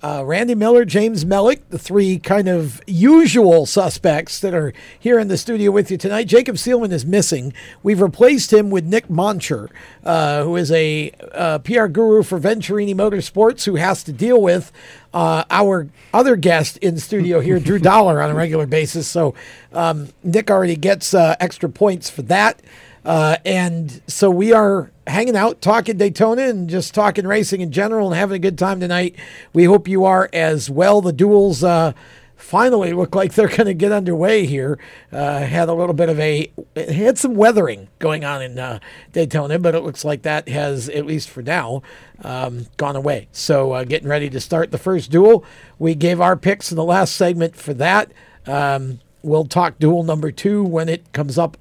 uh, 0.01 0.23
Randy 0.25 0.55
Miller, 0.55 0.83
James 0.83 1.23
Mellick, 1.23 1.61
the 1.69 1.77
three 1.77 2.17
kind 2.17 2.47
of 2.49 2.81
usual 2.87 3.67
suspects 3.67 4.39
that 4.39 4.55
are 4.55 4.73
here 4.99 5.19
in 5.19 5.27
the 5.27 5.37
studio 5.37 5.69
with 5.69 5.91
you 5.91 5.97
tonight. 5.97 6.23
Jacob 6.23 6.55
Seelman 6.55 6.91
is 6.91 7.05
missing. 7.05 7.53
We've 7.83 8.01
replaced 8.01 8.51
him 8.51 8.71
with 8.71 8.83
Nic 8.83 9.09
Moncher, 9.09 9.69
uh, 10.03 10.43
who 10.43 10.55
is 10.55 10.71
a 10.71 11.11
uh, 11.35 11.59
PR 11.59 11.85
guru 11.85 12.23
for 12.23 12.39
Venturini 12.39 12.95
Motorsports, 12.95 13.65
who 13.65 13.75
has 13.75 14.03
to 14.05 14.11
deal 14.11 14.41
with 14.41 14.71
uh, 15.13 15.43
our 15.51 15.87
other 16.15 16.35
guest 16.35 16.77
in 16.77 16.97
studio 16.97 17.41
here, 17.41 17.59
Drew 17.59 17.77
Dollar, 17.93 18.23
on 18.23 18.31
a 18.31 18.33
regular 18.33 18.65
basis. 18.65 19.07
So 19.07 19.35
um, 19.71 20.09
Nic 20.23 20.49
already 20.49 20.77
gets 20.77 21.13
uh, 21.13 21.35
extra 21.39 21.69
points 21.69 22.09
for 22.09 22.23
that. 22.23 22.59
Uh, 23.05 23.37
and 23.45 24.01
so 24.07 24.29
we 24.29 24.51
are 24.53 24.91
hanging 25.07 25.35
out, 25.35 25.61
talking 25.61 25.97
Daytona 25.97 26.43
and 26.43 26.69
just 26.69 26.93
talking 26.93 27.25
racing 27.25 27.61
in 27.61 27.71
general 27.71 28.07
and 28.07 28.15
having 28.15 28.35
a 28.35 28.39
good 28.39 28.57
time 28.57 28.79
tonight. 28.79 29.15
We 29.53 29.65
hope 29.65 29.87
you 29.87 30.05
are 30.05 30.29
as 30.33 30.69
well. 30.69 31.01
The 31.01 31.13
duels 31.13 31.63
uh, 31.63 31.93
finally 32.35 32.93
look 32.93 33.15
like 33.15 33.33
they're 33.33 33.47
going 33.47 33.65
to 33.65 33.73
get 33.73 33.91
underway 33.91 34.45
here. 34.45 34.79
Uh, 35.11 35.39
had 35.39 35.69
a 35.69 35.73
little 35.73 35.93
bit 35.93 36.09
of 36.09 36.19
a, 36.19 36.51
had 36.75 37.17
some 37.17 37.35
weathering 37.35 37.87
going 37.99 38.23
on 38.23 38.41
in 38.41 38.57
uh, 38.57 38.79
Daytona, 39.11 39.59
but 39.59 39.75
it 39.75 39.81
looks 39.81 40.05
like 40.05 40.21
that 40.23 40.47
has, 40.47 40.89
at 40.89 41.05
least 41.05 41.29
for 41.29 41.41
now, 41.41 41.81
um, 42.23 42.67
gone 42.77 42.95
away. 42.95 43.27
So 43.31 43.73
uh, 43.73 43.83
getting 43.83 44.07
ready 44.07 44.29
to 44.29 44.39
start 44.39 44.71
the 44.71 44.77
first 44.77 45.11
duel. 45.11 45.43
We 45.77 45.95
gave 45.95 46.21
our 46.21 46.35
picks 46.35 46.71
in 46.71 46.75
the 46.75 46.83
last 46.83 47.15
segment 47.15 47.55
for 47.55 47.73
that. 47.75 48.11
Um, 48.45 48.99
we'll 49.21 49.45
talk 49.45 49.79
duel 49.79 50.03
number 50.03 50.31
two 50.31 50.63
when 50.63 50.89
it 50.89 51.11
comes 51.13 51.37
up 51.37 51.57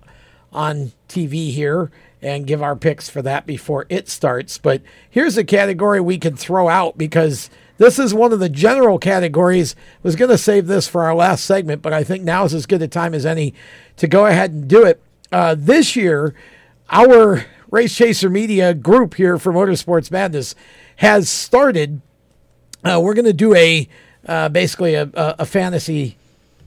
on 0.58 0.90
TV 1.08 1.52
here 1.52 1.88
and 2.20 2.48
give 2.48 2.60
our 2.60 2.74
picks 2.74 3.08
for 3.08 3.22
that 3.22 3.46
before 3.46 3.86
it 3.88 4.08
starts. 4.08 4.58
But 4.58 4.82
here's 5.08 5.38
a 5.38 5.44
category 5.44 6.00
we 6.00 6.18
could 6.18 6.36
throw 6.36 6.68
out 6.68 6.98
because 6.98 7.48
this 7.76 7.96
is 7.96 8.12
one 8.12 8.32
of 8.32 8.40
the 8.40 8.48
general 8.48 8.98
categories. 8.98 9.76
I 9.78 9.98
Was 10.02 10.16
going 10.16 10.32
to 10.32 10.36
save 10.36 10.66
this 10.66 10.88
for 10.88 11.04
our 11.04 11.14
last 11.14 11.44
segment, 11.44 11.80
but 11.80 11.92
I 11.92 12.02
think 12.02 12.24
now 12.24 12.44
is 12.44 12.54
as 12.54 12.66
good 12.66 12.82
a 12.82 12.88
time 12.88 13.14
as 13.14 13.24
any 13.24 13.54
to 13.98 14.08
go 14.08 14.26
ahead 14.26 14.50
and 14.50 14.66
do 14.66 14.84
it. 14.84 15.00
Uh, 15.30 15.54
this 15.56 15.94
year, 15.94 16.34
our 16.90 17.46
Race 17.70 17.94
Chaser 17.94 18.28
Media 18.28 18.74
group 18.74 19.14
here 19.14 19.38
for 19.38 19.52
Motorsports 19.52 20.10
Madness 20.10 20.56
has 20.96 21.28
started. 21.28 22.00
Uh, 22.82 22.98
we're 23.00 23.14
going 23.14 23.24
to 23.26 23.32
do 23.32 23.54
a 23.54 23.88
uh, 24.26 24.48
basically 24.48 24.94
a, 24.94 25.08
a 25.14 25.46
fantasy 25.46 26.17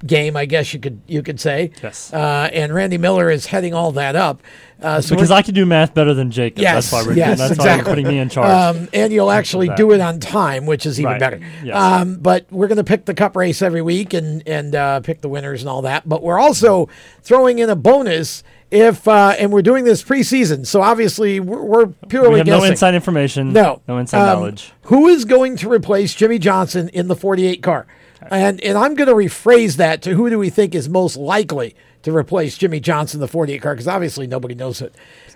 game, 0.06 0.36
I 0.38 0.46
guess 0.46 0.74
you 0.74 0.80
could 0.80 1.02
you 1.08 1.22
could 1.24 1.40
say. 1.40 1.72
Yes. 1.82 2.12
Uh, 2.14 2.50
and 2.54 2.74
Randy 2.74 2.98
Miller 2.98 3.30
is 3.30 3.46
heading 3.48 3.74
all 3.74 3.92
that 3.94 4.16
up. 4.16 4.42
Uh, 4.82 5.00
so 5.00 5.14
because 5.16 5.30
I 5.30 5.42
can 5.44 5.54
do 5.54 5.66
math 5.66 5.94
better 5.94 6.14
than 6.14 6.32
Jacob. 6.32 6.60
Yes, 6.60 6.90
that's 6.90 7.06
why 7.06 7.08
we're, 7.12 7.16
yes, 7.16 7.38
that's 7.38 7.52
exactly. 7.52 7.70
why 7.72 7.78
we're 7.78 7.84
putting 7.84 8.08
me 8.08 8.18
in 8.20 8.30
charge. 8.30 8.50
Um, 8.78 8.90
and 8.94 9.14
you'll 9.14 9.30
actually 9.30 9.70
do 9.76 9.92
it 9.92 10.02
on 10.02 10.20
time, 10.20 10.66
which 10.66 10.86
is 10.88 11.00
even 11.00 11.12
Right. 11.12 11.20
better. 11.20 11.40
Yes. 11.64 11.76
Um, 11.76 12.16
but 12.16 12.48
we're 12.52 12.68
going 12.68 12.78
to 12.78 12.84
pick 12.84 13.06
the 13.06 13.14
cup 13.14 13.36
race 13.36 13.62
every 13.62 13.82
week 13.84 14.14
and 14.14 14.42
and 14.48 14.74
uh, 14.74 15.00
pick 15.02 15.22
the 15.22 15.30
winners 15.30 15.62
and 15.62 15.70
all 15.70 15.84
that. 15.84 16.10
But 16.10 16.24
we're 16.24 16.40
also 16.40 16.90
throwing 17.22 17.60
in 17.60 17.70
a 17.70 17.76
bonus 17.76 18.44
if 18.72 19.08
uh, 19.08 19.36
and 19.38 19.52
we're 19.52 19.62
doing 19.62 19.84
this 19.84 20.02
preseason. 20.02 20.66
So 20.66 20.82
obviously 20.82 21.40
we're, 21.40 21.62
we're 21.62 21.88
purely 22.08 22.30
we 22.30 22.38
have 22.40 22.46
guessing. 22.48 22.62
no 22.64 22.70
inside 22.72 22.96
information. 22.96 23.54
No, 23.54 23.82
no 23.88 23.98
inside 24.00 24.22
Um, 24.32 24.40
knowledge. 24.40 24.72
Who 24.84 25.08
is 25.08 25.26
going 25.26 25.58
to 25.58 25.70
replace 25.70 26.16
Jimmie 26.16 26.40
Johnson 26.40 26.90
in 26.90 27.08
the 27.08 27.16
48 27.16 27.62
car? 27.62 27.86
And 28.30 28.62
and 28.62 28.78
I'm 28.78 28.94
going 28.96 29.08
to 29.08 29.16
rephrase 29.16 29.78
that 29.78 30.02
to 30.04 30.14
who 30.14 30.30
do 30.30 30.38
we 30.38 30.50
think 30.50 30.76
is 30.76 30.88
most 30.88 31.18
likely 31.18 31.76
to 32.04 32.16
replace 32.16 32.58
Jimmie 32.58 32.80
Johnson 32.80 33.20
the 33.20 33.28
48 33.28 33.62
car? 33.62 33.74
Because 33.74 33.88
obviously 33.88 34.28
nobody 34.28 34.56
knows 34.56 34.82
what 34.82 34.94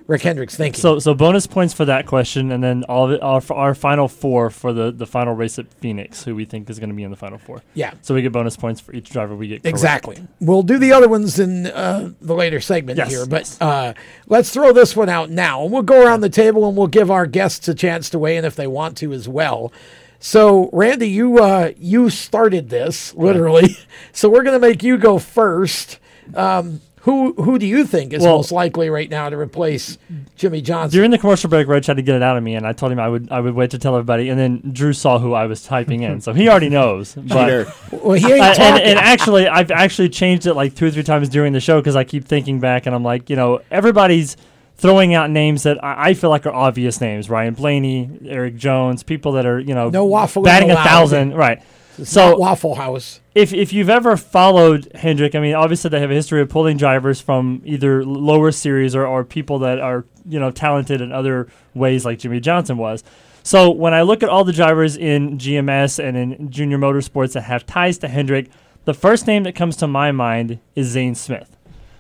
Rick 0.08 0.22
Hendrick's 0.22 0.56
thinking. 0.56 0.80
So, 0.80 1.00
so 1.00 1.16
bonus 1.16 1.48
points 1.48 1.74
for 1.74 1.86
that 1.86 2.06
question, 2.06 2.52
and 2.52 2.64
then 2.64 2.84
all 2.84 3.06
of 3.06 3.12
it, 3.12 3.22
our, 3.24 3.42
our 3.50 3.74
final 3.74 4.08
four 4.08 4.52
for 4.52 4.72
the, 4.72 4.92
the 4.92 5.08
final 5.08 5.34
race 5.34 5.58
at 5.58 5.72
Phoenix, 5.74 6.24
who 6.24 6.36
we 6.36 6.46
think 6.46 6.70
is 6.70 6.78
going 6.78 6.90
to 6.90 6.96
be 6.96 7.04
in 7.04 7.10
the 7.10 7.18
final 7.18 7.40
four. 7.40 7.64
Yeah. 7.74 7.94
So 8.04 8.14
we 8.14 8.22
get 8.22 8.32
bonus 8.32 8.56
points 8.56 8.80
for 8.82 8.94
each 8.94 9.10
driver 9.10 9.36
we 9.36 9.48
get. 9.48 9.64
correct. 9.64 9.74
Exactly. 9.74 10.18
We'll 10.40 10.64
do 10.64 10.78
the 10.78 10.92
other 10.92 11.10
ones 11.10 11.40
in 11.40 11.68
uh, 11.68 12.12
the 12.22 12.36
later 12.36 12.62
segment 12.62 12.98
Yes, 12.98 13.10
here, 13.10 13.26
but 13.26 13.58
uh, 13.60 13.94
let's 14.28 14.52
throw 14.52 14.72
this 14.74 14.96
one 14.96 15.10
out 15.10 15.32
now. 15.32 15.64
And 15.64 15.72
we'll 15.72 15.82
go 15.82 16.06
around 16.06 16.22
the 16.22 16.30
table 16.30 16.68
and 16.68 16.78
we'll 16.78 16.88
give 16.88 17.10
our 17.10 17.26
guests 17.26 17.68
a 17.68 17.74
chance 17.74 18.10
to 18.12 18.20
weigh 18.20 18.38
in 18.38 18.46
if 18.46 18.56
they 18.56 18.68
want 18.68 18.98
to 18.98 19.12
as 19.12 19.28
well. 19.28 19.74
So, 20.20 20.70
Randy, 20.74 21.10
you 21.10 21.40
uh, 21.40 21.72
you 21.78 22.10
started 22.10 22.70
this 22.70 23.14
literally, 23.16 23.78
so 24.12 24.30
we're 24.30 24.44
going 24.44 24.60
to 24.60 24.66
make 24.68 24.82
you 24.84 24.98
go 24.98 25.20
first. 25.20 26.00
Um, 26.34 26.82
who 27.02 27.34
who 27.34 27.60
do 27.60 27.68
you 27.68 27.86
think 27.86 28.14
is 28.14 28.24
Well- 28.24 28.38
most 28.38 28.52
likely 28.52 28.90
right 28.90 29.08
now 29.08 29.30
to 29.30 29.38
replace 29.38 30.00
Jimmie 30.38 30.62
Johnson? 30.62 30.98
During 30.98 31.12
the 31.12 31.20
commercial 31.20 31.52
break, 31.52 31.68
Reg 31.68 31.86
had 31.86 31.98
to 31.98 32.02
get 32.02 32.16
it 32.16 32.24
out 32.24 32.36
of 32.36 32.42
me, 32.42 32.56
and 32.56 32.66
I 32.66 32.74
told 32.74 32.92
him 32.92 33.00
I 33.00 33.08
would 33.08 33.32
I 33.32 33.40
would 33.40 33.54
wait 33.54 33.70
to 33.72 33.78
tell 33.78 33.94
everybody, 33.96 34.30
and 34.30 34.40
then 34.40 34.72
Drew 34.74 34.92
saw 34.92 35.20
who 35.20 35.34
I 35.34 35.46
was 35.46 35.62
typing 35.62 36.02
in, 36.02 36.20
so 36.22 36.34
he 36.34 36.50
already 36.50 36.70
knows. 36.70 37.16
But 37.28 37.68
Well, 37.92 38.14
he 38.18 38.32
ain't 38.32 38.42
I- 38.42 38.54
and, 38.56 38.82
and 38.82 38.98
actually, 39.00 39.48
I've 39.48 39.70
actually 39.70 40.10
changed 40.10 40.48
it 40.48 40.56
like 40.56 40.74
two 40.74 40.88
or 40.88 40.92
three 40.92 41.04
times 41.04 41.30
during 41.30 41.54
the 41.54 41.60
show 41.60 41.80
because 41.80 41.96
I 41.96 42.04
keep 42.06 42.26
thinking 42.26 42.60
back, 42.60 42.88
and 42.88 42.96
I'm 42.96 43.04
like, 43.04 43.30
you 43.30 43.36
know, 43.36 43.62
everybody's 43.70 44.36
throwing 44.78 45.14
out 45.14 45.30
names 45.30 45.64
that 45.64 45.84
I, 45.84 46.10
I 46.10 46.14
feel 46.14 46.30
like 46.30 46.46
are 46.46 46.54
obvious 46.54 47.02
names: 47.02 47.30
Ryan 47.30 47.54
Blaney, 47.54 48.10
Erik 48.26 48.56
Jones, 48.56 49.04
people 49.04 49.34
that 49.34 49.46
are 49.46 49.60
you 49.60 49.74
know 49.76 49.90
No 49.90 50.08
waffling 50.08 50.46
batting 50.46 50.72
a 50.72 50.76
thousand, 50.76 51.34
right? 51.34 51.62
It's 51.98 52.12
so 52.12 52.38
Waffle 52.38 52.76
House. 52.76 53.22
if 53.34 53.54
if 53.54 53.72
you've 53.72 53.90
ever 53.90 54.18
followed 54.18 54.92
Hendrick, 54.96 55.34
I 55.34 55.40
mean, 55.40 55.56
obviously 55.56 55.90
they 55.90 56.00
have 56.00 56.12
a 56.12 56.16
history 56.16 56.42
of 56.42 56.50
pulling 56.50 56.78
drivers 56.78 57.22
from 57.22 57.62
either 57.64 58.04
lower 58.04 58.52
series 58.52 58.96
or, 58.96 59.06
or 59.06 59.24
people 59.24 59.60
that 59.60 59.80
are 59.80 60.06
you 60.28 60.40
know 60.40 60.52
talented 60.52 61.02
in 61.02 61.12
other 61.12 61.48
ways, 61.74 62.06
like 62.06 62.20
Jimmie 62.20 62.40
Johnson 62.40 62.78
was. 62.78 63.04
So 63.44 63.70
when 63.70 63.94
I 63.94 64.02
look 64.02 64.24
at 64.24 64.30
all 64.30 64.44
the 64.44 64.52
drivers 64.52 64.98
in 64.98 65.38
GMS 65.38 66.04
and 66.04 66.18
in 66.18 66.50
Junior 66.50 66.80
Motorsports 66.80 67.34
that 67.34 67.44
have 67.44 67.66
ties 67.66 68.00
to 68.00 68.08
Hendrick, 68.08 68.50
the 68.86 68.94
first 68.94 69.28
name 69.28 69.44
that 69.44 69.54
comes 69.54 69.76
to 69.78 69.88
my 69.88 70.12
mind 70.12 70.60
is 70.76 70.88
Zane 70.88 71.14
Smith, 71.16 71.55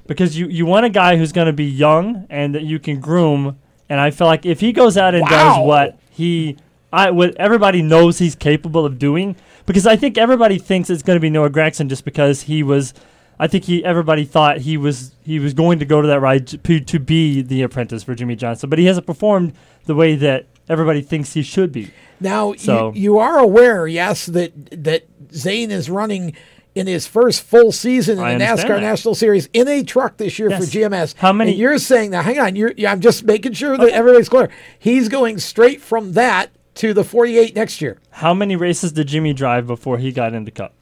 because 0.07 0.37
you 0.37 0.47
you 0.47 0.65
want 0.65 0.85
a 0.85 0.89
guy 0.89 1.17
who's 1.17 1.31
going 1.31 1.47
to 1.47 1.53
be 1.53 1.65
young 1.65 2.25
and 2.29 2.53
that 2.55 2.63
you 2.63 2.79
can 2.79 2.99
groom. 2.99 3.57
And 3.89 3.99
I 3.99 4.11
feel 4.11 4.27
like 4.27 4.45
if 4.45 4.59
he 4.59 4.71
goes 4.71 4.97
out 4.97 5.13
and 5.13 5.21
Wow. 5.23 5.29
does 5.29 5.65
what 5.67 5.99
he 6.09 6.57
I 6.91 7.11
what 7.11 7.35
everybody 7.35 7.81
knows 7.81 8.19
he's 8.19 8.35
capable 8.35 8.85
of 8.85 8.97
doing 8.99 9.35
because 9.65 9.85
I 9.87 9.95
think 9.95 10.17
everybody 10.17 10.57
thinks 10.57 10.89
it's 10.89 11.03
going 11.03 11.17
to 11.17 11.21
be 11.21 11.29
Noah 11.29 11.49
Gragson 11.49 11.87
just 11.89 12.05
because 12.05 12.43
he 12.43 12.63
was 12.63 12.93
I 13.37 13.47
think 13.47 13.65
he 13.65 13.83
everybody 13.83 14.23
thought 14.25 14.59
he 14.59 14.77
was 14.77 15.11
he 15.23 15.39
was 15.39 15.53
going 15.53 15.79
to 15.79 15.85
go 15.85 16.01
to 16.01 16.07
that 16.07 16.19
ride 16.21 16.47
to, 16.47 16.79
to 16.79 16.99
be 16.99 17.41
the 17.41 17.61
apprentice 17.63 18.03
for 18.03 18.15
Jimmie 18.15 18.35
Johnson 18.35 18.69
but 18.69 18.79
he 18.79 18.85
hasn't 18.85 19.05
performed 19.05 19.53
the 19.85 19.93
way 19.95 20.15
that 20.15 20.45
everybody 20.67 21.01
thinks 21.01 21.33
he 21.33 21.43
should 21.43 21.71
be. 21.71 21.91
Now 22.19 22.53
So- 22.55 22.91
you, 22.95 23.01
you 23.01 23.19
are 23.19 23.37
aware, 23.37 23.85
yes, 23.87 24.25
that 24.27 24.51
that 24.83 25.05
Zane 25.33 25.69
is 25.69 25.89
running 25.89 26.33
in 26.75 26.87
his 26.87 27.07
first 27.07 27.41
full 27.41 27.71
season 27.71 28.17
in 28.19 28.23
I 28.23 28.37
the 28.37 28.43
NASCAR 28.43 28.67
that. 28.67 28.81
National 28.81 29.15
Series 29.15 29.47
in 29.53 29.67
a 29.67 29.81
truck 29.81 30.17
this 30.17 30.37
year 30.37 30.49
for 30.51 30.57
GMS. 30.57 31.15
How 31.17 31.31
many- 31.31 31.51
And 31.51 31.59
you're 31.59 31.77
saying 31.77 32.11
that? 32.11 32.25
Hang 32.25 32.37
on, 32.37 32.55
you're, 32.55 32.73
yeah, 32.75 32.91
I'm 32.91 32.99
just 32.99 33.23
making 33.23 33.53
sure 33.53 33.77
that 33.77 33.89
everybody's 33.89 34.27
clear. 34.29 34.49
He's 34.77 35.07
going 35.07 35.37
straight 35.39 35.81
from 35.81 36.11
that 36.13 36.51
to 36.75 36.93
the 36.93 37.05
48 37.05 37.55
next 37.55 37.81
year. 37.81 37.99
How 38.11 38.33
many 38.33 38.57
races 38.57 38.91
did 38.91 39.07
Jimmy 39.07 39.31
drive 39.33 39.65
before 39.65 39.97
he 39.97 40.11
got 40.11 40.33
into 40.33 40.51
Cup? 40.51 40.73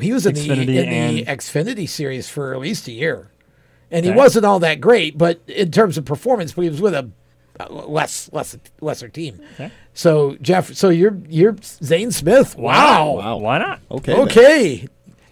He 0.00 0.12
was 0.12 0.26
in 0.26 0.34
the 0.34 0.40
Xfinity 0.40 0.76
in 0.84 1.14
the 1.16 1.24
Xfinity 1.24 1.88
series 1.88 2.28
for 2.28 2.52
at 2.52 2.60
least 2.60 2.86
a 2.86 2.92
year, 2.92 3.30
and 3.90 4.04
he 4.04 4.10
Okay. 4.10 4.18
wasn't 4.18 4.44
all 4.44 4.58
that 4.58 4.78
great. 4.82 5.16
But 5.16 5.40
in 5.46 5.70
terms 5.70 5.96
of 5.96 6.04
performance, 6.04 6.52
he 6.52 6.68
was 6.68 6.82
with 6.82 6.92
a 6.92 7.08
uh, 7.58 7.72
less 7.72 8.28
less 8.34 8.54
lesser 8.82 9.08
team. 9.08 9.40
Okay. 9.54 9.70
So 9.94 10.36
Jeff, 10.42 10.74
so 10.74 10.90
you're 10.90 11.16
you're 11.30 11.56
Zane 11.62 12.10
Smith. 12.10 12.58
Wow. 12.58 13.12
Wow. 13.12 13.36
Why 13.38 13.56
not? 13.56 13.80
Okay. 13.90 14.12
then. 14.12 14.88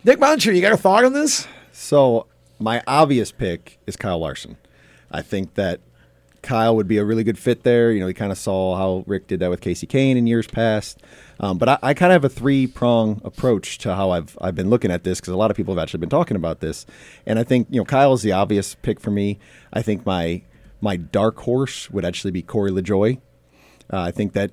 Nic 0.06 0.18
Moncher, 0.18 0.52
you 0.52 0.60
got 0.60 0.74
a 0.74 0.76
thought 0.76 1.02
on 1.06 1.14
this? 1.14 1.48
So 1.72 2.26
my 2.58 2.82
obvious 2.86 3.32
pick 3.32 3.78
is 3.86 3.96
Kyle 3.96 4.18
Larson. 4.18 4.58
I 5.10 5.22
think 5.22 5.54
that 5.54 5.80
Kyle 6.42 6.76
would 6.76 6.86
be 6.86 6.98
a 6.98 7.04
really 7.06 7.24
good 7.24 7.38
fit 7.38 7.62
there. 7.62 7.90
You 7.90 8.00
know, 8.00 8.06
he 8.06 8.12
kind 8.12 8.30
of 8.30 8.36
saw 8.36 8.76
how 8.76 9.04
Rick 9.06 9.28
did 9.28 9.40
that 9.40 9.48
with 9.48 9.62
Kasey 9.62 9.88
Kahne 9.88 10.16
in 10.16 10.26
years 10.26 10.46
past. 10.46 11.02
Um, 11.40 11.56
but 11.56 11.70
I, 11.70 11.78
I 11.82 11.94
kind 11.94 12.12
of 12.12 12.22
have 12.22 12.30
a 12.30 12.34
three 12.34 12.66
prong 12.66 13.22
approach 13.24 13.78
to 13.78 13.94
how 13.94 14.10
I've 14.10 14.36
I've 14.42 14.54
been 14.54 14.68
looking 14.68 14.90
at 14.90 15.04
this 15.04 15.20
because 15.20 15.32
a 15.32 15.38
lot 15.38 15.50
of 15.50 15.56
people 15.56 15.74
have 15.74 15.82
actually 15.82 16.00
been 16.00 16.10
talking 16.10 16.36
about 16.36 16.60
this, 16.60 16.84
and 17.24 17.38
I 17.38 17.42
think 17.42 17.68
you 17.70 17.80
know 17.80 17.86
Kyle 17.86 18.12
is 18.12 18.20
the 18.20 18.32
obvious 18.32 18.74
pick 18.74 19.00
for 19.00 19.10
me. 19.10 19.38
I 19.72 19.80
think 19.80 20.04
my 20.04 20.42
my 20.82 20.96
dark 20.96 21.38
horse 21.38 21.90
would 21.90 22.04
actually 22.04 22.30
be 22.30 22.42
Corey 22.42 22.70
LaJoie. 22.70 23.22
Uh, 23.90 24.00
I 24.00 24.10
think 24.10 24.34
that 24.34 24.50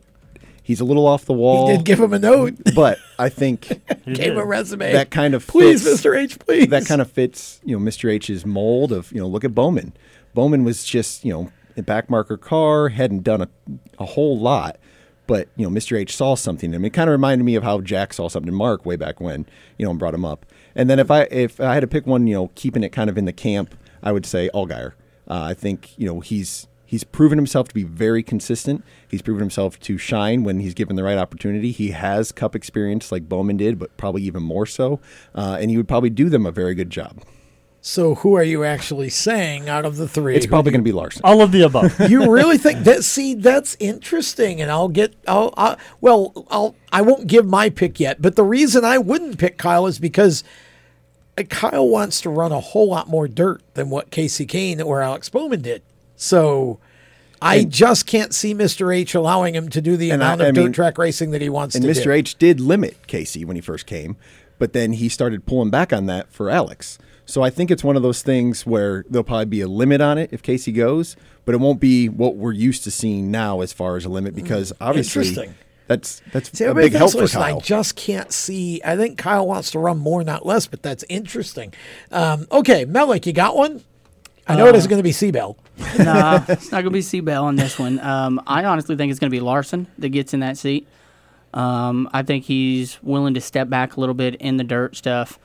he's 0.71 0.79
a 0.79 0.85
little 0.85 1.05
off 1.05 1.25
the 1.25 1.33
wall. 1.33 1.69
He 1.69 1.75
did 1.77 1.85
give 1.85 1.99
him 1.99 2.13
a 2.13 2.19
note. 2.19 2.55
but 2.73 2.97
I 3.19 3.27
think 3.29 3.67
Gave 4.05 4.37
a 4.37 4.45
resume. 4.45 4.91
that 4.93 5.11
kind 5.11 5.33
of 5.33 5.45
please, 5.45 5.83
fits- 5.83 6.01
Mr. 6.01 6.17
H, 6.17 6.39
please. 6.39 6.67
that 6.69 6.85
kind 6.85 7.01
of 7.01 7.11
fits 7.11 7.59
you 7.65 7.77
know 7.77 7.83
Mr. 7.85 8.09
H's 8.11 8.45
mold 8.45 8.91
of 8.91 9.11
you 9.11 9.19
know 9.19 9.27
look 9.27 9.43
at 9.43 9.53
Bowman. 9.53 9.93
Bowman 10.33 10.63
was 10.63 10.83
just 10.85 11.25
you 11.25 11.33
know 11.33 11.51
a 11.77 11.81
backmarker 11.81 12.39
car, 12.39 12.89
hadn't 12.89 13.23
done 13.23 13.41
a, 13.41 13.49
a 13.99 14.05
whole 14.05 14.39
lot, 14.39 14.77
but 15.27 15.49
you 15.57 15.69
know 15.69 15.73
Mr. 15.75 15.97
H 15.97 16.15
saw 16.15 16.35
something 16.35 16.69
in 16.71 16.75
him. 16.75 16.85
It 16.85 16.91
kind 16.93 17.09
of 17.09 17.11
reminded 17.11 17.43
me 17.43 17.55
of 17.55 17.63
how 17.63 17.81
Jack 17.81 18.13
saw 18.13 18.29
something 18.29 18.47
in 18.49 18.55
Mark 18.55 18.85
way 18.85 18.95
back 18.95 19.19
when 19.19 19.45
you 19.77 19.85
know 19.85 19.89
and 19.91 19.99
brought 19.99 20.13
him 20.13 20.25
up. 20.25 20.45
And 20.75 20.89
then 20.89 20.99
if 20.99 21.11
I 21.11 21.23
if 21.31 21.59
I 21.59 21.73
had 21.73 21.81
to 21.81 21.87
pick 21.87 22.07
one, 22.07 22.27
you 22.27 22.33
know, 22.35 22.51
keeping 22.55 22.83
it 22.83 22.89
kind 22.89 23.09
of 23.09 23.17
in 23.17 23.25
the 23.25 23.33
camp, 23.33 23.75
I 24.01 24.11
would 24.13 24.25
say 24.25 24.49
Allgaier. 24.53 24.93
Uh, 25.29 25.43
I 25.43 25.53
think 25.53 25.97
you 25.97 26.05
know 26.07 26.19
he's 26.21 26.67
he's 26.91 27.05
proven 27.05 27.37
himself 27.37 27.69
to 27.69 27.73
be 27.73 27.83
very 27.83 28.21
consistent. 28.21 28.83
He's 29.07 29.21
proven 29.21 29.39
himself 29.39 29.79
to 29.79 29.97
shine 29.97 30.43
when 30.43 30.59
he's 30.59 30.73
given 30.73 30.97
the 30.97 31.03
right 31.03 31.17
opportunity. 31.17 31.71
He 31.71 31.91
has 31.91 32.33
Cup 32.33 32.53
experience 32.53 33.13
like 33.13 33.29
Bowman 33.29 33.55
did, 33.55 33.79
but 33.79 33.95
probably 33.95 34.23
even 34.23 34.43
more 34.43 34.65
so. 34.65 34.99
Uh, 35.33 35.57
and 35.59 35.71
he 35.71 35.77
would 35.77 35.87
probably 35.87 36.09
do 36.09 36.27
them 36.27 36.45
a 36.45 36.51
very 36.51 36.75
good 36.75 36.89
job. 36.89 37.21
So 37.79 38.15
who 38.15 38.35
are 38.35 38.43
you 38.43 38.65
actually 38.65 39.09
saying 39.09 39.69
out 39.69 39.85
of 39.85 39.95
the 39.95 40.07
three? 40.07 40.35
It's 40.35 40.45
probably 40.45 40.73
going 40.73 40.81
to 40.81 40.87
be 40.87 40.91
Larson. 40.91 41.21
All 41.23 41.41
of 41.41 41.53
the 41.53 41.61
above. 41.61 41.97
you 42.11 42.29
really 42.29 42.57
think 42.57 42.83
that? 42.83 43.05
See, 43.05 43.35
that's 43.35 43.77
interesting, 43.79 44.61
and 44.61 44.69
I'll 44.69 44.89
get. 44.89 45.15
I'll, 45.27 45.53
I'll. 45.55 45.77
Well, 46.01 46.45
I'll. 46.51 46.75
I 46.91 47.01
won't 47.01 47.25
give 47.25 47.47
my 47.47 47.69
pick 47.69 48.01
yet, 48.01 48.21
but 48.21 48.35
the 48.35 48.43
reason 48.43 48.83
I 48.83 48.97
wouldn't 48.97 49.39
pick 49.39 49.57
Kyle 49.57 49.87
is 49.87 49.97
because 49.97 50.43
uh, 51.37 51.43
Kyle 51.43 51.87
wants 51.87 52.19
to 52.21 52.29
run 52.29 52.51
a 52.51 52.59
whole 52.59 52.89
lot 52.89 53.07
more 53.07 53.29
dirt 53.29 53.63
than 53.75 53.89
what 53.89 54.11
Kasey 54.11 54.45
Kahne 54.45 54.85
or 54.85 55.01
Alex 55.01 55.29
Bowman 55.29 55.61
did. 55.61 55.81
So. 56.21 56.79
I 57.43 57.55
And- 57.55 57.71
just 57.71 58.05
can't 58.05 58.35
see 58.35 58.53
Mr. 58.53 58.95
H 58.95 59.15
allowing 59.15 59.55
him 59.55 59.67
to 59.69 59.81
do 59.81 59.97
the 59.97 60.11
And 60.11 60.23
I- 60.23 60.27
amount 60.27 60.41
of 60.41 60.47
I 60.49 60.51
dirt 60.51 60.63
mean- 60.65 60.73
track 60.73 60.99
racing 60.99 61.31
that 61.31 61.41
he 61.41 61.49
wants 61.49 61.73
And 61.75 61.83
Mr. 61.83 62.03
do. 62.03 62.11
H 62.11 62.37
did 62.37 62.59
limit 62.59 62.97
Kasey 63.07 63.45
when 63.45 63.55
he 63.55 63.61
first 63.63 63.87
came, 63.87 64.15
but 64.59 64.73
then 64.73 64.93
he 64.93 65.09
started 65.09 65.47
pulling 65.47 65.71
back 65.71 65.91
on 65.91 66.05
that 66.05 66.31
for 66.31 66.51
Alex. 66.51 66.99
So 67.25 67.41
I 67.41 67.49
think 67.49 67.71
it's 67.71 67.83
one 67.83 67.95
of 67.95 68.03
those 68.03 68.21
things 68.21 68.63
where 68.67 69.05
there'll 69.09 69.23
probably 69.23 69.45
be 69.45 69.61
a 69.61 69.67
limit 69.67 70.01
on 70.01 70.19
it 70.19 70.29
if 70.31 70.43
Casey 70.43 70.71
goes, 70.71 71.15
but 71.43 71.55
it 71.55 71.57
won't 71.59 71.79
be 71.79 72.07
what 72.09 72.35
we're 72.35 72.51
used 72.53 72.83
to 72.83 72.91
seeing 72.91 73.31
now 73.31 73.61
as 73.61 73.73
far 73.73 73.97
as 73.97 74.05
a 74.05 74.09
limit 74.09 74.35
because 74.35 74.71
obviously 74.79 75.49
that's 75.87 76.21
that's 76.31 76.55
See, 76.55 76.65
a 76.65 76.75
big 76.75 76.93
help 76.93 77.13
for 77.13 77.21
listen, 77.21 77.41
I 77.41 77.57
just 77.57 77.95
can't 77.95 78.31
see. 78.31 78.81
I 78.85 78.95
think 78.95 79.17
Kyle 79.17 79.47
wants 79.47 79.71
to 79.71 79.79
run 79.79 79.97
more, 79.97 80.23
not 80.23 80.45
less, 80.45 80.67
but 80.67 80.83
that's 80.83 81.03
interesting. 81.09 81.73
Um, 82.11 82.45
okay, 82.51 82.85
Mellick, 82.85 83.25
you 83.25 83.33
got 83.33 83.57
one? 83.57 83.81
I 84.47 84.55
know 84.55 84.65
it 84.67 84.73
Uh, 84.75 84.77
isn't 84.77 84.89
going 84.89 84.99
to 84.99 85.03
be 85.03 85.11
C 85.11 85.31
Bell. 85.31 85.57
nah, 85.99 86.43
it's 86.49 86.71
not 86.71 86.81
going 86.81 86.85
to 86.85 86.89
be 86.91 87.01
C 87.01 87.19
Bell 87.19 87.45
on 87.45 87.55
this 87.55 87.77
one. 87.79 87.99
Um, 87.99 88.41
I 88.47 88.65
honestly 88.65 88.95
think 88.95 89.11
it's 89.11 89.19
going 89.19 89.29
to 89.29 89.35
be 89.35 89.39
Larson 89.41 89.87
that 89.99 90.09
gets 90.09 90.33
in 90.33 90.39
that 90.41 90.57
seat. 90.57 90.87
Um, 91.53 92.09
I 92.13 92.23
think 92.23 92.45
he's 92.45 93.01
willing 93.03 93.33
to 93.33 93.41
step 93.41 93.69
back 93.69 93.97
a 93.97 93.99
little 93.99 94.15
bit 94.15 94.35
in 94.35 94.57
the 94.57 94.63
dirt 94.63 94.95
stuff. 94.95 95.37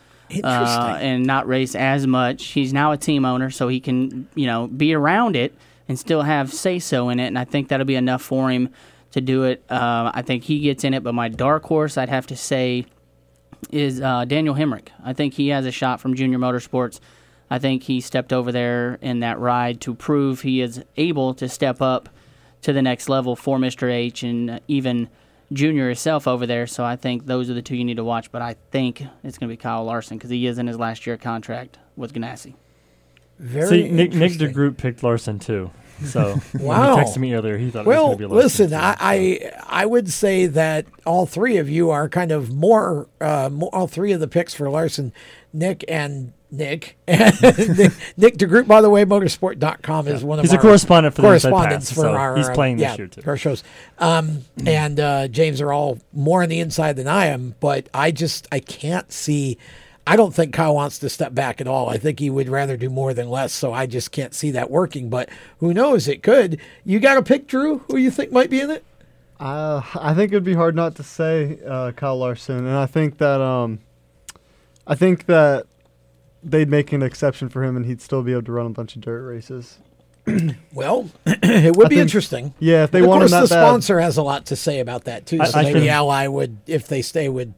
Uh, 0.43 0.99
and 1.01 1.25
not 1.25 1.47
race 1.47 1.77
as 1.77 2.05
much. 2.07 2.47
He's 2.47 2.73
now 2.73 2.91
a 2.91 2.97
team 2.97 3.25
owner, 3.25 3.49
so 3.51 3.69
he 3.69 3.79
can, 3.79 4.27
you 4.35 4.47
know, 4.47 4.67
be 4.67 4.93
around 4.93 5.37
it 5.37 5.55
and 5.89 5.97
still 5.97 6.23
have 6.23 6.53
say 6.53 6.81
so 6.81 7.11
in 7.11 7.21
it. 7.21 7.29
And 7.29 7.39
I 7.39 7.45
think 7.45 7.69
that'll 7.69 7.87
be 7.87 7.95
enough 7.95 8.23
for 8.23 8.51
him 8.51 8.71
to 9.13 9.21
do 9.21 9.45
it. 9.45 9.63
Uh, 9.71 10.11
I 10.13 10.23
think 10.23 10.43
he 10.43 10.59
gets 10.59 10.83
in 10.83 10.95
it. 10.95 11.05
But 11.05 11.15
my 11.15 11.29
dark 11.29 11.63
horse, 11.65 11.97
I'd 11.97 12.09
have 12.09 12.27
to 12.29 12.37
say, 12.37 12.87
is 13.71 14.01
uh, 14.01 14.25
Daniel 14.25 14.57
Hemric. 14.57 14.89
I 15.05 15.13
think 15.13 15.35
he 15.35 15.49
has 15.49 15.65
a 15.65 15.71
shot 15.71 16.01
from 16.01 16.15
Junior 16.17 16.39
Motorsports. 16.39 16.99
I 17.51 17.59
think 17.59 17.85
he 17.85 18.01
stepped 18.01 18.33
over 18.33 18.51
there 18.51 18.99
in 19.01 19.21
that 19.21 19.39
ride 19.39 19.81
to 19.83 19.95
prove 19.95 20.43
he 20.43 20.61
is 20.61 20.83
able 20.97 21.35
to 21.35 21.49
step 21.49 21.81
up 21.81 22.09
to 22.63 22.73
the 22.73 22.83
next 22.83 23.09
level 23.09 23.37
for 23.37 23.59
Mr. 23.59 23.91
H 23.91 24.23
and 24.23 24.61
even 24.67 25.09
Junior 25.53 25.87
himself 25.87 26.27
over 26.27 26.45
there. 26.47 26.67
So 26.67 26.85
I 26.85 26.97
think 26.97 27.27
those 27.27 27.49
are 27.49 27.55
the 27.55 27.63
two 27.63 27.77
you 27.77 27.85
need 27.85 27.99
to 27.99 28.05
watch. 28.05 28.33
But 28.33 28.43
I 28.43 28.57
think 28.73 29.03
it's 29.23 29.39
going 29.39 29.49
to 29.49 29.53
be 29.53 29.57
Kyle 29.57 29.85
Larson 29.85 30.19
because 30.19 30.31
he 30.31 30.47
is 30.47 30.59
in 30.59 30.67
his 30.67 30.79
last 30.79 31.07
year 31.07 31.17
contract 31.17 31.79
with 31.95 32.13
Ganassi. 32.13 32.55
Very 33.39 33.69
See, 33.69 33.83
Nick, 33.91 34.13
Nick 34.13 34.33
interesting. 34.33 34.53
DeGroot 34.55 34.77
picked 34.77 35.03
Larson 35.03 35.39
too. 35.39 35.71
So 36.05 36.39
Wow. 36.55 36.97
when 36.97 37.05
he 37.05 37.11
texted 37.11 37.19
me 37.19 37.35
earlier, 37.35 37.59
he 37.59 37.71
thought 37.71 37.87
well, 37.87 38.07
it 38.07 38.09
was 38.09 38.19
going 38.19 38.19
to 38.19 38.29
be 38.29 38.35
Larson. 38.35 38.65
listen, 38.71 38.75
I, 38.75 38.97
I 38.99 39.53
I 39.83 39.87
would 39.87 40.11
say 40.11 40.47
that 40.47 40.87
all 41.05 41.27
three 41.27 41.59
of 41.59 41.69
you 41.71 41.91
are 41.91 42.09
kind 42.09 42.33
of 42.33 42.53
more, 42.53 43.09
uh, 43.21 43.49
mo 43.53 43.69
all 43.73 43.87
three 43.87 44.13
of 44.13 44.21
the 44.21 44.29
picks 44.29 44.53
for 44.53 44.69
Larson, 44.69 45.13
Nick 45.53 45.85
and 45.89 46.33
Nick. 46.51 46.97
Nick, 47.09 47.93
Nick 48.17 48.37
DeGroot, 48.37 48.67
by 48.67 48.81
the 48.81 48.91
way, 48.91 49.05
motorsport.com 49.05 50.09
is 50.09 50.23
one 50.25 50.39
of 50.39 50.45
He's 50.45 50.53
a 50.53 50.59
correspondent 50.59 51.15
for 51.15 51.23
the 51.23 51.33
Inside 51.33 51.51
correspondents 51.51 51.91
Pass, 51.91 51.97
for 51.97 52.03
so 52.03 52.15
our 52.15 52.37
he's 52.37 52.49
uh, 52.49 52.55
playing 52.55 52.77
this 52.77 52.85
yeah, 52.85 52.97
year, 52.97 53.07
too. 53.09 53.23
our 53.27 53.37
shows. 53.37 53.65
Um, 53.99 54.45
and 54.65 55.01
uh, 55.01 55.29
James 55.29 55.61
are 55.61 55.73
all 55.73 55.99
more 56.13 56.43
on 56.43 56.49
the 56.49 56.61
inside 56.61 56.97
than 56.97 57.09
I 57.09 57.27
am, 57.27 57.55
but 57.61 57.89
I 57.93 58.11
just 58.11 58.47
I 58.53 58.61
can't 58.61 59.11
see. 59.13 59.59
I 60.07 60.15
don't 60.15 60.33
think 60.33 60.55
Kyle 60.55 60.75
wants 60.75 61.01
to 61.01 61.09
step 61.09 61.35
back 61.35 61.61
at 61.61 61.67
all. 61.67 61.89
I 61.89 61.99
think 61.99 62.21
he 62.21 62.31
would 62.31 62.49
rather 62.49 62.77
do 62.77 62.89
more 62.89 63.13
than 63.13 63.29
less. 63.29 63.53
So 63.53 63.73
I 63.73 63.87
just 63.87 64.13
can't 64.13 64.33
see 64.33 64.53
that 64.53 64.71
working. 64.71 65.11
But 65.11 65.29
who 65.59 65.75
knows? 65.75 66.07
It 66.07 66.23
could. 66.23 66.61
You 66.85 67.01
got 67.01 67.19
a 67.19 67.23
pick, 67.23 67.49
Drew? 67.49 67.79
Who 67.89 67.97
you 67.97 68.13
think 68.13 68.31
might 68.31 68.49
be 68.49 68.61
in 68.61 68.71
it? 68.71 68.85
Uh, 69.41 69.83
I 69.97 70.15
think 70.15 70.33
it'd 70.33 70.45
be 70.45 70.55
hard 70.55 70.77
not 70.77 70.95
to 70.95 71.03
say 71.03 71.59
uh, 71.67 71.93
Kyle 71.93 72.17
Larson, 72.17 72.59
and 72.59 72.77
I 72.77 72.87
think 72.87 73.19
that 73.19 73.41
um, 73.41 73.81
I 74.87 74.95
think 74.95 75.27
that 75.27 75.67
they'd 76.51 76.69
make 76.69 76.93
an 76.93 77.03
exception 77.03 77.49
for 77.49 77.63
him, 77.65 77.77
and 77.77 77.85
he'd 77.87 78.01
still 78.01 78.23
be 78.23 78.33
able 78.33 78.43
to 78.45 78.53
run 78.53 78.67
a 78.67 78.71
bunch 78.71 78.95
of 78.97 79.03
dirt 79.03 79.23
races. 79.23 79.79
Well, 80.73 81.09
it 81.27 81.77
would 81.77 81.87
I 81.87 81.89
be 81.89 81.95
think- 81.97 82.03
interesting. 82.03 82.55
Yeah, 82.59 82.85
if 82.85 82.91
they 82.91 82.99
And 82.99 83.05
of 83.07 83.11
want 83.11 83.23
him 83.23 83.29
course, 83.29 83.31
that 83.31 83.49
the 83.49 83.55
bad. 83.55 83.67
sponsor 83.69 84.01
has 84.01 84.17
a 84.17 84.23
lot 84.23 84.47
to 84.47 84.57
say 84.57 84.81
about 84.81 85.05
that 85.05 85.25
too. 85.27 85.39
I- 85.41 85.47
So 85.47 85.59
I 85.59 85.63
maybe 85.63 85.81
can- 85.81 85.89
Ally 85.89 86.27
would, 86.27 86.59
if 86.67 86.89
they 86.89 87.01
stay, 87.03 87.29
would, 87.29 87.55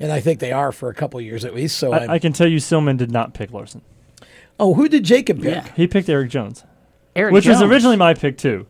and 0.00 0.10
I 0.12 0.20
think 0.20 0.40
they 0.40 0.52
are 0.52 0.72
for 0.72 0.88
a 0.88 0.94
couple 0.94 1.20
years 1.20 1.44
at 1.44 1.54
least. 1.54 1.78
So 1.78 1.92
I'm- 1.92 2.10
I, 2.10 2.14
I 2.14 2.18
can 2.18 2.32
tell 2.32 2.48
you, 2.48 2.58
Seelman 2.58 2.96
did 2.98 3.10
not 3.12 3.34
pick 3.34 3.52
Larson. 3.52 3.82
oh, 4.58 4.74
who 4.74 4.88
did 4.88 5.04
Jacob 5.04 5.38
pick? 5.42 5.54
Yeah. 5.54 5.68
He 5.76 5.86
picked 5.86 6.08
Erik 6.08 6.30
Jones, 6.30 6.64
Erik 7.16 7.32
which 7.32 7.46
was 7.46 7.62
originally 7.62 7.96
my 7.96 8.14
pick 8.14 8.36
too. 8.36 8.66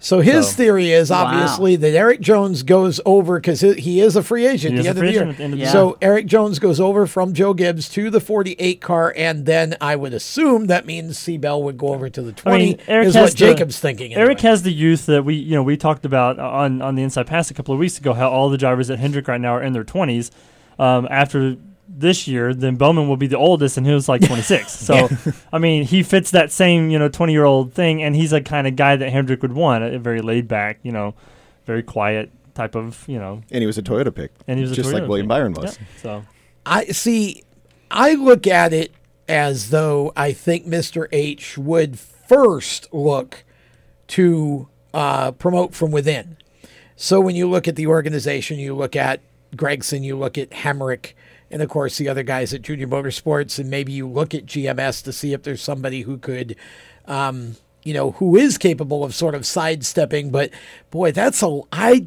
So 0.00 0.20
his 0.20 0.46
So- 0.48 0.56
theory 0.56 0.92
is 0.92 1.10
Wow. 1.10 1.24
obviously 1.26 1.74
that 1.76 1.92
Erik 1.94 2.20
Jones 2.20 2.62
goes 2.62 3.00
over 3.04 3.40
because 3.40 3.60
he 3.60 4.00
is 4.00 4.14
a 4.14 4.22
free 4.22 4.46
agent 4.46 4.76
He 4.76 4.76
the 4.76 4.80
is 4.82 4.86
end 4.86 4.98
of 4.98 5.04
the 5.04 5.10
year. 5.12 5.20
the 5.32 5.42
end 5.42 5.52
of 5.54 5.58
the 5.58 5.64
year. 5.64 5.66
So 5.72 5.96
Erik 6.00 6.26
Jones 6.26 6.60
goes 6.60 6.78
over 6.78 7.06
from 7.06 7.32
Joe 7.32 7.52
Gibbs 7.52 7.88
to 7.90 8.08
the 8.08 8.20
48 8.20 8.80
car, 8.80 9.12
and 9.16 9.44
then 9.44 9.76
I 9.80 9.96
would 9.96 10.14
assume 10.14 10.66
that 10.68 10.86
means 10.86 11.18
C 11.18 11.36
Bell 11.36 11.60
would 11.64 11.78
go 11.78 11.88
over 11.88 12.08
to 12.08 12.22
the 12.22 12.30
20. 12.32 12.56
I 12.56 12.58
mean, 12.64 12.78
Erik 12.86 13.08
is 13.08 13.14
has 13.16 13.22
what 13.22 13.30
the- 13.32 13.36
Jacob's 13.38 13.78
thinking. 13.80 14.14
Erik 14.14 14.40
has 14.42 14.62
the 14.62 14.72
youth 14.72 15.06
that 15.06 15.24
we, 15.24 15.34
you 15.34 15.54
know, 15.56 15.62
we 15.64 15.76
talked 15.76 16.04
about 16.04 16.38
on 16.38 16.80
on 16.80 16.94
the 16.94 17.02
Inside 17.02 17.26
Pass 17.26 17.50
a 17.50 17.54
couple 17.54 17.74
of 17.74 17.80
weeks 17.80 17.98
ago. 17.98 18.12
How 18.14 18.28
all 18.28 18.48
the 18.50 18.58
drivers 18.58 18.90
at 18.90 19.00
Hendrick 19.00 19.26
right 19.26 19.40
now 19.40 19.54
are 19.54 19.62
in 19.62 19.72
their 19.72 19.84
twenties. 19.84 20.30
Um, 20.78 21.08
after 21.10 21.56
this 21.98 22.28
year, 22.28 22.54
then 22.54 22.76
Bowman 22.76 23.08
will 23.08 23.16
be 23.16 23.26
the 23.26 23.36
oldest, 23.38 23.76
and 23.76 23.86
he 23.86 23.92
was 23.92 24.08
like 24.08 24.20
26. 24.26 24.70
So, 24.72 25.08
I 25.52 25.58
mean, 25.58 25.84
he 25.84 26.02
fits 26.02 26.30
that 26.30 26.52
same, 26.52 26.90
you 26.90 26.98
know, 26.98 27.08
20 27.08 27.32
year 27.32 27.44
old 27.44 27.72
thing, 27.74 28.02
and 28.02 28.14
he's 28.14 28.32
a 28.32 28.40
kind 28.40 28.66
of 28.66 28.76
guy 28.76 28.96
that 28.96 29.10
Hendrick 29.10 29.42
would 29.42 29.52
want, 29.52 29.84
a 29.84 29.98
very 29.98 30.20
laid 30.20 30.48
back, 30.48 30.78
you 30.82 30.92
know, 30.92 31.14
very 31.66 31.82
quiet 31.82 32.30
type 32.54 32.74
of, 32.74 33.04
you 33.08 33.18
know. 33.18 33.42
and 33.50 33.60
he 33.60 33.66
was 33.66 33.78
a 33.78 33.82
Toyota 33.82 34.14
pick, 34.14 34.32
And 34.46 34.58
he 34.58 34.62
was 34.62 34.72
a 34.72 34.74
just 34.74 34.92
like 34.92 35.06
William 35.06 35.26
pick. 35.26 35.28
Byron 35.28 35.52
was. 35.54 35.78
Yep, 35.78 35.88
so 36.02 36.24
I 36.66 36.84
see. 36.86 37.42
I 37.90 38.14
look 38.14 38.46
at 38.46 38.72
it 38.72 38.92
as 39.28 39.70
though 39.70 40.12
I 40.16 40.32
think 40.32 40.66
Mr. 40.66 41.06
H 41.12 41.56
would 41.58 41.98
first 41.98 42.92
look 42.92 43.44
to 44.08 44.68
uh, 44.94 45.32
promote 45.32 45.74
from 45.74 45.90
within. 45.90 46.36
So 46.96 47.20
when 47.20 47.36
you 47.36 47.48
look 47.48 47.68
at 47.68 47.76
the 47.76 47.86
organization, 47.86 48.58
you 48.58 48.74
look 48.74 48.96
at 48.96 49.20
Gragson, 49.54 50.02
you 50.02 50.16
look 50.16 50.36
at 50.36 50.50
Hemric, 50.50 51.12
and 51.50 51.62
of 51.62 51.68
course 51.68 51.98
the 51.98 52.08
other 52.08 52.22
guys 52.22 52.52
at 52.54 52.62
Junior 52.62 52.86
Motorsports, 52.86 53.58
and 53.58 53.70
maybe 53.70 53.92
you 53.92 54.08
look 54.08 54.34
at 54.34 54.46
GMS 54.46 55.02
to 55.04 55.12
see 55.12 55.32
if 55.32 55.42
there's 55.42 55.62
somebody 55.62 56.02
who 56.02 56.18
could, 56.18 56.56
um, 57.06 57.56
you 57.84 57.94
know, 57.94 58.12
who 58.12 58.36
is 58.36 58.58
capable 58.58 59.04
of 59.04 59.14
sort 59.14 59.34
of 59.34 59.46
sidestepping. 59.46 60.30
But 60.30 60.50
boy, 60.90 61.12
that's 61.12 61.42
a 61.42 61.60
I 61.72 62.06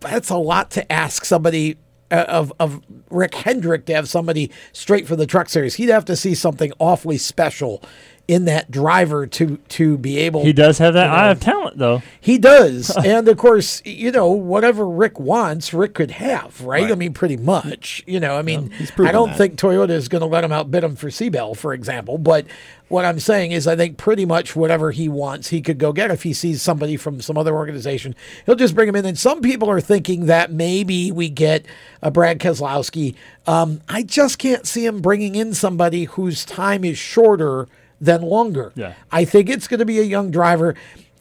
that's 0.00 0.30
a 0.30 0.36
lot 0.36 0.70
to 0.72 0.92
ask 0.92 1.24
somebody 1.24 1.78
uh, 2.10 2.24
of 2.28 2.52
of 2.60 2.82
Rick 3.10 3.34
Hendrick 3.34 3.86
to 3.86 3.94
have 3.94 4.08
somebody 4.08 4.50
straight 4.72 5.06
for 5.06 5.16
the 5.16 5.26
Truck 5.26 5.48
Series. 5.48 5.74
He'd 5.74 5.88
have 5.88 6.04
to 6.06 6.16
see 6.16 6.34
something 6.34 6.72
awfully 6.78 7.18
special 7.18 7.82
in 8.28 8.46
that 8.46 8.70
driver 8.70 9.26
to 9.26 9.56
to 9.68 9.96
be 9.98 10.18
able. 10.18 10.44
He 10.44 10.52
does 10.52 10.78
have 10.78 10.94
that 10.94 11.04
you 11.04 11.10
know, 11.10 11.16
eye 11.16 11.30
of 11.30 11.40
talent, 11.40 11.78
though. 11.78 12.02
He 12.20 12.38
does, 12.38 12.90
and 13.04 13.28
of 13.28 13.36
course, 13.36 13.82
you 13.84 14.10
know 14.10 14.30
whatever 14.30 14.88
Rick 14.88 15.20
wants, 15.20 15.72
Rick 15.72 15.94
could 15.94 16.10
have, 16.12 16.60
right? 16.60 16.90
I 16.90 16.94
mean, 16.94 17.12
pretty 17.12 17.36
much. 17.36 18.02
You 18.06 18.18
know, 18.18 18.36
I 18.36 18.42
mean, 18.42 18.72
I 18.98 19.12
don't 19.12 19.30
that. 19.30 19.38
think 19.38 19.56
Toyota 19.56 19.90
is 19.90 20.08
going 20.08 20.20
to 20.20 20.26
let 20.26 20.44
him 20.44 20.52
outbid 20.52 20.82
him 20.82 20.96
for 20.96 21.10
C 21.10 21.28
Bell, 21.28 21.54
for 21.54 21.72
example. 21.72 22.18
But 22.18 22.46
what 22.88 23.04
I'm 23.04 23.20
saying 23.20 23.52
is, 23.52 23.66
I 23.66 23.76
think 23.76 23.96
pretty 23.96 24.24
much 24.24 24.56
whatever 24.56 24.90
he 24.90 25.08
wants, 25.08 25.48
he 25.48 25.60
could 25.60 25.78
go 25.78 25.92
get. 25.92 26.10
If 26.10 26.24
he 26.24 26.32
sees 26.32 26.62
somebody 26.62 26.96
from 26.96 27.20
some 27.20 27.38
other 27.38 27.54
organization, 27.54 28.14
he'll 28.44 28.56
just 28.56 28.74
bring 28.74 28.88
him 28.88 28.96
in. 28.96 29.06
And 29.06 29.18
some 29.18 29.40
people 29.40 29.70
are 29.70 29.80
thinking 29.80 30.26
that 30.26 30.50
maybe 30.50 31.12
we 31.12 31.28
get 31.28 31.64
a 32.02 32.10
Brad 32.10 32.40
Keselowski. 32.40 33.14
Um, 33.46 33.80
I 33.88 34.02
just 34.02 34.38
can't 34.38 34.66
see 34.66 34.84
him 34.84 35.00
bringing 35.00 35.36
in 35.36 35.54
somebody 35.54 36.04
whose 36.04 36.44
time 36.44 36.84
is 36.84 36.98
shorter 36.98 37.68
than 38.00 38.22
longer. 38.22 38.72
Yeah. 38.74 38.94
I 39.10 39.24
think 39.24 39.48
it's 39.48 39.68
going 39.68 39.80
to 39.80 39.86
be 39.86 39.98
a 39.98 40.04
young 40.04 40.30
driver. 40.30 40.74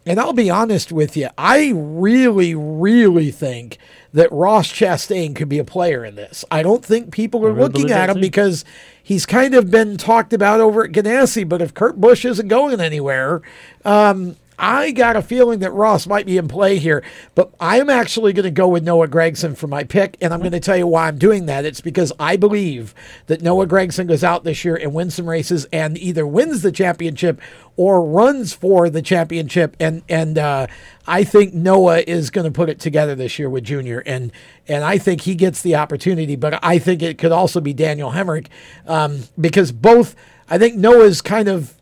And 0.07 0.19
I'll 0.19 0.33
be 0.33 0.51
honest 0.51 0.91
with 0.91 1.17
you, 1.17 1.29
I 1.35 1.71
really, 1.75 2.53
really 2.53 3.31
think 3.31 3.79
that 4.13 4.31
Ross 4.31 4.71
Chastain 4.71 5.35
could 5.35 5.49
be 5.49 5.57
a 5.57 5.63
player 5.63 6.05
in 6.05 6.15
this. 6.15 6.45
I 6.51 6.61
don't 6.61 6.85
think 6.85 7.11
people 7.11 7.43
are 7.45 7.51
really 7.51 7.69
looking 7.69 7.91
at 7.91 8.09
him 8.09 8.17
too. 8.17 8.21
because 8.21 8.63
he's 9.01 9.25
kind 9.25 9.55
of 9.55 9.71
been 9.71 9.97
talked 9.97 10.31
about 10.31 10.61
over 10.61 10.83
at 10.83 10.91
Ganassi. 10.91 11.47
But 11.47 11.61
if 11.61 11.73
Kurt 11.73 11.99
Busch 11.99 12.23
isn't 12.23 12.47
going 12.47 12.79
anywhere, 12.79 13.41
um, 13.83 14.35
I 14.57 14.91
got 14.91 15.15
a 15.15 15.21
feeling 15.21 15.59
that 15.59 15.71
Ross 15.71 16.07
might 16.07 16.25
be 16.25 16.37
in 16.37 16.47
play 16.47 16.77
here, 16.77 17.03
but 17.33 17.53
I'm 17.59 17.89
actually 17.89 18.33
going 18.33 18.45
to 18.45 18.51
go 18.51 18.67
with 18.67 18.83
Noah 18.83 19.07
Gragson 19.07 19.57
for 19.57 19.67
my 19.67 19.83
pick, 19.83 20.17
and 20.21 20.33
I'm 20.33 20.39
going 20.39 20.51
to 20.51 20.59
tell 20.59 20.77
you 20.77 20.87
why 20.87 21.07
I'm 21.07 21.17
doing 21.17 21.45
that. 21.47 21.65
It's 21.65 21.81
because 21.81 22.13
I 22.19 22.37
believe 22.37 22.95
that 23.27 23.41
Noah 23.41 23.67
Gragson 23.67 24.07
goes 24.07 24.23
out 24.23 24.43
this 24.43 24.63
year 24.63 24.75
and 24.75 24.93
wins 24.93 25.15
some 25.15 25.27
races 25.27 25.65
and 25.71 25.97
either 25.97 26.25
wins 26.25 26.61
the 26.61 26.71
championship 26.71 27.41
or 27.77 28.01
runs 28.01 28.53
for 28.53 28.89
the 28.89 29.01
championship. 29.01 29.75
And 29.79 30.03
and 30.07 30.37
uh, 30.37 30.67
I 31.05 31.23
think 31.23 31.53
Noah 31.53 31.99
is 31.99 32.29
going 32.29 32.45
to 32.45 32.51
put 32.51 32.69
it 32.69 32.79
together 32.79 33.15
this 33.15 33.37
year 33.37 33.49
with 33.49 33.65
Junior, 33.65 33.99
and 34.05 34.31
and 34.67 34.83
I 34.83 34.97
think 34.97 35.21
he 35.21 35.35
gets 35.35 35.61
the 35.61 35.75
opportunity. 35.75 36.35
But 36.35 36.63
I 36.63 36.79
think 36.79 37.01
it 37.01 37.17
could 37.17 37.31
also 37.31 37.59
be 37.59 37.73
Daniel 37.73 38.11
Hemric 38.11 38.47
um, 38.87 39.23
because 39.39 39.71
both. 39.71 40.15
I 40.47 40.59
think 40.59 40.75
Noah's 40.75 41.23
kind 41.23 41.47
of 41.47 41.74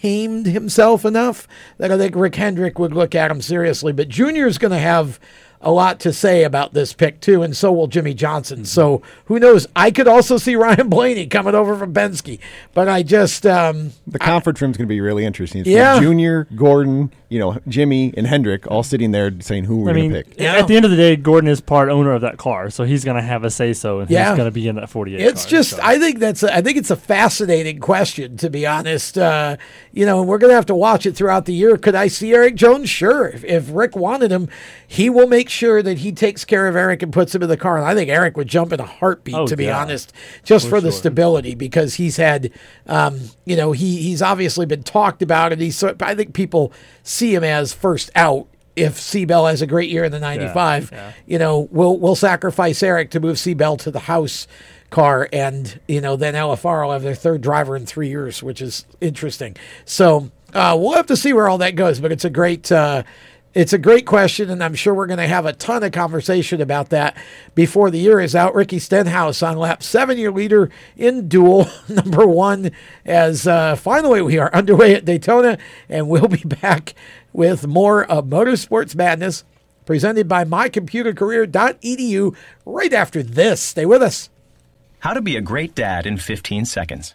tamed 0.00 0.46
himself 0.46 1.04
enough 1.04 1.46
that 1.78 1.92
I 1.92 1.98
think 1.98 2.14
Rick 2.14 2.36
Hendrick 2.36 2.78
would 2.78 2.94
look 2.94 3.14
at 3.14 3.30
him 3.30 3.40
seriously. 3.40 3.92
But 3.92 4.08
Junior's 4.08 4.58
going 4.58 4.72
to 4.72 4.78
have 4.78 5.20
a 5.62 5.70
lot 5.70 6.00
to 6.00 6.12
say 6.12 6.44
about 6.44 6.72
this 6.72 6.92
pick 6.94 7.20
too, 7.20 7.42
and 7.42 7.54
so 7.56 7.70
will 7.72 7.86
Jimmie 7.86 8.14
Johnson. 8.14 8.64
So 8.64 9.02
who 9.26 9.38
knows? 9.38 9.66
I 9.76 9.90
could 9.90 10.08
also 10.08 10.38
see 10.38 10.56
Ryan 10.56 10.88
Blaney 10.88 11.26
coming 11.26 11.54
over 11.54 11.76
from 11.76 11.92
Penske, 11.92 12.38
but 12.72 12.88
I 12.88 13.02
just 13.02 13.44
um, 13.46 13.92
The 14.06 14.18
conference 14.18 14.60
room 14.62 14.70
is 14.70 14.76
going 14.78 14.86
to 14.86 14.92
be 14.92 15.00
really 15.00 15.24
interesting. 15.24 15.60
It's 15.60 15.68
Yeah. 15.68 16.00
Junior, 16.00 16.46
Gordon, 16.56 17.12
you 17.28 17.38
know, 17.38 17.58
Jimmy, 17.68 18.12
and 18.16 18.26
Hendrick 18.26 18.66
all 18.70 18.82
sitting 18.82 19.10
there 19.10 19.30
saying 19.40 19.64
who 19.64 19.78
we're 19.82 19.92
going 19.92 20.10
to 20.10 20.22
pick. 20.24 20.40
Yeah. 20.40 20.54
at 20.56 20.66
the 20.66 20.76
end 20.76 20.84
of 20.86 20.90
the 20.90 20.96
day, 20.96 21.14
Gordon 21.16 21.48
is 21.50 21.60
part 21.60 21.90
owner 21.90 22.12
of 22.12 22.22
that 22.22 22.38
car, 22.38 22.70
so 22.70 22.84
he's 22.84 23.04
going 23.04 23.16
to 23.16 23.22
have 23.22 23.44
a 23.44 23.50
say 23.50 23.72
so, 23.74 24.00
and 24.00 24.10
Yeah. 24.10 24.30
he's 24.30 24.36
going 24.38 24.48
to 24.48 24.54
be 24.54 24.66
in 24.66 24.76
that 24.76 24.88
48. 24.88 25.20
It's 25.20 25.42
car, 25.44 25.50
just, 25.50 25.70
so. 25.72 25.80
I 25.82 25.98
think 25.98 26.18
that's, 26.20 26.42
a, 26.42 26.54
I 26.56 26.62
think 26.62 26.78
it's 26.78 26.90
a 26.90 26.96
fascinating 26.96 27.80
question 27.80 28.38
to 28.38 28.48
be 28.48 28.66
honest. 28.66 29.18
Uh, 29.18 29.58
you 29.92 30.06
know, 30.06 30.20
and 30.20 30.28
we're 30.28 30.38
going 30.38 30.50
to 30.50 30.54
have 30.54 30.66
to 30.66 30.74
watch 30.74 31.04
it 31.04 31.14
throughout 31.16 31.44
the 31.44 31.52
year. 31.52 31.76
Could 31.76 31.94
I 31.94 32.06
see 32.08 32.32
Erik 32.32 32.54
Jones? 32.54 32.88
Sure. 32.88 33.28
If, 33.28 33.44
if 33.44 33.68
Rick 33.70 33.94
wanted 33.94 34.30
him, 34.30 34.48
he 34.86 35.10
will 35.10 35.26
make 35.26 35.49
sure 35.50 35.82
that 35.82 35.98
he 35.98 36.12
takes 36.12 36.44
care 36.44 36.66
of 36.68 36.76
Erik 36.76 37.02
and 37.02 37.12
puts 37.12 37.34
him 37.34 37.42
in 37.42 37.48
the 37.48 37.56
car. 37.56 37.76
And 37.76 37.86
I 37.86 37.94
think 37.94 38.08
Erik 38.08 38.36
would 38.36 38.48
jump 38.48 38.72
in 38.72 38.80
a 38.80 38.86
heartbeat, 38.86 39.34
Oh, 39.34 39.46
to 39.46 39.56
be 39.56 39.64
yeah. 39.64 39.80
honest, 39.80 40.12
just 40.44 40.66
For 40.66 40.76
for, 40.76 40.80
the 40.80 40.90
sure. 40.90 40.98
stability 40.98 41.54
because 41.54 41.94
he's 41.94 42.16
had, 42.16 42.50
um, 42.86 43.20
you 43.44 43.56
know, 43.56 43.72
he 43.72 43.96
he's 44.02 44.22
obviously 44.22 44.66
been 44.66 44.82
talked 44.82 45.20
about, 45.22 45.52
and 45.52 45.60
he's. 45.60 45.76
so- 45.76 45.94
I 46.00 46.14
think 46.14 46.32
people 46.34 46.72
see 47.02 47.34
him 47.34 47.44
as 47.44 47.72
first 47.72 48.10
out. 48.14 48.46
If 48.76 48.98
C 49.00 49.24
Bell 49.24 49.46
has 49.46 49.60
a 49.60 49.66
great 49.66 49.90
year 49.90 50.04
in 50.04 50.12
the 50.12 50.20
'95, 50.20 50.90
yeah. 50.92 51.12
you 51.26 51.38
know, 51.38 51.68
we'll 51.70 51.98
we'll 51.98 52.14
sacrifice 52.14 52.82
Eric 52.82 53.10
to 53.10 53.20
move 53.20 53.38
C 53.38 53.52
Bell 53.52 53.76
to 53.78 53.90
the 53.90 53.98
house 53.98 54.46
car, 54.90 55.28
and 55.32 55.78
you 55.88 56.00
know, 56.00 56.16
then 56.16 56.34
LFR 56.34 56.84
will 56.84 56.92
have 56.92 57.02
their 57.02 57.14
third 57.16 57.40
driver 57.40 57.76
in 57.76 57.84
three 57.84 58.08
years, 58.08 58.42
which 58.42 58.62
is 58.62 58.86
interesting. 59.00 59.56
So 59.84 60.30
uh, 60.54 60.76
we'll 60.80 60.94
have 60.94 61.06
to 61.06 61.16
see 61.16 61.32
where 61.32 61.48
all 61.48 61.58
that 61.58 61.74
goes, 61.76 62.00
but 62.00 62.12
it's 62.12 62.24
a 62.24 62.30
great. 62.30 62.70
Uh, 62.70 63.02
it's 63.52 63.72
a 63.72 63.78
great 63.78 64.06
question, 64.06 64.48
and 64.48 64.62
I'm 64.62 64.74
sure 64.74 64.94
we're 64.94 65.08
going 65.08 65.18
to 65.18 65.26
have 65.26 65.44
a 65.44 65.52
ton 65.52 65.82
of 65.82 65.90
conversation 65.90 66.60
about 66.60 66.90
that 66.90 67.16
before 67.54 67.90
the 67.90 67.98
year 67.98 68.20
is 68.20 68.36
out. 68.36 68.54
Ricky 68.54 68.78
Stenhouse 68.78 69.42
on 69.42 69.56
lap 69.56 69.82
seven, 69.82 70.18
your 70.18 70.30
leader 70.30 70.70
in 70.96 71.26
duel 71.28 71.68
number 71.88 72.26
one, 72.26 72.70
as 73.04 73.48
uh, 73.48 73.74
finally 73.74 74.22
we 74.22 74.38
are 74.38 74.54
underway 74.54 74.94
at 74.94 75.04
Daytona, 75.04 75.58
and 75.88 76.08
we'll 76.08 76.28
be 76.28 76.44
back 76.44 76.94
with 77.32 77.66
more 77.66 78.04
of 78.04 78.26
Motorsports 78.26 78.94
Madness 78.94 79.42
presented 79.84 80.28
by 80.28 80.44
mycomputercareer.edu 80.44 82.36
right 82.64 82.92
after 82.92 83.22
this. 83.22 83.60
Stay 83.60 83.86
with 83.86 84.02
us. 84.02 84.30
How 85.00 85.14
to 85.14 85.20
be 85.20 85.34
a 85.36 85.40
great 85.40 85.74
dad 85.74 86.06
in 86.06 86.18
15 86.18 86.66
seconds. 86.66 87.14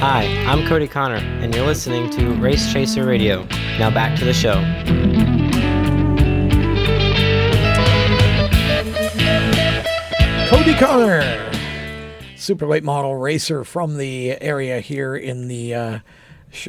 Hi, 0.00 0.26
I'm 0.46 0.66
Cody 0.66 0.86
Connor, 0.86 1.16
and 1.16 1.54
you're 1.54 1.64
listening 1.64 2.10
to 2.10 2.34
Race 2.34 2.70
Chaser 2.72 3.04
Radio. 3.04 3.44
Now 3.78 3.90
back 3.90 4.18
to 4.18 4.24
the 4.24 4.34
show. 4.34 4.54
Cody 10.50 10.74
Connor, 10.74 11.52
super 12.36 12.66
late 12.66 12.84
model 12.84 13.16
racer 13.16 13.64
from 13.64 13.96
the 13.96 14.40
area 14.42 14.80
here 14.80 15.16
in 15.16 15.48
the 15.48 15.74
uh, 15.74 15.98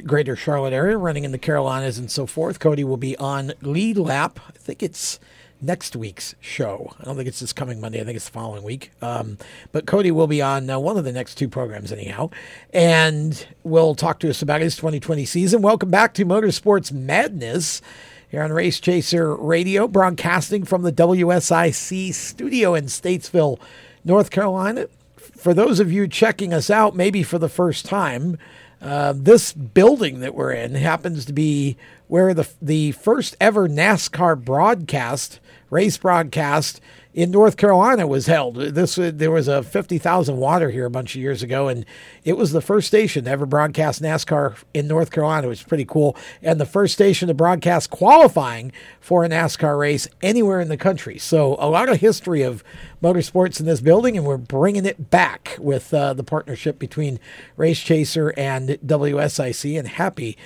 greater 0.05 0.35
Charlotte 0.35 0.73
area, 0.73 0.97
running 0.97 1.25
in 1.25 1.31
the 1.31 1.37
Carolinas 1.37 1.97
and 1.97 2.09
so 2.09 2.25
forth. 2.25 2.59
Cody 2.59 2.83
will 2.83 2.97
be 2.97 3.17
on 3.17 3.53
lead 3.61 3.97
lap. 3.97 4.39
I 4.47 4.57
think 4.57 4.81
it's 4.81 5.19
next 5.65 5.95
week's 5.95 6.35
show. 6.39 6.93
I 6.99 7.03
don't 7.03 7.15
think 7.15 7.27
it's 7.27 7.39
this 7.39 7.53
coming 7.53 7.81
Monday. 7.81 7.99
I 7.99 8.03
think 8.03 8.15
it's 8.15 8.25
the 8.25 8.31
following 8.31 8.63
week. 8.63 8.91
Um, 9.01 9.37
but 9.71 9.85
Cody 9.85 10.11
will 10.11 10.27
be 10.27 10.41
on 10.41 10.69
uh, 10.69 10.79
one 10.79 10.97
of 10.97 11.03
the 11.03 11.11
next 11.11 11.35
two 11.35 11.49
programs, 11.49 11.91
anyhow, 11.91 12.29
and 12.73 13.47
will 13.63 13.95
talk 13.95 14.19
to 14.19 14.29
us 14.29 14.41
about 14.41 14.61
his 14.61 14.75
2020 14.75 15.25
season. 15.25 15.61
Welcome 15.61 15.89
back 15.89 16.13
to 16.15 16.25
Motorsports 16.25 16.91
Madness 16.91 17.81
here 18.29 18.43
on 18.43 18.51
Race 18.53 18.79
Chaser 18.79 19.35
Radio, 19.35 19.87
broadcasting 19.87 20.65
from 20.65 20.83
the 20.83 20.91
WSIC 20.91 22.13
studio 22.13 22.75
in 22.75 22.85
Statesville, 22.85 23.59
North 24.03 24.29
Carolina. 24.29 24.87
For 25.17 25.53
those 25.53 25.79
of 25.79 25.91
you 25.91 26.07
checking 26.07 26.53
us 26.53 26.69
out, 26.69 26.95
maybe 26.95 27.23
for 27.23 27.39
the 27.39 27.49
first 27.49 27.85
time, 27.85 28.37
uh, 28.81 29.13
this 29.15 29.53
building 29.53 30.19
that 30.19 30.35
we're 30.35 30.51
in 30.51 30.75
happens 30.75 31.25
to 31.25 31.33
be 31.33 31.77
where 32.07 32.33
the 32.33 32.47
the 32.61 32.91
first 32.91 33.35
ever 33.39 33.67
NASCAR 33.67 34.43
broadcast, 34.43 35.39
race 35.69 35.97
broadcast 35.97 36.81
in 37.13 37.31
North 37.31 37.55
Carolina 37.55 38.05
was 38.05 38.25
held. 38.25 38.55
This 38.55 38.97
uh, 38.97 39.09
there 39.13 39.31
was 39.31 39.47
a 39.47 39.63
fifty 39.63 39.97
thousand 39.97 40.37
water 40.37 40.69
here 40.69 40.85
a 40.85 40.89
bunch 40.89 41.15
of 41.15 41.21
years 41.21 41.41
ago, 41.41 41.69
and 41.69 41.85
it 42.25 42.37
was 42.37 42.51
the 42.51 42.61
first 42.61 42.87
station 42.87 43.23
to 43.23 43.31
ever 43.31 43.45
broadcast 43.45 44.01
NASCAR 44.01 44.61
in 44.73 44.87
North 44.87 45.11
Carolina, 45.11 45.47
which 45.47 45.61
is 45.61 45.67
pretty 45.67 45.85
cool, 45.85 46.15
and 46.41 46.59
the 46.59 46.65
first 46.65 46.93
station 46.93 47.29
to 47.29 47.33
broadcast 47.33 47.89
qualifying 47.89 48.73
for 48.99 49.23
a 49.23 49.29
NASCAR 49.29 49.79
race 49.79 50.09
anywhere 50.21 50.59
in 50.59 50.67
the 50.67 50.77
country. 50.77 51.17
So 51.17 51.55
a 51.57 51.69
lot 51.69 51.87
of 51.87 52.01
history 52.01 52.41
of 52.41 52.63
motorsports 53.01 53.61
in 53.61 53.65
this 53.65 53.79
building, 53.79 54.17
and 54.17 54.25
we're 54.25 54.37
bringing 54.37 54.85
it 54.85 55.09
back 55.09 55.55
with 55.57 55.93
uh, 55.93 56.13
the 56.13 56.23
partnership 56.23 56.79
between 56.79 57.17
Race 57.55 57.79
Chaser 57.79 58.33
and 58.35 58.69
WSIC, 58.85 59.79
and 59.79 59.87
happy 59.87 60.37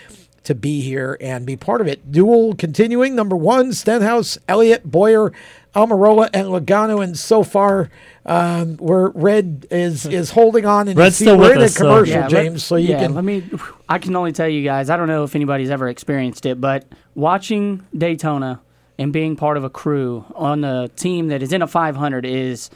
to 0.44 0.56
be 0.56 0.82
here 0.82 1.18
and 1.22 1.46
be 1.46 1.56
part 1.56 1.82
of 1.82 1.88
it. 1.88 2.12
Duel 2.12 2.56
continuing. 2.56 3.16
Number 3.16 3.36
one, 3.36 3.74
Stenhouse, 3.74 4.38
Elliott, 4.48 4.84
Bowyer, 4.90 5.32
Almirola, 5.76 6.30
and 6.34 6.48
Logano. 6.48 7.04
And 7.04 7.18
so 7.18 7.44
far, 7.44 7.90
um, 8.26 8.78
where 8.78 9.10
Red 9.10 9.68
is 9.70 10.06
is 10.06 10.32
holding 10.32 10.66
on. 10.66 10.88
And 10.88 10.98
Red's 10.98 11.18
see, 11.18 11.26
still 11.26 11.38
we're 11.38 11.50
with 11.50 11.58
in 11.58 11.62
a 11.62 11.66
us, 11.66 11.74
so- 11.76 11.84
commercial, 11.86 12.14
Yeah, 12.16 12.28
James. 12.28 12.64
So 12.64 12.76
you 12.76 12.90
yeah, 12.90 13.00
can. 13.04 13.14
Let 13.16 13.24
me. 13.24 13.44
I 13.88 14.00
can 14.00 14.16
only 14.16 14.32
tell 14.32 14.48
you 14.48 14.64
guys. 14.64 14.90
I 14.90 14.98
don't 14.98 15.08
know 15.08 15.24
if 15.24 15.36
anybody's 15.36 15.70
ever 15.70 15.88
experienced 15.90 16.46
it, 16.46 16.60
but 16.62 16.86
watching 17.16 17.86
Daytona 17.98 18.62
and 18.98 19.14
being 19.14 19.36
part 19.36 19.58
of 19.58 19.64
a 19.64 19.70
crew 19.70 20.26
on 20.36 20.64
a 20.64 20.88
team 20.90 21.30
that 21.30 21.42
is 21.42 21.54
in 21.54 21.62
a 21.62 21.68
500 21.68 22.26
is, 22.26 22.70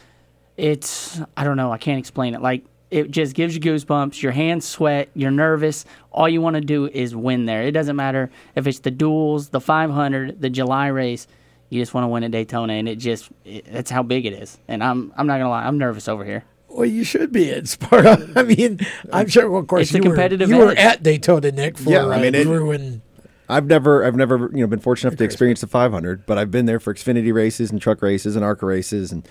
it's. 0.57 1.19
I 1.35 1.43
don't 1.43 1.57
know. 1.57 1.71
I 1.71 1.77
can't 1.77 1.99
explain 1.99 2.33
it. 2.35 2.41
Like 2.41 2.63
it 2.93 3.11
just 3.11 3.33
gives 3.35 3.55
you 3.55 3.61
goosebumps. 3.61 4.21
Your 4.21 4.31
hands 4.31 4.65
sweat. 4.65 5.09
You're 5.15 5.31
nervous. 5.31 5.85
All 6.11 6.29
you 6.29 6.41
want 6.41 6.55
to 6.55 6.61
do 6.61 6.87
is 6.87 7.15
win 7.15 7.45
there. 7.45 7.63
It 7.63 7.71
doesn't 7.71 7.95
matter 7.95 8.29
if 8.55 8.67
it's 8.67 8.79
the 8.79 8.91
duels, 8.91 9.49
the 9.49 9.59
500, 9.59 10.39
the 10.39 10.49
July 10.49 10.87
race. 10.87 11.27
You 11.69 11.81
just 11.81 11.93
want 11.93 12.03
to 12.03 12.07
win 12.09 12.23
at 12.23 12.29
Daytona, 12.31 12.73
and 12.73 12.87
it 12.87 12.97
just. 12.97 13.29
It, 13.45 13.65
that's 13.65 13.89
how 13.89 14.03
big 14.03 14.27
it 14.27 14.33
is. 14.33 14.59
And 14.67 14.83
I'm. 14.83 15.11
I'm 15.17 15.25
not 15.25 15.39
gonna 15.39 15.49
lie. 15.49 15.65
I'm 15.65 15.79
nervous 15.79 16.07
over 16.07 16.23
here. 16.23 16.43
Well, 16.69 16.85
you 16.85 17.03
should 17.03 17.31
be. 17.31 17.49
It's 17.49 17.75
part 17.75 18.05
of. 18.05 18.37
I 18.37 18.43
mean, 18.43 18.79
I'm 19.11 19.27
sure. 19.27 19.49
Well, 19.49 19.61
of 19.61 19.67
course, 19.67 19.87
It's 19.87 19.93
a 19.95 19.97
you 19.97 20.03
competitive 20.03 20.49
were, 20.49 20.55
you 20.55 20.61
were 20.61 20.71
at 20.73 21.01
Daytona, 21.01 21.51
Nic, 21.51 21.79
for 21.79 21.89
Yeah, 21.89 22.07
I 22.07 22.21
mean, 22.21 22.35
uh, 22.35 22.39
it- 22.39 22.43
Drew 22.43 22.71
and 22.71 23.01
I've 23.49 23.65
never, 23.65 24.05
I've 24.05 24.15
never, 24.15 24.49
you 24.53 24.61
know, 24.61 24.67
been 24.67 24.79
fortunate 24.79 25.09
enough 25.09 25.17
to 25.19 25.23
experience 25.25 25.61
the 25.61 25.67
500, 25.67 26.25
but 26.25 26.37
I've 26.37 26.49
been 26.49 26.65
there 26.65 26.79
for 26.79 26.93
Xfinity 26.93 27.33
races 27.33 27.71
and 27.71 27.81
truck 27.81 28.01
races 28.01 28.35
and 28.35 28.43
ARCA 28.45 28.65
races, 28.65 29.11
and 29.11 29.27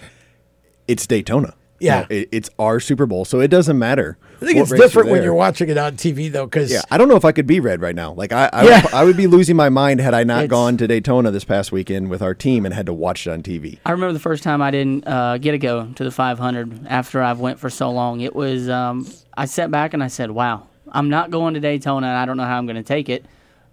it's 0.86 1.06
Daytona. 1.06 1.55
You 1.82 1.86
Yeah. 1.88 2.00
know, 2.00 2.06
it, 2.10 2.28
it's 2.30 2.48
our 2.60 2.78
Super 2.78 3.06
Bowl, 3.06 3.24
so 3.24 3.40
it 3.40 3.48
doesn't 3.48 3.76
matter. 3.78 4.16
I 4.40 4.44
think 4.44 4.56
what 4.56 4.62
it's 4.62 4.70
race 4.72 4.80
different 4.80 5.10
when 5.10 5.22
you're 5.22 5.34
watching 5.34 5.68
it 5.68 5.76
on 5.76 5.96
TV, 5.96 6.30
though, 6.30 6.46
because 6.46 6.70
Yeah, 6.72 6.82
I 6.90 6.96
don't 6.98 7.09
know 7.09 7.16
if 7.16 7.24
I 7.24 7.32
could 7.32 7.46
be 7.46 7.59
red 7.60 7.80
right 7.80 7.94
now. 7.94 8.12
Like 8.12 8.32
I, 8.32 8.48
I, 8.52 8.64
Yeah. 8.64 8.82
would, 8.82 8.94
I 8.94 9.04
would 9.04 9.16
be 9.16 9.26
losing 9.26 9.56
my 9.56 9.68
mind 9.68 10.00
had 10.00 10.14
I 10.14 10.22
not 10.24 10.44
It's- 10.44 10.50
gone 10.50 10.76
to 10.76 10.86
Daytona 10.86 11.30
this 11.32 11.44
past 11.44 11.72
weekend 11.72 12.09
with 12.09 12.22
our 12.22 12.34
team 12.34 12.64
and 12.64 12.72
had 12.74 12.86
to 12.86 12.92
watch 12.92 13.26
it 13.26 13.30
on 13.30 13.42
TV. 13.42 13.78
I 13.84 13.90
remember 13.90 14.12
the 14.12 14.18
first 14.20 14.42
time 14.44 14.62
I 14.62 14.70
didn't 14.70 15.06
uh, 15.09 15.38
get 15.38 15.54
a 15.54 15.59
go 15.59 15.86
to 15.96 16.04
the 16.04 16.10
500 16.12 16.86
after 16.86 17.20
I've 17.20 17.40
went 17.40 17.59
for 17.59 17.68
so 17.68 17.90
long. 17.90 18.20
It 18.20 18.34
was 18.36 18.68
um, 18.68 19.06
I 19.36 19.46
sat 19.46 19.70
back 19.72 19.92
and 19.92 20.02
I 20.04 20.09
said, 20.09 20.30
"Wow, 20.30 20.68
I'm 20.90 21.09
not 21.10 21.30
going 21.32 21.54
to 21.54 21.60
Daytona, 21.60 22.06
and 22.06 22.16
I 22.16 22.26
don't 22.26 22.36
know 22.36 22.44
how 22.44 22.59
I'm 22.59 22.66
going 22.66 22.76
to 22.76 22.82
take 22.82 23.09
it." 23.09 23.24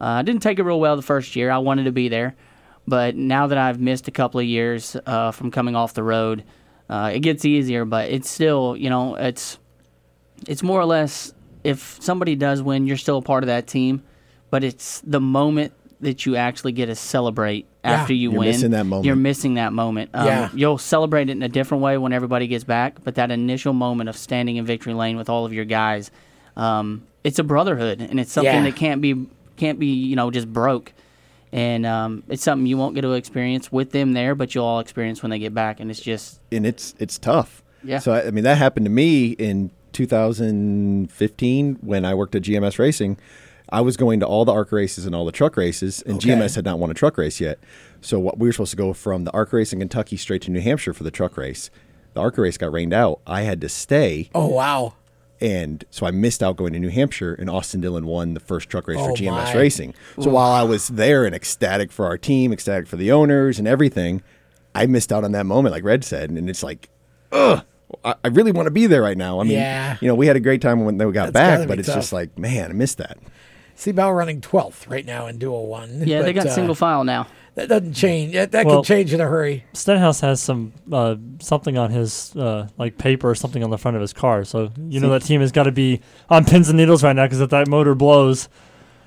Uh, 0.01 0.05
I 0.05 0.21
didn't 0.23 0.41
take 0.41 0.57
it 0.57 0.63
real 0.63 0.79
well 0.79 0.95
the 0.95 1.01
first 1.03 1.35
year. 1.35 1.51
I 1.51 1.57
wanted 1.59 1.83
to 1.83 1.91
be 1.91 2.07
there, 2.09 2.35
but 2.87 3.15
now 3.15 3.47
that 3.47 3.57
I've 3.57 3.79
missed 3.79 4.07
a 4.07 4.11
couple 4.11 4.39
of 4.39 4.45
years 4.45 4.95
uh, 5.05 5.31
from 5.31 5.51
coming 5.51 5.75
off 5.75 5.93
the 5.93 6.03
road, 6.03 6.43
uh, 6.89 7.11
it 7.13 7.19
gets 7.19 7.45
easier. 7.45 7.85
But 7.85 8.09
it's 8.09 8.29
still, 8.29 8.75
you 8.77 8.89
know, 8.89 9.15
it's 9.15 9.57
it's 10.47 10.63
more 10.63 10.79
or 10.79 10.85
less 10.85 11.33
if 11.63 11.97
somebody 12.01 12.35
does 12.35 12.61
win, 12.61 12.87
you're 12.87 12.97
still 12.97 13.17
a 13.17 13.21
part 13.21 13.43
of 13.43 13.47
that 13.47 13.67
team, 13.67 14.01
but 14.49 14.63
it's 14.63 15.01
the 15.01 15.19
moment 15.19 15.73
that 16.01 16.25
you 16.25 16.37
actually 16.37 16.71
get 16.71 16.85
to 16.85 16.95
celebrate 16.95 17.65
Yeah. 17.83 17.91
after 17.91 18.13
you 18.13 18.31
You're 18.31 18.39
win. 18.39 18.47
missing 18.49 18.71
that 18.71 18.85
moment. 18.85 19.05
You're 19.05 19.17
missing 19.17 19.55
that 19.55 19.73
moment. 19.73 20.11
Um, 20.13 20.25
Yeah. 20.25 20.49
You'll 20.53 20.77
celebrate 20.77 21.27
it 21.29 21.33
in 21.33 21.43
a 21.43 21.49
different 21.49 21.83
way 21.83 21.97
when 21.97 22.13
everybody 22.13 22.47
gets 22.47 22.63
back, 22.63 23.03
but 23.03 23.15
that 23.15 23.31
initial 23.31 23.73
moment 23.73 24.07
of 24.07 24.15
standing 24.15 24.55
in 24.55 24.65
victory 24.65 24.93
lane 24.93 25.17
with 25.17 25.27
all 25.29 25.45
of 25.45 25.51
your 25.51 25.65
guys, 25.65 26.09
um, 26.55 27.03
it's 27.25 27.37
a 27.39 27.43
brotherhood, 27.43 27.99
and 27.99 28.17
it's 28.17 28.31
something 28.31 28.53
Yeah. 28.53 28.63
that 28.63 28.77
can't 28.77 29.01
be 29.01 29.25
can't 29.57 29.77
be 29.77 29.87
you 29.87 30.15
know 30.15 30.31
just 30.31 30.51
broke. 30.51 30.93
And 31.51 31.85
um, 31.85 32.23
it's 32.27 32.43
something 32.43 32.67
you 32.67 32.77
won't 32.77 32.93
get 32.95 33.01
to 33.01 33.13
experience 33.13 33.71
with 33.71 33.91
them 33.91 34.13
there, 34.13 34.35
but 34.35 34.53
you'll 34.53 34.65
all 34.65 34.79
experience 34.79 35.23
when 35.23 35.29
they 35.31 35.39
get 35.39 35.53
back, 35.53 35.79
and 35.79 35.89
it's 35.89 35.99
just 35.99 36.39
and 36.51 36.65
it's 36.65 36.93
it's 36.99 37.17
tough. 37.17 37.63
Yeah. 37.83 37.99
So 37.99 38.11
I, 38.13 38.27
I 38.27 38.31
mean 38.31 38.43
that 38.43 38.57
happened 38.57 38.85
to 38.85 38.91
me 38.91 39.29
in 39.31 39.71
2015 39.93 41.75
when 41.81 42.05
I 42.05 42.13
worked 42.13 42.35
at 42.35 42.43
GMS 42.43 42.79
Racing. 42.79 43.17
I 43.71 43.81
was 43.81 43.97
going 43.97 44.19
to 44.21 44.25
all 44.25 44.45
the 44.45 44.51
ARCA 44.51 44.75
races 44.75 45.05
and 45.05 45.13
all 45.13 45.25
the 45.25 45.31
truck 45.31 45.55
races, 45.55 46.01
and 46.01 46.15
Okay. 46.17 46.29
GMS 46.29 46.55
had 46.55 46.65
not 46.65 46.79
won 46.79 46.89
a 46.89 46.95
truck 46.95 47.17
race 47.17 47.39
yet. 47.39 47.59
So 48.01 48.17
what 48.19 48.39
we 48.39 48.47
were 48.47 48.51
supposed 48.51 48.71
to 48.71 48.77
go 48.77 48.93
from 48.93 49.25
the 49.25 49.31
ARCA 49.31 49.57
race 49.57 49.71
in 49.73 49.79
Kentucky 49.79 50.17
straight 50.17 50.41
to 50.43 50.51
New 50.51 50.61
Hampshire 50.61 50.93
for 50.93 51.03
the 51.03 51.11
truck 51.11 51.37
race. 51.37 51.69
The 52.15 52.21
ARCA 52.21 52.41
race 52.41 52.57
got 52.57 52.71
rained 52.71 52.93
out. 52.93 53.19
I 53.27 53.41
had 53.41 53.61
to 53.61 53.69
stay, 53.69 54.29
oh 54.33 54.47
wow, 54.47 54.93
and 55.41 55.83
so 55.89 56.05
I 56.05 56.11
missed 56.11 56.43
out 56.43 56.55
going 56.57 56.73
to 56.73 56.79
New 56.79 56.89
Hampshire. 56.89 57.33
And 57.33 57.49
Austin 57.49 57.81
Dillon 57.81 58.05
won 58.05 58.33
the 58.33 58.39
first 58.39 58.69
truck 58.69 58.87
race 58.87 58.97
Oh, 58.99 59.09
for 59.09 59.13
GMS 59.21 59.53
my. 59.53 59.55
Racing. 59.55 59.93
So 60.19 60.29
while 60.29 60.51
I 60.51 60.63
was 60.63 60.87
there 60.89 61.25
and 61.25 61.33
ecstatic 61.35 61.91
for 61.91 62.05
our 62.05 62.17
team, 62.17 62.51
ecstatic 62.53 62.87
for 62.87 62.97
the 62.97 63.11
owners 63.11 63.59
and 63.59 63.67
everything, 63.67 64.21
I 64.75 64.85
missed 64.85 65.11
out 65.11 65.23
on 65.23 65.31
that 65.33 65.45
moment, 65.45 65.73
like 65.73 65.83
Red 65.83 66.03
said, 66.03 66.29
and 66.29 66.49
it's 66.49 66.63
like, 66.63 66.89
ugh. 67.31 67.63
I 68.03 68.13
I 68.23 68.27
really 68.27 68.51
want 68.51 68.67
to 68.67 68.71
be 68.71 68.85
there 68.85 69.01
right 69.01 69.17
now. 69.17 69.39
I 69.39 69.43
mean, 69.43 69.53
Yeah. 69.53 69.97
you 69.99 70.07
know, 70.07 70.13
we 70.13 70.27
had 70.27 70.35
a 70.35 70.39
great 70.39 70.61
time 70.61 70.85
when 70.85 70.97
they 70.97 71.05
got 71.05 71.33
That's 71.33 71.59
back, 71.61 71.67
but 71.67 71.79
it's 71.79 71.87
tough. 71.87 71.95
just 71.97 72.13
like, 72.13 72.37
man, 72.37 72.69
I 72.69 72.73
missed 72.73 72.99
that. 72.99 73.17
C 73.75 73.91
Bell 73.91 74.13
running 74.13 74.41
12th 74.41 74.87
right 74.89 75.05
now 75.05 75.25
in 75.25 75.39
Duel 75.39 75.65
1. 75.65 76.03
Yeah, 76.05 76.21
they 76.21 76.31
got 76.33 76.45
uh, 76.45 76.53
single 76.53 76.75
file 76.75 77.03
now. 77.03 77.25
That 77.55 77.67
doesn't 77.67 77.93
change. 77.93 78.33
That, 78.33 78.51
that 78.51 78.65
Well- 78.65 78.77
could 78.81 78.87
change 78.87 79.13
in 79.13 79.19
a 79.21 79.25
hurry. 79.27 79.65
Stenhouse 79.73 80.21
has 80.21 80.41
some 80.41 80.71
uh, 80.91 81.15
something 81.39 81.77
on 81.77 81.91
his 81.91 82.35
uh, 82.35 82.67
like 82.77 82.97
paper 82.97 83.29
or 83.29 83.35
something 83.35 83.63
on 83.63 83.69
the 83.69 83.77
front 83.77 83.95
of 83.95 84.01
his 84.01 84.13
car, 84.13 84.43
so 84.45 84.71
you 84.87 84.99
know 84.99 85.09
that 85.09 85.23
team 85.23 85.41
has 85.41 85.51
got 85.51 85.63
to 85.63 85.71
be 85.71 86.01
on 86.29 86.45
pins 86.45 86.69
and 86.69 86.77
needles 86.77 87.03
right 87.03 87.15
now 87.15 87.25
because 87.25 87.41
if 87.41 87.49
that 87.49 87.67
motor 87.67 87.95
blows, 87.95 88.47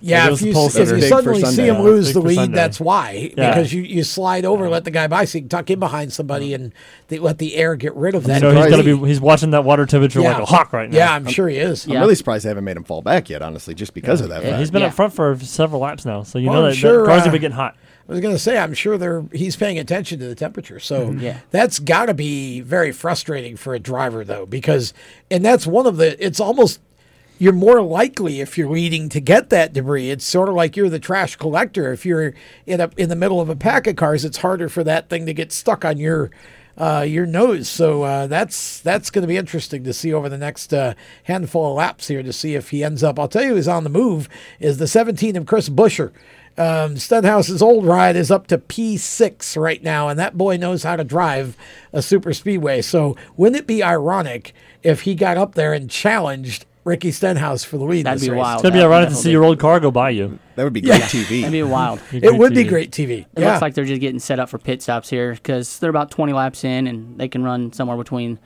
Yeah, 0.01 0.31
if 0.33 0.43
you, 0.43 0.53
pulse 0.53 0.75
if 0.77 0.89
there. 0.89 0.99
you 0.99 1.05
suddenly 1.05 1.45
see 1.45 1.69
him 1.69 1.81
lose 1.83 2.09
big 2.09 2.15
the 2.15 2.21
lead, 2.21 2.53
that's 2.53 2.81
why. 2.81 3.33
Yeah. 3.37 3.51
Because 3.55 3.73
you, 3.73 3.83
you 3.83 4.03
slide 4.03 4.45
over, 4.45 4.69
let 4.69 4.85
the 4.85 4.91
guy 4.91 5.07
by, 5.07 5.25
so 5.25 5.39
you 5.39 5.43
can 5.43 5.49
tuck 5.49 5.71
in 5.71 5.79
behind 5.79 6.13
somebody 6.13 6.53
and 6.55 6.75
they 7.09 7.19
let 7.21 7.39
the 7.39 7.55
air 7.55 7.77
get 7.77 7.95
rid 7.95 8.15
of 8.17 8.25
that. 8.25 8.41
So 8.41 8.51
he's 8.55 8.67
got 8.67 8.83
to 8.83 8.83
be 8.99 9.07
he's 9.09 9.21
watching 9.21 9.53
that 9.53 9.65
water 9.65 9.87
temperature 9.87 10.21
Yeah. 10.21 10.33
like 10.33 10.43
a 10.43 10.47
hawk 10.47 10.73
right 10.73 10.91
now. 10.91 10.97
Yeah, 10.97 11.15
I'm 11.15 11.27
sure 11.29 11.49
he 11.49 11.57
is. 11.59 11.87
I'm 11.87 11.93
really 11.93 12.17
surprised 12.17 12.45
they 12.45 12.49
haven't 12.51 12.65
made 12.65 12.77
him 12.77 12.85
fall 12.85 13.01
back 13.01 13.31
yet, 13.31 13.41
honestly, 13.43 13.75
just 13.75 13.95
because 13.95 14.21
of 14.21 14.29
that. 14.31 14.43
Yeah, 14.45 14.59
he's 14.59 14.73
been 14.73 14.83
up 14.83 14.93
front 14.93 15.15
for 15.15 15.39
several 15.39 15.81
laps 15.81 16.05
now, 16.05 16.25
so 16.25 16.39
you 16.41 16.51
Well, 16.51 16.63
know 16.63 16.67
I'm 16.67 16.71
that, 16.73 16.77
sure, 16.77 17.03
that 17.03 17.07
cars 17.07 17.21
uh, 17.21 17.25
have 17.25 17.33
been 17.33 17.41
getting 17.41 17.57
hot. 17.57 17.77
I 18.09 18.13
was 18.13 18.21
going 18.21 18.35
to 18.35 18.39
say, 18.39 18.59
I'm 18.59 18.75
sure 18.75 18.99
they're 18.99 19.25
he's 19.33 19.57
paying 19.57 19.79
attention 19.79 20.19
to 20.21 20.27
the 20.29 20.35
temperature. 20.35 20.81
So 20.81 21.09
Mhm. 21.09 21.21
Yeah. 21.21 21.39
that's 21.51 21.79
got 21.79 22.07
to 22.07 22.15
be 22.15 22.61
very 22.61 22.93
frustrating 22.93 23.57
for 23.57 23.75
a 23.75 23.79
driver, 23.79 24.25
though, 24.25 24.45
because 24.47 24.93
and 25.31 25.45
that's 25.45 25.67
one 25.67 25.87
of 25.87 25.97
the. 25.97 26.23
It's 26.25 26.41
almost 26.41 26.81
you're 27.39 27.53
more 27.53 27.81
likely 27.83 28.41
if 28.41 28.57
you're 28.59 28.71
leading 28.71 29.09
to 29.09 29.21
get 29.21 29.51
that 29.51 29.73
debris. 29.73 30.11
It's 30.11 30.25
sort 30.25 30.49
of 30.49 30.55
like 30.55 30.77
you're 30.77 30.89
the 30.91 30.99
trash 31.01 31.37
collector. 31.37 31.93
If 31.93 32.05
you're 32.07 32.35
in 32.67 32.81
a 32.81 32.91
in 32.97 33.09
the 33.09 33.17
middle 33.17 33.41
of 33.41 33.49
a 33.49 33.57
pack 33.57 33.87
of 33.87 33.97
cars, 33.97 34.25
it's 34.25 34.39
harder 34.39 34.69
for 34.69 34.85
that 34.85 35.09
thing 35.09 35.27
to 35.27 35.35
get 35.35 35.53
stuck 35.53 35.85
on 35.85 35.99
your. 35.99 36.31
Uh, 36.75 37.05
your 37.07 37.27
nose, 37.27 37.69
so 37.69 38.03
uh, 38.03 38.27
that's 38.27 38.81
that's 38.81 39.11
going 39.11 39.21
to 39.21 39.29
be 39.29 39.37
interesting 39.37 39.85
to 39.85 39.93
see 39.93 40.11
over 40.11 40.31
the 40.31 40.39
next 40.39 40.73
uh, 40.73 40.95
handful 41.25 41.69
of 41.69 41.77
laps 41.77 42.09
here 42.09 42.23
to 42.23 42.33
see 42.33 42.55
if 42.55 42.71
he 42.71 42.83
ends 42.83 43.03
up. 43.03 43.19
I'll 43.19 43.29
tell 43.29 43.43
you, 43.45 43.55
who's 43.57 43.69
on 43.69 43.85
the 43.85 43.91
move 43.91 44.27
is 44.59 44.79
the 44.79 44.87
17 44.89 45.37
of 45.37 45.45
Chris 45.45 45.69
Buescher. 45.69 46.13
Um, 46.59 46.97
Stenhouse's 46.99 47.63
old 47.63 47.87
ride 47.87 48.15
is 48.17 48.31
up 48.31 48.47
to 48.49 48.59
P6 48.59 49.57
right 49.61 49.83
now, 49.83 50.09
and 50.09 50.19
that 50.19 50.37
boy 50.37 50.57
knows 50.57 50.83
how 50.83 50.97
to 50.97 51.05
drive 51.05 51.57
a 51.93 52.03
super 52.03 52.33
speedway. 52.35 52.83
So, 52.83 53.17
wouldn't 53.37 53.59
it 53.61 53.67
be 53.67 53.83
ironic 53.83 54.53
if 54.83 55.03
he 55.03 55.15
got 55.15 55.37
up 55.39 55.55
there 55.55 55.73
and 55.73 55.89
challenged 55.91 56.67
Ricky 56.85 57.11
Stenhouse 57.11 57.65
for 57.65 57.79
the 57.79 57.85
lead? 57.85 58.05
That'd 58.07 58.21
this 58.21 58.29
be 58.29 58.33
race? 58.33 58.39
wild. 58.41 58.55
It's 58.57 58.63
gonna 58.65 58.75
be 58.75 58.83
ironic 58.85 59.09
to 59.11 59.15
see 59.15 59.31
your 59.31 59.45
old 59.45 59.59
car 59.59 59.81
go 59.81 59.91
by 59.91 60.11
you. 60.11 60.39
That 60.57 60.65
would 60.65 60.73
be 60.75 60.83
great 60.83 60.99
Yeah. 60.99 61.07
TV. 61.07 61.41
That'd 61.41 61.53
be 61.53 61.63
wild. 61.63 62.01
It 62.13 62.37
would 62.37 62.55
be 62.55 62.65
great 62.65 62.91
TV. 62.91 63.21
It 63.21 63.27
yeah. 63.39 63.51
looks 63.51 63.63
like 63.63 63.75
they're 63.75 63.85
just 63.87 64.01
getting 64.01 64.21
set 64.21 64.39
up 64.39 64.49
for 64.51 64.59
pit 64.59 64.83
stops 64.83 65.09
here 65.09 65.33
because 65.33 65.79
they're 65.79 65.91
about 65.91 66.11
20 66.11 66.33
laps 66.33 66.65
in 66.65 66.87
and 66.87 67.19
they 67.19 67.29
can 67.29 67.43
run 67.43 67.73
somewhere 67.73 67.97
between 67.97 68.39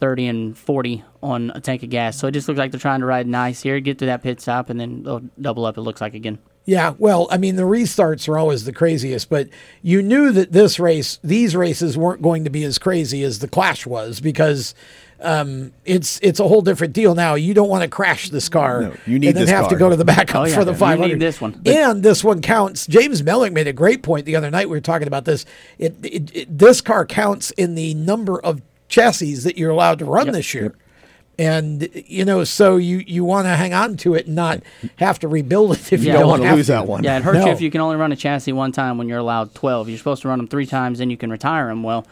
30 0.00 0.26
and 0.28 0.56
40 0.58 1.02
on 1.24 1.50
a 1.56 1.60
tank 1.60 1.82
of 1.82 1.90
gas. 1.90 2.16
So 2.16 2.28
it 2.28 2.32
just 2.32 2.46
looks 2.46 2.58
like 2.58 2.70
they're 2.70 2.78
trying 2.78 3.00
to 3.00 3.06
ride 3.06 3.26
nice 3.26 3.62
here, 3.62 3.80
get 3.80 3.98
to 3.98 4.06
that 4.06 4.22
pit 4.22 4.40
stop, 4.40 4.70
and 4.70 4.78
then 4.78 5.02
they'll 5.02 5.22
double 5.40 5.64
up. 5.66 5.76
It 5.76 5.80
looks 5.80 6.00
like 6.00 6.14
again. 6.14 6.38
Yeah, 6.68 6.92
well, 6.98 7.28
I 7.30 7.38
mean, 7.38 7.56
the 7.56 7.62
restarts 7.62 8.28
are 8.28 8.36
always 8.38 8.66
the 8.66 8.74
craziest, 8.74 9.30
but 9.30 9.48
you 9.80 10.02
knew 10.02 10.30
that 10.32 10.52
this 10.52 10.78
race, 10.78 11.18
these 11.24 11.56
races 11.56 11.96
weren't 11.96 12.20
going 12.20 12.44
to 12.44 12.50
be 12.50 12.62
as 12.64 12.76
crazy 12.78 13.22
as 13.22 13.38
the 13.38 13.48
Clash 13.48 13.86
was 13.86 14.20
because 14.20 14.74
um, 15.20 15.72
it's 15.86 16.20
it's 16.22 16.38
a 16.40 16.46
whole 16.46 16.60
different 16.60 16.92
deal 16.92 17.14
now. 17.14 17.36
You 17.36 17.54
don't 17.54 17.70
want 17.70 17.84
to 17.84 17.88
crash 17.88 18.28
this 18.28 18.50
car 18.50 18.82
No, 18.82 18.94
you 19.06 19.18
need 19.18 19.28
and 19.28 19.36
then 19.38 19.46
this 19.46 19.50
have 19.50 19.64
to 19.68 19.76
car. 19.76 19.78
go 19.78 19.88
to 19.88 19.96
the 19.96 20.04
backup 20.04 20.36
Oh, 20.36 20.44
yeah. 20.44 20.54
for 20.56 20.64
the 20.66 20.72
You 20.72 20.76
need 20.76 20.78
500. 20.78 21.20
this 21.20 21.40
one. 21.40 21.58
and 21.64 22.02
this 22.02 22.22
one 22.22 22.42
counts. 22.42 22.86
James 22.86 23.22
Mellick 23.22 23.52
made 23.54 23.66
a 23.66 23.72
great 23.72 24.02
point 24.02 24.26
the 24.26 24.36
other 24.36 24.50
night. 24.50 24.68
We 24.68 24.76
were 24.76 24.82
talking 24.82 25.08
about 25.08 25.24
this. 25.24 25.46
It, 25.78 25.96
it, 26.04 26.36
it 26.36 26.58
this 26.58 26.82
car 26.82 27.06
counts 27.06 27.50
in 27.52 27.76
the 27.76 27.94
number 27.94 28.38
of 28.40 28.60
chassis 28.88 29.36
that 29.36 29.56
you're 29.56 29.70
allowed 29.70 29.98
to 30.00 30.04
run 30.04 30.32
this 30.32 30.52
year. 30.52 30.74
And 31.38 31.88
you 32.06 32.24
know, 32.24 32.42
so 32.44 32.76
you 32.76 32.98
you 33.06 33.24
want 33.24 33.46
to 33.46 33.54
hang 33.56 33.72
on 33.72 33.96
to 33.98 34.14
it 34.14 34.26
and 34.26 34.34
not 34.34 34.60
have 34.96 35.18
to 35.20 35.28
rebuild 35.28 35.72
it 35.72 35.92
if 35.92 36.00
you 36.02 36.08
Yeah. 36.08 36.14
don't 36.14 36.22
Don't 36.22 36.28
want 36.30 36.42
to 36.42 36.54
lose 36.56 36.66
that 36.66 36.86
one 36.88 37.04
Yeah, 37.04 37.16
it 37.18 37.22
hurts 37.22 37.38
No. 37.38 37.46
you 37.46 37.52
if 37.52 37.60
you 37.60 37.70
can 37.70 37.80
only 37.80 37.96
run 37.96 38.10
a 38.10 38.16
chassis 38.16 38.52
one 38.52 38.72
time 38.72 38.98
when 38.98 39.08
you're 39.08 39.18
allowed 39.18 39.54
12. 39.54 39.88
You're 39.88 39.98
supposed 39.98 40.22
to 40.22 40.28
run 40.28 40.38
them 40.38 40.48
three 40.48 40.66
times, 40.66 40.98
then 40.98 41.10
you 41.10 41.16
can 41.16 41.30
retire 41.30 41.68
them. 41.68 41.82
Well, 41.84 42.04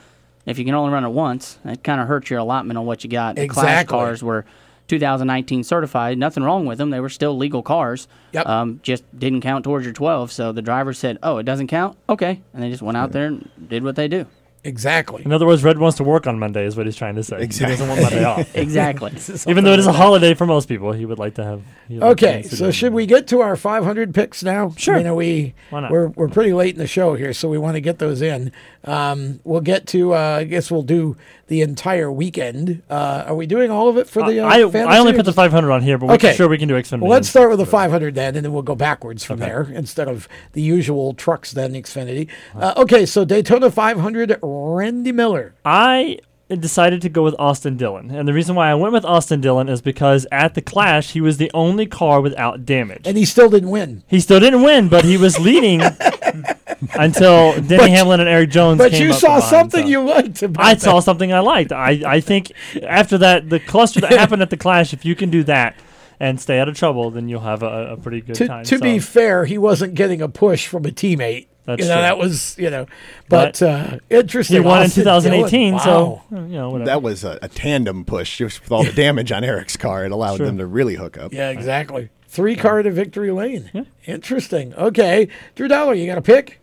if 0.47 0.59
you 0.61 0.65
can 0.65 0.75
only 0.75 0.93
run 0.93 1.05
it 1.05 1.09
once, 1.11 1.59
it 1.65 1.83
kind 1.83 2.01
of 2.01 2.07
hurts 2.07 2.31
your 2.31 2.39
allotment 2.39 2.79
on 2.79 2.87
what 2.87 3.03
you 3.03 3.11
got. 3.11 3.35
The 3.35 3.49
Clash 3.49 3.65
Exactly. 3.65 3.99
cars 3.99 4.23
were 4.23 4.45
2019 4.87 5.65
certified. 5.65 6.17
Nothing 6.19 6.45
wrong 6.45 6.65
with 6.65 6.79
them. 6.79 6.91
They 6.91 7.01
were 7.01 7.09
still 7.09 7.37
legal 7.37 7.63
cars. 7.65 8.07
Yep. 8.31 8.47
Um, 8.47 8.79
just 8.85 9.03
didn't 9.19 9.41
count 9.41 9.65
towards 9.65 9.85
your 9.85 9.93
12. 9.93 10.31
So 10.31 10.53
the 10.53 10.63
driver 10.63 10.93
said, 10.93 11.19
"Oh, 11.25 11.39
it 11.39 11.43
doesn't 11.43 11.67
count. 11.67 11.97
Okay," 12.09 12.41
and 12.55 12.63
they 12.63 12.71
just 12.71 12.83
went 12.83 12.97
out 12.97 13.11
there 13.11 13.27
and 13.27 13.49
did 13.69 13.83
what 13.83 13.97
they 13.97 14.07
do. 14.07 14.27
Exactly. 14.67 15.23
In 15.25 15.33
other 15.33 15.47
words, 15.47 15.63
Red 15.65 15.79
wants 15.79 15.97
to 15.99 16.05
work 16.05 16.27
on 16.27 16.39
Monday, 16.39 16.65
is 16.67 16.77
what 16.77 16.87
he's 16.87 16.97
trying 16.97 17.15
to 17.15 17.23
say. 17.23 17.41
Exactly. 17.41 17.75
He 17.77 17.79
doesn't 17.79 17.89
want 17.89 18.03
Monday 18.03 18.25
off. 18.25 18.55
Exactly. 18.67 19.13
Even 19.51 19.65
though 19.65 19.73
it 19.73 19.79
is 19.79 19.87
a 19.87 19.93
holiday 19.93 20.35
for 20.35 20.47
most 20.47 20.69
people, 20.69 20.93
he 20.93 21.05
would 21.07 21.19
like 21.19 21.35
to 21.35 21.45
have. 21.45 21.63
he 21.89 21.95
would 21.95 22.03
like 22.03 22.23
Okay, 22.23 22.43
to 22.43 22.57
so 22.57 22.71
should 22.71 22.93
we 22.93 23.07
get 23.07 23.27
to 23.29 23.41
our 23.41 23.57
500 23.57 24.15
picks 24.15 24.43
now? 24.43 24.73
Sure. 24.77 24.99
You 24.99 25.05
know, 25.05 25.15
we 25.15 25.55
Why 25.71 25.81
not? 25.81 25.91
we're 25.91 26.09
we're 26.09 26.29
pretty 26.29 26.53
late 26.53 26.75
in 26.75 26.79
the 26.79 26.87
show 26.87 27.15
here, 27.15 27.33
so 27.33 27.49
we 27.49 27.59
want 27.59 27.75
to 27.77 27.81
get 27.81 27.99
those 27.99 28.23
in. 28.23 28.53
Um, 28.87 29.41
we'll 29.45 29.61
get 29.61 29.87
to. 29.89 30.15
Uh, 30.15 30.37
I 30.41 30.45
guess 30.45 30.71
we'll 30.71 30.83
do 30.83 31.17
the 31.49 31.63
entire 31.63 32.11
weekend. 32.11 32.83
Uh, 32.89 33.25
are 33.27 33.35
we 33.35 33.47
doing 33.47 33.71
all 33.71 33.89
of 33.89 33.97
it 33.99 34.09
for 34.09 34.23
the? 34.23 34.41
Uh, 34.41 34.47
I, 34.47 34.61
I 34.61 34.99
only 34.99 35.13
put 35.13 35.25
the 35.25 35.33
500 35.33 35.71
on 35.73 35.83
here, 35.83 35.99
but 35.99 36.11
Okay. 36.11 36.29
we're 36.29 36.35
sure 36.35 36.49
we 36.49 36.59
can 36.59 36.69
do 36.69 36.75
Xfinity. 36.75 37.01
Well, 37.01 37.11
let's 37.11 37.29
start 37.29 37.51
with 37.51 37.59
the 37.59 37.67
500 37.67 38.15
then, 38.15 38.37
and 38.37 38.45
then 38.45 38.53
we'll 38.53 38.63
go 38.63 38.75
backwards 38.77 39.25
from 39.25 39.39
there 39.41 39.63
instead 39.75 40.09
of 40.09 40.29
the 40.53 40.63
usual 40.63 41.15
trucks 41.15 41.53
then 41.53 41.73
Xfinity. 41.73 42.29
Uh, 42.55 42.75
okay, 42.77 43.07
so 43.07 43.25
Daytona 43.25 43.71
500, 43.71 44.39
Randy 44.43 45.13
Miller. 45.13 45.55
I 45.65 46.19
decided 46.49 47.03
to 47.03 47.09
go 47.09 47.25
with 47.25 47.35
Austin 47.41 47.77
Dillon. 47.77 48.11
And 48.13 48.29
the 48.29 48.33
reason 48.33 48.55
why 48.55 48.71
I 48.71 48.75
went 48.75 48.93
with 48.93 49.05
Austin 49.05 49.41
Dillon 49.41 49.69
is 49.69 49.83
because 49.83 50.29
at 50.31 50.55
the 50.55 50.63
Clash, 50.63 51.11
he 51.11 51.21
was 51.21 51.39
the 51.39 51.51
only 51.53 51.87
car 51.87 52.21
without 52.21 52.65
damage. 52.65 53.03
And 53.05 53.17
he 53.19 53.25
still 53.25 53.51
didn't 53.51 53.71
win. 53.71 54.05
He 54.07 54.21
still 54.21 54.39
didn't 54.39 54.63
win, 54.63 54.89
but 54.89 55.05
he 55.05 55.17
was 55.17 55.41
leading 55.41 55.81
until 56.95 57.55
Denny 57.55 57.77
But- 57.79 57.91
Hamlin 57.91 58.21
and 58.21 58.29
Erik 58.29 58.51
Jones 58.51 58.79
But 58.79 58.93
came 58.93 59.07
you 59.07 59.13
up 59.13 59.19
saw 59.21 59.37
behind, 59.37 59.45
something 59.51 59.83
so- 59.85 59.89
you 59.89 60.03
liked 60.03 60.43
about 60.43 60.65
I 60.65 60.75
that. 60.75 60.83
saw 60.83 61.01
something 61.01 61.33
I 61.33 61.41
liked. 61.41 61.73
I, 61.73 62.03
I 62.07 62.21
think 62.21 62.53
after 62.83 63.19
that, 63.19 63.49
the 63.51 63.61
cluster 63.61 64.01
that 64.01 64.13
happened 64.13 64.43
at 64.43 64.51
the 64.51 64.57
Clash, 64.57 64.93
if 64.93 65.05
you 65.05 65.15
can 65.15 65.31
do 65.31 65.43
that 65.45 65.77
and 66.21 66.41
stay 66.41 66.59
out 66.59 66.69
of 66.69 66.77
trouble, 66.77 67.11
then 67.11 67.29
you'll 67.29 67.41
have 67.41 67.63
a, 67.63 67.93
a 67.93 67.97
pretty 67.97 68.21
good 68.23 68.37
to, 68.37 68.47
time. 68.49 68.65
to 68.65 68.77
So- 68.79 68.83
be 68.83 68.99
fair, 68.99 69.45
he 69.45 69.59
wasn't 69.59 69.95
getting 69.95 70.21
a 70.23 70.29
push 70.29 70.67
from 70.67 70.85
a 70.87 70.91
teammate. 70.91 71.47
That's 71.67 71.83
you 71.83 71.89
know, 71.89 71.95
true. 71.95 72.03
that 72.03 72.19
was, 72.19 72.57
you 72.59 72.71
know, 72.71 72.87
but, 73.29 73.59
But 73.59 73.63
uh, 73.63 73.99
interesting. 74.09 74.55
he 74.59 74.61
won 74.61 74.85
in 74.85 74.91
2018, 74.91 75.51
Dillon. 75.73 75.81
so 75.85 76.23
Wow. 76.31 76.41
you 76.45 76.53
know, 76.53 76.71
whatever. 76.71 76.87
That 76.87 77.03
was 77.03 77.25
a, 77.25 77.41
a 77.43 77.49
tandem 77.49 78.05
push 78.05 78.39
just 78.39 78.63
with 78.63 78.71
all 78.71 78.85
the 78.85 78.93
damage 78.93 79.33
on 79.33 79.43
Erik's 79.43 79.77
car. 79.77 80.05
It 80.05 80.13
allowed 80.13 80.39
them 80.39 80.59
to 80.59 80.67
really 80.67 80.95
hook 80.95 81.19
up. 81.19 81.33
Yeah, 81.33 81.51
exactly. 81.51 82.11
Three 82.29 82.55
car 82.55 82.83
to 82.85 82.91
victory 82.93 83.33
lane. 83.33 83.85
Interesting. 84.07 84.75
Okay. 84.75 85.27
Drew 85.57 85.67
Dollar, 85.67 85.95
you 85.95 86.07
got 86.07 86.19
a 86.19 86.23
pick? 86.23 86.61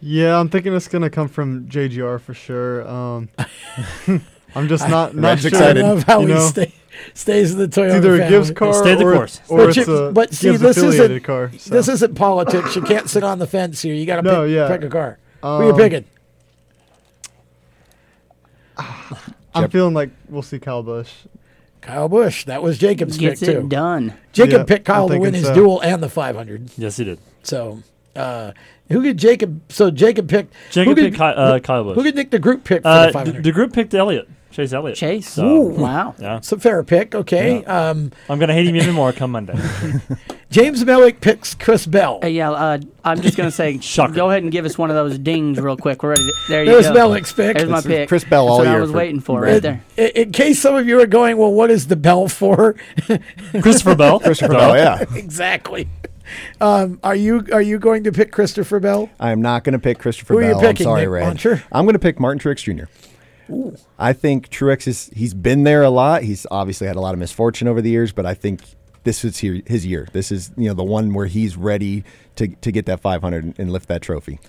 Yeah, 0.00 0.38
I'm 0.38 0.48
thinking 0.48 0.74
it's 0.74 0.88
gonna 0.88 1.10
come 1.10 1.28
from 1.28 1.66
JGR 1.68 2.20
for 2.20 2.34
sure. 2.34 2.86
Um, 2.86 3.28
I'm 4.54 4.68
just 4.68 4.88
not 4.88 5.14
not 5.14 5.38
sure. 5.40 5.48
excited. 5.48 5.82
I 5.84 6.00
how 6.00 6.20
you 6.20 6.34
he 6.34 6.40
stay, 6.40 6.74
stays 7.14 7.52
in 7.52 7.58
the 7.58 7.66
Toyota 7.68 7.86
It's 7.86 7.94
either 7.96 8.14
a 8.14 8.18
family. 8.18 8.30
Gibbs 8.38 8.50
car 8.52 8.72
Stay 8.74 8.94
the 8.94 9.06
or, 9.06 9.14
course. 9.14 9.40
or 9.48 9.58
but, 9.58 9.68
it's 9.76 9.76
you- 9.88 9.94
a 9.96 10.12
but 10.12 10.34
see, 10.34 10.48
Gibbs 10.50 10.60
this 10.60 10.76
affiliated 10.76 11.10
isn't 11.12 11.22
car. 11.24 11.50
so. 11.58 11.70
this 11.70 11.88
isn't 11.88 12.14
politics. 12.14 12.76
You 12.76 12.82
can't 12.82 13.08
sit 13.08 13.22
on 13.24 13.38
the 13.38 13.46
fence 13.46 13.80
here. 13.82 13.94
You 13.94 14.04
got 14.06 14.16
to 14.16 14.22
No, 14.22 14.44
pick, 14.44 14.54
yeah. 14.54 14.68
pick 14.68 14.82
a 14.84 14.88
car. 14.90 15.18
Who 15.42 15.48
are 15.48 15.64
you 15.64 15.70
Um, 15.72 15.76
picking? 15.78 16.04
I'm 19.54 19.70
feeling 19.70 19.94
like 19.94 20.10
we'll 20.28 20.42
see 20.42 20.58
Kyle 20.58 20.82
Busch. 20.82 21.10
Kyle 21.80 22.08
Busch. 22.08 22.44
That 22.44 22.62
was 22.62 22.78
Jacob's 22.78 23.16
Gets 23.16 23.40
pick 23.40 23.48
it 23.48 23.60
too. 23.62 23.68
done. 23.68 24.14
Jacob 24.32 24.52
Yeah, 24.60 24.64
picked 24.64 24.84
Kyle 24.84 25.04
I'm 25.04 25.12
to 25.12 25.18
win 25.18 25.34
his 25.34 25.46
so. 25.46 25.54
duel 25.54 25.80
and 25.80 26.02
the 26.02 26.08
500. 26.08 26.70
yes, 26.76 26.96
he 26.96 27.04
did. 27.04 27.18
So, 27.42 27.82
uh, 28.16 28.52
who 28.90 29.02
did 29.02 29.16
Jacob? 29.18 29.60
So 29.70 29.90
Jacob 29.90 30.28
picked. 30.28 30.52
Jacob 30.70 30.90
who 30.90 30.94
did, 30.94 31.04
picked 31.12 31.16
Ky- 31.18 31.24
uh, 31.24 31.58
Kyle 31.60 31.84
Busch. 31.84 31.94
Who 31.96 32.02
did 32.02 32.14
Nic 32.16 32.30
the 32.30 32.38
group 32.38 32.64
pick 32.64 32.82
for 32.82 32.88
Uh, 32.88 33.00
the 33.02 33.06
the, 33.08 33.12
500? 33.12 33.44
the 33.44 33.52
group 33.52 33.72
picked 33.72 33.94
Elliott, 33.94 34.28
Chase 34.50 34.72
Elliott. 34.72 34.96
Chase. 34.96 35.28
So, 35.28 35.46
Ooh, 35.46 35.68
Wow. 35.70 36.14
Yeah. 36.18 36.36
It's 36.38 36.52
a 36.52 36.58
fair 36.58 36.82
pick. 36.84 37.14
Okay. 37.14 37.64
Um, 37.64 38.12
I'm 38.28 38.38
going 38.38 38.48
to 38.48 38.54
hate 38.54 38.66
him 38.66 38.76
even 38.76 38.94
more 38.94 39.12
come 39.12 39.32
Monday. 39.32 39.54
James 40.48 40.84
Mellick 40.84 41.20
picks 41.20 41.54
Chris 41.56 41.86
Bell. 41.86 42.20
Hey, 42.22 42.30
yeah, 42.30 42.52
uh, 42.52 42.78
I'm 43.04 43.20
just 43.20 43.36
gonna 43.36 43.50
say, 43.50 43.78
go 44.14 44.30
ahead 44.30 44.44
and 44.44 44.52
give 44.52 44.64
us 44.64 44.78
one 44.78 44.90
of 44.90 44.96
those 44.96 45.18
dings 45.18 45.58
real 45.60 45.76
quick. 45.76 46.02
We're 46.04 46.10
ready. 46.10 46.22
To, 46.22 46.32
there 46.48 46.64
you 46.64 46.70
There's 46.70 46.86
go. 46.86 46.94
Mellick's 46.94 47.32
pick. 47.32 47.56
There's 47.56 47.68
my 47.68 47.78
This 47.80 47.86
pick. 47.86 48.08
Chris 48.08 48.22
Bell 48.24 48.46
That's 48.46 48.52
all 48.52 48.58
what 48.58 48.68
I 48.68 48.78
was 48.78 48.92
for 48.92 48.96
waiting 48.96 49.20
for 49.20 49.40
Red. 49.40 49.52
right 49.52 49.62
there. 49.62 49.84
In, 49.96 50.22
in 50.28 50.32
case 50.32 50.60
some 50.60 50.76
of 50.76 50.86
you 50.86 51.00
are 51.00 51.06
going, 51.06 51.36
well, 51.36 51.52
what 51.52 51.70
is 51.72 51.88
the 51.88 51.96
bell 51.96 52.28
for? 52.28 52.76
Christopher 53.60 53.96
Bell. 53.96 54.20
Christopher 54.20 54.52
Bell, 54.54 54.76
yeah. 54.76 55.04
exactly. 55.16 55.88
Um, 56.60 57.00
are 57.02 57.16
you 57.16 57.46
are 57.52 57.62
you 57.62 57.78
going 57.78 58.04
to 58.04 58.12
pick 58.12 58.32
Christopher 58.32 58.80
Bell? 58.80 59.10
I 59.20 59.30
am 59.30 59.42
not 59.42 59.64
going 59.64 59.72
to 59.74 59.78
pick 59.78 59.98
Christopher 59.98 60.34
Who 60.34 60.38
are 60.40 60.42
you 60.42 60.48
Bell. 60.50 60.58
I'm 60.58 60.66
picking, 60.66 60.84
sorry, 60.84 61.06
Nic. 61.06 61.22
Moncher? 61.22 61.62
I'm 61.72 61.84
going 61.84 61.94
to 61.94 61.98
pick 61.98 62.20
Martin 62.20 62.38
Truex 62.38 62.62
Jr. 62.62 62.90
I 63.98 64.12
think 64.12 64.50
Truex 64.50 64.88
is 64.88 65.10
he's 65.14 65.34
been 65.34 65.64
there 65.64 65.82
a 65.82 65.90
lot. 65.90 66.22
He's 66.22 66.46
obviously 66.50 66.86
had 66.86 66.96
a 66.96 67.00
lot 67.00 67.14
of 67.14 67.20
misfortune 67.20 67.68
over 67.68 67.80
the 67.80 67.90
years, 67.90 68.12
but 68.12 68.26
I 68.26 68.34
think 68.34 68.60
this 69.04 69.24
is 69.24 69.38
his 69.38 69.86
year. 69.86 70.08
This 70.12 70.32
is 70.32 70.50
you 70.56 70.68
know 70.68 70.74
the 70.74 70.84
one 70.84 71.14
where 71.14 71.26
he's 71.26 71.56
ready 71.56 72.04
to 72.36 72.48
to 72.48 72.72
get 72.72 72.86
that 72.86 73.00
500 73.00 73.58
and 73.58 73.72
lift 73.72 73.88
that 73.88 74.02
trophy. 74.02 74.40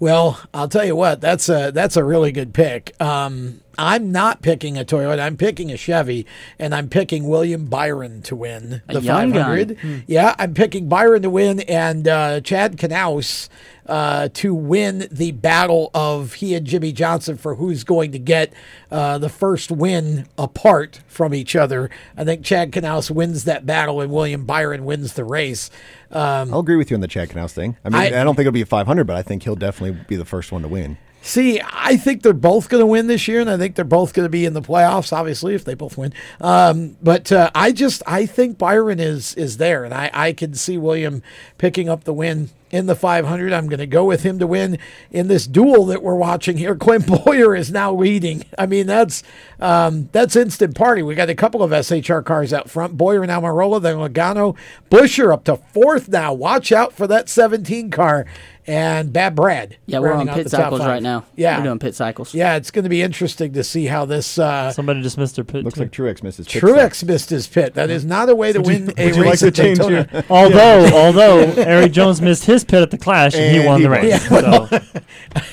Well, 0.00 0.40
I'll 0.52 0.68
tell 0.68 0.84
you 0.84 0.96
what, 0.96 1.20
that's 1.20 1.48
a 1.48 1.70
that's 1.72 1.96
a 1.96 2.02
really 2.02 2.32
good 2.32 2.52
pick. 2.52 3.00
Um, 3.00 3.60
I'm 3.78 4.12
not 4.12 4.42
picking 4.42 4.76
a 4.78 4.84
Toyota. 4.84 5.20
I'm 5.20 5.36
picking 5.36 5.70
a 5.72 5.76
Chevy, 5.76 6.26
and 6.58 6.74
I'm 6.74 6.88
picking 6.88 7.28
William 7.28 7.64
Byron 7.66 8.22
to 8.22 8.36
win 8.36 8.82
the 8.86 9.00
young 9.00 9.32
500. 9.32 9.78
Hmm. 9.78 9.98
Yeah, 10.06 10.34
I'm 10.38 10.54
picking 10.54 10.88
Byron 10.88 11.22
to 11.22 11.30
win, 11.30 11.60
and 11.60 12.06
uh, 12.06 12.40
Chad 12.40 12.76
Knaus 12.76 13.48
uh, 13.86 14.28
to 14.34 14.54
win 14.54 15.08
the 15.10 15.32
battle 15.32 15.90
of 15.94 16.34
he 16.34 16.54
and 16.54 16.66
Jimmie 16.66 16.92
Johnson 16.92 17.36
for 17.36 17.56
who's 17.56 17.82
going 17.82 18.12
to 18.12 18.18
get 18.18 18.52
uh, 18.90 19.18
the 19.18 19.28
first 19.28 19.70
win 19.70 20.26
apart 20.38 21.00
from 21.08 21.34
each 21.34 21.56
other. 21.56 21.90
I 22.16 22.24
think 22.24 22.44
Chad 22.44 22.70
Knaus 22.72 23.10
wins 23.10 23.44
that 23.44 23.66
battle, 23.66 24.00
and 24.00 24.12
William 24.12 24.44
Byron 24.44 24.84
wins 24.84 25.14
the 25.14 25.24
race. 25.24 25.70
Um, 26.10 26.52
I'll 26.52 26.60
agree 26.60 26.76
with 26.76 26.90
you 26.90 26.94
on 26.96 27.00
the 27.00 27.08
Chad 27.08 27.30
Knaus 27.30 27.52
thing. 27.52 27.76
I 27.84 27.88
mean, 27.88 28.00
I, 28.00 28.20
I- 28.20 28.24
don't 28.24 28.34
think 28.36 28.42
it'll 28.46 28.52
be 28.52 28.60
a 28.60 28.66
500, 28.66 29.04
but 29.04 29.16
I 29.16 29.22
think 29.22 29.42
he'll 29.44 29.56
definitely 29.56 29.98
be 30.08 30.16
the 30.16 30.24
first 30.26 30.52
one 30.52 30.62
to 30.62 30.68
win. 30.68 30.98
See, 31.24 31.60
I 31.62 31.96
think 31.96 32.22
they're 32.22 32.32
both 32.32 32.68
going 32.68 32.80
to 32.80 32.86
win 32.86 33.06
this 33.06 33.28
year, 33.28 33.40
and 33.40 33.48
I 33.48 33.56
think 33.56 33.76
they're 33.76 33.84
both 33.84 34.12
going 34.12 34.26
to 34.26 34.30
be 34.30 34.44
in 34.44 34.54
the 34.54 34.60
playoffs. 34.60 35.12
Obviously, 35.12 35.54
if 35.54 35.64
they 35.64 35.74
both 35.74 35.96
win, 35.96 36.12
um, 36.40 36.96
but 37.00 37.30
uh, 37.30 37.48
I 37.54 37.70
just 37.70 38.02
I 38.08 38.26
think 38.26 38.58
Byron 38.58 38.98
is 38.98 39.32
is 39.36 39.58
there, 39.58 39.84
and 39.84 39.94
I 39.94 40.10
I 40.12 40.32
can 40.32 40.54
see 40.54 40.76
William 40.76 41.22
picking 41.58 41.88
up 41.88 42.02
the 42.02 42.12
win 42.12 42.50
in 42.72 42.86
the 42.86 42.96
500. 42.96 43.52
I'm 43.52 43.68
going 43.68 43.78
to 43.78 43.86
go 43.86 44.04
with 44.04 44.24
him 44.24 44.38
to 44.40 44.46
win 44.46 44.78
in 45.10 45.28
this 45.28 45.46
duel 45.46 45.84
that 45.86 46.02
we're 46.02 46.16
watching 46.16 46.56
here. 46.56 46.74
Clint 46.82 47.06
Bowyer 47.06 47.54
is 47.54 47.70
now 47.70 47.92
leading. 47.92 48.44
I 48.58 48.66
mean, 48.66 48.88
that's 48.88 49.22
um, 49.60 50.08
that's 50.10 50.34
instant 50.34 50.74
party. 50.74 51.02
We 51.02 51.14
got 51.14 51.30
a 51.30 51.36
couple 51.36 51.62
of 51.62 51.70
SHR 51.70 52.24
cars 52.24 52.52
out 52.52 52.68
front. 52.68 52.96
Bowyer 52.96 53.22
and 53.22 53.30
Almirola, 53.30 53.80
then 53.80 53.96
Logano, 53.96 54.56
Buescher 54.90 55.32
up 55.32 55.44
to 55.44 55.56
fourth 55.56 56.08
now. 56.08 56.32
Watch 56.32 56.72
out 56.72 56.92
for 56.92 57.06
that 57.06 57.28
17 57.28 57.90
car. 57.90 58.26
And 58.66 59.12
Bad 59.12 59.34
Brad. 59.34 59.76
Yeah, 59.86 59.98
we're 59.98 60.12
on 60.12 60.28
pit 60.28 60.48
cycles 60.48 60.80
right 60.80 61.02
now. 61.02 61.24
Yeah, 61.34 61.58
We're 61.58 61.64
doing 61.64 61.78
pit 61.80 61.96
cycles. 61.96 62.32
Yeah, 62.32 62.54
it's 62.54 62.70
going 62.70 62.84
to 62.84 62.88
be 62.88 63.02
interesting 63.02 63.52
to 63.54 63.64
see 63.64 63.86
how 63.86 64.04
this. 64.04 64.38
Uh, 64.38 64.70
Somebody 64.72 65.02
just 65.02 65.18
missed 65.18 65.34
their 65.34 65.44
pit. 65.44 65.64
Looks 65.64 65.78
like 65.78 65.90
Truex 65.90 66.22
missed 66.22 66.38
his 66.38 66.46
pit 66.46 66.62
Truex 66.62 67.02
missed 67.04 67.28
his 67.30 67.48
pit. 67.48 67.74
That 67.74 67.90
is 67.90 68.04
not 68.04 68.28
a 68.28 68.36
way 68.36 68.52
to 68.52 68.60
Would 68.60 68.66
you- 68.78 68.84
win 68.86 68.94
a 68.96 69.06
would 69.06 69.16
you 69.16 69.22
like 69.22 69.30
race 69.32 69.40
to 69.40 69.46
at 69.48 69.54
change 69.56 69.78
Daytona. 69.78 70.08
your- 70.12 70.24
Although, 70.30 70.86
although 71.06 71.38
Erik 71.62 71.90
Jones 71.92 72.22
missed 72.22 72.44
his 72.44 72.62
pit 72.62 72.82
at 72.82 72.92
the 72.92 72.98
Clash 72.98 73.34
and, 73.34 73.56
he 73.60 73.66
won 73.66 73.78
he 73.80 73.84
the 73.84 73.90
race. 73.90 74.04
Yeah. 74.04 74.18
So. 74.18 74.68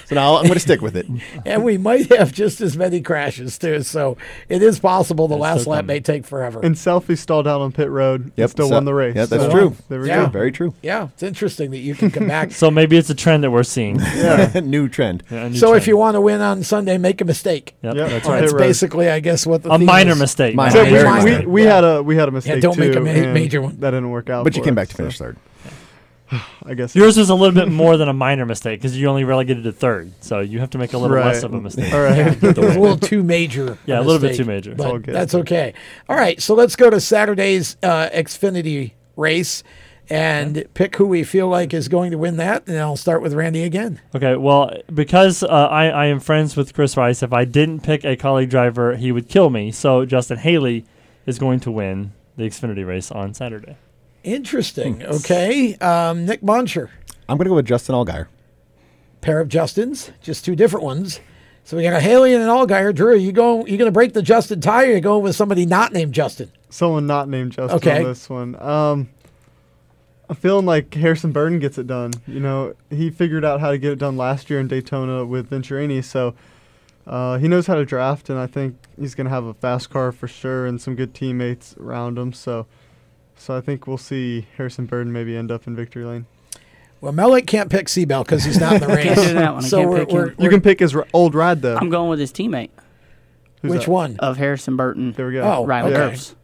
So 0.06 0.15
now 0.15 0.36
I'm 0.38 0.44
going 0.44 0.56
to 0.56 0.60
stick 0.60 0.81
with 0.81 0.98
it. 0.98 1.06
and 1.45 1.64
we 1.64 1.77
might 1.77 2.11
have 2.11 2.34
just 2.34 2.60
as 2.61 2.76
many 2.76 2.99
crashes 2.99 3.57
too. 3.60 3.84
So 3.84 4.18
it 4.49 4.64
is 4.64 4.80
possible 4.80 5.27
the 5.27 5.38
last 5.38 5.68
lap 5.68 5.86
may 5.86 5.99
take 5.99 6.26
forever. 6.26 6.60
And 6.61 6.73
selfie 6.76 7.18
stalled 7.18 7.48
out 7.48 7.61
on 7.61 7.72
pit 7.72 7.90
road. 7.90 8.22
and 8.23 8.31
Yep, 8.36 8.49
still 8.49 8.69
so- 8.69 8.73
won 8.76 8.86
the 8.86 8.94
race. 8.94 9.15
yeah, 9.15 9.26
that's 9.26 9.44
So, 9.44 9.52
true. 9.52 9.76
There 9.88 10.02
we 10.02 10.07
Yeah. 10.07 10.23
go. 10.26 10.30
Very 10.31 10.52
true. 10.52 10.73
Yeah, 10.81 11.10
it's 11.14 11.22
interesting 11.23 11.69
that 11.72 11.77
you 11.77 11.94
can 11.95 12.10
come 12.11 12.27
back. 12.27 12.52
So 12.52 12.72
maybe 12.72 12.98
it's 12.99 13.09
a 13.09 13.15
trend 13.15 13.43
that 13.43 13.51
we're 13.51 13.63
seeing. 13.63 13.99
Yeah. 14.19 14.59
new 14.63 14.88
trend. 14.89 15.23
Yeah, 15.31 15.47
new 15.47 15.55
so 15.55 15.67
trend. 15.69 15.81
if 15.81 15.88
you 15.88 15.95
want 15.97 16.15
to 16.15 16.21
win 16.21 16.41
on 16.41 16.63
Sunday, 16.63 16.97
make 16.97 17.21
a 17.21 17.26
mistake. 17.26 17.76
Yep, 17.81 17.95
Yep, 17.95 18.09
that's 18.09 18.27
right. 18.27 18.41
That's 18.41 18.53
basically, 18.53 19.09
I 19.09 19.19
guess, 19.19 19.45
what 19.47 19.63
the 19.63 19.71
A 19.71 19.77
minor 19.80 20.11
is. 20.11 20.19
mistake. 20.19 20.55
Minor. 20.55 20.71
So 20.71 20.84
Very 20.84 20.97
we, 20.97 21.03
minor. 21.03 21.39
we, 21.41 21.45
we 21.45 21.61
had 21.63 21.84
a 21.84 22.03
we 22.03 22.15
had 22.15 22.27
a 22.27 22.31
mistake 22.31 22.55
Yeah, 22.55 22.59
don't 22.61 22.77
make 22.77 22.95
a 22.95 22.99
ma- 22.99 23.34
major 23.34 23.61
one. 23.61 23.80
That 23.80 23.91
didn't 23.91 24.09
work 24.11 24.30
out. 24.30 24.43
But 24.43 24.55
you 24.55 24.63
came 24.63 24.73
us, 24.73 24.76
back 24.76 24.88
to 24.89 24.93
so 24.95 24.97
finish 25.03 25.17
third. 25.17 25.38
I 26.65 26.73
guess 26.76 26.95
Yours 26.95 27.17
was 27.17 27.30
a 27.30 27.35
little 27.35 27.55
bit 27.55 27.71
more 27.71 27.97
than 27.97 28.07
a 28.09 28.13
minor 28.13 28.45
mistake 28.45 28.80
because 28.80 28.97
you 28.97 29.07
only 29.07 29.23
relegated 29.23 29.63
to 29.63 29.71
third, 29.71 30.11
so 30.21 30.39
you 30.41 30.59
have 30.59 30.69
to 30.71 30.77
make 30.77 30.93
a 30.93 30.97
little 30.97 31.17
less 31.17 31.43
of 31.43 31.53
a 31.53 31.61
mistake. 31.61 31.93
All 31.93 32.01
right. 32.01 32.17
It 32.43 32.57
was 32.57 32.76
a 32.76 32.80
little 32.80 32.97
too 32.97 33.23
major. 33.23 33.77
Yeah, 33.85 33.99
a 33.99 34.01
a 34.01 34.03
little 34.03 34.21
bit 34.21 34.35
too 34.35 34.45
major. 34.45 34.76
But 34.76 34.88
all 34.88 34.99
good. 34.99 35.15
that's 35.15 35.34
okay. 35.35 35.73
All 36.07 36.15
right, 36.15 36.41
so 36.41 36.53
let's 36.55 36.76
go 36.76 36.89
to 36.89 36.99
Saturday's 36.99 37.77
uh, 37.81 38.09
Xfinity 38.09 38.91
race 39.15 39.63
and 40.10 40.65
pick 40.73 40.95
who 40.95 41.06
we 41.06 41.23
feel 41.23 41.48
like 41.48 41.73
is 41.73 41.88
going 41.88 42.11
to 42.11 42.18
win 42.18 42.38
that. 42.38 42.68
And 42.68 42.77
I'll 42.77 42.95
start 42.98 43.22
with 43.22 43.34
Randy 43.34 43.64
again. 43.64 43.99
Okay, 44.15 44.36
well, 44.36 44.72
because 44.94 45.44
uh, 45.44 45.48
I, 45.48 45.88
I 45.88 46.06
am 46.07 46.19
friends 46.19 46.56
with 46.56 46.73
Chris 46.73 46.98
Rice, 46.98 47.22
if 47.23 47.31
I 47.34 47.45
didn't 47.45 47.81
pick 47.81 48.03
a 48.03 48.18
Kaulig 48.18 48.49
driver, 48.49 48.95
he 48.95 49.11
would 49.11 49.30
kill 49.30 49.49
me. 49.49 49.72
So 49.72 50.06
Justin 50.06 50.38
Haley 50.38 50.86
is 51.26 51.38
going 51.40 51.60
to 51.61 51.72
win 51.72 52.14
the 52.38 52.44
Xfinity 52.44 52.86
race 52.88 53.11
on 53.11 53.34
Saturday. 53.34 53.77
Interesting. 54.23 55.03
Okay, 55.03 55.76
um, 55.76 56.26
Nic 56.26 56.41
Moncher, 56.41 56.90
I'm 57.27 57.38
going 57.38 57.45
to 57.45 57.49
go 57.49 57.56
with 57.56 57.65
Justin 57.65 57.95
Allgaier. 57.95 58.27
pair 59.22 59.40
of 59.40 59.48
Justins, 59.48 60.11
just 60.22 60.44
two 60.44 60.56
different 60.56 60.84
ones. 60.86 61.19
So 61.64 61.77
we 61.77 61.84
got 61.84 61.94
a 61.94 61.99
Haley 61.99 62.34
and 62.34 62.41
an 62.44 62.49
Allgaier. 62.49 62.94
Drew, 62.95 63.15
you 63.15 63.31
go? 63.31 63.65
You 63.65 63.77
going 63.77 63.88
to 63.88 63.91
break 63.91 64.14
the 64.14 64.22
Justin 64.22 64.60
tie, 64.60 64.88
or 64.88 64.94
you 64.94 64.99
going 65.02 65.23
with 65.23 65.36
somebody 65.36 65.65
not 65.65 65.94
named 65.94 66.14
Justin? 66.14 66.52
someone 66.72 67.07
not 67.07 67.27
named 67.27 67.52
Justin 67.53 67.77
Okay. 67.77 67.98
on 67.98 68.03
this 68.03 68.30
one. 68.30 68.56
Um, 68.61 69.10
I'm 70.30 70.35
feeling 70.35 70.65
like 70.65 70.93
Harrison 70.93 71.31
Burton 71.31 71.57
gets 71.60 71.77
it 71.80 71.88
done. 71.88 72.11
You 72.27 72.39
know, 72.39 72.76
he 72.91 73.10
figured 73.10 73.43
out 73.43 73.60
how 73.60 73.72
to 73.72 73.77
get 73.80 73.91
it 73.93 73.99
done 73.99 74.15
last 74.15 74.49
year 74.49 74.60
in 74.60 74.68
Daytona 74.68 75.26
with 75.26 75.49
Venturini, 75.49 76.03
so 76.03 76.35
uh, 77.07 77.39
he 77.39 77.47
knows 77.47 77.65
how 77.65 77.73
to 77.76 77.84
draft, 77.85 78.30
and 78.30 78.38
I 78.38 78.45
think 78.45 78.76
he's 78.99 79.15
going 79.15 79.26
to 79.26 79.31
have 79.31 79.45
a 79.45 79.56
fast 79.56 79.89
car 79.89 80.11
for 80.11 80.27
sure 80.27 80.68
and 80.68 80.80
some 80.80 80.95
good 80.95 81.15
teammates 81.15 81.76
around 81.77 82.19
him. 82.19 82.31
So, 82.31 82.68
so 83.35 83.57
I 83.57 83.61
think 83.61 83.88
we'll 83.88 83.97
see 83.97 84.45
Harrison 84.56 84.85
Burton 84.85 85.11
maybe 85.11 85.35
end 85.35 85.51
up 85.51 85.65
in 85.65 85.76
victory 85.76 86.06
lane. 86.06 86.27
Well, 87.01 87.14
Mellick 87.14 87.47
can't 87.47 87.72
pick 87.72 87.89
C 87.89 88.06
Bell 88.06 88.23
because 88.23 88.43
he's 88.43 88.60
not 88.60 88.73
in 88.73 88.81
the 88.81 88.88
race. 88.95 89.06
Can't 89.15 89.27
do 89.30 89.34
that 89.34 89.53
one. 89.53 89.64
So 89.64 89.77
can't 89.80 89.89
we're, 89.89 89.99
pick 89.99 90.10
him. 90.10 90.15
we're, 90.15 90.35
You 90.38 90.49
can 90.49 90.61
pick 90.61 90.80
his 90.80 90.95
r- 90.95 91.07
old 91.14 91.34
ride 91.34 91.61
though. 91.64 91.77
I'm 91.77 91.89
going 91.89 92.10
with 92.10 92.19
his 92.19 92.31
teammate 92.31 92.69
Who's 93.61 93.72
which 93.72 93.85
that? 93.85 93.91
one? 93.91 94.18
of 94.19 94.38
Harrison 94.38 94.76
Burton. 94.76 95.14
There 95.14 95.26
we 95.27 95.34
go. 95.34 95.41
Oh, 95.41 95.65
Riley 95.65 95.93
okay. 95.95 96.15
Herbst. 96.15 96.35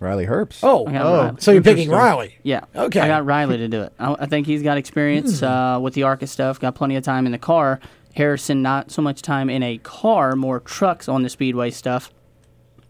Riley 0.00 0.26
Herbst. 0.26 0.60
Oh, 0.62 0.86
I 0.86 0.92
got 0.92 1.06
Oh. 1.06 1.22
Riley. 1.24 1.36
so 1.40 1.52
you're 1.52 1.62
picking 1.62 1.88
Riley? 1.90 2.36
Yeah. 2.42 2.64
Okay. 2.74 3.00
I 3.00 3.08
got 3.08 3.24
Riley 3.24 3.56
to 3.58 3.68
do 3.68 3.82
it. 3.82 3.92
I, 3.98 4.16
I 4.20 4.26
think 4.26 4.46
he's 4.46 4.62
got 4.62 4.76
experience 4.78 5.40
Hmm. 5.40 5.46
uh, 5.46 5.78
with 5.80 5.94
the 5.94 6.02
ARCA 6.04 6.26
stuff, 6.26 6.60
got 6.60 6.74
plenty 6.74 6.96
of 6.96 7.04
time 7.04 7.24
in 7.26 7.32
the 7.32 7.38
car. 7.38 7.80
Harrison, 8.14 8.62
not 8.62 8.90
so 8.90 9.02
much 9.02 9.20
time 9.22 9.50
in 9.50 9.62
a 9.62 9.78
car, 9.78 10.36
more 10.36 10.60
trucks 10.60 11.08
on 11.08 11.22
the 11.22 11.28
speedway 11.28 11.70
stuff. 11.70 12.10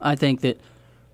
I 0.00 0.14
think 0.14 0.40
that 0.42 0.60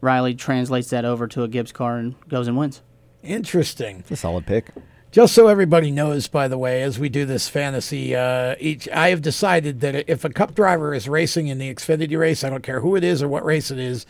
Riley 0.01 0.35
translates 0.35 0.90
that 0.90 1.05
over 1.05 1.27
to 1.28 1.43
a 1.44 1.48
Gibbs 1.48 1.73
car 1.73 1.97
and 1.98 2.14
goes 2.28 2.47
and 2.48 2.56
wins. 2.56 2.82
Interesting. 3.23 4.01
It's 4.01 4.10
a 4.10 4.16
solid 4.16 4.47
pick. 4.47 4.70
Just 5.12 5.35
so 5.35 5.47
everybody 5.48 5.90
knows, 5.90 6.27
by 6.27 6.48
the 6.48 6.56
way, 6.59 6.82
as 6.82 6.98
we 6.98 7.09
do 7.09 7.24
this 7.27 7.48
fantasy, 7.48 8.16
uh, 8.16 8.56
each 8.59 8.89
I 8.89 9.10
have 9.10 9.20
decided 9.23 9.81
that 9.81 10.10
if 10.10 10.24
a 10.24 10.31
Cup 10.31 10.55
driver 10.55 10.94
is 10.94 11.09
racing 11.09 11.48
in 11.48 11.59
the 11.59 11.73
Xfinity 11.73 12.19
race, 12.19 12.43
I 12.44 12.51
don't 12.51 12.62
care 12.62 12.81
who 12.81 12.97
it 12.97 13.05
is 13.05 13.23
or 13.23 13.28
what 13.28 13.44
race 13.44 13.70
it 13.70 13.78
is, 13.78 14.06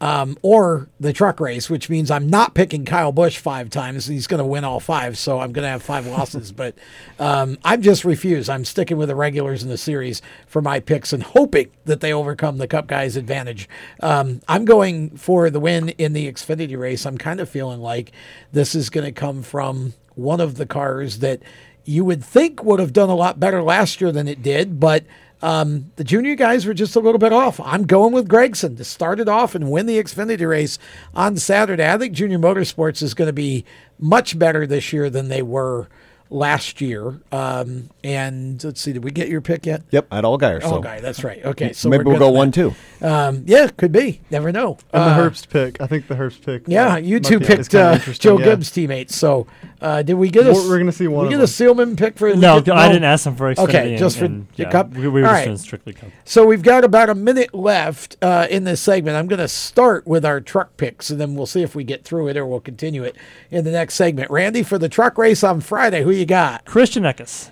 um, 0.00 0.38
or 0.42 0.88
the 0.98 1.12
truck 1.12 1.40
race, 1.40 1.68
which 1.68 1.90
means 1.90 2.10
I'm 2.10 2.28
not 2.28 2.54
picking 2.54 2.84
Kyle 2.84 3.12
Busch 3.12 3.38
five 3.38 3.68
times. 3.68 4.06
He's 4.06 4.26
going 4.26 4.38
to 4.38 4.46
win 4.46 4.64
all 4.64 4.80
five, 4.80 5.18
so 5.18 5.40
I'm 5.40 5.52
going 5.52 5.64
to 5.64 5.70
have 5.70 5.82
five 5.82 6.06
losses. 6.06 6.52
But 6.60 6.74
um, 7.18 7.56
I'm 7.64 7.80
just 7.80 8.04
refused. 8.04 8.50
I'm 8.50 8.66
sticking 8.66 8.98
with 8.98 9.08
the 9.08 9.14
regulars 9.14 9.62
in 9.62 9.70
the 9.70 9.78
series 9.78 10.20
for 10.46 10.60
my 10.60 10.78
picks 10.78 11.12
and 11.12 11.22
hoping 11.22 11.70
that 11.86 12.00
they 12.00 12.12
overcome 12.12 12.58
the 12.58 12.68
Cup 12.68 12.86
guys' 12.86 13.16
advantage. 13.16 13.66
Um, 14.00 14.40
I'm 14.46 14.66
going 14.66 15.16
for 15.16 15.48
the 15.48 15.60
win 15.60 15.90
in 15.90 16.12
the 16.12 16.30
Xfinity 16.30 16.78
race. 16.78 17.06
I'm 17.06 17.16
kind 17.16 17.40
of 17.40 17.48
feeling 17.48 17.80
like 17.80 18.12
this 18.52 18.74
is 18.74 18.90
going 18.90 19.06
to 19.06 19.12
come 19.12 19.42
from 19.42 19.94
one 20.16 20.40
of 20.40 20.56
the 20.56 20.66
cars 20.66 21.20
that 21.20 21.40
you 21.84 22.04
would 22.04 22.22
think 22.22 22.62
would 22.62 22.80
have 22.80 22.92
done 22.92 23.08
a 23.08 23.14
lot 23.14 23.40
better 23.40 23.62
last 23.62 24.00
year 24.00 24.12
than 24.12 24.28
it 24.28 24.42
did, 24.42 24.78
but 24.78 25.04
um, 25.42 25.90
the 25.96 26.04
junior 26.04 26.34
guys 26.34 26.66
were 26.66 26.74
just 26.74 26.96
a 26.96 27.00
little 27.00 27.18
bit 27.18 27.32
off. 27.32 27.58
I'm 27.60 27.86
going 27.86 28.12
with 28.12 28.28
Gragson 28.28 28.76
to 28.76 28.84
start 28.84 29.20
it 29.20 29.28
off 29.28 29.54
and 29.54 29.70
win 29.70 29.86
the 29.86 30.02
Xfinity 30.02 30.46
race 30.48 30.78
on 31.14 31.36
Saturday. 31.36 31.88
I 31.90 31.96
think 31.96 32.12
Junior 32.12 32.38
Motorsports 32.38 33.02
is 33.02 33.14
going 33.14 33.28
to 33.28 33.32
be 33.32 33.64
much 33.98 34.38
better 34.38 34.66
this 34.66 34.92
year 34.92 35.08
than 35.08 35.28
they 35.28 35.42
were 35.42 35.88
last 36.30 36.80
year. 36.80 37.20
Um, 37.32 37.90
and 38.04 38.62
let's 38.64 38.80
see, 38.80 38.92
did 38.92 39.04
we 39.04 39.10
get 39.10 39.28
your 39.28 39.40
pick 39.40 39.66
yet? 39.66 39.82
Yep, 39.90 40.06
I 40.10 40.16
had 40.16 40.24
Allgaier. 40.24 40.62
So 40.62 40.76
Oh, 40.76 40.80
guy, 40.80 41.00
that's 41.00 41.24
right. 41.24 41.44
Okay, 41.44 41.72
so 41.72 41.88
maybe 41.88 42.04
we're 42.04 42.12
we'll 42.12 42.20
go 42.20 42.30
one 42.30 42.52
two. 42.52 42.74
Um, 43.02 43.42
yeah, 43.46 43.68
could 43.68 43.92
be. 43.92 44.20
Never 44.30 44.52
know. 44.52 44.78
And 44.92 45.02
Uh, 45.02 45.16
the 45.16 45.30
Herbst 45.30 45.48
pick. 45.48 45.80
I 45.80 45.86
think 45.86 46.06
the 46.08 46.14
Herbst 46.14 46.44
pick. 46.44 46.62
yeah, 46.66 46.94
uh, 46.94 46.96
you 46.96 47.16
might 47.16 47.24
two 47.24 47.40
picked 47.40 47.74
uh, 47.74 47.98
Joe 47.98 48.38
yeah. 48.38 48.44
Gibbs' 48.46 48.70
teammates. 48.70 49.16
So, 49.16 49.46
uh, 49.80 50.02
did 50.02 50.14
we 50.14 50.28
get 50.30 50.46
a? 50.46 50.52
We're- 50.52 50.68
we're 50.68 50.78
gonna 50.78 50.92
see 50.92 51.08
one 51.08 51.26
We 51.26 51.34
of 51.34 51.40
get 51.40 51.44
a 51.44 51.52
Seelman 51.52 51.96
pick 51.96 52.16
for 52.16 52.34
No, 52.36 52.60
the 52.60 52.72
I 52.74 52.88
didn't 52.88 53.04
ask 53.04 53.26
him 53.26 53.34
for 53.36 53.52
Xfinity. 53.52 53.68
Okay, 53.68 53.90
and- 53.90 53.98
just 53.98 54.18
for 54.18 54.26
and, 54.26 54.46
yeah, 54.56 54.70
cup. 54.70 54.92
We, 54.94 55.08
we 55.08 55.22
were 55.22 55.26
All 55.28 55.34
just 55.34 55.46
right. 55.48 55.58
strictly 55.58 55.92
cup. 55.94 56.10
So 56.24 56.46
we've 56.46 56.62
got 56.62 56.84
about 56.84 57.08
a 57.10 57.14
minute 57.14 57.54
left 57.54 58.16
uh, 58.22 58.46
in 58.50 58.64
this 58.64 58.80
segment. 58.80 59.16
I'm 59.16 59.26
going 59.26 59.38
to 59.40 59.48
start 59.48 60.06
with 60.06 60.24
our 60.24 60.40
truck 60.40 60.76
picks, 60.76 61.10
and 61.10 61.20
then 61.20 61.34
we'll 61.34 61.46
see 61.46 61.62
if 61.62 61.74
we 61.74 61.82
get 61.84 62.04
through 62.04 62.28
it 62.28 62.36
or 62.36 62.46
we'll 62.46 62.60
continue 62.60 63.02
it 63.02 63.16
in 63.50 63.64
the 63.64 63.70
next 63.72 63.94
segment. 63.94 64.30
Randy, 64.30 64.62
for 64.62 64.78
the 64.78 64.88
truck 64.88 65.18
race 65.18 65.42
on 65.42 65.60
Friday, 65.60 66.02
who 66.02 66.10
you 66.20 66.26
got? 66.26 66.64
Christian 66.64 67.02
Eckes. 67.02 67.50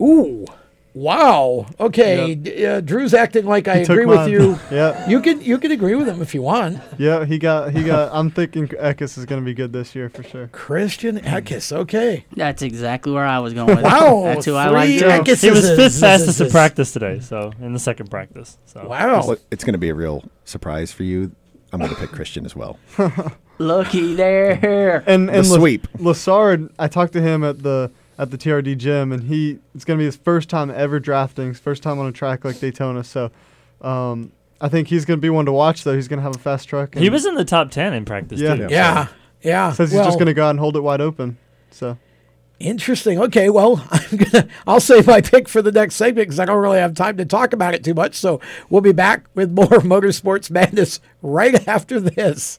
Ooh, 0.00 0.46
wow. 0.94 1.66
Okay, 1.80 2.34
d- 2.36 2.64
uh, 2.66 2.80
Drew's 2.80 3.14
acting 3.14 3.46
like 3.46 3.66
I 3.66 3.78
He 3.78 3.82
agree 3.82 4.06
with 4.06 4.28
you. 4.28 4.58
Yeah. 4.70 5.08
you 5.08 5.20
can 5.20 5.40
you 5.40 5.58
can 5.58 5.72
agree 5.72 5.94
with 5.96 6.06
him 6.08 6.22
if 6.22 6.34
you 6.34 6.42
want. 6.42 6.78
Yeah, 6.98 7.24
he 7.24 7.38
got 7.38 7.72
he 7.72 7.82
got. 7.82 8.10
I'm 8.14 8.30
thinking 8.30 8.68
Eckes 8.68 9.18
is 9.18 9.24
going 9.24 9.40
to 9.40 9.44
be 9.44 9.54
good 9.54 9.72
this 9.72 9.94
year 9.96 10.08
for 10.08 10.22
sure. 10.22 10.48
Christian 10.48 11.18
Eckes. 11.18 11.72
Okay. 11.72 12.24
That's 12.36 12.62
exactly 12.62 13.12
where 13.12 13.26
I 13.26 13.38
was 13.40 13.54
going 13.54 13.68
with 13.68 13.78
it. 13.80 13.84
Wow, 13.84 14.22
That's 14.24 14.44
who 14.44 14.54
I 14.54 14.66
three 14.68 14.74
like. 14.74 14.98
too. 15.00 15.06
Eckeses. 15.32 15.40
He 15.42 15.50
was 15.50 15.68
fifth 15.70 15.98
fastest 15.98 16.38
this 16.38 16.46
in 16.46 16.50
practice 16.50 16.92
today, 16.92 17.18
so 17.20 17.52
in 17.60 17.72
the 17.72 17.78
second 17.80 18.10
practice. 18.10 18.58
So 18.66 18.86
Wow. 18.86 19.26
Well, 19.26 19.36
it's 19.50 19.64
going 19.64 19.74
to 19.74 19.78
be 19.78 19.88
a 19.88 19.94
real 19.94 20.22
surprise 20.44 20.92
for 20.92 21.02
you. 21.02 21.32
I'm 21.72 21.80
going 21.80 21.90
to 21.92 22.00
pick 22.00 22.10
Christian 22.10 22.44
as 22.46 22.54
well. 22.56 22.78
Looky 23.58 24.14
there. 24.14 25.02
And 25.06 25.28
The 25.28 25.32
and 25.38 25.48
La- 25.48 25.56
sweep. 25.58 25.86
Lessard, 25.98 26.70
I 26.78 26.88
talked 26.88 27.12
to 27.14 27.20
him 27.20 27.42
at 27.44 27.62
the 27.62 27.90
at 28.18 28.30
the 28.30 28.38
TRD 28.38 28.76
gym, 28.78 29.12
and 29.12 29.24
he 29.24 29.58
it's 29.74 29.84
going 29.84 29.96
to 29.98 30.00
be 30.00 30.06
his 30.06 30.16
first 30.16 30.48
time 30.48 30.70
ever 30.70 30.98
drafting, 31.00 31.48
his 31.48 31.60
first 31.60 31.82
time 31.82 31.98
on 31.98 32.06
a 32.06 32.12
track 32.12 32.44
like 32.44 32.58
Daytona. 32.60 33.04
So, 33.04 33.30
um, 33.80 34.32
I 34.60 34.68
think 34.68 34.88
he's 34.88 35.04
going 35.04 35.18
to 35.18 35.22
be 35.22 35.30
one 35.30 35.46
to 35.46 35.52
watch. 35.52 35.84
Though 35.84 35.94
he's 35.94 36.08
going 36.08 36.18
to 36.18 36.22
have 36.24 36.34
a 36.34 36.38
fast 36.38 36.68
truck. 36.68 36.94
He 36.94 37.10
was 37.10 37.26
in 37.26 37.34
the 37.36 37.44
top 37.44 37.70
ten 37.70 37.92
in 37.94 38.04
practice. 38.04 38.40
Yeah, 38.40 38.56
too. 38.56 38.66
Yeah, 38.70 39.08
yeah. 39.42 39.72
Says 39.72 39.90
he's 39.90 39.96
Well- 39.98 40.06
just 40.06 40.18
going 40.18 40.26
to 40.26 40.34
go 40.34 40.46
out 40.46 40.50
and 40.50 40.58
hold 40.58 40.76
it 40.76 40.80
wide 40.80 41.00
open. 41.00 41.38
So. 41.70 41.96
Interesting. 42.60 43.20
Okay, 43.20 43.50
well, 43.50 43.86
I'm 43.92 44.16
gonna 44.16 44.48
I'll 44.66 44.80
save 44.80 45.06
my 45.06 45.20
pick 45.20 45.48
for 45.48 45.62
the 45.62 45.70
next 45.70 45.94
segment 45.94 46.26
because 46.26 46.40
I 46.40 46.44
don't 46.44 46.60
really 46.60 46.80
have 46.80 46.92
time 46.94 47.16
to 47.18 47.24
talk 47.24 47.52
about 47.52 47.72
it 47.72 47.84
too 47.84 47.94
much. 47.94 48.16
So 48.16 48.40
we'll 48.68 48.80
be 48.80 48.90
back 48.90 49.26
with 49.36 49.52
more 49.52 49.64
motorsports 49.68 50.50
madness 50.50 50.98
right 51.22 51.68
after 51.68 52.00
this. 52.00 52.58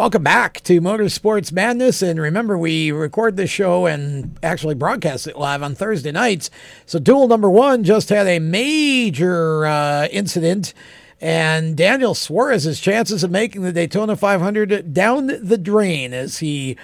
Welcome 0.00 0.22
back 0.22 0.62
to 0.62 0.80
Motorsports 0.80 1.52
Madness. 1.52 2.00
And 2.00 2.18
remember, 2.18 2.56
we 2.56 2.90
record 2.90 3.36
this 3.36 3.50
show 3.50 3.84
and 3.84 4.38
actually 4.42 4.74
broadcast 4.74 5.26
it 5.26 5.36
live 5.36 5.62
on 5.62 5.74
Thursday 5.74 6.10
nights. 6.10 6.48
So, 6.86 6.98
duel 6.98 7.28
number 7.28 7.50
one 7.50 7.84
just 7.84 8.08
had 8.08 8.26
a 8.26 8.38
major 8.38 9.66
uh, 9.66 10.08
incident, 10.10 10.72
and 11.20 11.76
Daniel 11.76 12.14
Suarez's 12.14 12.80
chances 12.80 13.22
of 13.22 13.30
making 13.30 13.60
the 13.60 13.74
Daytona 13.74 14.16
500 14.16 14.94
down 14.94 15.26
the 15.26 15.58
drain 15.58 16.14
as 16.14 16.38
he 16.38 16.78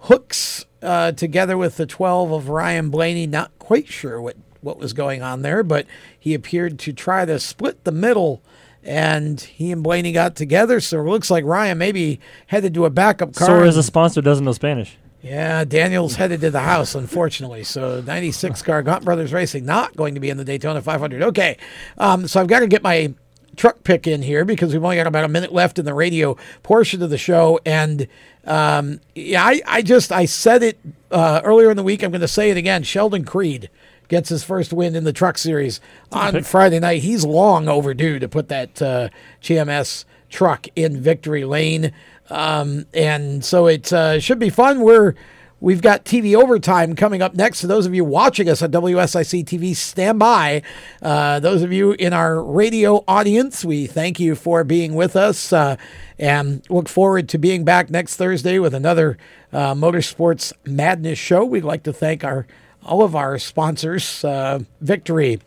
hooks 0.00 0.66
uh, 0.82 1.12
together 1.12 1.56
with 1.56 1.78
the 1.78 1.86
12 1.86 2.32
of 2.32 2.48
Ryan 2.50 2.90
Blaney. 2.90 3.26
Not 3.26 3.50
quite 3.58 3.88
sure 3.88 4.20
what, 4.20 4.36
what 4.60 4.76
was 4.76 4.92
going 4.92 5.22
on 5.22 5.40
there, 5.40 5.62
but 5.62 5.86
he 6.20 6.34
appeared 6.34 6.78
to 6.80 6.92
try 6.92 7.24
to 7.24 7.40
split 7.40 7.84
the 7.84 7.92
middle 7.92 8.42
and 8.84 9.40
he 9.40 9.72
and 9.72 9.82
Blaney 9.82 10.12
got 10.12 10.36
together. 10.36 10.80
So 10.80 11.00
it 11.00 11.04
looks 11.04 11.30
like 11.30 11.44
Ryan 11.44 11.78
maybe 11.78 12.20
headed 12.46 12.74
to 12.74 12.84
a 12.84 12.90
backup 12.90 13.34
car. 13.34 13.46
So 13.46 13.62
as 13.62 13.76
a 13.76 13.82
sponsor 13.82 14.20
doesn't 14.20 14.44
know 14.44 14.52
Spanish. 14.52 14.96
Yeah, 15.20 15.64
Daniel's 15.64 16.14
headed 16.14 16.40
to 16.42 16.50
the 16.50 16.60
house, 16.60 16.94
unfortunately. 16.94 17.64
So 17.64 18.00
96 18.02 18.62
car 18.62 18.82
Gaunt 18.82 19.04
Brothers 19.04 19.32
Racing 19.32 19.64
not 19.64 19.96
going 19.96 20.14
to 20.14 20.20
be 20.20 20.30
in 20.30 20.36
the 20.36 20.44
Daytona 20.44 20.80
500. 20.80 21.22
Okay, 21.22 21.56
um, 21.98 22.28
so 22.28 22.40
I've 22.40 22.46
got 22.46 22.60
to 22.60 22.68
get 22.68 22.82
my 22.82 23.14
truck 23.56 23.82
pick 23.82 24.06
in 24.06 24.22
here 24.22 24.44
because 24.44 24.72
we've 24.72 24.82
only 24.82 24.96
got 24.96 25.08
about 25.08 25.24
a 25.24 25.28
minute 25.28 25.52
left 25.52 25.80
in 25.80 25.84
the 25.84 25.92
radio 25.92 26.36
portion 26.62 27.02
of 27.02 27.10
the 27.10 27.18
show. 27.18 27.58
And 27.66 28.06
um, 28.44 29.00
yeah, 29.16 29.44
I, 29.44 29.60
I 29.66 29.82
just 29.82 30.12
I 30.12 30.24
said 30.24 30.62
it 30.62 30.78
uh, 31.10 31.40
earlier 31.42 31.70
in 31.70 31.76
the 31.76 31.82
week. 31.82 32.04
I'm 32.04 32.12
going 32.12 32.20
to 32.20 32.28
say 32.28 32.50
it 32.50 32.56
again. 32.56 32.84
Sheldon 32.84 33.24
Creed 33.24 33.68
gets 34.08 34.28
his 34.28 34.42
first 34.42 34.72
win 34.72 34.94
in 34.96 35.04
the 35.04 35.12
Truck 35.12 35.38
Series 35.38 35.80
on. 36.10 36.42
Friday 36.42 36.80
night. 36.80 37.02
He's 37.02 37.24
long 37.24 37.68
overdue 37.68 38.18
to 38.18 38.28
put 38.28 38.48
that 38.48 38.80
uh, 38.82 39.08
GMS 39.42 40.04
truck 40.28 40.66
in 40.76 41.00
victory 41.00 41.44
lane, 41.44 41.92
um, 42.30 42.86
and 42.92 43.44
so 43.44 43.66
it 43.66 43.92
uh, 43.92 44.20
should 44.20 44.38
be 44.38 44.50
fun. 44.50 44.80
We're 44.80 45.14
We've 45.60 45.82
got 45.82 46.04
TV 46.04 46.40
overtime 46.40 46.94
coming 46.94 47.20
up 47.20 47.34
next. 47.34 47.58
So 47.58 47.66
those 47.66 47.84
of 47.84 47.92
you 47.92 48.04
watching 48.04 48.48
us 48.48 48.62
on 48.62 48.70
WSIC 48.70 49.44
TV, 49.44 49.74
stand 49.74 50.20
by. 50.20 50.62
Uh, 51.02 51.40
those 51.40 51.62
of 51.62 51.72
you 51.72 51.92
in 51.92 52.12
our 52.12 52.40
radio 52.40 53.02
audience, 53.08 53.64
we 53.64 53.88
thank 53.88 54.20
you 54.20 54.36
for 54.36 54.62
being 54.62 54.94
with 54.94 55.16
us 55.16 55.52
uh, 55.52 55.76
and 56.16 56.64
look 56.70 56.88
forward 56.88 57.28
to 57.30 57.38
being 57.38 57.64
back 57.64 57.90
next 57.90 58.16
Thursday 58.16 58.60
with 58.60 58.72
another 58.72 59.18
uh, 59.52 59.74
Motorsports 59.74 60.52
Madness 60.64 61.18
show. 61.18 61.44
We'd 61.44 61.64
like 61.64 61.82
to 61.84 61.92
thank 61.92 62.22
our 62.22 62.46
all 62.88 63.02
of 63.02 63.14
our 63.14 63.38
sponsors, 63.38 64.24
uh, 64.24 64.60
Victory, 64.80 65.40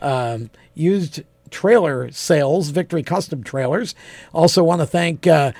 um, 0.00 0.50
used 0.74 1.22
trailer 1.50 2.10
sales, 2.10 2.68
Victory 2.68 3.02
Custom 3.02 3.42
Trailers. 3.42 3.94
Also, 4.32 4.62
want 4.62 4.80
to 4.80 4.86
thank. 4.86 5.26
Uh, 5.26 5.52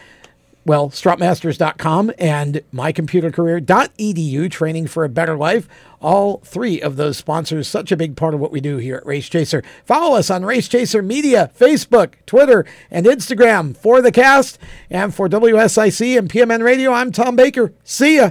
well, 0.67 0.89
strapmasters.com 0.89 2.13
and 2.19 2.63
mycomputercareer.edu, 2.73 4.51
training 4.51 4.87
for 4.87 5.05
a 5.05 5.11
better 5.11 5.37
life. 5.37 5.69
All 6.01 6.39
three 6.39 6.81
of 6.81 6.97
those 6.97 7.19
sponsors, 7.19 7.69
such 7.69 7.93
a 7.93 7.99
big 7.99 8.17
part 8.17 8.33
of 8.33 8.41
what 8.41 8.51
we 8.51 8.63
do 8.63 8.79
here 8.79 8.97
at 8.97 9.05
Race 9.05 9.29
Chaser. 9.29 9.63
Follow 9.85 10.17
us 10.17 10.31
on 10.31 10.45
Race 10.45 10.67
Chaser 10.67 11.03
Media, 11.03 11.51
Facebook, 11.59 12.15
Twitter, 12.25 12.65
and 12.91 13.05
Instagram 13.05 13.77
for 13.77 14.01
the 14.01 14.13
cast. 14.13 14.59
And 14.89 15.15
for 15.15 15.29
WSIC 15.29 16.17
and 16.19 16.31
PMN 16.31 16.63
Radio, 16.63 16.93
I'm 16.93 17.13
Tom 17.13 17.37
Baker. 17.37 17.75
See 17.85 18.17
ya. 18.17 18.31